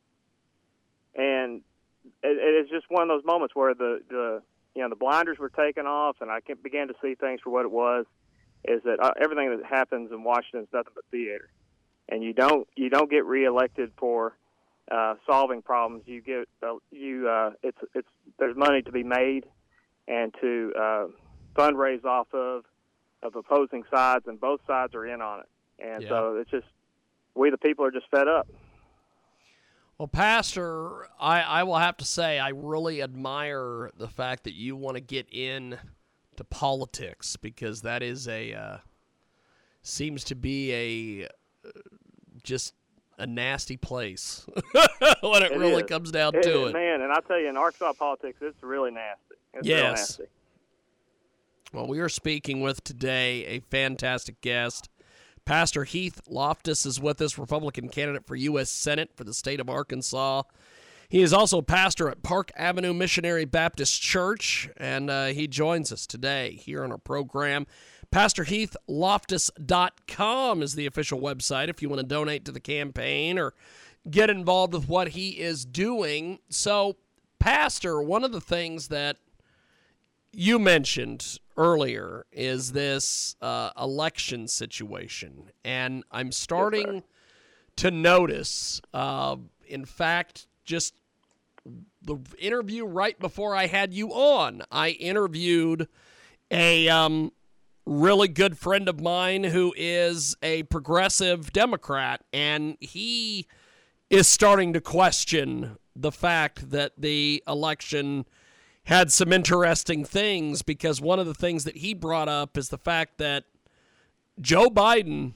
and 1.15 1.63
it, 2.23 2.37
it 2.39 2.65
is 2.65 2.71
just 2.71 2.85
one 2.91 3.03
of 3.03 3.09
those 3.09 3.25
moments 3.25 3.55
where 3.55 3.75
the 3.75 4.01
the 4.09 4.43
you 4.75 4.83
know 4.83 4.89
the 4.89 4.97
blinders 4.97 5.39
were 5.39 5.51
taken 5.51 5.87
off, 5.87 6.17
and 6.21 6.31
I 6.31 6.41
began 6.63 6.89
to 6.89 6.95
see 7.03 7.15
things 7.15 7.41
for 7.43 7.51
what 7.51 7.65
it 7.65 7.71
was. 7.71 8.07
Is 8.67 8.83
that 8.85 8.99
uh, 9.01 9.13
everything 9.23 9.57
that 9.57 9.67
happens 9.67 10.11
in 10.11 10.25
Washington 10.25 10.63
is 10.63 10.69
nothing 10.73 10.93
but 10.95 11.05
theater, 11.11 11.49
and 12.09 12.23
you 12.23 12.33
don't 12.33 12.67
you 12.77 12.89
don't 12.89 13.11
get 13.11 13.25
reelected 13.25 13.93
for 13.99 14.37
uh, 14.91 15.15
solving 15.27 15.63
problems. 15.63 16.05
You 16.07 16.21
get 16.23 16.49
uh, 16.63 16.77
you 16.91 17.29
uh, 17.29 17.51
it's 17.63 17.79
it's 17.95 18.09
there's 18.39 18.57
money 18.57 18.83
to 18.83 18.93
be 18.93 19.03
made, 19.03 19.45
and 20.09 20.35
to 20.41 20.73
uh, 20.79 21.07
fundraise 21.57 22.05
off 22.05 22.29
of 22.33 22.65
of 23.23 23.37
opposing 23.37 23.85
sides, 23.95 24.27
and 24.27 24.41
both 24.41 24.61
sides 24.67 24.95
are 24.95 25.07
in 25.07 25.21
on 25.21 25.41
it. 25.41 25.47
And 25.79 26.03
Yeah. 26.03 26.09
so 26.09 26.37
it's 26.37 26.51
just 26.51 26.67
we 27.35 27.51
the 27.51 27.59
people 27.59 27.85
are 27.85 27.91
just 27.91 28.09
fed 28.11 28.29
up. 28.29 28.49
Well, 29.99 30.09
Pastor, 30.09 31.07
I, 31.21 31.41
I 31.43 31.63
will 31.63 31.79
have 31.79 31.97
to 31.99 32.05
say 32.05 32.39
I 32.39 32.49
really 32.49 33.01
admire 33.01 33.91
the 33.97 34.09
fact 34.09 34.45
that 34.45 34.55
you 34.55 34.75
want 34.77 34.97
to 34.97 35.01
get 35.01 35.27
in 35.31 35.79
to 36.37 36.45
politics 36.45 37.37
because 37.37 37.83
that 37.83 38.03
is 38.03 38.27
a 38.27 38.53
uh, 38.55 38.77
seems 39.83 40.25
to 40.25 40.35
be 40.35 40.73
a 41.23 41.27
uh, 41.67 41.71
just 42.43 42.75
a 43.19 43.27
nasty 43.27 43.77
place 43.77 44.45
when 45.23 45.43
it, 45.45 45.53
really 45.57 45.83
is. 45.85 45.89
comes 45.89 46.11
down 46.11 46.33
to 46.33 46.67
it. 46.67 46.73
man. 46.73 47.01
And 47.01 47.13
I 47.13 47.21
tell 47.29 47.39
you, 47.39 47.49
in 47.49 47.57
Arkansas 47.57 47.93
politics, 47.93 48.39
it's 48.43 48.61
really 48.65 48.91
nasty. 48.91 49.37
It's 49.53 49.69
real 49.69 49.77
Yes. 49.77 50.19
nasty. 50.19 50.25
Well, 51.73 51.87
we 51.87 52.01
are 52.01 52.09
speaking 52.09 52.61
with 52.61 52.83
today 52.83 53.45
a 53.47 53.61
fantastic 53.61 54.41
guest. 54.41 54.89
Pastor 55.45 55.85
Heath 55.85 56.23
Loftis 56.31 56.87
is 56.87 57.01
with 57.01 57.21
us, 57.21 57.37
Republican 57.37 57.91
candidate 57.91 58.27
for 58.27 58.35
U.S. 58.35 58.71
Senate 58.71 59.11
for 59.15 59.25
the 59.25 59.35
state 59.35 59.61
of 59.61 59.69
Arkansas. 59.69 60.45
He 61.11 61.21
is 61.21 61.35
also 61.35 61.61
pastor 61.61 62.09
at 62.09 62.23
Park 62.23 62.51
Avenue 62.57 62.95
Missionary 62.95 63.45
Baptist 63.45 64.01
Church, 64.01 64.71
and 64.79 65.11
uh, 65.11 65.27
he 65.27 65.47
joins 65.47 65.93
us 65.93 66.07
today 66.07 66.53
here 66.53 66.83
on 66.83 66.91
our 66.91 66.99
program. 66.99 67.67
PastorHeathLoftis.com 68.11 70.63
is 70.63 70.75
the 70.75 70.87
official 70.87 71.21
website 71.21 71.69
if 71.69 71.83
you 71.83 71.91
want 71.91 72.01
to 72.01 72.07
donate 72.07 72.47
to 72.47 72.53
the 72.53 72.61
campaign 72.61 73.39
or 73.39 73.53
get 74.11 74.31
involved 74.31 74.73
with 74.73 74.89
what 74.89 75.09
he 75.09 75.41
is 75.41 75.67
doing. 75.67 76.39
So, 76.49 76.97
Pastor, 77.39 78.01
one 78.01 78.25
of 78.25 78.33
the 78.33 78.41
things 78.41 78.89
that 78.89 79.19
you 80.33 80.59
mentioned 80.59 81.39
earlier 81.57 82.27
is 82.33 82.73
this 82.73 83.37
uh, 83.41 83.71
election 83.79 84.49
situation, 84.49 85.51
and 85.65 86.05
I'm 86.11 86.33
starting 86.33 87.03
to 87.77 87.91
notice. 87.91 88.81
Uh, 88.93 89.37
in 89.67 89.85
fact, 89.85 90.47
just 90.65 90.95
the 92.03 92.19
interview 92.39 92.85
right 92.85 93.19
before 93.19 93.55
I 93.55 93.67
had 93.67 93.95
you 93.95 94.11
on, 94.11 94.63
I 94.71 94.91
interviewed 94.91 95.89
a 96.51 96.89
um, 96.89 97.33
really 97.87 98.29
good 98.29 98.59
friend 98.59 98.89
of 98.89 99.01
mine 99.01 99.45
who 99.45 99.75
is 99.77 100.37
a 100.43 100.65
progressive 100.65 101.53
Democrat, 101.53 102.23
and 102.33 102.77
he 102.81 103.47
is 104.11 104.29
starting 104.29 104.73
to 104.73 104.81
question 104.81 105.77
the 105.97 106.13
fact 106.13 106.71
that 106.71 106.93
the 106.99 107.43
election 107.47 108.27
had 108.85 109.11
some 109.11 109.33
interesting 109.33 110.05
things 110.05 110.63
because 110.63 111.01
one 111.01 111.19
of 111.19 111.27
the 111.27 111.35
things 111.35 111.65
that 111.65 111.79
he 111.79 111.95
brought 111.95 112.29
up 112.29 112.57
is 112.59 112.69
the 112.69 112.79
fact 112.79 113.19
that 113.19 113.45
Joe 114.41 114.69
Biden 114.69 115.33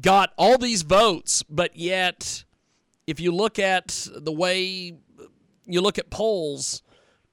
got 0.00 0.32
all 0.36 0.58
these 0.58 0.82
votes, 0.82 1.42
but 1.44 1.76
yet 1.76 2.44
if 3.06 3.20
you 3.20 3.32
look 3.32 3.58
at 3.58 4.08
the 4.14 4.32
way 4.32 4.94
you 5.66 5.80
look 5.80 5.98
at 5.98 6.10
polls, 6.10 6.82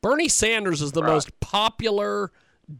Bernie 0.02 0.30
Sanders 0.30 0.82
is 0.82 0.94
the 0.94 1.02
Right. 1.02 1.14
most 1.14 1.40
popular 1.40 2.32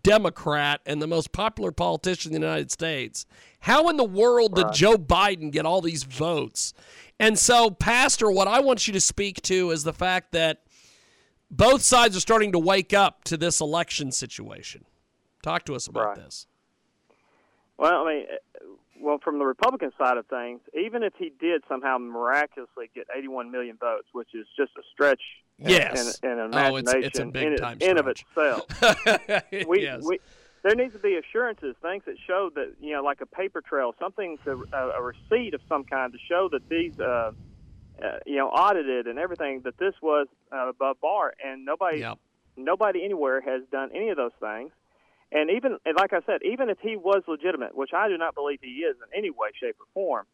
Democrat 0.04 0.80
and 0.86 1.02
the 1.02 1.08
most 1.08 1.32
popular 1.34 1.72
politician 1.72 2.34
in 2.34 2.42
the 2.42 2.48
United 2.48 2.72
States. 2.72 3.26
How 3.62 3.90
in 3.90 3.98
the 3.98 4.04
world 4.06 4.56
did 4.56 4.66
Right. 4.68 4.74
Joe 4.74 4.96
Biden 4.96 5.52
get 5.52 5.66
all 5.66 5.82
these 5.82 6.04
votes? 6.04 6.74
And 7.20 7.38
so, 7.38 7.70
Pastor, 7.70 8.32
what 8.32 8.48
I 8.48 8.60
want 8.62 8.88
you 8.88 8.94
to 8.94 9.02
speak 9.02 9.42
to 9.44 9.72
is 9.72 9.84
the 9.84 9.94
fact 9.94 10.32
that 10.32 10.64
both 11.52 11.82
sides 11.82 12.16
are 12.16 12.22
starting 12.22 12.52
to 12.54 12.60
wake 12.60 12.94
up 12.94 13.24
to 13.26 13.38
this 13.38 13.60
election 13.62 14.12
situation. 14.12 14.86
Talk 15.44 15.66
to 15.66 15.76
us 15.76 15.88
about 15.88 16.06
Right. 16.08 16.16
this. 16.18 16.48
Well, 17.78 18.08
I 18.08 18.14
mean, 18.14 18.26
uh, 18.32 18.66
well, 19.00 19.18
from 19.24 19.40
the 19.40 19.46
Republican 19.46 19.92
side 19.98 20.18
of 20.18 20.28
things, 20.28 20.62
even 20.80 21.02
if 21.04 21.14
he 21.18 21.32
did 21.40 21.64
somehow 21.68 21.98
miraculously 21.98 22.90
get 22.94 23.08
81 23.16 23.50
million 23.52 23.76
votes, 23.78 24.08
which 24.14 24.30
is 24.36 24.46
just 24.56 24.72
a 24.78 24.84
stretch 24.94 25.22
in- 25.58 25.70
Yes. 25.70 26.20
in, 26.20 26.30
in, 26.32 26.40
an 26.40 26.52
Oh, 26.56 26.78
it's- 26.78 26.94
it's 27.06 27.20
a 27.20 27.24
in, 27.24 27.32
big-time 27.32 27.78
in 27.82 27.98
of 27.98 28.08
itself, 28.08 28.66
we, 29.68 29.82
Yes. 29.82 30.04
we 30.06 30.20
there 30.64 30.76
needs 30.76 30.94
to 30.94 31.00
be 31.00 31.16
assurances, 31.16 31.76
things 31.82 32.04
that 32.06 32.18
show 32.28 32.52
that 32.54 32.76
you 32.80 32.94
know, 32.94 33.02
like 33.02 33.22
a 33.22 33.26
paper 33.26 33.62
trail, 33.62 33.96
something 34.00 34.38
to 34.46 34.64
a, 34.72 34.90
a 34.90 35.02
receipt 35.02 35.56
of 35.56 35.62
some 35.68 35.84
kind 35.84 36.14
to 36.14 36.20
show 36.30 36.48
that 36.50 36.70
these. 36.70 37.00
Uh, 37.00 37.32
uh, 38.04 38.18
you 38.26 38.38
know, 38.38 38.48
audited 38.48 39.08
and 39.08 39.20
everything 39.20 39.62
that 39.66 39.78
this 39.78 39.94
was 40.02 40.28
uh, 40.52 40.70
above 40.70 41.00
bar, 41.02 41.34
and 41.44 41.66
nobody, 41.66 42.00
nobody 42.58 43.04
anywhere 43.04 43.42
has 43.42 43.62
done 43.72 43.90
any 43.96 44.10
of 44.10 44.18
those 44.18 44.32
things. 44.40 44.72
And 45.32 45.50
even, 45.50 45.78
and 45.86 45.96
like 45.96 46.12
I 46.12 46.20
said, 46.26 46.42
even 46.44 46.70
if 46.70 46.78
he 46.82 46.98
was 46.98 47.24
legitimate, 47.28 47.76
which 47.76 47.92
I 47.96 48.10
do 48.10 48.18
not 48.18 48.36
believe 48.36 48.60
he 48.62 48.84
is 48.84 48.98
in 48.98 49.18
any 49.18 49.30
way, 49.30 49.50
shape, 49.60 49.78
or 49.80 49.86
form, 49.94 50.26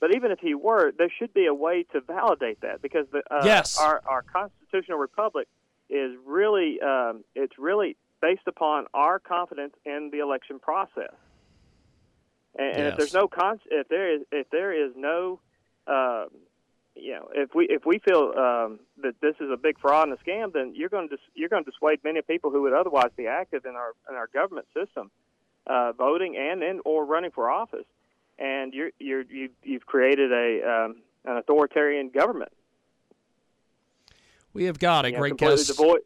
but 0.00 0.14
even 0.14 0.30
if 0.32 0.40
he 0.40 0.54
were, 0.54 0.92
there 0.98 1.10
should 1.16 1.32
be 1.32 1.46
a 1.46 1.54
way 1.54 1.84
to 1.92 2.00
validate 2.00 2.60
that 2.62 2.82
because 2.82 3.06
the 3.12 3.22
uh, 3.30 3.44
Yes. 3.46 3.78
our 3.80 4.02
our 4.04 4.22
constitutional 4.22 4.98
republic 4.98 5.46
is 5.88 6.12
really 6.26 6.80
um, 6.80 7.24
it's 7.34 7.56
really 7.58 7.96
based 8.20 8.46
upon 8.46 8.86
our 8.92 9.18
confidence 9.18 9.74
in 9.84 10.10
the 10.12 10.18
election 10.18 10.58
process. 10.58 11.14
And, 12.58 12.76
and 12.76 12.86
if 12.88 12.96
there's 12.96 13.14
no 13.14 13.28
con- 13.28 13.60
if 13.70 13.88
there 13.88 14.14
is 14.16 14.22
if 14.32 14.50
there 14.50 14.72
is 14.86 14.92
no 14.96 15.40
uh, 15.86 16.26
you 16.94 17.12
know, 17.12 17.28
if 17.34 17.54
we 17.54 17.66
if 17.68 17.84
we 17.86 17.98
feel 17.98 18.32
um, 18.36 18.80
that 19.02 19.14
this 19.20 19.34
is 19.40 19.50
a 19.50 19.56
big 19.56 19.78
fraud 19.78 20.08
and 20.08 20.18
a 20.18 20.22
scam, 20.22 20.52
then 20.52 20.74
you're 20.74 20.88
going 20.90 21.08
to 21.08 21.16
dis- 21.16 21.24
you're 21.34 21.48
going 21.48 21.64
to 21.64 21.70
dissuade 21.70 22.00
many 22.04 22.20
people 22.22 22.50
who 22.50 22.62
would 22.62 22.72
otherwise 22.74 23.10
be 23.16 23.26
active 23.26 23.64
in 23.64 23.74
our 23.76 23.92
in 24.10 24.14
our 24.14 24.28
government 24.32 24.66
system, 24.74 25.10
uh, 25.66 25.92
voting 25.92 26.36
and 26.36 26.62
in 26.62 26.80
or 26.84 27.04
running 27.04 27.30
for 27.30 27.50
office, 27.50 27.86
and 28.38 28.74
you're 28.74 28.90
you're 28.98 29.22
you, 29.22 29.48
you've 29.62 29.86
created 29.86 30.32
a 30.32 30.68
um, 30.68 30.96
an 31.24 31.36
authoritarian 31.38 32.10
government. 32.10 32.52
We 34.52 34.64
have 34.64 34.78
got 34.78 35.04
a 35.06 35.10
You 35.10 35.16
great 35.16 35.36
guest. 35.38 35.68
devoid- 35.68 36.02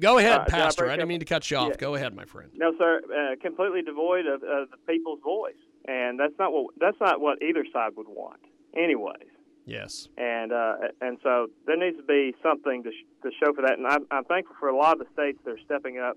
Go- 0.00 0.18
ahead, 0.18 0.40
Uh, 0.40 0.44
Pastor. 0.46 0.86
I 0.86 0.90
didn't 0.90 1.02
up? 1.02 1.08
mean 1.08 1.20
to 1.20 1.24
cut 1.24 1.48
you 1.50 1.56
off. 1.56 1.68
Yeah. 1.70 1.76
Go 1.76 1.94
ahead, 1.94 2.14
my 2.14 2.24
friend. 2.24 2.50
No, 2.54 2.74
sir, 2.76 3.00
uh, 3.06 3.36
completely 3.40 3.80
devoid 3.82 4.26
of, 4.26 4.42
of 4.42 4.70
the 4.72 4.76
people's 4.88 5.20
voice, 5.20 5.54
and 5.86 6.18
that's 6.18 6.36
not 6.38 6.52
what 6.52 6.74
that's 6.78 6.98
not 7.00 7.20
what 7.20 7.40
either 7.40 7.64
side 7.72 7.92
would 7.96 8.08
want, 8.08 8.40
anyways. 8.76 9.28
Yes. 9.66 10.08
and 10.16 10.52
uh, 10.52 10.74
and 11.00 11.18
so 11.22 11.46
there 11.66 11.76
needs 11.76 11.96
to 11.96 12.02
be 12.02 12.34
something 12.42 12.82
to, 12.82 12.90
sh- 12.90 13.06
to 13.22 13.30
show 13.42 13.52
for 13.52 13.62
that. 13.62 13.78
And 13.78 13.86
I'm, 13.86 14.06
I'm 14.10 14.24
thankful 14.24 14.56
for 14.58 14.68
a 14.68 14.76
lot 14.76 14.94
of 14.94 14.98
the 15.00 15.12
states 15.12 15.38
that 15.44 15.52
are 15.52 15.60
stepping 15.64 15.98
up, 15.98 16.16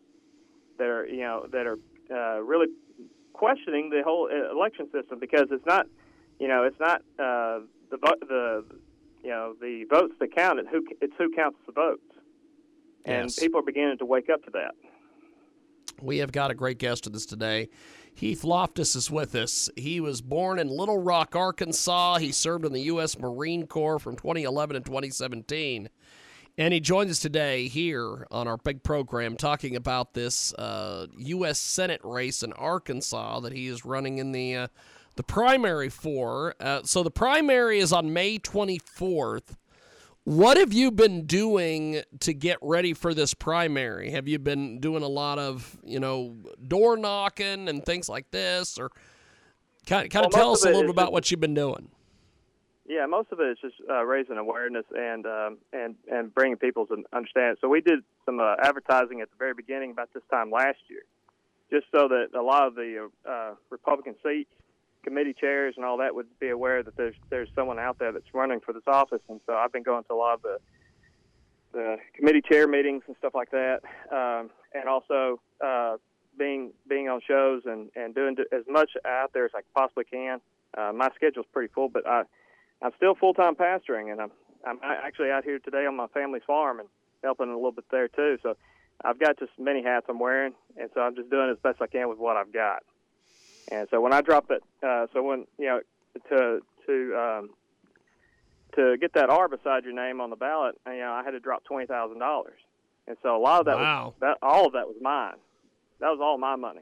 that 0.77 0.87
are 0.87 1.05
you 1.05 1.21
know 1.21 1.45
that 1.51 1.67
are 1.67 1.77
uh, 2.11 2.39
really 2.41 2.67
questioning 3.33 3.89
the 3.89 4.01
whole 4.03 4.29
uh, 4.31 4.51
election 4.51 4.87
system 4.91 5.19
because 5.19 5.47
it's 5.51 5.65
not, 5.65 5.85
you 6.39 6.47
know, 6.47 6.63
it's 6.63 6.79
not 6.79 7.01
uh, 7.19 7.59
the 7.91 7.97
vo- 7.97 8.25
the 8.27 8.65
you 9.23 9.29
know 9.29 9.55
the 9.61 9.85
votes 9.89 10.13
that 10.19 10.35
count. 10.35 10.59
It 10.59 10.65
who 10.71 10.83
it's 11.01 11.13
who 11.17 11.29
counts 11.35 11.59
the 11.65 11.71
votes, 11.73 12.01
and 13.05 13.25
Yes. 13.25 13.37
people 13.39 13.59
are 13.59 13.63
beginning 13.63 13.97
to 13.99 14.05
wake 14.05 14.29
up 14.29 14.43
to 14.45 14.51
that. 14.51 14.73
We 16.01 16.17
have 16.17 16.31
got 16.31 16.49
a 16.51 16.55
great 16.55 16.79
guest 16.79 17.05
with 17.05 17.15
us 17.15 17.25
today. 17.25 17.69
Heath 18.15 18.43
Loftis 18.43 18.95
is 18.95 19.09
with 19.09 19.35
us. 19.35 19.69
He 19.75 19.99
was 19.99 20.21
born 20.21 20.59
in 20.59 20.67
Little 20.67 20.99
Rock, 20.99 21.35
Arkansas. 21.35 22.17
He 22.17 22.31
served 22.31 22.65
in 22.65 22.73
the 22.73 22.81
U.S. 22.83 23.17
Marine 23.17 23.67
Corps 23.67 23.99
from 23.99 24.15
2011 24.15 24.75
to 24.75 24.79
2017. 24.81 25.89
And 26.57 26.73
he 26.73 26.79
joins 26.79 27.09
us 27.09 27.19
today 27.19 27.67
here 27.67 28.27
on 28.29 28.47
our 28.47 28.57
big 28.57 28.83
program 28.83 29.35
talking 29.35 29.75
about 29.75 30.13
this 30.13 30.53
uh, 30.53 31.07
U.S. 31.17 31.57
Senate 31.57 32.01
race 32.03 32.43
in 32.43 32.53
Arkansas 32.53 33.39
that 33.39 33.53
he 33.53 33.67
is 33.67 33.83
running 33.83 34.19
in 34.19 34.31
the, 34.31 34.55
uh, 34.55 34.67
the 35.15 35.23
primary 35.23 35.89
for. 35.89 36.53
Uh, 36.59 36.83
so 36.83 37.01
the 37.01 37.09
primary 37.09 37.79
is 37.79 37.91
on 37.91 38.13
May 38.13 38.37
24th. 38.37 39.55
What 40.25 40.55
have 40.55 40.71
you 40.71 40.89
been 40.89 41.25
doing 41.25 42.01
to 42.21 42.33
get 42.33 42.57
ready 42.61 42.93
for 42.93 43.13
this 43.13 43.33
primary? 43.33 44.11
Have 44.11 44.27
you 44.27 44.39
been 44.39 44.79
doing 44.79 45.03
a 45.03 45.07
lot 45.07 45.37
of, 45.37 45.77
you 45.83 45.99
know, 45.99 46.37
door 46.65 46.95
knocking 46.95 47.67
and 47.67 47.85
things 47.85 48.07
like 48.07 48.31
this, 48.31 48.77
or 48.77 48.89
kind 49.85 50.09
kind 50.09 50.21
Well, 50.23 50.27
of 50.27 50.33
tell 50.33 50.51
us 50.53 50.63
of 50.63 50.71
a 50.71 50.73
little 50.75 50.87
bit 50.87 50.91
about 50.91 51.01
just- 51.05 51.11
what 51.13 51.31
you've 51.31 51.39
been 51.41 51.53
doing? 51.53 51.89
Yeah, 52.85 53.05
most 53.05 53.31
of 53.31 53.39
it 53.39 53.47
is 53.47 53.57
just 53.61 53.75
uh, 53.89 54.03
raising 54.03 54.37
awareness 54.37 54.85
and 54.95 55.25
um, 55.25 55.57
and 55.71 55.95
and 56.11 56.33
bringing 56.33 56.57
people 56.57 56.85
to 56.87 57.03
understand. 57.13 57.57
So 57.61 57.67
we 57.69 57.79
did 57.81 57.99
some 58.25 58.39
uh, 58.39 58.55
advertising 58.61 59.21
at 59.21 59.29
the 59.29 59.37
very 59.37 59.53
beginning 59.53 59.91
about 59.91 60.09
this 60.13 60.23
time 60.29 60.51
last 60.51 60.79
year, 60.89 61.03
just 61.71 61.85
so 61.95 62.09
that 62.09 62.37
a 62.37 62.41
lot 62.41 62.67
of 62.67 62.75
the 62.75 63.09
uh, 63.27 63.55
Republican 63.69 64.15
seats, 64.21 64.51
committee 65.03 65.33
chairs, 65.33 65.75
and 65.75 65.85
all 65.85 65.97
that 65.97 66.15
would 66.15 66.27
be 66.39 66.49
aware 66.49 66.83
that 66.83 66.95
there's 66.95 67.15
there's 67.29 67.49
someone 67.55 67.79
out 67.79 67.99
there 67.99 68.11
that's 68.11 68.33
running 68.33 68.59
for 68.59 68.73
this 68.73 68.83
office. 68.87 69.21
And 69.29 69.39
so 69.45 69.53
I've 69.53 69.71
been 69.71 69.83
going 69.83 70.03
to 70.05 70.13
a 70.13 70.15
lot 70.15 70.35
of 70.35 70.41
the 70.41 70.57
the 71.73 71.97
committee 72.15 72.41
chair 72.41 72.67
meetings 72.67 73.03
and 73.07 73.15
stuff 73.17 73.33
like 73.33 73.51
that, 73.51 73.81
um, 74.11 74.49
and 74.73 74.87
also 74.87 75.41
uh, 75.63 75.97
being 76.37 76.71
being 76.87 77.09
on 77.09 77.19
shows 77.27 77.63
and 77.65 77.89
and 77.95 78.15
doing 78.15 78.35
as 78.51 78.63
much 78.69 78.91
out 79.05 79.31
there 79.33 79.45
as 79.45 79.51
I 79.55 79.61
possibly 79.75 80.05
can. 80.05 80.39
Uh, 80.77 80.91
my 80.93 81.09
schedule's 81.15 81.45
pretty 81.51 81.71
full, 81.73 81.89
but 81.89 82.07
I 82.07 82.23
I'm 82.81 82.91
still 82.97 83.15
full 83.15 83.33
time 83.33 83.55
pastoring, 83.55 84.11
and 84.11 84.21
I'm 84.21 84.31
I'm 84.65 84.79
actually 84.83 85.31
out 85.31 85.43
here 85.43 85.59
today 85.59 85.85
on 85.85 85.95
my 85.95 86.07
family's 86.07 86.43
farm 86.45 86.79
and 86.79 86.89
helping 87.23 87.49
a 87.49 87.55
little 87.55 87.71
bit 87.71 87.85
there 87.91 88.07
too. 88.07 88.37
So 88.43 88.55
I've 89.03 89.19
got 89.19 89.39
just 89.39 89.51
many 89.59 89.83
hats 89.83 90.05
I'm 90.09 90.19
wearing, 90.19 90.53
and 90.77 90.89
so 90.93 91.01
I'm 91.01 91.15
just 91.15 91.29
doing 91.29 91.49
as 91.49 91.57
best 91.61 91.81
I 91.81 91.87
can 91.87 92.09
with 92.09 92.19
what 92.19 92.37
I've 92.37 92.53
got. 92.53 92.83
And 93.71 93.87
so 93.89 94.01
when 94.01 94.13
I 94.13 94.21
drop 94.21 94.51
it, 94.51 94.63
uh, 94.81 95.07
so 95.13 95.23
when 95.23 95.45
you 95.57 95.65
know 95.67 95.79
to 96.29 96.59
to 96.85 97.17
um, 97.17 97.49
to 98.75 98.97
get 98.99 99.13
that 99.13 99.29
R 99.29 99.47
beside 99.47 99.83
your 99.85 99.93
name 99.93 100.19
on 100.21 100.29
the 100.29 100.35
ballot, 100.35 100.75
you 100.87 100.97
know 100.97 101.11
I 101.11 101.23
had 101.23 101.31
to 101.31 101.39
drop 101.39 101.63
twenty 101.63 101.85
thousand 101.85 102.19
dollars, 102.19 102.59
and 103.07 103.17
so 103.23 103.35
a 103.35 103.39
lot 103.41 103.59
of 103.61 103.65
that 103.67 103.77
Wow. 103.77 104.05
was 104.07 104.13
that 104.19 104.37
all 104.41 104.67
of 104.67 104.73
that 104.73 104.87
was 104.87 104.97
mine. 105.01 105.35
That 105.99 106.09
was 106.09 106.19
all 106.21 106.37
my 106.37 106.55
money, 106.57 106.81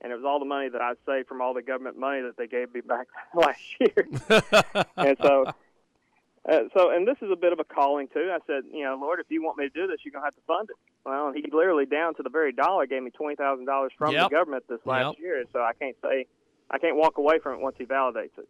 and 0.00 0.12
it 0.12 0.14
was 0.14 0.24
all 0.24 0.38
the 0.38 0.44
money 0.44 0.68
that 0.68 0.80
I 0.80 0.92
saved 1.06 1.26
from 1.28 1.40
all 1.40 1.54
the 1.54 1.62
government 1.62 1.98
money 1.98 2.20
that 2.22 2.36
they 2.36 2.46
gave 2.46 2.72
me 2.72 2.80
back 2.80 3.08
last 3.34 3.60
year. 3.80 4.06
and 4.96 5.16
so, 5.20 5.52
uh, 6.48 6.58
so, 6.76 6.90
and 6.90 7.06
this 7.06 7.16
is 7.22 7.30
a 7.32 7.36
bit 7.36 7.52
of 7.52 7.60
a 7.60 7.64
calling 7.64 8.08
too. 8.12 8.30
I 8.32 8.38
said, 8.46 8.64
you 8.72 8.82
know, 8.84 8.98
Lord, 9.00 9.20
if 9.20 9.26
you 9.30 9.42
want 9.42 9.58
me 9.58 9.64
to 9.64 9.70
do 9.70 9.86
this, 9.86 9.98
you're 10.04 10.12
gonna 10.12 10.24
have 10.26 10.34
to 10.34 10.40
fund 10.46 10.68
it. 10.70 10.76
Well, 11.04 11.28
and 11.28 11.36
he 11.36 11.44
literally 11.52 11.86
down 11.86 12.14
to 12.16 12.22
the 12.22 12.30
very 12.30 12.52
dollar 12.52 12.86
gave 12.86 13.02
me 13.02 13.10
twenty 13.10 13.36
thousand 13.36 13.66
dollars 13.66 13.92
from 13.96 14.12
Yep. 14.12 14.30
the 14.30 14.34
government 14.34 14.64
this 14.68 14.80
last 14.84 15.16
Yep. 15.16 15.20
year, 15.20 15.38
and 15.40 15.48
so 15.52 15.60
I 15.60 15.72
can't 15.72 15.96
say, 16.02 16.26
I 16.70 16.78
can't 16.78 16.96
walk 16.96 17.18
away 17.18 17.38
from 17.38 17.54
it 17.54 17.60
once 17.60 17.76
he 17.78 17.84
validates 17.84 18.36
it. 18.38 18.48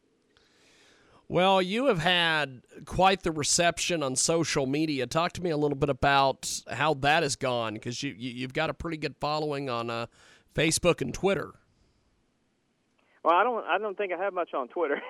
Well, 1.29 1.63
you 1.63 1.87
have 1.87 2.01
had 2.01 2.63
quite 2.85 3.23
the 3.23 3.31
reception 3.33 4.03
on 4.03 4.17
social 4.17 4.67
media. 4.67 5.07
Talk 5.07 5.33
to 5.33 5.43
me 5.43 5.49
a 5.49 5.57
little 5.57 5.79
bit 5.79 5.89
about 5.89 6.63
how 6.71 6.93
that 6.95 7.23
has 7.23 7.37
gone, 7.37 7.75
because 7.75 8.03
you, 8.03 8.13
you 8.17 8.43
have 8.43 8.53
got 8.53 8.69
a 8.69 8.75
pretty 8.75 8.99
good 8.99 9.17
following 9.19 9.71
on 9.71 9.89
uh, 9.89 10.07
Facebook 10.55 11.01
and 11.01 11.15
Twitter. 11.15 11.53
Well, 13.25 13.35
I 13.35 13.45
don't. 13.45 13.65
I 13.65 13.79
don't 13.79 13.97
think 13.97 14.13
I 14.13 14.19
have 14.19 14.35
much 14.35 14.53
on 14.53 14.69
Twitter. 14.69 15.01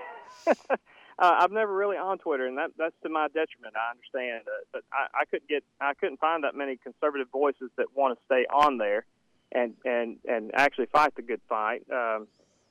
uh, 1.22 1.36
I've 1.38 1.52
never 1.52 1.72
really 1.72 1.96
on 1.96 2.18
Twitter, 2.18 2.46
and 2.46 2.58
that 2.58 2.72
that's 2.76 2.94
to 3.04 3.08
my 3.08 3.28
detriment. 3.28 3.74
I 3.76 3.92
understand, 3.92 4.42
uh, 4.48 4.64
but 4.72 4.82
I, 4.92 5.20
I 5.22 5.24
couldn't 5.24 5.48
get. 5.48 5.62
I 5.80 5.94
couldn't 5.94 6.18
find 6.18 6.42
that 6.42 6.56
many 6.56 6.76
conservative 6.76 7.28
voices 7.30 7.70
that 7.76 7.86
want 7.94 8.18
to 8.18 8.24
stay 8.26 8.44
on 8.52 8.78
there, 8.78 9.06
and 9.52 9.74
and 9.84 10.16
and 10.28 10.50
actually 10.52 10.86
fight 10.86 11.14
the 11.14 11.22
good 11.22 11.40
fight, 11.48 11.84
um, 11.92 12.26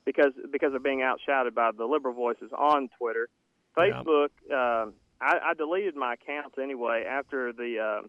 because 0.06 0.34
because 0.52 0.74
of 0.74 0.84
being 0.84 1.02
outshouted 1.02 1.56
by 1.56 1.72
the 1.72 1.86
liberal 1.86 2.14
voices 2.14 2.52
on 2.52 2.90
Twitter. 2.98 3.30
Facebook. 3.78 4.30
Um, 4.52 4.96
I, 5.22 5.52
I 5.52 5.54
deleted 5.54 5.96
my 5.96 6.16
accounts 6.16 6.58
anyway 6.62 7.06
after 7.08 7.54
the 7.54 7.80
uh, 7.80 8.08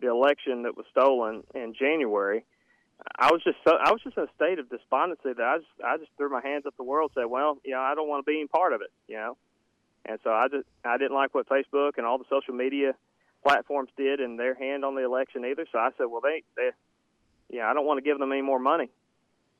the 0.00 0.08
election 0.08 0.62
that 0.62 0.76
was 0.76 0.86
stolen 0.90 1.44
in 1.54 1.74
January. 1.78 2.44
I 3.16 3.30
was 3.30 3.42
just 3.44 3.58
so 3.66 3.76
I 3.76 3.92
was 3.92 4.00
just 4.02 4.16
in 4.16 4.24
a 4.24 4.32
state 4.34 4.58
of 4.58 4.68
despondency 4.68 5.32
that 5.36 5.40
I 5.40 5.58
just 5.58 5.70
I 5.84 5.96
just 5.98 6.10
threw 6.16 6.30
my 6.30 6.40
hands 6.42 6.66
up 6.66 6.74
the 6.76 6.82
world, 6.82 7.12
and 7.14 7.22
said, 7.22 7.30
well, 7.30 7.58
you 7.64 7.72
know, 7.72 7.80
I 7.80 7.94
don't 7.94 8.08
want 8.08 8.24
to 8.24 8.28
be 8.28 8.38
any 8.38 8.48
part 8.48 8.72
of 8.72 8.80
it, 8.80 8.90
you 9.06 9.16
know, 9.16 9.36
and 10.06 10.18
so 10.24 10.30
I 10.30 10.48
just 10.48 10.66
I 10.84 10.96
didn't 10.98 11.14
like 11.14 11.34
what 11.34 11.48
Facebook 11.48 11.92
and 11.96 12.06
all 12.06 12.18
the 12.18 12.24
social 12.30 12.54
media 12.54 12.94
platforms 13.44 13.90
did 13.96 14.20
in 14.20 14.36
their 14.36 14.54
hand 14.54 14.84
on 14.84 14.94
the 14.94 15.04
election 15.04 15.44
either. 15.44 15.66
So 15.70 15.78
I 15.78 15.90
said, 15.96 16.06
well, 16.10 16.20
they 16.22 16.42
they, 16.56 16.70
yeah, 17.50 17.70
I 17.70 17.74
don't 17.74 17.86
want 17.86 17.98
to 17.98 18.02
give 18.02 18.18
them 18.18 18.32
any 18.32 18.42
more 18.42 18.58
money 18.58 18.90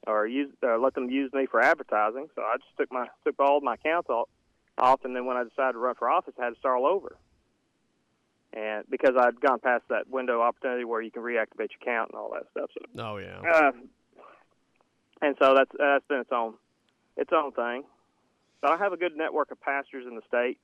or 0.06 0.26
use 0.26 0.50
or 0.62 0.78
let 0.78 0.94
them 0.94 1.10
use 1.10 1.32
me 1.32 1.46
for 1.46 1.60
advertising. 1.60 2.28
So 2.34 2.42
I 2.42 2.56
just 2.56 2.76
took 2.78 2.92
my 2.92 3.06
took 3.24 3.38
all 3.38 3.60
my 3.60 3.74
accounts 3.74 4.08
off, 4.08 4.28
off, 4.78 5.04
and 5.04 5.14
then 5.14 5.26
when 5.26 5.36
I 5.36 5.44
decided 5.44 5.72
to 5.72 5.78
run 5.78 5.94
for 5.94 6.10
office, 6.10 6.34
I 6.40 6.44
had 6.44 6.54
to 6.54 6.58
start 6.58 6.78
all 6.78 6.86
over. 6.86 7.16
And 8.54 8.84
because 8.88 9.14
I'd 9.18 9.40
gone 9.40 9.60
past 9.60 9.84
that 9.90 10.08
window 10.08 10.40
opportunity 10.40 10.84
where 10.84 11.02
you 11.02 11.10
can 11.10 11.22
reactivate 11.22 11.68
your 11.70 11.82
account 11.82 12.10
and 12.12 12.18
all 12.18 12.30
that 12.32 12.44
stuff, 12.52 12.70
so 12.72 13.02
Oh 13.04 13.16
yeah. 13.18 13.40
uh, 13.54 13.72
and 15.20 15.36
so 15.40 15.54
that's 15.54 15.70
that's 15.78 16.06
been 16.08 16.20
its 16.20 16.32
own 16.32 16.54
its 17.16 17.30
own 17.32 17.52
thing. 17.52 17.84
But 18.60 18.72
I 18.72 18.76
have 18.76 18.92
a 18.92 18.96
good 18.96 19.16
network 19.16 19.50
of 19.50 19.60
pastors 19.60 20.04
in 20.06 20.16
the 20.16 20.22
state 20.26 20.58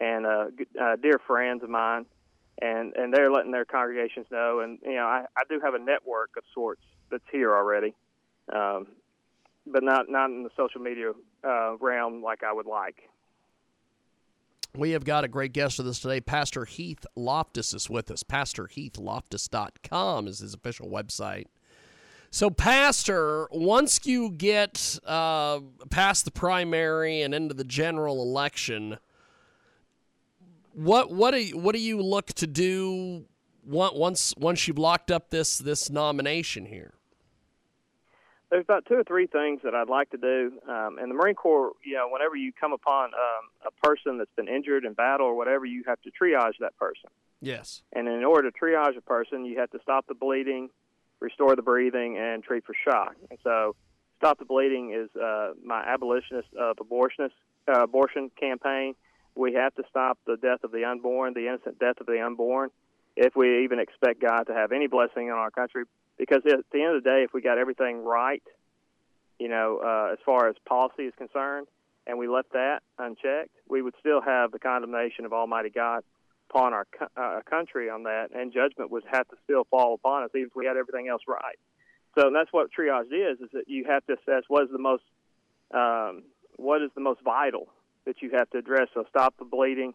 and 0.00 0.26
uh, 0.26 0.46
uh, 0.80 0.96
dear 0.96 1.20
friends 1.26 1.62
of 1.62 1.70
mine, 1.70 2.06
and 2.60 2.94
and 2.94 3.12
they're 3.12 3.30
letting 3.30 3.52
their 3.52 3.64
congregations 3.64 4.26
know. 4.30 4.60
And 4.60 4.78
you 4.82 4.94
know, 4.94 5.06
I, 5.06 5.24
I 5.36 5.42
do 5.48 5.60
have 5.60 5.74
a 5.74 5.78
network 5.78 6.30
of 6.36 6.44
sorts 6.54 6.82
that's 7.10 7.24
here 7.30 7.54
already, 7.54 7.94
um, 8.52 8.88
but 9.66 9.82
not 9.82 10.08
not 10.08 10.30
in 10.30 10.44
the 10.44 10.50
social 10.56 10.80
media 10.80 11.12
uh, 11.44 11.76
realm 11.78 12.22
like 12.22 12.42
I 12.42 12.52
would 12.52 12.66
like. 12.66 13.08
We 14.76 14.90
have 14.90 15.04
got 15.04 15.24
a 15.24 15.28
great 15.28 15.52
guest 15.52 15.78
with 15.78 15.88
us 15.88 15.98
today. 15.98 16.20
Pastor 16.20 16.64
Heath 16.64 17.04
Loftis 17.16 17.74
is 17.74 17.90
with 17.90 18.10
us. 18.10 18.22
PastorHeathLoftis.com 18.22 20.28
is 20.28 20.38
his 20.40 20.54
official 20.54 20.88
website. 20.88 21.46
So, 22.30 22.50
Pastor, 22.50 23.48
once 23.50 24.00
you 24.04 24.30
get 24.30 24.98
uh, 25.06 25.60
past 25.90 26.24
the 26.24 26.30
primary 26.30 27.22
and 27.22 27.34
into 27.34 27.54
the 27.54 27.64
general 27.64 28.22
election, 28.22 28.98
what 30.74 31.10
what 31.10 31.32
do 31.32 31.42
you, 31.42 31.58
what 31.58 31.74
do 31.74 31.80
you 31.80 32.02
look 32.02 32.26
to 32.34 32.46
do 32.46 33.24
once 33.64 34.34
once 34.36 34.68
you've 34.68 34.78
locked 34.78 35.10
up 35.10 35.30
this 35.30 35.58
this 35.58 35.90
nomination 35.90 36.66
here? 36.66 36.94
there's 38.50 38.64
about 38.64 38.86
two 38.86 38.94
or 38.94 39.04
three 39.04 39.26
things 39.26 39.60
that 39.62 39.74
I'd 39.74 39.88
like 39.88 40.10
to 40.10 40.16
do. 40.16 40.52
Um, 40.68 40.98
in 40.98 41.08
the 41.08 41.14
Marine 41.14 41.34
Corps, 41.34 41.72
you 41.84 41.94
know, 41.94 42.08
whenever 42.10 42.34
you 42.34 42.52
come 42.58 42.72
upon 42.72 43.10
um, 43.14 43.50
a 43.66 43.86
person 43.86 44.18
that's 44.18 44.30
been 44.36 44.48
injured 44.48 44.84
in 44.84 44.94
battle 44.94 45.26
or 45.26 45.36
whatever, 45.36 45.66
you 45.66 45.84
have 45.86 46.00
to 46.02 46.10
triage 46.10 46.54
that 46.60 46.76
person. 46.76 47.10
Yes. 47.40 47.82
And 47.92 48.08
in 48.08 48.24
order 48.24 48.50
to 48.50 48.58
triage 48.58 48.96
a 48.96 49.02
person, 49.02 49.44
you 49.44 49.58
have 49.58 49.70
to 49.70 49.78
stop 49.82 50.06
the 50.06 50.14
bleeding, 50.14 50.70
restore 51.20 51.56
the 51.56 51.62
breathing, 51.62 52.16
and 52.16 52.42
treat 52.42 52.64
for 52.64 52.74
shock. 52.84 53.14
And 53.30 53.38
so, 53.42 53.74
stop 54.18 54.38
the 54.38 54.44
bleeding 54.44 54.92
is 54.92 55.08
uh, 55.20 55.52
my 55.64 55.82
abolitionist 55.82 56.48
of 56.58 56.76
abortionist 56.76 57.32
uh, 57.68 57.82
abortion 57.82 58.30
campaign. 58.38 58.94
We 59.34 59.54
have 59.54 59.74
to 59.76 59.84
stop 59.88 60.18
the 60.26 60.36
death 60.36 60.64
of 60.64 60.72
the 60.72 60.84
unborn, 60.84 61.34
the 61.34 61.46
innocent 61.48 61.78
death 61.78 62.00
of 62.00 62.06
the 62.06 62.20
unborn, 62.24 62.70
if 63.16 63.36
we 63.36 63.64
even 63.64 63.78
expect 63.78 64.20
God 64.20 64.44
to 64.44 64.54
have 64.54 64.72
any 64.72 64.86
blessing 64.86 65.28
in 65.28 65.32
our 65.32 65.50
country. 65.50 65.84
Because 66.16 66.42
at 66.46 66.58
the 66.72 66.82
end 66.82 66.96
of 66.96 67.04
the 67.04 67.08
day, 67.08 67.22
if 67.22 67.32
we 67.32 67.40
got 67.40 67.58
everything 67.58 68.04
right, 68.04 68.42
you 69.38 69.48
know, 69.48 69.80
uh, 69.84 70.12
as 70.12 70.18
far 70.26 70.48
as 70.48 70.56
policy 70.66 71.04
is 71.04 71.14
concerned, 71.16 71.68
and 72.06 72.18
we 72.18 72.26
left 72.26 72.52
that 72.52 72.80
unchecked, 72.98 73.54
we 73.68 73.82
would 73.82 73.94
still 74.00 74.20
have 74.20 74.50
the 74.50 74.58
condemnation 74.58 75.24
of 75.24 75.32
Almighty 75.32 75.70
God 75.70 76.02
upon 76.50 76.72
our 76.72 76.86
uh, 77.16 77.40
country 77.48 77.90
on 77.90 78.04
that, 78.04 78.28
and 78.34 78.52
judgment 78.52 78.90
would 78.90 79.04
have 79.10 79.28
to 79.28 79.36
still 79.44 79.64
fall 79.70 79.94
upon 79.94 80.24
us, 80.24 80.30
even 80.34 80.48
if 80.48 80.56
we 80.56 80.66
had 80.66 80.76
everything 80.76 81.08
else 81.08 81.22
right. 81.26 81.58
So 82.18 82.30
that's 82.32 82.52
what 82.52 82.68
triage 82.72 83.12
is: 83.12 83.40
is 83.40 83.50
that 83.52 83.64
you 83.68 83.84
have 83.88 84.04
to 84.06 84.14
assess 84.14 84.44
what 84.48 84.64
is 84.64 84.70
the 84.70 84.78
most, 84.78 85.04
um, 85.72 86.24
what 86.56 86.82
is 86.82 86.90
the 86.94 87.00
most 87.00 87.20
vital 87.22 87.68
that 88.06 88.22
you 88.22 88.30
have 88.36 88.48
to 88.50 88.58
address. 88.58 88.88
So 88.94 89.04
stop 89.08 89.34
the 89.38 89.44
bleeding, 89.44 89.94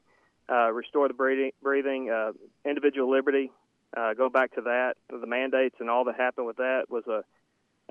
uh, 0.50 0.72
restore 0.72 1.08
the 1.08 1.14
breathing, 1.14 1.52
breathing 1.62 2.10
uh, 2.10 2.32
individual 2.66 3.12
liberty. 3.12 3.52
Uh, 3.96 4.14
go 4.14 4.30
back 4.30 4.56
to 4.56 4.62
that. 4.62 4.94
The 5.10 5.28
mandates 5.28 5.76
and 5.80 5.90
all 5.90 6.06
that 6.06 6.16
happened 6.16 6.48
with 6.48 6.58
that 6.58 6.86
was 6.90 7.04
a 7.08 7.24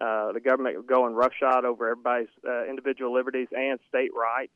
uh, 0.01 0.33
the 0.33 0.41
government 0.41 0.87
going 0.87 1.15
roughshod 1.15 1.65
over 1.65 1.91
everybody's 1.91 2.29
uh, 2.49 2.65
individual 2.65 3.13
liberties 3.13 3.49
and 3.53 3.79
state 3.89 4.11
rights. 4.17 4.53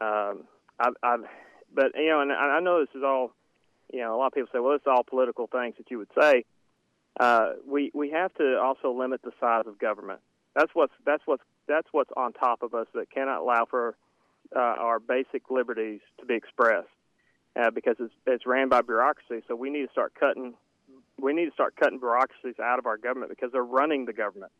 Um, 0.00 0.44
I've, 0.80 0.94
I've, 1.02 1.20
but 1.76 1.92
you 1.94 2.08
know, 2.08 2.22
and 2.22 2.32
I 2.32 2.58
know 2.60 2.80
this 2.80 2.94
is 2.96 3.04
all, 3.04 3.32
you 3.92 4.00
know, 4.00 4.16
a 4.16 4.18
lot 4.18 4.28
of 4.28 4.32
people 4.32 4.48
say, 4.50 4.58
well, 4.58 4.74
it's 4.74 4.86
all 4.86 5.04
political 5.04 5.46
things 5.46 5.74
that 5.76 5.90
you 5.90 5.98
would 5.98 6.10
say. 6.18 6.44
Uh, 7.20 7.52
we 7.68 7.90
we 7.94 8.10
have 8.10 8.34
to 8.34 8.58
also 8.58 8.92
limit 8.92 9.20
the 9.22 9.32
size 9.38 9.64
of 9.66 9.78
government. 9.78 10.20
That's 10.54 10.74
what's 10.74 10.94
that's 11.04 11.22
what's 11.26 11.42
that's 11.68 11.86
what's 11.92 12.10
on 12.16 12.32
top 12.32 12.62
of 12.62 12.74
us 12.74 12.86
that 12.94 13.10
cannot 13.10 13.42
allow 13.42 13.66
for 13.68 13.94
uh, 14.54 14.58
our 14.58 14.98
basic 14.98 15.50
liberties 15.50 16.00
to 16.18 16.26
be 16.26 16.34
expressed 16.34 16.88
uh, 17.54 17.70
because 17.70 17.96
it's 18.00 18.14
it's 18.26 18.46
ran 18.46 18.70
by 18.70 18.80
bureaucracy. 18.80 19.44
So 19.46 19.54
we 19.54 19.70
need 19.70 19.86
to 19.86 19.92
start 19.92 20.14
cutting 20.18 20.54
we 21.20 21.34
need 21.34 21.46
to 21.46 21.52
start 21.52 21.76
cutting 21.76 21.98
bureaucracies 21.98 22.58
out 22.58 22.78
of 22.78 22.86
our 22.86 22.96
government 22.96 23.30
because 23.30 23.52
they're 23.52 23.62
running 23.62 24.06
the 24.06 24.12
government. 24.14 24.52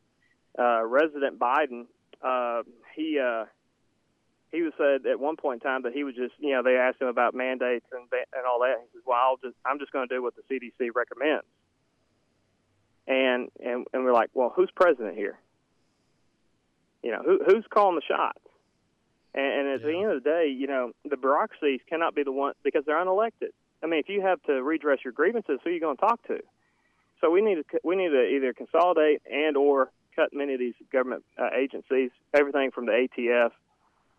Uh, 0.59 0.85
Resident 0.85 1.39
Biden, 1.39 1.87
uh, 2.23 2.63
he 2.95 3.19
uh, 3.19 3.45
he 4.52 4.62
was 4.62 4.73
said 4.78 5.06
at 5.06 5.18
one 5.18 5.36
point 5.36 5.62
in 5.62 5.68
time 5.68 5.82
that 5.82 5.93
he 5.93 6.05
was 6.05 6.14
just 6.14 6.35
you 6.39 6.52
know 6.52 6.62
they 6.62 6.77
asked 6.77 7.01
him 7.01 7.09
about 7.09 7.35
mandates 7.35 7.86
and 7.93 8.02
and 8.12 8.47
all 8.47 8.60
that. 8.60 8.77
He 8.81 8.98
says, 8.98 9.02
"Well, 9.06 9.18
I'll 9.20 9.36
just 9.36 9.56
I'm 9.64 9.78
just 9.78 9.93
going 9.93 10.09
to 10.09 10.14
do 10.14 10.23
what 10.23 10.35
the 10.36 10.43
CDC 10.43 10.90
recommends." 10.94 11.47
And 13.06 13.48
and 13.62 13.86
and 13.93 14.05
we're 14.05 14.12
like, 14.12 14.31
"Well, 14.35 14.52
who's 14.55 14.70
president 14.74 15.16
here? 15.16 15.39
You 17.02 17.12
know, 17.12 17.23
who 17.24 17.40
who's 17.44 17.64
calling 17.70 17.97
the 17.97 18.02
shots?" 18.06 18.40
And, 19.35 19.44
and 19.44 19.68
at 19.68 19.82
the 19.82 19.94
end 19.94 20.10
of 20.10 20.23
the 20.23 20.28
day, 20.28 20.48
you 20.48 20.66
know, 20.66 20.93
the 21.09 21.16
bureaucracies 21.16 21.81
cannot 21.89 22.14
be 22.14 22.23
the 22.23 22.32
one 22.32 22.55
because 22.62 22.85
they're 22.86 23.02
unelected. 23.05 23.52
I 23.82 23.86
mean, 23.86 24.01
if 24.01 24.09
you 24.09 24.23
have 24.23 24.43
to 24.44 24.62
redress 24.62 25.01
your 25.05 25.12
grievances, 25.12 25.60
who 25.62 25.70
are 25.70 25.73
you 25.73 25.81
going 25.81 25.97
to 25.97 26.01
talk 26.01 26.27
to? 26.28 26.40
So 27.20 27.31
we 27.31 27.43
need 27.43 27.56
to 27.56 27.81
we 27.85 27.97
need 27.97 28.10
to 28.10 28.23
either 28.23 28.52
consolidate 28.52 29.23
and 29.31 29.56
or 29.56 29.90
cut 30.14 30.32
many 30.32 30.55
of 30.55 30.60
these 30.60 30.74
government 30.93 31.24
uh, 31.39 31.51
agencies, 31.56 32.10
everything 32.32 32.70
from 32.70 32.86
the 32.86 32.93
ATF, 32.93 33.51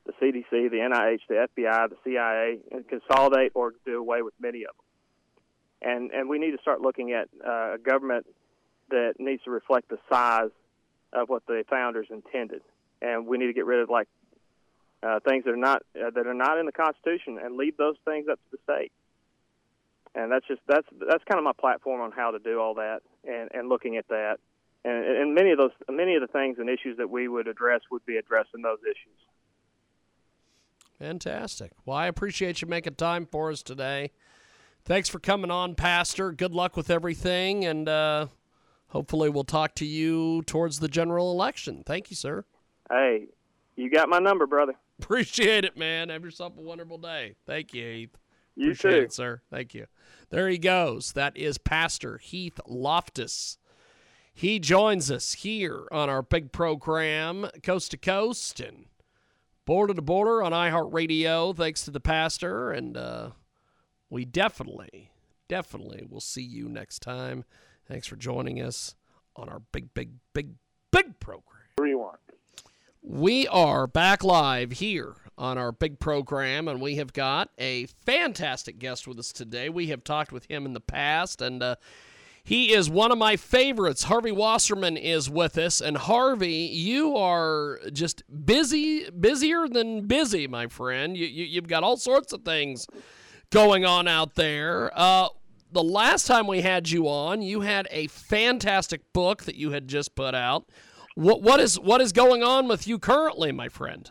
the 0.07 0.13
CDC, 0.13 0.71
the 0.71 0.77
NIH, 0.77 1.19
the 1.29 1.47
FBI, 1.55 1.89
the 1.89 1.97
CIA, 2.03 2.59
and 2.71 2.87
consolidate 2.87 3.51
or 3.53 3.73
do 3.85 3.99
away 3.99 4.21
with 4.23 4.33
many 4.39 4.63
of 4.63 4.75
them. 4.75 5.89
And 5.93 6.11
and 6.11 6.27
we 6.27 6.39
need 6.39 6.51
to 6.51 6.61
start 6.61 6.81
looking 6.81 7.11
at 7.11 7.29
uh, 7.45 7.75
a 7.75 7.77
government 7.77 8.25
that 8.89 9.15
needs 9.19 9.43
to 9.43 9.51
reflect 9.51 9.89
the 9.89 9.99
size 10.11 10.49
of 11.13 11.29
what 11.29 11.45
the 11.45 11.63
founders 11.69 12.07
intended. 12.09 12.61
And 13.01 13.27
we 13.27 13.37
need 13.37 13.47
to 13.47 13.53
get 13.53 13.65
rid 13.65 13.81
of 13.81 13.89
like 13.89 14.07
uh, 15.03 15.19
things 15.27 15.43
that 15.45 15.51
are 15.51 15.55
not 15.55 15.83
uh, 15.95 16.09
that 16.15 16.25
are 16.25 16.33
not 16.33 16.57
in 16.57 16.65
the 16.65 16.71
Constitution 16.71 17.37
and 17.43 17.57
leave 17.57 17.77
those 17.77 17.95
things 18.05 18.27
up 18.27 18.39
to 18.39 18.57
the 18.57 18.73
state 18.73 18.91
and 20.17 20.31
that's 20.31 20.47
just 20.47 20.61
that's 20.67 20.87
that's 21.07 21.23
kind 21.25 21.37
of 21.37 21.43
my 21.43 21.53
platform 21.53 22.01
on 22.01 22.11
how 22.11 22.31
to 22.31 22.39
do 22.39 22.59
all 22.59 22.73
that 22.73 23.01
and 23.23 23.49
and 23.53 23.69
looking 23.69 23.97
at 23.97 24.07
that 24.07 24.37
and 24.83 25.05
and 25.05 25.35
many 25.35 25.51
of 25.51 25.57
those 25.57 25.71
many 25.89 26.15
of 26.15 26.21
the 26.21 26.27
things 26.27 26.57
and 26.59 26.69
issues 26.69 26.97
that 26.97 27.09
we 27.09 27.27
would 27.27 27.47
address 27.47 27.81
would 27.91 28.05
be 28.05 28.17
addressing 28.17 28.61
those 28.61 28.79
issues 28.83 29.19
Fantastic. 30.99 31.71
Well, 31.85 31.95
I 31.97 32.07
appreciate 32.07 32.61
you 32.61 32.67
making 32.67 32.95
time 32.95 33.25
for 33.25 33.51
us 33.51 33.61
today. 33.61 34.11
Thanks 34.85 35.09
for 35.09 35.19
coming 35.19 35.51
on, 35.51 35.75
Pastor. 35.75 36.31
Good 36.31 36.53
luck 36.53 36.75
with 36.77 36.89
everything, 36.89 37.65
and 37.65 37.87
uh, 37.87 38.27
hopefully 38.87 39.29
we'll 39.29 39.43
talk 39.43 39.75
to 39.75 39.85
you 39.85 40.41
towards 40.43 40.79
the 40.79 40.87
general 40.87 41.31
election. 41.31 41.83
Thank 41.85 42.09
you, 42.09 42.15
sir. 42.15 42.45
hey 42.89 43.27
you 43.75 43.91
got 43.91 44.09
my 44.09 44.17
number 44.17 44.47
brother 44.47 44.73
Appreciate 44.99 45.63
it, 45.65 45.77
man. 45.77 46.09
Have 46.09 46.23
yourself 46.23 46.53
a 46.57 46.61
wonderful 46.61 46.97
day. 46.97 47.35
Thank 47.45 47.73
you, 47.75 47.83
Heath. 47.85 48.17
You 48.55 48.71
Appreciate 48.71 48.91
too. 48.91 49.01
it, 49.01 49.13
sir. 49.13 49.41
Thank 49.51 49.75
you. 49.75 49.85
There 50.31 50.49
he 50.49 50.57
goes. 50.57 51.11
That 51.11 51.37
is 51.37 51.59
Pastor 51.59 52.17
Heath 52.17 52.59
Loftis. 52.67 53.57
He 54.33 54.57
joins 54.57 55.11
us 55.11 55.33
here 55.33 55.87
on 55.91 56.09
our 56.09 56.23
big 56.23 56.51
program, 56.51 57.47
Coast 57.61 57.91
to 57.91 57.97
Coast, 57.97 58.59
and 58.59 58.85
Border 59.67 59.93
to 59.93 60.01
Border 60.01 60.41
on 60.41 60.53
iHeartRadio. 60.53 61.53
Thanks 61.55 61.83
to 61.83 61.91
the 61.91 61.99
pastor. 61.99 62.71
And 62.71 62.95
uh, 62.95 63.31
we 64.09 64.23
definitely, 64.23 65.11
definitely 65.49 66.07
will 66.09 66.21
see 66.21 66.41
you 66.41 66.69
next 66.69 66.99
time. 66.99 67.43
Thanks 67.85 68.07
for 68.07 68.15
joining 68.15 68.61
us 68.61 68.95
on 69.35 69.49
our 69.49 69.59
big, 69.73 69.93
big, 69.93 70.11
big, 70.33 70.53
big 70.89 71.19
program. 71.19 71.63
Rewind. 71.77 72.17
We 73.01 73.45
are 73.49 73.87
back 73.87 74.23
live 74.23 74.71
here 74.71 75.15
on 75.37 75.57
our 75.57 75.73
big 75.73 75.99
program, 75.99 76.69
and 76.69 76.79
we 76.79 76.95
have 76.95 77.11
got 77.11 77.49
a 77.59 77.87
fantastic 78.05 78.79
guest 78.79 79.05
with 79.05 79.19
us 79.19 79.33
today. 79.33 79.67
We 79.67 79.87
have 79.87 80.05
talked 80.05 80.31
with 80.31 80.45
him 80.49 80.65
in 80.65 80.71
the 80.73 80.79
past, 80.79 81.41
and 81.41 81.61
uh, 81.61 81.75
he 82.47 82.71
is 82.71 82.89
one 82.89 83.11
of 83.11 83.17
my 83.17 83.35
favorites. 83.35 84.03
Harvey 84.03 84.31
Wasserman 84.31 84.95
is 84.95 85.29
with 85.29 85.57
us, 85.57 85.81
and 85.81 85.97
Harvey, 85.97 86.69
you 86.71 87.17
are 87.17 87.77
just 87.91 88.23
busy, 88.45 89.09
busier 89.09 89.67
than 89.67 90.07
busy, 90.07 90.47
my 90.47 90.67
friend. 90.67 91.17
You, 91.17 91.25
you 91.25 91.43
you've 91.43 91.67
got 91.67 91.83
all 91.83 91.97
sorts 91.97 92.31
of 92.31 92.43
things 92.43 92.87
going 93.49 93.83
on 93.83 94.07
out 94.07 94.35
there. 94.35 94.97
Uh, 94.97 95.27
the 95.73 95.83
last 95.83 96.25
time 96.25 96.47
we 96.47 96.61
had 96.61 96.89
you 96.89 97.09
on, 97.09 97.41
you 97.41 97.59
had 97.59 97.85
a 97.91 98.07
fantastic 98.07 99.11
book 99.11 99.43
that 99.43 99.55
you 99.55 99.71
had 99.71 99.89
just 99.89 100.15
put 100.15 100.33
out. 100.33 100.69
What 101.15 101.41
what 101.41 101.59
is 101.59 101.77
what 101.77 101.99
is 101.99 102.13
going 102.13 102.43
on 102.43 102.69
with 102.69 102.87
you 102.87 102.97
currently, 102.97 103.51
my 103.51 103.67
friend? 103.67 104.09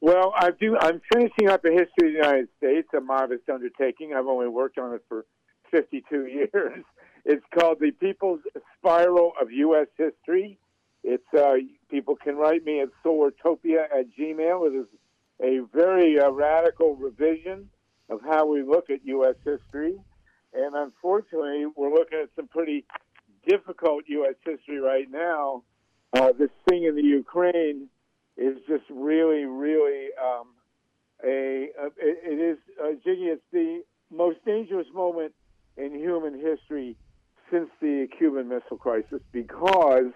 Well, 0.00 0.32
I 0.36 0.50
do. 0.52 0.76
I'm 0.80 1.00
finishing 1.12 1.48
up 1.48 1.64
a 1.64 1.70
history 1.70 1.86
of 1.86 2.04
the 2.04 2.10
United 2.12 2.48
States, 2.58 2.86
a 2.96 3.00
modest 3.00 3.48
undertaking. 3.52 4.14
I've 4.14 4.28
only 4.28 4.46
worked 4.46 4.78
on 4.78 4.94
it 4.94 5.02
for 5.08 5.26
52 5.72 6.26
years. 6.54 6.84
It's 7.24 7.44
called 7.54 7.78
the 7.80 7.90
People's 7.90 8.40
Spiral 8.78 9.32
of 9.40 9.50
U.S. 9.50 9.88
History. 9.96 10.58
It's 11.02 11.22
uh, 11.36 11.54
people 11.90 12.16
can 12.16 12.36
write 12.36 12.64
me 12.64 12.80
at 12.80 12.88
solartopia 13.04 13.84
at 13.84 14.06
gmail. 14.18 14.66
It 14.68 14.76
is 14.76 14.86
a 15.42 15.60
very 15.74 16.18
uh, 16.18 16.30
radical 16.30 16.96
revision 16.96 17.68
of 18.08 18.20
how 18.22 18.46
we 18.46 18.62
look 18.62 18.90
at 18.90 19.04
U.S. 19.04 19.36
history, 19.44 19.96
and 20.52 20.74
unfortunately, 20.74 21.66
we're 21.76 21.92
looking 21.92 22.18
at 22.22 22.28
some 22.36 22.48
pretty 22.48 22.84
difficult 23.46 24.04
U.S. 24.08 24.34
history 24.44 24.78
right 24.78 25.10
now. 25.10 25.62
Uh, 26.12 26.32
this 26.38 26.50
thing 26.68 26.84
in 26.84 26.96
the 26.96 27.02
Ukraine 27.02 27.88
is 28.36 28.56
just 28.68 28.84
really, 28.90 29.44
really 29.44 30.08
um, 30.20 30.48
a, 31.24 31.68
it 31.96 32.40
is 32.40 32.58
uh, 32.82 32.92
Jiggy. 33.04 33.26
It's 33.26 33.42
the 33.52 33.82
most 34.10 34.44
dangerous 34.44 34.88
moment 34.92 35.32
in 35.76 35.94
human 35.94 36.34
history 36.34 36.96
since 37.50 37.68
the 37.80 38.08
Cuban 38.16 38.48
Missile 38.48 38.76
Crisis 38.76 39.20
because 39.32 40.12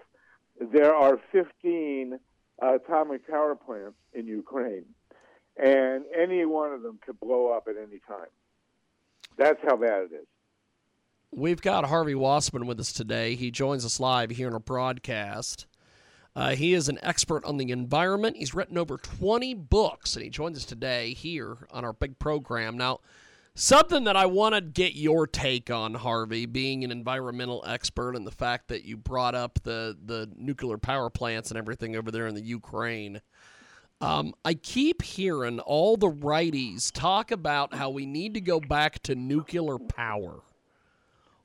there 0.59 0.93
are 0.93 1.19
15 1.31 2.19
uh, 2.61 2.75
atomic 2.75 3.27
power 3.27 3.55
plants 3.55 3.97
in 4.13 4.27
Ukraine, 4.27 4.85
and 5.57 6.05
any 6.17 6.45
one 6.45 6.71
of 6.71 6.81
them 6.81 6.99
could 7.05 7.19
blow 7.19 7.51
up 7.51 7.67
at 7.67 7.75
any 7.77 7.99
time. 8.07 8.29
That's 9.37 9.59
how 9.63 9.75
bad 9.75 10.03
it 10.03 10.15
is. 10.15 10.27
We've 11.31 11.61
got 11.61 11.85
Harvey 11.85 12.15
Wasserman 12.15 12.65
with 12.65 12.79
us 12.79 12.93
today. 12.93 13.35
He 13.35 13.51
joins 13.51 13.83
us 13.83 13.99
live 13.99 14.29
here 14.29 14.47
in 14.47 14.53
our 14.53 14.59
broadcast. 14.59 15.65
Uh, 16.33 16.55
he 16.55 16.73
is 16.73 16.87
an 16.89 16.99
expert 17.01 17.43
on 17.45 17.57
the 17.57 17.71
environment. 17.71 18.37
He's 18.37 18.53
written 18.53 18.77
over 18.77 18.97
20 18.97 19.53
books, 19.53 20.15
and 20.15 20.23
he 20.23 20.29
joins 20.29 20.57
us 20.57 20.65
today 20.65 21.13
here 21.13 21.57
on 21.71 21.83
our 21.83 21.93
big 21.93 22.19
program. 22.19 22.77
Now, 22.77 22.99
something 23.55 24.03
that 24.03 24.15
I 24.15 24.27
want 24.27 24.53
to 24.53 24.61
get 24.61 24.95
your 24.95 25.25
take 25.25 25.71
on, 25.71 25.95
Harvey, 25.95 26.45
being 26.45 26.83
an 26.83 26.91
environmental 26.91 27.63
expert, 27.65 28.15
and 28.15 28.27
the 28.27 28.31
fact 28.31 28.67
that 28.67 28.85
you 28.85 28.97
brought 28.97 29.33
up 29.33 29.59
the, 29.63 29.97
the 30.05 30.29
nuclear 30.37 30.77
power 30.77 31.09
plants 31.09 31.49
and 31.49 31.57
everything 31.57 31.95
over 31.95 32.11
there 32.11 32.27
in 32.27 32.35
the 32.35 32.43
Ukraine. 32.43 33.21
Um, 34.01 34.33
I 34.43 34.53
keep 34.53 35.01
hearing 35.01 35.59
all 35.61 35.95
the 35.95 36.11
righties 36.11 36.91
talk 36.91 37.31
about 37.31 37.73
how 37.73 37.89
we 37.89 38.05
need 38.05 38.33
to 38.33 38.41
go 38.41 38.59
back 38.59 39.01
to 39.03 39.15
nuclear 39.15 39.79
power. 39.79 40.41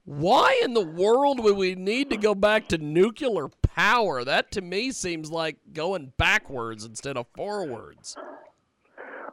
Why 0.04 0.60
in 0.64 0.74
the 0.74 0.84
world 0.84 1.38
would 1.44 1.56
we 1.56 1.76
need 1.76 2.10
to 2.10 2.16
go 2.16 2.34
back 2.34 2.68
to 2.68 2.78
nuclear 2.78 3.48
power? 3.62 4.24
That 4.24 4.50
to 4.52 4.60
me 4.60 4.90
seems 4.90 5.30
like 5.30 5.58
going 5.72 6.12
backwards 6.16 6.84
instead 6.84 7.16
of 7.16 7.26
forwards. 7.36 8.16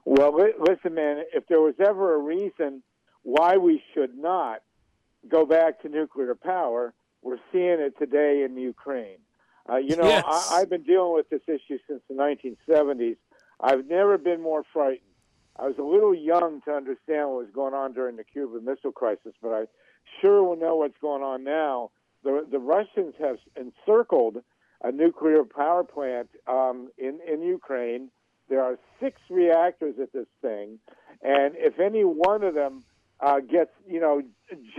Well, 0.10 0.34
li- 0.38 0.54
listen, 0.58 0.94
man, 0.94 1.24
if 1.34 1.48
there 1.48 1.60
was 1.60 1.76
ever 1.86 2.16
a 2.16 2.18
reason 2.18 2.82
why 3.24 3.58
we 3.58 3.84
should 3.94 4.18
not 4.18 4.62
go 5.28 5.46
back 5.46 5.82
to 5.82 5.90
nuclear 5.90 6.34
power, 6.34 6.94
we're 7.22 7.40
seeing 7.52 7.82
it 7.82 7.98
today 8.00 8.44
in 8.46 8.56
Ukraine. 8.56 9.18
Uh, 9.70 9.76
you 9.76 9.98
know, 9.98 10.08
Yes. 10.08 10.24
I, 10.26 10.62
I've 10.62 10.70
been 10.70 10.84
dealing 10.84 11.14
with 11.14 11.30
this 11.30 11.42
issue 11.46 11.78
since 11.90 12.02
the 12.08 12.14
1970s. 12.14 13.18
I've 13.60 13.86
never 13.88 14.18
been 14.18 14.42
more 14.42 14.64
frightened. 14.72 15.02
I 15.60 15.68
was 15.68 15.78
a 15.78 15.84
little 15.84 16.16
young 16.16 16.62
to 16.62 16.72
understand 16.72 17.28
what 17.28 17.40
was 17.40 17.50
going 17.54 17.74
on 17.74 17.92
during 17.92 18.16
the 18.16 18.24
Cuban 18.24 18.64
Missile 18.64 18.94
Crisis, 18.94 19.34
but 19.42 19.50
I 19.50 19.66
sure 20.22 20.42
will 20.42 20.56
know 20.56 20.78
what's 20.78 20.98
going 21.02 21.22
on 21.22 21.44
now. 21.44 21.92
The, 22.24 22.48
the 22.50 22.60
Russians 22.60 23.14
have 23.20 23.40
encircled 23.58 24.38
a 24.82 24.90
nuclear 24.90 25.44
power 25.44 25.84
plant 25.84 26.30
um, 26.48 26.88
in, 26.98 27.20
in 27.30 27.42
Ukraine. 27.42 28.10
There 28.50 28.64
are 28.64 28.78
six 29.00 29.20
reactors 29.30 29.96
at 30.02 30.14
this 30.14 30.28
thing, 30.42 30.80
and 31.22 31.54
if 31.58 31.80
any 31.80 32.04
one 32.04 32.44
of 32.44 32.54
them 32.54 32.84
uh, 33.20 33.40
gets, 33.40 33.72
you 33.88 34.00
know, 34.00 34.22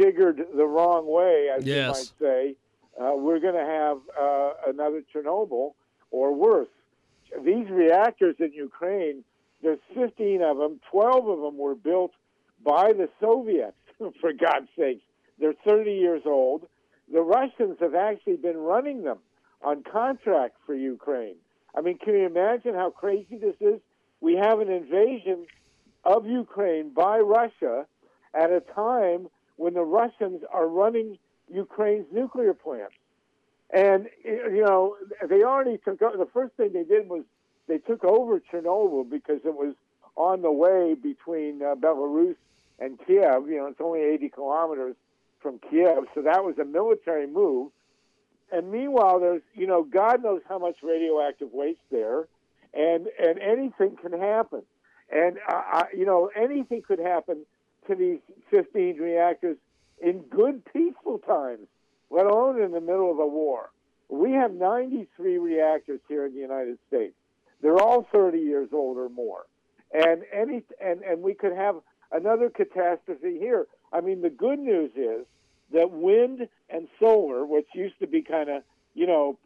jiggered 0.00 0.40
the 0.56 0.64
wrong 0.66 1.06
way, 1.06 1.48
as 1.56 1.66
Yes. 1.66 1.76
you 1.76 1.88
might 1.88 2.12
say, 2.32 2.56
uh, 3.00 3.12
we're 3.16 3.40
going 3.40 3.54
to 3.54 3.60
have 3.64 3.98
uh, 4.20 4.50
another 4.68 5.02
Chernobyl 5.14 5.74
or 6.10 6.34
worse. 6.34 6.68
These 7.44 7.68
reactors 7.68 8.36
in 8.38 8.52
Ukraine, 8.52 9.22
there's 9.62 9.80
15 9.94 10.42
of 10.42 10.56
them. 10.56 10.80
12 10.90 11.28
of 11.28 11.40
them 11.40 11.58
were 11.58 11.74
built 11.74 12.12
by 12.64 12.92
the 12.92 13.08
Soviets, 13.20 13.76
for 14.20 14.32
God's 14.32 14.68
sake. 14.78 15.02
They're 15.38 15.54
30 15.64 15.92
years 15.92 16.22
old. 16.24 16.66
The 17.12 17.20
Russians 17.22 17.76
have 17.80 17.94
actually 17.94 18.36
been 18.36 18.56
running 18.56 19.02
them 19.02 19.18
on 19.62 19.82
contract 19.82 20.56
for 20.66 20.74
Ukraine. 20.74 21.36
I 21.78 21.80
mean, 21.80 21.96
can 21.96 22.14
you 22.14 22.26
imagine 22.26 22.74
how 22.74 22.90
crazy 22.90 23.38
this 23.38 23.54
is? 23.60 23.78
We 24.20 24.34
have 24.34 24.58
an 24.58 24.68
invasion 24.68 25.46
of 26.04 26.26
Ukraine 26.26 26.90
by 26.90 27.18
Russia 27.20 27.86
at 28.34 28.50
a 28.50 28.60
time 28.60 29.28
when 29.54 29.74
the 29.74 29.84
Russians 29.84 30.42
are 30.52 30.66
running 30.66 31.18
Ukraine's 31.48 32.06
nuclear 32.12 32.52
plants. 32.52 32.96
And, 33.72 34.08
you 34.24 34.64
know, 34.66 34.96
they 35.28 35.44
already 35.44 35.78
took 35.78 36.02
o- 36.02 36.16
the 36.16 36.26
first 36.32 36.56
thing 36.56 36.72
they 36.72 36.82
did 36.82 37.08
was 37.08 37.22
they 37.68 37.78
took 37.78 38.02
over 38.02 38.40
Chernobyl 38.40 39.08
because 39.08 39.40
it 39.44 39.54
was 39.54 39.76
on 40.16 40.42
the 40.42 40.50
way 40.50 40.94
between 41.00 41.62
uh, 41.62 41.76
Belarus 41.76 42.34
and 42.80 42.98
Kiev. 43.06 43.48
You 43.48 43.58
know, 43.58 43.66
it's 43.66 43.80
only 43.80 44.00
80 44.00 44.30
kilometers 44.30 44.96
from 45.40 45.60
Kiev, 45.70 46.06
so 46.12 46.22
that 46.22 46.42
was 46.44 46.58
a 46.58 46.64
military 46.64 47.28
move. 47.28 47.70
And 48.50 48.70
meanwhile, 48.70 49.20
there's 49.20 49.42
you 49.54 49.66
know 49.66 49.82
God 49.82 50.22
knows 50.22 50.40
how 50.48 50.58
much 50.58 50.76
radioactive 50.82 51.52
waste 51.52 51.80
there, 51.90 52.26
and 52.72 53.08
and 53.18 53.38
anything 53.38 53.96
can 53.96 54.18
happen, 54.18 54.62
and 55.10 55.38
uh, 55.48 55.52
I, 55.52 55.84
you 55.96 56.06
know 56.06 56.30
anything 56.34 56.82
could 56.82 56.98
happen 56.98 57.44
to 57.88 57.94
these 57.94 58.20
15 58.50 58.98
reactors 58.98 59.56
in 60.00 60.20
good 60.22 60.62
peaceful 60.72 61.18
times, 61.18 61.66
let 62.10 62.26
alone 62.26 62.60
in 62.62 62.72
the 62.72 62.80
middle 62.80 63.10
of 63.10 63.18
a 63.18 63.26
war. 63.26 63.70
We 64.08 64.32
have 64.32 64.52
93 64.52 65.38
reactors 65.38 66.00
here 66.08 66.24
in 66.24 66.34
the 66.34 66.40
United 66.40 66.78
States. 66.88 67.14
They're 67.60 67.78
all 67.78 68.06
30 68.12 68.38
years 68.38 68.68
old 68.72 68.96
or 68.96 69.08
more, 69.08 69.44
and 69.92 70.22
any 70.32 70.62
and 70.80 71.02
and 71.02 71.22
we 71.22 71.34
could 71.34 71.52
have 71.52 71.76
another 72.12 72.48
catastrophe 72.48 73.38
here. 73.38 73.66
I 73.92 74.00
mean, 74.00 74.22
the 74.22 74.30
good 74.30 74.58
news 74.58 74.90
is 74.96 75.26
that 75.72 75.90
wind 75.90 76.48
and 76.70 76.88
solar, 76.98 77.44
which 77.44 77.66
used 77.74 77.98
to 78.00 78.06
be 78.06 78.22
kind 78.22 78.48
of, 78.48 78.62
you 78.94 79.06
know, 79.06 79.38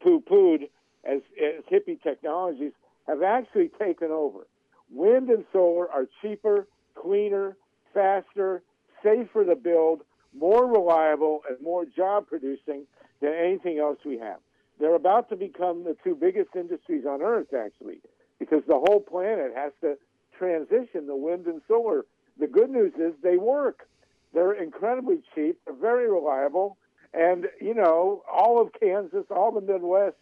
poo 0.00 0.20
pooed 0.20 0.68
as, 1.04 1.20
as 1.42 1.64
hippie 1.70 2.02
technologies, 2.02 2.72
have 3.06 3.22
actually 3.22 3.70
taken 3.78 4.10
over. 4.10 4.46
Wind 4.90 5.28
and 5.30 5.44
solar 5.52 5.90
are 5.90 6.06
cheaper, 6.22 6.66
cleaner, 6.94 7.56
faster, 7.92 8.62
safer 9.02 9.44
to 9.44 9.56
build, 9.56 10.02
more 10.34 10.66
reliable, 10.66 11.42
and 11.48 11.60
more 11.62 11.84
job 11.84 12.26
producing 12.26 12.86
than 13.20 13.32
anything 13.32 13.78
else 13.78 13.98
we 14.04 14.18
have. 14.18 14.38
They're 14.78 14.94
about 14.94 15.28
to 15.30 15.36
become 15.36 15.84
the 15.84 15.96
two 16.04 16.14
biggest 16.14 16.50
industries 16.54 17.06
on 17.06 17.22
Earth, 17.22 17.54
actually, 17.54 18.00
because 18.38 18.62
the 18.66 18.74
whole 18.78 19.00
planet 19.00 19.52
has 19.54 19.72
to 19.80 19.96
transition 20.38 21.06
the 21.06 21.16
wind 21.16 21.46
and 21.46 21.62
solar. 21.66 22.04
The 22.38 22.46
good 22.46 22.70
news 22.70 22.92
is 22.98 23.14
they 23.22 23.38
work. 23.38 23.88
They're 24.36 24.52
incredibly 24.52 25.22
cheap. 25.34 25.58
They're 25.64 25.74
very 25.74 26.10
reliable. 26.10 26.76
And, 27.14 27.46
you 27.58 27.72
know, 27.72 28.22
all 28.30 28.60
of 28.60 28.68
Kansas, 28.78 29.24
all 29.30 29.50
the 29.50 29.62
Midwest, 29.62 30.16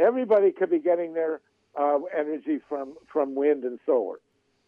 everybody 0.00 0.52
could 0.52 0.70
be 0.70 0.78
getting 0.78 1.14
their 1.14 1.40
uh, 1.76 1.98
energy 2.16 2.60
from, 2.68 2.94
from 3.12 3.34
wind 3.34 3.64
and 3.64 3.80
solar. 3.84 4.20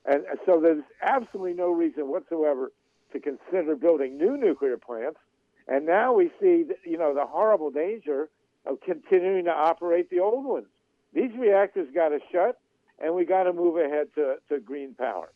And 0.05 0.25
so 0.45 0.61
there's 0.61 0.83
absolutely 1.01 1.53
no 1.53 1.71
reason 1.71 2.09
whatsoever 2.09 2.73
to 3.13 3.21
consider 3.21 3.77
building 3.77 4.19
new 4.19 4.37
nuclear 4.37 4.77
plants. 4.77 5.21
And 5.69 5.87
now 5.87 6.13
we 6.13 6.33
see, 6.41 6.65
you 6.85 6.99
know, 6.99 7.15
the 7.15 7.25
horrible 7.25 7.71
danger 7.71 8.29
of 8.67 8.81
continuing 8.81 9.45
to 9.45 9.53
operate 9.53 10.11
the 10.11 10.19
old 10.19 10.45
ones. 10.45 10.67
These 11.15 11.31
reactors 11.39 11.87
got 11.95 12.09
to 12.09 12.19
shut, 12.33 12.59
and 12.99 13.15
we 13.15 13.25
got 13.25 13.45
to 13.45 13.53
move 13.53 13.77
ahead 13.77 14.09
to, 14.17 14.39
to 14.49 14.59
green 14.59 14.95
power. 14.95 15.31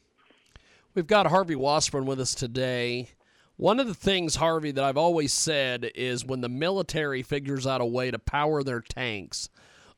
We've 0.96 1.06
got 1.06 1.28
Harvey 1.28 1.54
Wasserman 1.54 2.06
with 2.06 2.18
us 2.18 2.34
today. 2.34 3.10
One 3.56 3.78
of 3.78 3.86
the 3.86 3.94
things, 3.94 4.36
Harvey, 4.36 4.72
that 4.72 4.82
I've 4.82 4.96
always 4.96 5.32
said 5.32 5.90
is 5.94 6.24
when 6.24 6.40
the 6.40 6.48
military 6.48 7.22
figures 7.22 7.66
out 7.66 7.80
a 7.80 7.86
way 7.86 8.10
to 8.10 8.18
power 8.18 8.62
their 8.62 8.80
tanks 8.80 9.48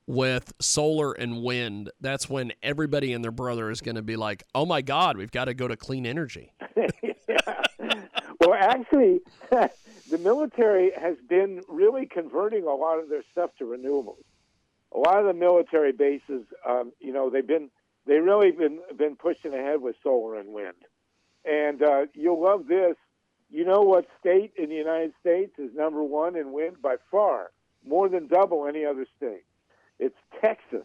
with 0.06 0.52
solar 0.60 1.12
and 1.12 1.42
wind, 1.42 1.90
that's 2.00 2.28
when 2.28 2.52
everybody 2.62 3.12
and 3.12 3.24
their 3.24 3.30
brother 3.30 3.70
is 3.70 3.80
going 3.80 3.94
to 3.96 4.02
be 4.02 4.16
like, 4.16 4.44
oh 4.54 4.66
my 4.66 4.82
God, 4.82 5.16
we've 5.16 5.30
got 5.30 5.46
to 5.46 5.54
go 5.54 5.66
to 5.66 5.76
clean 5.76 6.04
energy. 6.04 6.52
Well, 8.44 8.54
actually, 8.54 9.20
the 9.50 10.18
military 10.18 10.92
has 11.00 11.16
been 11.28 11.62
really 11.68 12.06
converting 12.06 12.64
a 12.64 12.74
lot 12.74 12.98
of 12.98 13.08
their 13.08 13.22
stuff 13.32 13.50
to 13.58 13.64
renewables. 13.64 14.22
A 14.94 14.98
lot 14.98 15.18
of 15.18 15.26
the 15.26 15.32
military 15.32 15.92
bases, 15.92 16.44
um, 16.68 16.92
you 17.00 17.12
know, 17.12 17.30
they've 17.30 17.46
been 17.46 17.70
they 18.06 18.18
really 18.18 18.50
been 18.50 18.80
been 18.96 19.16
pushing 19.16 19.54
ahead 19.54 19.80
with 19.80 19.96
solar 20.02 20.38
and 20.38 20.50
wind. 20.52 20.74
And 21.44 21.82
uh, 21.82 22.06
you'll 22.12 22.42
love 22.42 22.66
this. 22.66 22.96
You 23.54 23.64
know 23.64 23.82
what 23.82 24.06
state 24.18 24.52
in 24.58 24.68
the 24.68 24.74
United 24.74 25.12
States 25.20 25.52
is 25.60 25.70
number 25.76 26.02
one 26.02 26.34
in 26.34 26.50
wind 26.50 26.82
by 26.82 26.96
far, 27.08 27.52
more 27.86 28.08
than 28.08 28.26
double 28.26 28.66
any 28.66 28.84
other 28.84 29.06
state? 29.16 29.44
It's 30.00 30.16
Texas. 30.40 30.84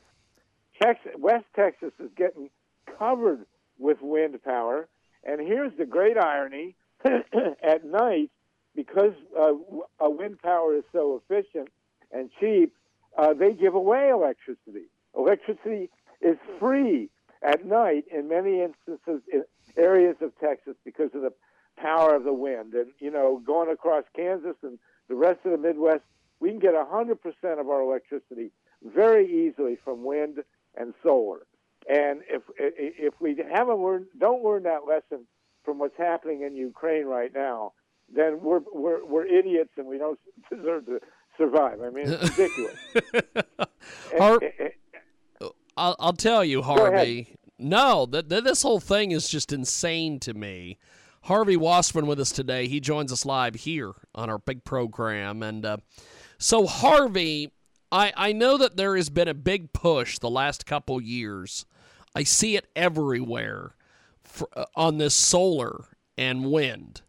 Texas, 0.79 1.13
West 1.17 1.45
Texas 1.55 1.93
is 1.99 2.11
getting 2.15 2.51
covered 2.99 3.47
with 3.79 3.97
wind 4.03 4.37
power. 4.43 4.87
And 5.23 5.41
here's 5.41 5.75
the 5.79 5.87
great 5.87 6.15
irony: 6.15 6.75
at 7.03 7.85
night, 7.85 8.29
because 8.75 9.13
uh, 9.35 9.53
wind 10.01 10.39
power 10.39 10.75
is 10.75 10.83
so 10.91 11.19
efficient 11.27 11.69
and 12.11 12.29
cheap, 12.39 12.75
uh, 13.17 13.33
they 13.33 13.53
give 13.53 13.73
away 13.73 14.09
electricity. 14.09 14.91
Electricity 15.17 15.89
is 16.21 16.37
free 16.59 17.09
at 17.41 17.65
night 17.65 18.03
in 18.13 18.27
many 18.27 18.61
instances 18.61 19.23
in 19.33 19.43
areas 19.75 20.17
of 20.21 20.37
Texas 20.39 20.75
because 20.85 21.09
of 21.15 21.23
the 21.23 21.33
power 21.81 22.15
of 22.15 22.23
the 22.23 22.33
wind. 22.33 22.73
And, 22.73 22.91
you 22.99 23.11
know, 23.11 23.41
going 23.45 23.69
across 23.69 24.03
Kansas 24.15 24.55
and 24.63 24.77
the 25.07 25.15
rest 25.15 25.39
of 25.45 25.51
the 25.51 25.57
Midwest, 25.57 26.03
we 26.39 26.49
can 26.49 26.59
get 26.59 26.73
100% 26.73 27.17
of 27.59 27.69
our 27.69 27.81
electricity 27.81 28.51
very 28.83 29.25
easily 29.47 29.77
from 29.83 30.03
wind 30.03 30.39
and 30.79 30.93
solar. 31.03 31.41
And 31.89 32.21
if 32.29 32.43
if 32.57 33.13
we 33.19 33.35
haven't 33.51 33.79
learned, 33.81 34.07
don't 34.19 34.43
learn 34.43 34.63
that 34.63 34.81
lesson 34.87 35.25
from 35.63 35.79
what's 35.79 35.97
happening 35.97 36.43
in 36.43 36.55
Ukraine 36.55 37.05
right 37.05 37.31
now, 37.33 37.73
then 38.13 38.41
we're 38.41 38.61
we're 38.73 39.03
we're 39.05 39.25
idiots 39.25 39.71
and 39.77 39.87
we 39.87 39.97
don't 39.97 40.19
deserve 40.53 40.85
to 40.87 40.99
survive. 41.37 41.81
I 41.81 41.89
mean, 41.89 42.05
it's 42.09 42.29
ridiculous. 42.37 42.75
Har- 44.17 44.39
And- 44.41 44.53
and- 44.59 45.49
I'll, 45.77 45.95
I'll 45.99 46.13
tell 46.13 46.43
you. 46.43 46.61
Harvey. 46.61 47.35
No, 47.57 48.05
th- 48.05 48.27
th- 48.27 48.43
this 48.43 48.61
whole 48.63 48.81
thing 48.81 49.11
is 49.11 49.29
just 49.29 49.53
insane 49.53 50.19
to 50.21 50.33
me. 50.33 50.77
Harvey 51.29 51.57
Wasserman 51.57 52.07
with 52.07 52.19
us 52.19 52.31
today. 52.31 52.67
He 52.67 52.79
joins 52.79 53.13
us 53.13 53.23
live 53.23 53.53
here 53.53 53.93
on 54.15 54.31
our 54.31 54.39
big 54.39 54.63
program. 54.63 55.43
And 55.43 55.63
uh, 55.63 55.77
so, 56.39 56.65
Harvey, 56.65 57.51
I, 57.91 58.11
I 58.17 58.31
know 58.31 58.57
that 58.57 58.77
there 58.77 58.95
has 58.95 59.11
been 59.11 59.27
a 59.27 59.35
big 59.35 59.71
push 59.71 60.17
the 60.17 60.29
last 60.29 60.65
couple 60.65 60.99
years. 60.99 61.67
I 62.15 62.23
see 62.23 62.55
it 62.55 62.65
everywhere 62.75 63.75
for, 64.23 64.49
uh, 64.57 64.65
on 64.75 64.97
this 64.97 65.13
solar 65.13 65.85
and 66.17 66.51
wind. 66.51 67.03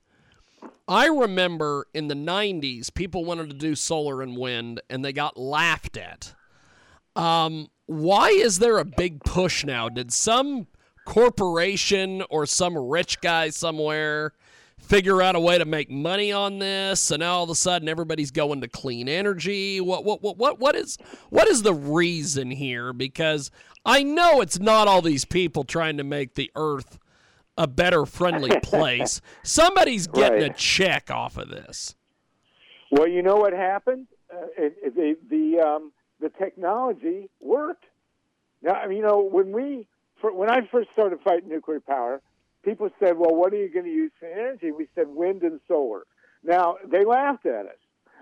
I 0.87 1.07
remember 1.07 1.87
in 1.95 2.09
the 2.09 2.15
90s, 2.15 2.93
people 2.93 3.25
wanted 3.25 3.49
to 3.49 3.57
do 3.57 3.75
solar 3.75 4.21
and 4.21 4.37
wind, 4.37 4.83
and 4.91 5.03
they 5.03 5.15
got 5.15 5.39
laughed 5.39 5.97
at. 5.97 6.35
Um, 7.17 7.69
why 7.87 8.29
is 8.29 8.59
there 8.59 8.77
a 8.77 8.85
big 8.85 9.25
push 9.25 9.65
now? 9.65 9.89
Did 9.89 10.13
some 10.13 10.67
corporation 11.11 12.23
or 12.31 12.47
some 12.47 12.79
rich 12.79 13.21
guy 13.21 13.51
somewhere 13.51 14.33
figure 14.79 15.21
out 15.21 15.35
a 15.35 15.41
way 15.41 15.59
to 15.59 15.65
make 15.65 15.91
money 15.91 16.31
on 16.31 16.61
this, 16.61 17.11
and 17.11 17.19
now 17.19 17.35
all 17.35 17.43
of 17.43 17.51
a 17.51 17.55
sudden 17.57 17.89
everybody's 17.89 18.31
going 18.31 18.61
to 18.61 18.69
clean 18.69 19.09
energy? 19.09 19.81
What 19.81 20.05
what 20.05 20.23
what 20.23 20.39
what 20.39 20.61
what 20.61 20.77
is 20.77 20.99
what 21.29 21.49
is 21.49 21.63
the 21.63 21.75
reason 21.75 22.53
here? 22.53 22.93
Because 22.93 23.51
I 23.85 24.05
know 24.05 24.41
it's 24.41 24.61
not 24.61 24.87
all 24.87 25.03
these 25.03 25.25
people 25.25 25.65
trying 25.65 25.97
to 25.97 26.05
make 26.05 26.35
the 26.35 26.49
earth 26.55 27.01
a 27.59 27.67
better 27.67 28.07
friendly 28.07 28.61
place. 28.63 29.21
Somebody's 29.43 30.07
getting 30.07 30.45
a 30.45 30.55
check 30.55 31.11
off 31.11 31.37
of 31.37 31.49
this. 31.49 31.97
Well, 32.93 33.09
you 33.09 33.23
know 33.23 33.37
what 33.37 33.53
happened? 33.53 34.07
Uh, 34.33 34.47
it, 34.57 34.77
it, 34.81 34.95
the 34.95 35.17
the 35.29 35.61
um, 35.61 35.91
the 36.21 36.29
technology 36.29 37.31
worked. 37.41 37.87
Now, 38.63 38.75
I 38.75 38.87
mean, 38.87 38.99
you 38.99 39.03
know, 39.03 39.21
when 39.21 39.51
we 39.51 39.89
for, 40.21 40.35
when 40.35 40.51
I 40.51 40.61
first 40.71 40.91
started 40.93 41.21
fighting 41.25 41.49
nuclear 41.49 41.81
power, 41.81 42.21
people 42.65 42.91
said, 42.99 43.17
"Well, 43.19 43.35
what 43.35 43.53
are 43.53 43.57
you 43.57 43.73
going 43.73 43.87
to 43.87 43.91
use 43.91 44.13
for 44.19 44.27
energy?" 44.27 44.71
We 44.71 44.89
said 44.95 45.09
wind 45.09 45.43
and 45.43 45.61
solar. 45.69 46.03
Now 46.43 46.77
they 46.87 47.05
laughed 47.05 47.47
at 47.47 47.67
us, 47.67 47.79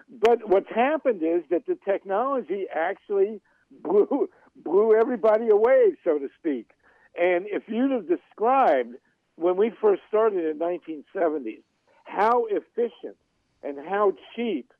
but 0.08 0.48
what's 0.48 0.70
happened 0.74 1.22
is 1.22 1.42
that 1.50 1.66
the 1.66 1.78
technology 1.84 2.66
actually 2.72 3.40
blew 3.82 4.28
blew 4.56 4.94
everybody 4.94 5.48
away, 5.48 5.96
so 6.04 6.18
to 6.18 6.28
speak. 6.38 6.70
And 7.18 7.46
if 7.48 7.64
you'd 7.68 7.90
have 7.90 8.08
described 8.08 8.94
when 9.36 9.56
we 9.56 9.72
first 9.80 10.02
started 10.08 10.44
in 10.44 10.58
1970s 10.58 11.62
how 12.04 12.46
efficient 12.46 13.16
and 13.62 13.78
how 13.78 14.12
cheap 14.34 14.72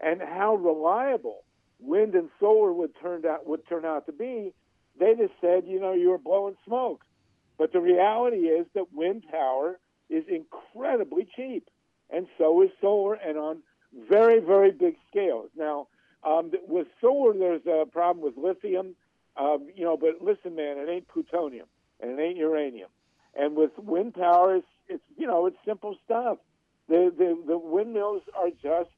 and 0.00 0.20
how 0.22 0.54
reliable 0.54 1.44
wind 1.80 2.14
and 2.14 2.28
solar 2.40 2.72
would 2.72 2.92
turn 3.00 3.24
out 3.26 3.46
would 3.46 3.66
turn 3.68 3.84
out 3.84 4.06
to 4.06 4.12
be, 4.12 4.52
they 4.98 5.14
just 5.14 5.34
said, 5.40 5.64
you 5.66 5.80
know, 5.80 5.92
you 5.92 6.10
were 6.10 6.18
blowing 6.18 6.56
smoke. 6.66 7.04
But 7.56 7.72
the 7.72 7.80
reality 7.80 8.46
is 8.48 8.66
that 8.74 8.92
wind 8.92 9.24
power 9.30 9.78
is 10.08 10.24
incredibly 10.28 11.26
cheap, 11.36 11.68
and 12.10 12.26
so 12.38 12.62
is 12.62 12.70
solar, 12.80 13.14
and 13.14 13.36
on 13.36 13.62
very 14.08 14.40
very 14.40 14.70
big 14.70 14.96
scales. 15.10 15.50
Now, 15.56 15.88
um, 16.22 16.52
with 16.66 16.86
solar, 17.00 17.36
there's 17.36 17.66
a 17.66 17.86
problem 17.86 18.24
with 18.24 18.36
lithium, 18.36 18.94
um, 19.36 19.68
you 19.74 19.84
know, 19.84 19.96
but 19.96 20.20
listen, 20.20 20.54
man, 20.56 20.78
it 20.78 20.88
ain't 20.88 21.08
plutonium 21.08 21.66
and 22.00 22.18
it 22.18 22.22
ain't 22.22 22.36
uranium. 22.36 22.90
And 23.34 23.56
with 23.56 23.70
wind 23.78 24.14
power, 24.14 24.56
it's, 24.56 24.66
it's 24.88 25.02
you 25.16 25.26
know, 25.26 25.46
it's 25.46 25.56
simple 25.64 25.96
stuff. 26.04 26.38
The, 26.88 27.12
the 27.16 27.38
the 27.46 27.58
windmills 27.58 28.22
are 28.34 28.50
just 28.62 28.90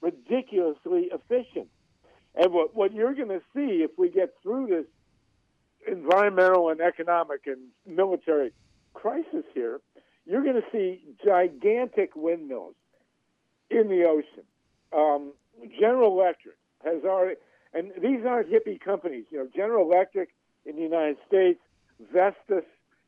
ridiculously 0.00 1.10
efficient. 1.12 1.68
And 2.34 2.52
what 2.52 2.74
what 2.74 2.92
you're 2.92 3.14
going 3.14 3.28
to 3.28 3.42
see 3.54 3.82
if 3.82 3.92
we 3.98 4.10
get 4.10 4.34
through 4.42 4.68
this 4.68 4.86
environmental 5.86 6.70
and 6.70 6.80
economic 6.80 7.46
and 7.46 7.58
military 7.86 8.52
crisis 8.92 9.44
here, 9.54 9.80
you're 10.26 10.42
going 10.42 10.56
to 10.56 10.68
see 10.72 11.02
gigantic 11.24 12.16
windmills 12.16 12.74
in 13.70 13.88
the 13.88 14.04
ocean. 14.04 14.44
Um, 14.96 15.32
General 15.78 16.18
Electric 16.20 16.56
has 16.84 17.02
already, 17.04 17.36
and 17.72 17.92
these 18.00 18.24
aren't 18.26 18.50
hippie 18.50 18.80
companies. 18.80 19.24
You 19.30 19.38
know, 19.38 19.48
General 19.54 19.90
Electric 19.90 20.30
in 20.64 20.76
the 20.76 20.82
United 20.82 21.16
States, 21.26 21.60
Vestas 22.12 22.64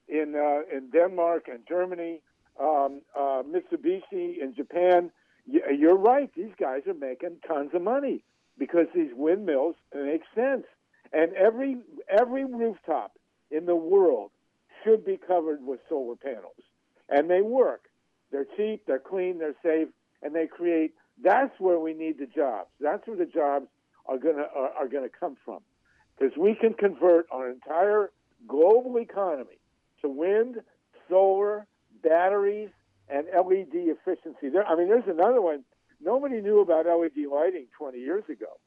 in 0.09 0.35
uh, 0.35 0.77
in 0.77 0.91
Denmark 0.91 1.49
and 1.49 1.61
Germany, 1.69 2.21
um, 2.61 3.01
uh, 3.17 3.43
Mitsubishi 3.43 4.41
in 4.41 4.55
Japan. 4.57 5.11
You're 5.47 5.97
right; 5.97 6.31
these 6.35 6.53
guys 6.59 6.83
are 6.87 6.95
making 6.95 7.37
tons 7.47 7.71
of 7.73 7.83
money 7.83 8.25
because 8.59 8.87
these 8.95 9.11
windmills 9.15 9.77
make 9.95 10.23
sense, 10.35 10.65
and 11.13 11.33
every 11.35 11.79
every 12.09 12.45
rooftop 12.45 13.13
in 13.51 13.67
the 13.67 13.77
world 13.77 14.31
should 14.83 15.05
be 15.05 15.17
covered 15.17 15.65
with 15.65 15.81
solar 15.89 16.17
panels, 16.17 16.63
and 17.09 17.31
they 17.31 17.43
work. 17.43 17.85
They're 18.31 18.47
cheap, 18.57 18.85
they're 18.87 18.99
clean, 18.99 19.39
they're 19.39 19.57
safe, 19.63 19.89
and 20.23 20.35
they 20.35 20.47
create. 20.47 20.95
That's 21.23 21.59
where 21.59 21.79
we 21.79 21.95
need 21.95 22.19
the 22.19 22.27
jobs. 22.27 22.69
That's 22.81 23.07
where 23.07 23.17
the 23.17 23.27
jobs 23.27 23.67
are 24.07 24.19
gonna 24.19 24.47
are, 24.55 24.71
are 24.71 24.89
gonna 24.89 25.09
come 25.09 25.37
from, 25.45 25.61
because 26.19 26.37
we 26.37 26.55
can 26.55 26.75
convert 26.75 27.27
our 27.31 27.51
entire 27.51 28.11
global 28.47 28.99
economy 28.99 29.59
to 30.03 30.09
wind, 30.09 30.57
solar, 31.09 31.67
batteries, 32.03 32.71
and 33.09 33.27
LED 33.27 33.75
efficiency. 33.75 34.49
There, 34.49 34.67
I 34.67 34.77
mean, 34.77 34.89
there's 34.89 35.09
another 35.09 35.41
one. 35.41 35.65
Nobody 36.01 36.41
knew 36.41 36.61
about 36.61 36.87
LED 36.87 37.27
lighting 37.31 37.67
20 37.79 37.99
years 37.99 38.25
ago. 38.29 38.59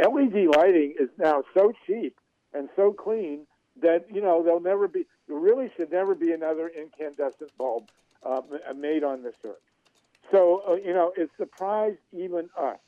LED 0.00 0.56
lighting 0.56 0.94
is 0.98 1.08
now 1.18 1.42
so 1.54 1.72
cheap 1.86 2.18
and 2.54 2.68
so 2.76 2.92
clean 2.92 3.46
that 3.80 4.06
you 4.12 4.20
know 4.20 4.42
there'll 4.42 4.60
never 4.60 4.88
be. 4.88 5.06
There 5.28 5.38
really 5.38 5.70
should 5.76 5.90
never 5.92 6.14
be 6.14 6.32
another 6.32 6.68
incandescent 6.68 7.56
bulb 7.56 7.88
uh, 8.24 8.40
made 8.76 9.04
on 9.04 9.22
this 9.22 9.34
earth. 9.44 9.56
So 10.30 10.62
uh, 10.68 10.74
you 10.74 10.92
know 10.92 11.12
it 11.16 11.30
surprised 11.36 11.98
even 12.12 12.48
us. 12.58 12.78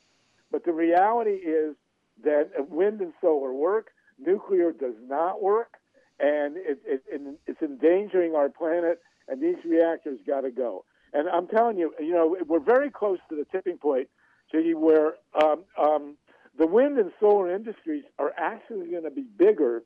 But 0.51 0.65
the 0.65 0.73
reality 0.73 1.31
is 1.31 1.75
that 2.23 2.51
wind 2.69 3.01
and 3.01 3.13
solar 3.21 3.53
work. 3.53 3.91
Nuclear 4.19 4.71
does 4.71 4.93
not 5.07 5.41
work, 5.41 5.73
and 6.19 6.55
it, 6.55 6.79
it, 6.85 7.03
it, 7.07 7.39
it's 7.47 7.61
endangering 7.61 8.35
our 8.35 8.47
planet. 8.49 9.01
And 9.27 9.41
these 9.41 9.55
reactors 9.65 10.19
got 10.27 10.41
to 10.41 10.51
go. 10.51 10.85
And 11.13 11.29
I'm 11.29 11.47
telling 11.47 11.77
you, 11.77 11.93
you 11.99 12.11
know, 12.11 12.37
we're 12.45 12.59
very 12.59 12.91
close 12.91 13.19
to 13.29 13.35
the 13.35 13.45
tipping 13.45 13.77
point, 13.77 14.09
Jiggy, 14.51 14.73
where 14.73 15.13
um, 15.41 15.63
um, 15.77 16.17
the 16.57 16.67
wind 16.67 16.97
and 16.97 17.11
solar 17.19 17.53
industries 17.53 18.03
are 18.19 18.31
actually 18.37 18.91
going 18.91 19.03
to 19.03 19.11
be 19.11 19.25
bigger 19.37 19.83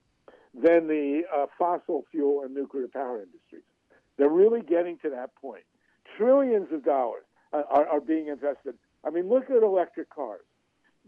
than 0.54 0.88
the 0.88 1.22
uh, 1.34 1.46
fossil 1.58 2.06
fuel 2.12 2.42
and 2.44 2.54
nuclear 2.54 2.88
power 2.88 3.18
industries. 3.18 3.64
They're 4.18 4.30
really 4.30 4.62
getting 4.62 4.98
to 5.00 5.10
that 5.12 5.36
point. 5.36 5.64
Trillions 6.18 6.72
of 6.72 6.84
dollars 6.84 7.24
are, 7.54 7.88
are 7.88 8.02
being 8.02 8.28
invested. 8.28 8.76
I 9.06 9.12
mean, 9.12 9.30
look 9.30 9.50
at 9.50 9.64
electric 9.64 10.10
cars. 10.10 10.42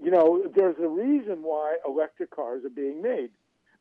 You 0.02 0.11
know, 0.11 0.44
there's 0.56 0.77
a 0.81 0.88
reason 0.88 1.40
why 1.41 1.77
electric 1.86 2.34
cars 2.34 2.64
are 2.64 2.69
being 2.69 3.02
made. 3.02 3.31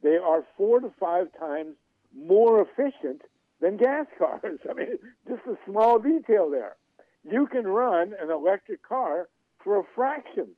They 0.03 0.17
are 0.17 0.45
four 0.57 0.81
to 0.81 0.91
five 0.99 1.29
times 1.39 1.75
more 2.17 2.63
efficient 2.63 3.23
than 3.61 3.77
gas 3.77 4.07
cars. 4.19 4.59
I 4.71 4.75
mean, 4.75 4.99
just 5.29 5.43
a 5.47 5.57
small 5.71 5.99
detail 5.99 6.51
there. 6.51 6.77
You 7.31 7.47
can 7.47 7.67
run 7.67 8.15
an 8.21 8.31
electric 8.31 8.83
car 8.83 9.29
for 9.63 9.79
a 9.79 9.85
fraction 9.95 10.49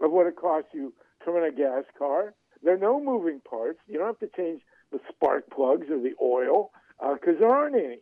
of 0.00 0.10
what 0.10 0.26
it 0.26 0.36
costs 0.36 0.70
you 0.72 0.92
to 1.24 1.30
run 1.30 1.44
a 1.44 1.52
gas 1.52 1.84
car. 1.98 2.34
There 2.62 2.74
are 2.74 2.78
no 2.78 3.02
moving 3.02 3.40
parts. 3.40 3.78
You 3.86 3.98
don't 3.98 4.06
have 4.08 4.30
to 4.30 4.36
change 4.36 4.62
the 4.92 5.00
spark 5.08 5.50
plugs 5.50 5.86
or 5.90 5.98
the 5.98 6.14
oil 6.22 6.70
because 7.00 7.38
there 7.38 7.48
aren't 7.48 7.76
any. 7.76 7.98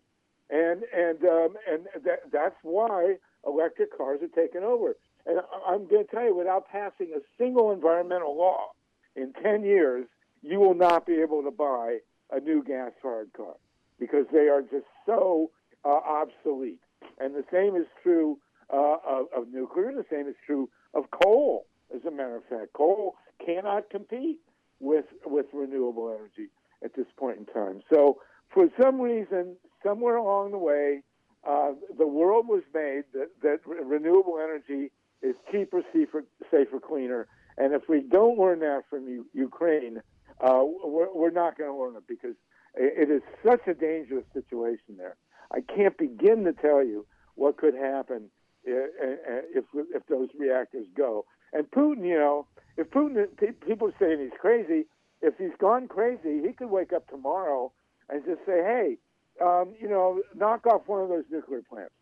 And 0.50 0.82
and 0.96 1.22
um, 1.24 1.54
and 1.70 1.86
that, 2.04 2.32
that's 2.32 2.56
why 2.62 3.16
electric 3.46 3.96
cars 3.96 4.20
are 4.22 4.28
taking 4.28 4.62
over. 4.62 4.96
And 5.26 5.40
I'm 5.66 5.86
going 5.88 6.06
to 6.06 6.10
tell 6.10 6.24
you, 6.24 6.34
without 6.34 6.68
passing 6.68 7.12
a 7.14 7.20
single 7.36 7.70
environmental 7.70 8.36
law 8.36 8.70
in 9.14 9.34
10 9.42 9.62
years, 9.62 10.06
you 10.42 10.58
will 10.58 10.74
not 10.74 11.06
be 11.06 11.16
able 11.20 11.42
to 11.42 11.50
buy 11.50 11.98
a 12.32 12.40
new 12.40 12.62
gas-fired 12.64 13.30
car 13.36 13.54
because 14.00 14.24
they 14.32 14.48
are 14.48 14.62
just 14.62 14.86
so 15.04 15.50
uh, 15.84 15.88
obsolete. 15.88 16.80
And 17.18 17.34
the 17.34 17.44
same 17.52 17.76
is 17.76 17.86
true 18.02 18.38
uh, 18.72 18.96
of, 19.06 19.26
of 19.36 19.52
nuclear. 19.52 19.92
The 19.92 20.06
same 20.10 20.28
is 20.28 20.36
true 20.46 20.70
of 20.94 21.04
coal. 21.10 21.66
As 21.94 22.04
a 22.04 22.10
matter 22.10 22.36
of 22.36 22.44
fact, 22.44 22.72
coal 22.74 23.16
cannot 23.44 23.90
compete 23.90 24.40
with 24.80 25.06
with 25.24 25.46
renewable 25.52 26.08
energy 26.10 26.50
at 26.84 26.94
this 26.94 27.06
point 27.16 27.38
in 27.38 27.46
time. 27.46 27.82
So, 27.92 28.20
for 28.52 28.68
some 28.80 29.00
reason, 29.00 29.56
somewhere 29.82 30.16
along 30.16 30.52
the 30.52 30.58
way, 30.58 31.02
uh, 31.46 31.72
the 31.96 32.06
world 32.06 32.46
was 32.48 32.62
made 32.74 33.04
that, 33.14 33.28
that 33.42 33.60
re- 33.66 33.82
renewable 33.82 34.38
energy 34.38 34.90
is 35.22 35.34
cheaper, 35.50 35.82
safer, 35.92 36.24
safer, 36.50 36.78
cleaner. 36.78 37.26
And 37.56 37.72
if 37.74 37.88
we 37.88 38.00
don't 38.00 38.38
learn 38.38 38.60
that 38.60 38.82
from 38.88 39.08
U- 39.08 39.26
Ukraine, 39.32 40.00
uh, 40.40 40.62
we're, 40.62 41.12
we're 41.12 41.30
not 41.30 41.58
going 41.58 41.70
to 41.70 41.76
learn 41.76 41.96
it 41.96 42.04
because 42.06 42.36
it, 42.74 43.10
is 43.10 43.22
such 43.44 43.66
a 43.66 43.74
dangerous 43.74 44.24
situation 44.32 44.96
there. 44.96 45.16
I 45.50 45.60
can't 45.60 45.96
begin 45.96 46.44
to 46.44 46.52
tell 46.52 46.84
you 46.84 47.06
what 47.34 47.56
could 47.56 47.74
happen 47.74 48.30
uh, 48.68 48.72
uh, 48.72 49.42
if 49.54 49.64
if 49.74 50.06
those 50.08 50.28
reactors 50.38 50.86
go. 50.96 51.24
And 51.52 51.70
Putin, 51.70 52.06
you 52.06 52.18
know, 52.18 52.46
if 52.76 52.90
Putin, 52.90 53.26
people 53.66 53.88
are 53.88 53.94
saying 53.98 54.20
he's 54.20 54.38
crazy. 54.40 54.86
If 55.20 55.34
he's 55.38 55.56
gone 55.58 55.88
crazy, 55.88 56.40
he 56.46 56.52
could 56.52 56.70
wake 56.70 56.92
up 56.92 57.08
tomorrow 57.08 57.72
and 58.08 58.24
just 58.24 58.40
say, 58.46 58.62
"Hey, 58.62 58.98
um, 59.40 59.74
you 59.80 59.88
know, 59.88 60.22
knock 60.34 60.66
off 60.66 60.82
one 60.86 61.02
of 61.02 61.08
those 61.08 61.24
nuclear 61.30 61.62
plants, 61.62 61.94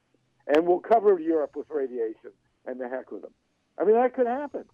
and 0.47 0.66
we'll 0.66 0.81
cover 0.81 1.18
Europe 1.18 1.56
with 1.56 1.66
radiation, 1.70 2.32
and 2.66 2.81
the 2.81 2.89
heck 2.89 3.10
with 3.10 3.23
them." 3.23 3.35
I 3.78 3.85
mean, 3.85 3.94
that 3.94 4.14
could 4.14 4.27
happen. 4.27 4.64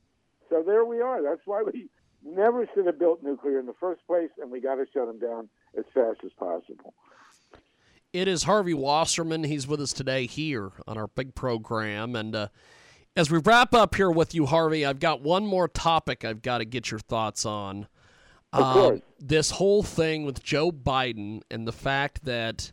So 0.48 0.62
there 0.62 0.84
we 0.84 1.00
are. 1.00 1.22
That's 1.22 1.40
why 1.46 1.62
we 1.62 1.88
never 2.24 2.68
should 2.74 2.86
have 2.86 2.98
built 2.98 3.22
nuclear 3.22 3.58
in 3.58 3.66
the 3.66 3.74
first 3.74 4.06
place, 4.06 4.30
and 4.40 4.50
we 4.50 4.60
got 4.60 4.76
to 4.76 4.86
shut 4.92 5.06
them 5.06 5.18
down 5.18 5.48
as 5.76 5.84
fast 5.94 6.20
as 6.24 6.32
possible. 6.32 6.94
It 8.12 8.28
is 8.28 8.42
Harvey 8.42 8.74
Wasserman. 8.74 9.44
He's 9.44 9.66
with 9.66 9.80
us 9.80 9.94
today 9.94 10.26
here 10.26 10.72
on 10.86 10.98
our 10.98 11.06
big 11.06 11.34
program. 11.34 12.14
And 12.14 12.34
uh, 12.34 12.48
as 13.16 13.30
we 13.30 13.38
wrap 13.38 13.74
up 13.74 13.94
here 13.94 14.10
with 14.10 14.34
you, 14.34 14.46
Harvey, 14.46 14.84
I've 14.84 15.00
got 15.00 15.22
one 15.22 15.46
more 15.46 15.68
topic 15.68 16.24
I've 16.24 16.42
got 16.42 16.58
to 16.58 16.64
get 16.64 16.90
your 16.90 17.00
thoughts 17.00 17.44
on. 17.44 17.86
Um, 18.54 19.00
this 19.18 19.52
whole 19.52 19.82
thing 19.82 20.24
with 20.26 20.42
Joe 20.42 20.70
Biden 20.70 21.40
and 21.50 21.66
the 21.66 21.72
fact 21.72 22.24
that 22.24 22.72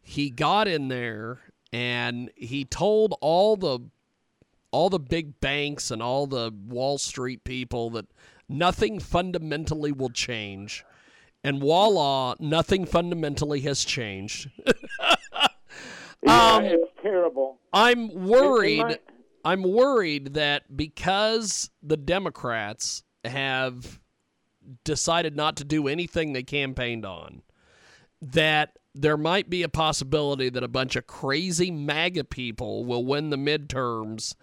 he 0.00 0.30
got 0.30 0.66
in 0.66 0.88
there 0.88 1.40
and 1.72 2.30
he 2.34 2.64
told 2.64 3.14
all 3.20 3.56
the 3.56 3.80
all 4.70 4.88
the 4.88 4.98
big 4.98 5.38
banks 5.40 5.90
and 5.90 6.02
all 6.02 6.26
the 6.26 6.50
Wall 6.66 6.96
Street 6.96 7.44
people 7.44 7.90
that 7.90 8.06
nothing 8.48 8.98
fundamentally 8.98 9.92
will 9.92 10.08
change. 10.08 10.82
And 11.44 11.60
voila, 11.60 12.34
nothing 12.40 12.86
fundamentally 12.86 13.60
has 13.60 13.84
changed. 13.84 14.50
Yeah, 16.24 16.54
Um, 16.54 16.64
it's 16.66 16.92
terrible. 17.02 17.58
I'm 17.72 18.28
worried. 18.28 19.00
I'm 19.44 19.62
worried 19.62 20.34
that 20.34 20.76
because 20.76 21.70
the 21.82 21.96
Democrats 21.96 23.02
have 23.24 24.00
decided 24.84 25.36
not 25.36 25.56
to 25.56 25.64
do 25.64 25.88
anything 25.88 26.32
they 26.32 26.42
campaigned 26.42 27.04
on, 27.04 27.42
that 28.20 28.78
there 28.94 29.16
might 29.16 29.50
be 29.50 29.62
a 29.62 29.68
possibility 29.68 30.48
that 30.50 30.62
a 30.62 30.68
bunch 30.68 30.96
of 30.96 31.06
crazy 31.06 31.70
MAGA 31.70 32.24
people 32.24 32.84
will 32.84 33.04
win 33.04 33.30
the 33.30 33.36
midterms, 33.36 34.34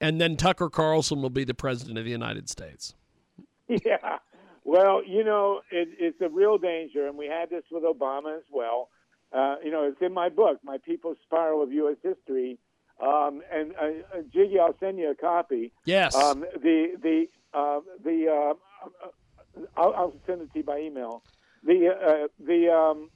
and 0.00 0.20
then 0.20 0.36
Tucker 0.36 0.68
Carlson 0.68 1.22
will 1.22 1.30
be 1.30 1.44
the 1.44 1.54
president 1.54 1.98
of 1.98 2.04
the 2.04 2.10
United 2.10 2.48
States. 2.48 2.94
Yeah. 3.68 4.18
Well, 4.64 5.02
you 5.04 5.24
know, 5.24 5.60
it, 5.70 5.88
it's 5.98 6.20
a 6.20 6.28
real 6.28 6.58
danger, 6.58 7.06
and 7.06 7.16
we 7.16 7.26
had 7.26 7.50
this 7.50 7.64
with 7.70 7.82
Obama 7.82 8.36
as 8.36 8.44
well. 8.52 8.88
Uh, 9.32 9.56
you 9.64 9.70
know, 9.70 9.84
it's 9.84 10.00
in 10.00 10.12
my 10.12 10.28
book, 10.28 10.58
My 10.62 10.78
People's 10.78 11.16
Spiral 11.24 11.62
of 11.62 11.72
U.S. 11.72 11.96
History. 12.02 12.58
Um, 13.00 13.42
and 13.52 13.74
uh, 13.76 13.84
uh, 14.18 14.22
Jiggy, 14.32 14.58
I'll 14.60 14.76
send 14.78 14.98
you 14.98 15.10
a 15.10 15.14
copy. 15.14 15.72
Yes. 15.84 16.14
Um, 16.14 16.40
the 16.40 16.92
the 17.02 17.26
uh, 17.52 17.80
the 18.02 18.28
uh, 18.28 18.98
I'll, 19.76 19.94
I'll 19.94 20.14
send 20.26 20.42
it 20.42 20.52
to 20.52 20.58
you 20.58 20.64
by 20.64 20.78
email. 20.78 21.22
The 21.64 21.88
uh, 21.88 22.28
the 22.38 22.72
um, 22.72 23.10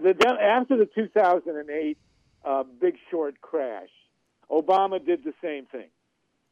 the 0.00 0.10
after 0.40 0.76
the 0.76 0.86
2008 0.94 1.98
uh, 2.44 2.62
Big 2.80 2.96
Short 3.10 3.40
crash, 3.40 3.88
Obama 4.50 5.04
did 5.04 5.24
the 5.24 5.34
same 5.42 5.66
thing. 5.66 5.88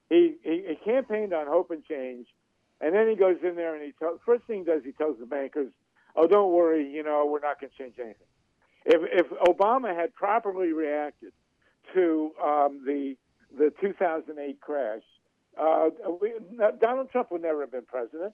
He, 0.08 0.36
he 0.42 0.64
he 0.68 0.74
campaigned 0.84 1.32
on 1.32 1.46
hope 1.46 1.70
and 1.70 1.84
change, 1.84 2.26
and 2.80 2.94
then 2.94 3.08
he 3.08 3.14
goes 3.14 3.36
in 3.42 3.54
there 3.54 3.74
and 3.74 3.84
he 3.84 3.92
tells 3.92 4.20
first 4.26 4.44
thing 4.44 4.60
he 4.60 4.64
does 4.64 4.82
he 4.84 4.92
tells 4.92 5.18
the 5.18 5.26
bankers, 5.26 5.72
"Oh, 6.16 6.26
don't 6.26 6.52
worry, 6.52 6.90
you 6.90 7.02
know 7.02 7.24
we're 7.30 7.40
not 7.40 7.60
going 7.60 7.70
to 7.70 7.78
change 7.78 7.94
anything." 7.98 8.26
If 8.84 9.26
if 9.26 9.30
Obama 9.30 9.94
had 9.94 10.12
properly 10.14 10.72
reacted 10.72 11.32
to 11.94 12.32
um, 12.42 12.82
the 12.86 13.16
the 13.56 13.72
2008 13.80 14.60
crash, 14.60 15.02
uh, 15.60 15.88
we, 16.20 16.32
Donald 16.80 17.10
Trump 17.10 17.30
would 17.30 17.42
never 17.42 17.60
have 17.60 17.72
been 17.72 17.84
president. 17.84 18.32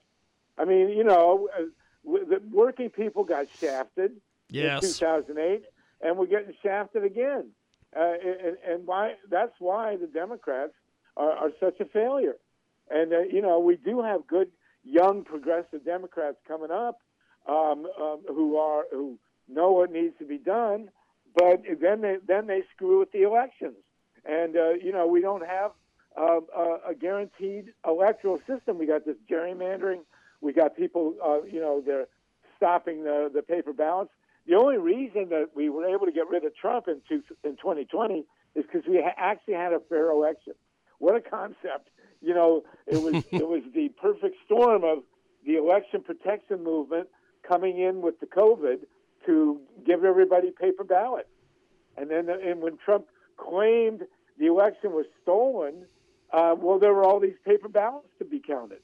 I 0.57 0.65
mean, 0.65 0.89
you 0.89 1.03
know, 1.03 1.49
uh, 1.57 1.63
the 2.05 2.41
working 2.51 2.89
people 2.89 3.23
got 3.23 3.47
shafted 3.59 4.13
Yes. 4.51 4.83
in 4.83 4.89
2008, 4.89 5.63
and 6.01 6.17
we're 6.17 6.25
getting 6.25 6.53
shafted 6.63 7.03
again. 7.03 7.51
Uh, 7.95 8.13
and, 8.23 8.57
and 8.67 8.87
why? 8.87 9.13
That's 9.29 9.53
why 9.59 9.95
the 9.95 10.07
Democrats 10.07 10.73
are, 11.17 11.31
are 11.31 11.51
such 11.59 11.79
a 11.79 11.85
failure. 11.85 12.35
And 12.89 13.13
uh, 13.13 13.19
you 13.21 13.41
know, 13.41 13.59
we 13.59 13.75
do 13.75 14.01
have 14.01 14.25
good 14.27 14.49
young 14.83 15.23
progressive 15.23 15.85
Democrats 15.85 16.37
coming 16.47 16.71
up 16.71 16.99
um, 17.47 17.87
um, 17.99 18.21
who 18.27 18.57
are 18.57 18.85
who 18.91 19.17
know 19.47 19.71
what 19.71 19.91
needs 19.91 20.15
to 20.19 20.25
be 20.25 20.37
done, 20.37 20.89
but 21.35 21.63
then 21.81 22.01
they 22.01 22.17
then 22.27 22.47
they 22.47 22.63
screw 22.75 22.99
with 22.99 23.11
the 23.11 23.23
elections. 23.23 23.75
And 24.25 24.55
uh, 24.55 24.71
you 24.71 24.91
know, 24.91 25.07
we 25.07 25.21
don't 25.21 25.45
have 25.45 25.71
uh, 26.17 26.39
a, 26.55 26.89
a 26.89 26.95
guaranteed 26.95 27.73
electoral 27.85 28.39
system. 28.47 28.77
We 28.77 28.85
got 28.85 29.05
this 29.05 29.17
gerrymandering. 29.29 30.01
We 30.41 30.53
got 30.53 30.75
people, 30.75 31.15
uh, 31.23 31.43
you 31.43 31.59
know, 31.59 31.81
they're 31.85 32.07
stopping 32.55 33.03
the, 33.03 33.29
the 33.33 33.41
paper 33.41 33.73
ballots. 33.73 34.11
The 34.47 34.55
only 34.55 34.77
reason 34.77 35.29
that 35.29 35.49
we 35.53 35.69
were 35.69 35.85
able 35.85 36.05
to 36.05 36.11
get 36.11 36.27
rid 36.29 36.43
of 36.45 36.55
Trump 36.55 36.87
in, 36.87 37.01
two, 37.07 37.21
in 37.43 37.55
2020 37.57 38.25
is 38.55 38.65
because 38.65 38.87
we 38.87 39.01
ha- 39.01 39.13
actually 39.17 39.53
had 39.53 39.73
a 39.73 39.79
fair 39.89 40.09
election. 40.09 40.53
What 40.97 41.15
a 41.15 41.21
concept! 41.21 41.89
You 42.21 42.33
know, 42.33 42.63
it 42.87 43.01
was 43.01 43.23
it 43.31 43.47
was 43.47 43.63
the 43.73 43.89
perfect 43.89 44.35
storm 44.45 44.83
of 44.83 44.99
the 45.45 45.55
election 45.55 46.01
protection 46.01 46.63
movement 46.63 47.07
coming 47.47 47.79
in 47.79 48.01
with 48.01 48.19
the 48.19 48.25
COVID 48.25 48.79
to 49.25 49.59
give 49.85 50.03
everybody 50.03 50.51
paper 50.51 50.83
ballots. 50.83 51.29
And 51.97 52.09
then 52.09 52.29
and 52.29 52.61
when 52.61 52.77
Trump 52.77 53.07
claimed 53.37 54.03
the 54.37 54.47
election 54.47 54.91
was 54.91 55.05
stolen, 55.21 55.85
uh, 56.31 56.55
well, 56.57 56.79
there 56.79 56.93
were 56.93 57.03
all 57.03 57.19
these 57.19 57.37
paper 57.45 57.67
ballots 57.67 58.07
to 58.19 58.25
be 58.25 58.39
counted. 58.39 58.79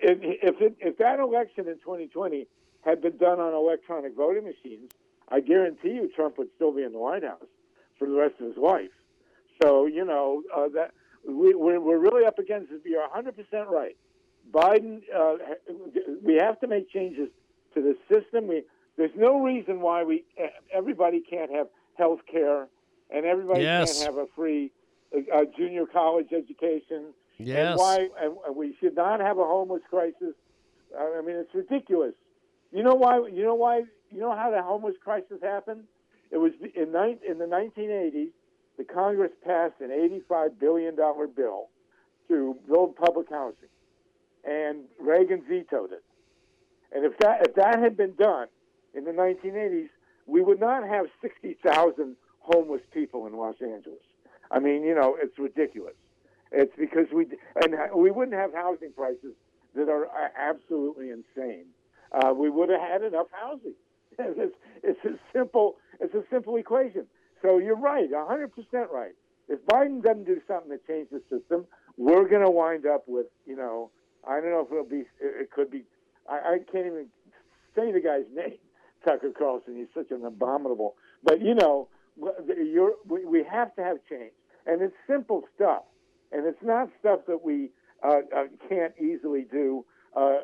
If 0.00 0.18
if, 0.22 0.60
it, 0.60 0.76
if 0.80 0.98
that 0.98 1.20
election 1.20 1.68
in 1.68 1.76
2020 1.78 2.46
had 2.82 3.00
been 3.00 3.16
done 3.16 3.40
on 3.40 3.54
electronic 3.54 4.14
voting 4.14 4.44
machines, 4.44 4.90
I 5.28 5.40
guarantee 5.40 5.90
you 5.90 6.10
Trump 6.14 6.38
would 6.38 6.48
still 6.56 6.72
be 6.72 6.82
in 6.82 6.92
the 6.92 6.98
White 6.98 7.24
House 7.24 7.46
for 7.98 8.06
the 8.06 8.14
rest 8.14 8.34
of 8.40 8.46
his 8.46 8.56
life. 8.56 8.90
So 9.62 9.86
you 9.86 10.04
know 10.04 10.42
uh, 10.54 10.68
that 10.74 10.92
we, 11.26 11.54
we're, 11.54 11.98
really 11.98 12.24
up 12.24 12.38
against 12.38 12.72
it. 12.72 12.80
You're 12.84 13.02
100 13.02 13.36
percent 13.36 13.68
right. 13.68 13.96
Biden, 14.50 15.02
uh, 15.14 15.34
we 16.22 16.34
have 16.34 16.58
to 16.60 16.66
make 16.66 16.90
changes 16.90 17.28
to 17.74 17.82
the 17.82 17.96
system. 18.12 18.48
We 18.48 18.64
there's 19.00 19.16
no 19.16 19.40
reason 19.42 19.80
why 19.80 20.04
we 20.04 20.24
everybody 20.74 21.22
can't 21.22 21.50
have 21.50 21.68
health 21.96 22.20
care 22.30 22.68
and 23.08 23.24
everybody 23.24 23.62
Yes. 23.62 24.02
can't 24.02 24.14
have 24.14 24.22
a 24.22 24.26
free 24.36 24.70
uh, 25.16 25.44
junior 25.56 25.86
college 25.86 26.34
education. 26.36 27.14
Yes. 27.38 27.70
And 27.70 27.78
why 27.78 28.08
and 28.20 28.54
we 28.54 28.76
should 28.78 28.94
not 28.94 29.20
have 29.20 29.38
a 29.38 29.44
homeless 29.44 29.80
crisis. 29.88 30.34
Uh, 30.94 31.18
I 31.18 31.22
mean, 31.22 31.36
it's 31.36 31.54
ridiculous 31.54 32.12
You 32.72 32.82
know 32.82 32.94
why? 32.94 33.26
You 33.32 33.42
know 33.42 33.54
why? 33.54 33.84
You 34.10 34.20
know 34.20 34.36
how 34.36 34.50
the 34.50 34.62
homeless 34.62 34.96
crisis 35.02 35.38
happened? 35.42 35.84
It 36.30 36.36
was 36.36 36.52
in, 36.74 36.94
in 37.26 37.38
the 37.38 37.46
1980s. 37.46 38.28
The 38.76 38.84
Congress 38.84 39.32
passed 39.44 39.80
an 39.80 39.90
85 39.90 40.60
billion 40.60 40.94
dollar 40.94 41.26
bill 41.26 41.68
to 42.28 42.54
build 42.68 42.96
public 42.96 43.30
housing, 43.30 43.72
and 44.44 44.84
Reagan 45.00 45.42
vetoed 45.48 45.92
it. 45.92 46.04
And 46.92 47.04
if 47.06 47.16
that 47.18 47.48
if 47.48 47.54
that 47.54 47.78
had 47.78 47.96
been 47.96 48.14
done 48.14 48.48
in 48.94 49.04
the 49.04 49.12
1980s, 49.12 49.88
we 50.26 50.42
would 50.42 50.60
not 50.60 50.86
have 50.86 51.06
60,000 51.20 52.16
homeless 52.40 52.82
people 52.92 53.26
in 53.26 53.36
Los 53.36 53.56
Angeles. 53.60 54.00
I 54.50 54.58
mean, 54.58 54.82
you 54.82 54.94
know, 54.94 55.16
it's 55.20 55.38
ridiculous. 55.38 55.94
It's 56.52 56.72
because 56.76 57.06
we 57.12 57.26
and 57.62 57.76
we 57.94 58.10
wouldn't 58.10 58.36
have 58.36 58.52
housing 58.52 58.92
prices 58.92 59.34
that 59.76 59.88
are 59.88 60.08
absolutely 60.36 61.10
insane. 61.10 61.66
Uh, 62.12 62.34
we 62.34 62.50
would 62.50 62.68
have 62.70 62.80
had 62.80 63.02
enough 63.02 63.28
housing. 63.32 63.74
It's, 64.18 64.54
it's 64.82 65.04
a 65.04 65.18
simple 65.32 65.76
it's 66.00 66.14
a 66.14 66.24
simple 66.30 66.56
equation. 66.56 67.06
So 67.42 67.58
you're 67.58 67.76
right, 67.76 68.10
100% 68.10 68.50
right. 68.90 69.12
If 69.48 69.64
Biden 69.66 70.02
doesn't 70.02 70.24
do 70.24 70.40
something 70.46 70.70
to 70.70 70.78
change 70.86 71.08
the 71.10 71.22
system, 71.30 71.66
we're 71.96 72.28
going 72.28 72.44
to 72.44 72.50
wind 72.50 72.86
up 72.86 73.04
with, 73.06 73.26
you 73.46 73.56
know, 73.56 73.90
I 74.28 74.40
don't 74.40 74.50
know 74.50 74.60
if 74.60 74.70
it'll 74.70 74.84
be, 74.84 75.04
it 75.20 75.50
could 75.50 75.70
be, 75.70 75.84
I, 76.28 76.34
I 76.34 76.58
can't 76.70 76.86
even 76.86 77.06
say 77.74 77.92
the 77.92 78.00
guy's 78.00 78.24
name, 78.34 78.58
Tucker 79.04 79.30
Carlson. 79.36 79.76
He's 79.76 79.88
such 79.94 80.10
an 80.10 80.24
abominable. 80.24 80.96
But 81.22 81.40
you 81.40 81.54
know, 81.54 81.88
you're, 82.16 82.94
we, 83.06 83.44
have 83.50 83.74
to 83.76 83.82
have 83.82 83.98
change, 84.08 84.32
and 84.66 84.82
it's 84.82 84.94
simple 85.06 85.44
stuff, 85.54 85.82
and 86.32 86.46
it's 86.46 86.62
not 86.62 86.88
stuff 86.98 87.20
that 87.26 87.42
we 87.44 87.70
uh, 88.02 88.20
uh, 88.34 88.44
can't 88.68 88.92
easily 89.00 89.46
do 89.50 89.84
uh, 90.16 90.20
uh 90.20 90.34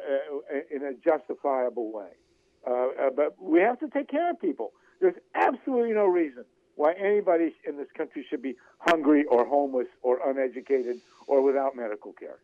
in 0.70 0.82
a 0.84 0.92
justifiable 0.94 1.92
way. 1.92 2.10
Uh, 2.66 2.70
uh, 2.70 3.10
but 3.14 3.40
we 3.40 3.60
have 3.60 3.78
to 3.80 3.88
take 3.88 4.08
care 4.08 4.30
of 4.30 4.40
people. 4.40 4.72
There's 5.00 5.14
absolutely 5.34 5.92
no 5.92 6.06
reason 6.06 6.44
why 6.74 6.92
anybody 6.92 7.54
in 7.66 7.76
this 7.76 7.88
country 7.96 8.26
should 8.28 8.42
be 8.42 8.56
hungry 8.78 9.24
or 9.24 9.46
homeless 9.46 9.86
or 10.02 10.18
uneducated 10.28 11.00
or 11.26 11.42
without 11.42 11.74
medical 11.76 12.12
care. 12.12 12.38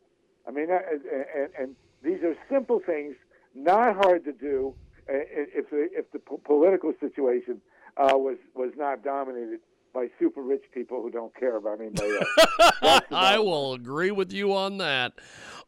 I 0.46 0.50
mean, 0.50 0.68
and, 0.70 1.48
and 1.58 1.76
these 2.02 2.22
are 2.22 2.34
simple 2.50 2.80
things, 2.84 3.14
not 3.54 3.94
hard 3.96 4.24
to 4.24 4.32
do 4.32 4.74
if 5.08 5.70
the, 5.70 5.88
if 5.92 6.10
the 6.12 6.18
political 6.18 6.92
situation 7.00 7.60
uh, 7.96 8.12
was 8.14 8.38
was 8.54 8.72
not 8.76 9.04
dominated 9.04 9.60
by 9.92 10.08
super 10.18 10.42
rich 10.42 10.64
people 10.72 11.02
who 11.02 11.10
don't 11.10 11.34
care 11.34 11.56
about 11.56 11.80
anybody 11.80 12.16
else. 12.16 13.02
I 13.10 13.38
will 13.38 13.74
agree 13.74 14.10
with 14.10 14.32
you 14.32 14.54
on 14.54 14.78
that. 14.78 15.12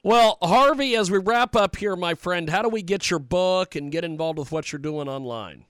Well, 0.02 0.38
Harvey, 0.42 0.96
as 0.96 1.10
we 1.10 1.18
wrap 1.18 1.54
up 1.54 1.76
here, 1.76 1.96
my 1.96 2.14
friend, 2.14 2.48
how 2.48 2.62
do 2.62 2.68
we 2.68 2.82
get 2.82 3.10
your 3.10 3.18
book 3.18 3.74
and 3.74 3.92
get 3.92 4.04
involved 4.04 4.38
with 4.38 4.52
what 4.52 4.72
you're 4.72 4.78
doing 4.78 5.08
online? 5.08 5.64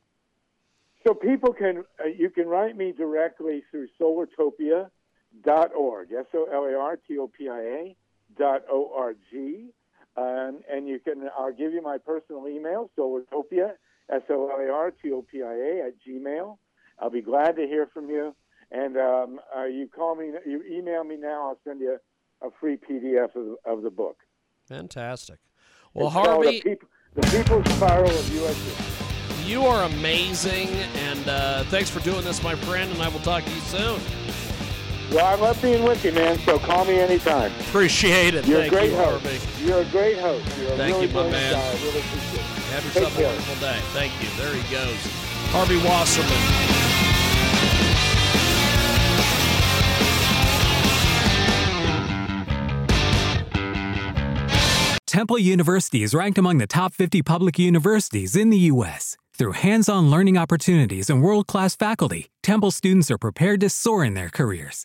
So 1.06 1.14
people 1.14 1.52
can 1.52 1.84
uh, 2.00 2.06
you 2.06 2.30
can 2.30 2.46
write 2.46 2.76
me 2.76 2.92
directly 2.92 3.62
through 3.70 3.88
solartopia.org, 4.00 6.12
S 6.12 6.26
O 6.34 6.48
L 6.52 6.64
A 6.64 6.78
R 6.78 6.96
T 6.96 7.18
O 7.18 7.28
P 7.28 7.48
I 7.48 7.60
A 7.60 7.96
dot 8.38 8.62
O 8.70 8.92
R 8.96 9.14
G. 9.30 9.70
Um, 10.16 10.60
and 10.70 10.86
you 10.86 11.00
can 11.00 11.28
I'll 11.36 11.52
give 11.52 11.72
you 11.72 11.82
my 11.82 11.98
personal 11.98 12.46
email, 12.48 12.90
solartopia, 12.96 13.72
S 14.10 14.22
O 14.30 14.50
L 14.50 14.60
A 14.60 14.70
R 14.70 14.90
T 14.90 15.10
O 15.12 15.22
P 15.22 15.42
I 15.42 15.52
A 15.52 15.86
at 15.86 15.94
Gmail. 16.06 16.58
I'll 16.98 17.10
be 17.10 17.22
glad 17.22 17.56
to 17.56 17.66
hear 17.66 17.88
from 17.92 18.08
you. 18.08 18.34
And 18.70 18.96
um, 18.96 19.40
uh, 19.56 19.64
you 19.64 19.88
call 19.88 20.16
me, 20.16 20.30
you 20.46 20.62
email 20.70 21.04
me 21.04 21.16
now. 21.16 21.48
I'll 21.48 21.58
send 21.64 21.80
you 21.80 21.98
a, 22.42 22.48
free 22.60 22.76
PDF 22.76 23.34
of, 23.36 23.56
of 23.64 23.82
the 23.82 23.90
book. 23.90 24.18
Fantastic. 24.68 25.38
Well, 25.94 26.08
it's 26.08 26.14
Harvey, 26.14 26.60
the, 26.60 26.60
Peop- 26.60 26.88
the 27.14 27.22
People's 27.22 27.74
Spiral 27.76 28.10
of 28.10 28.34
USA. 28.34 28.94
You 29.46 29.62
are 29.62 29.84
amazing, 29.84 30.68
and 30.68 31.28
uh, 31.28 31.64
thanks 31.64 31.88
for 31.88 32.00
doing 32.00 32.24
this, 32.24 32.42
my 32.42 32.54
friend. 32.54 32.90
And 32.90 33.00
I 33.00 33.08
will 33.08 33.20
talk 33.20 33.44
to 33.44 33.50
you 33.50 33.60
soon. 33.60 34.23
Well, 35.10 35.26
I 35.26 35.34
love 35.36 35.60
being 35.62 35.84
with 35.84 36.04
you, 36.04 36.12
man. 36.12 36.38
So 36.40 36.58
call 36.58 36.84
me 36.84 36.98
anytime. 36.98 37.52
Appreciate 37.60 38.34
it. 38.34 38.46
You're 38.46 38.60
Thank 38.60 38.72
a 38.72 38.76
great 38.76 38.90
you, 38.90 38.96
host. 38.96 39.24
Harvey. 39.26 39.64
You're 39.64 39.80
a 39.82 39.84
great 39.86 40.18
host. 40.18 40.58
You're 40.58 40.72
a 40.72 40.76
Thank 40.76 40.94
really 40.94 41.06
you, 41.08 41.14
my 41.14 41.30
man. 41.30 41.52
guy. 41.52 41.60
I 41.60 41.72
really 41.74 42.00
appreciate 42.00 42.34
it. 42.34 42.40
Have 42.74 42.92
Take 42.92 43.02
a 43.08 43.10
care. 43.12 43.26
wonderful 43.28 43.54
day. 43.60 43.78
Thank 43.92 44.12
you. 44.20 44.28
There 44.36 44.54
he 44.54 44.72
goes. 44.74 44.96
Harvey 45.52 45.76
Wasserman. 45.76 46.74
Temple 55.06 55.38
University 55.38 56.02
is 56.02 56.12
ranked 56.12 56.38
among 56.38 56.58
the 56.58 56.66
top 56.66 56.92
50 56.92 57.22
public 57.22 57.56
universities 57.58 58.34
in 58.34 58.50
the 58.50 58.58
U.S. 58.72 59.16
Through 59.38 59.52
hands 59.52 59.88
on 59.88 60.10
learning 60.10 60.36
opportunities 60.36 61.08
and 61.08 61.22
world 61.22 61.46
class 61.46 61.76
faculty, 61.76 62.30
Temple 62.42 62.72
students 62.72 63.10
are 63.12 63.18
prepared 63.18 63.60
to 63.60 63.68
soar 63.70 64.04
in 64.04 64.14
their 64.14 64.28
careers. 64.28 64.84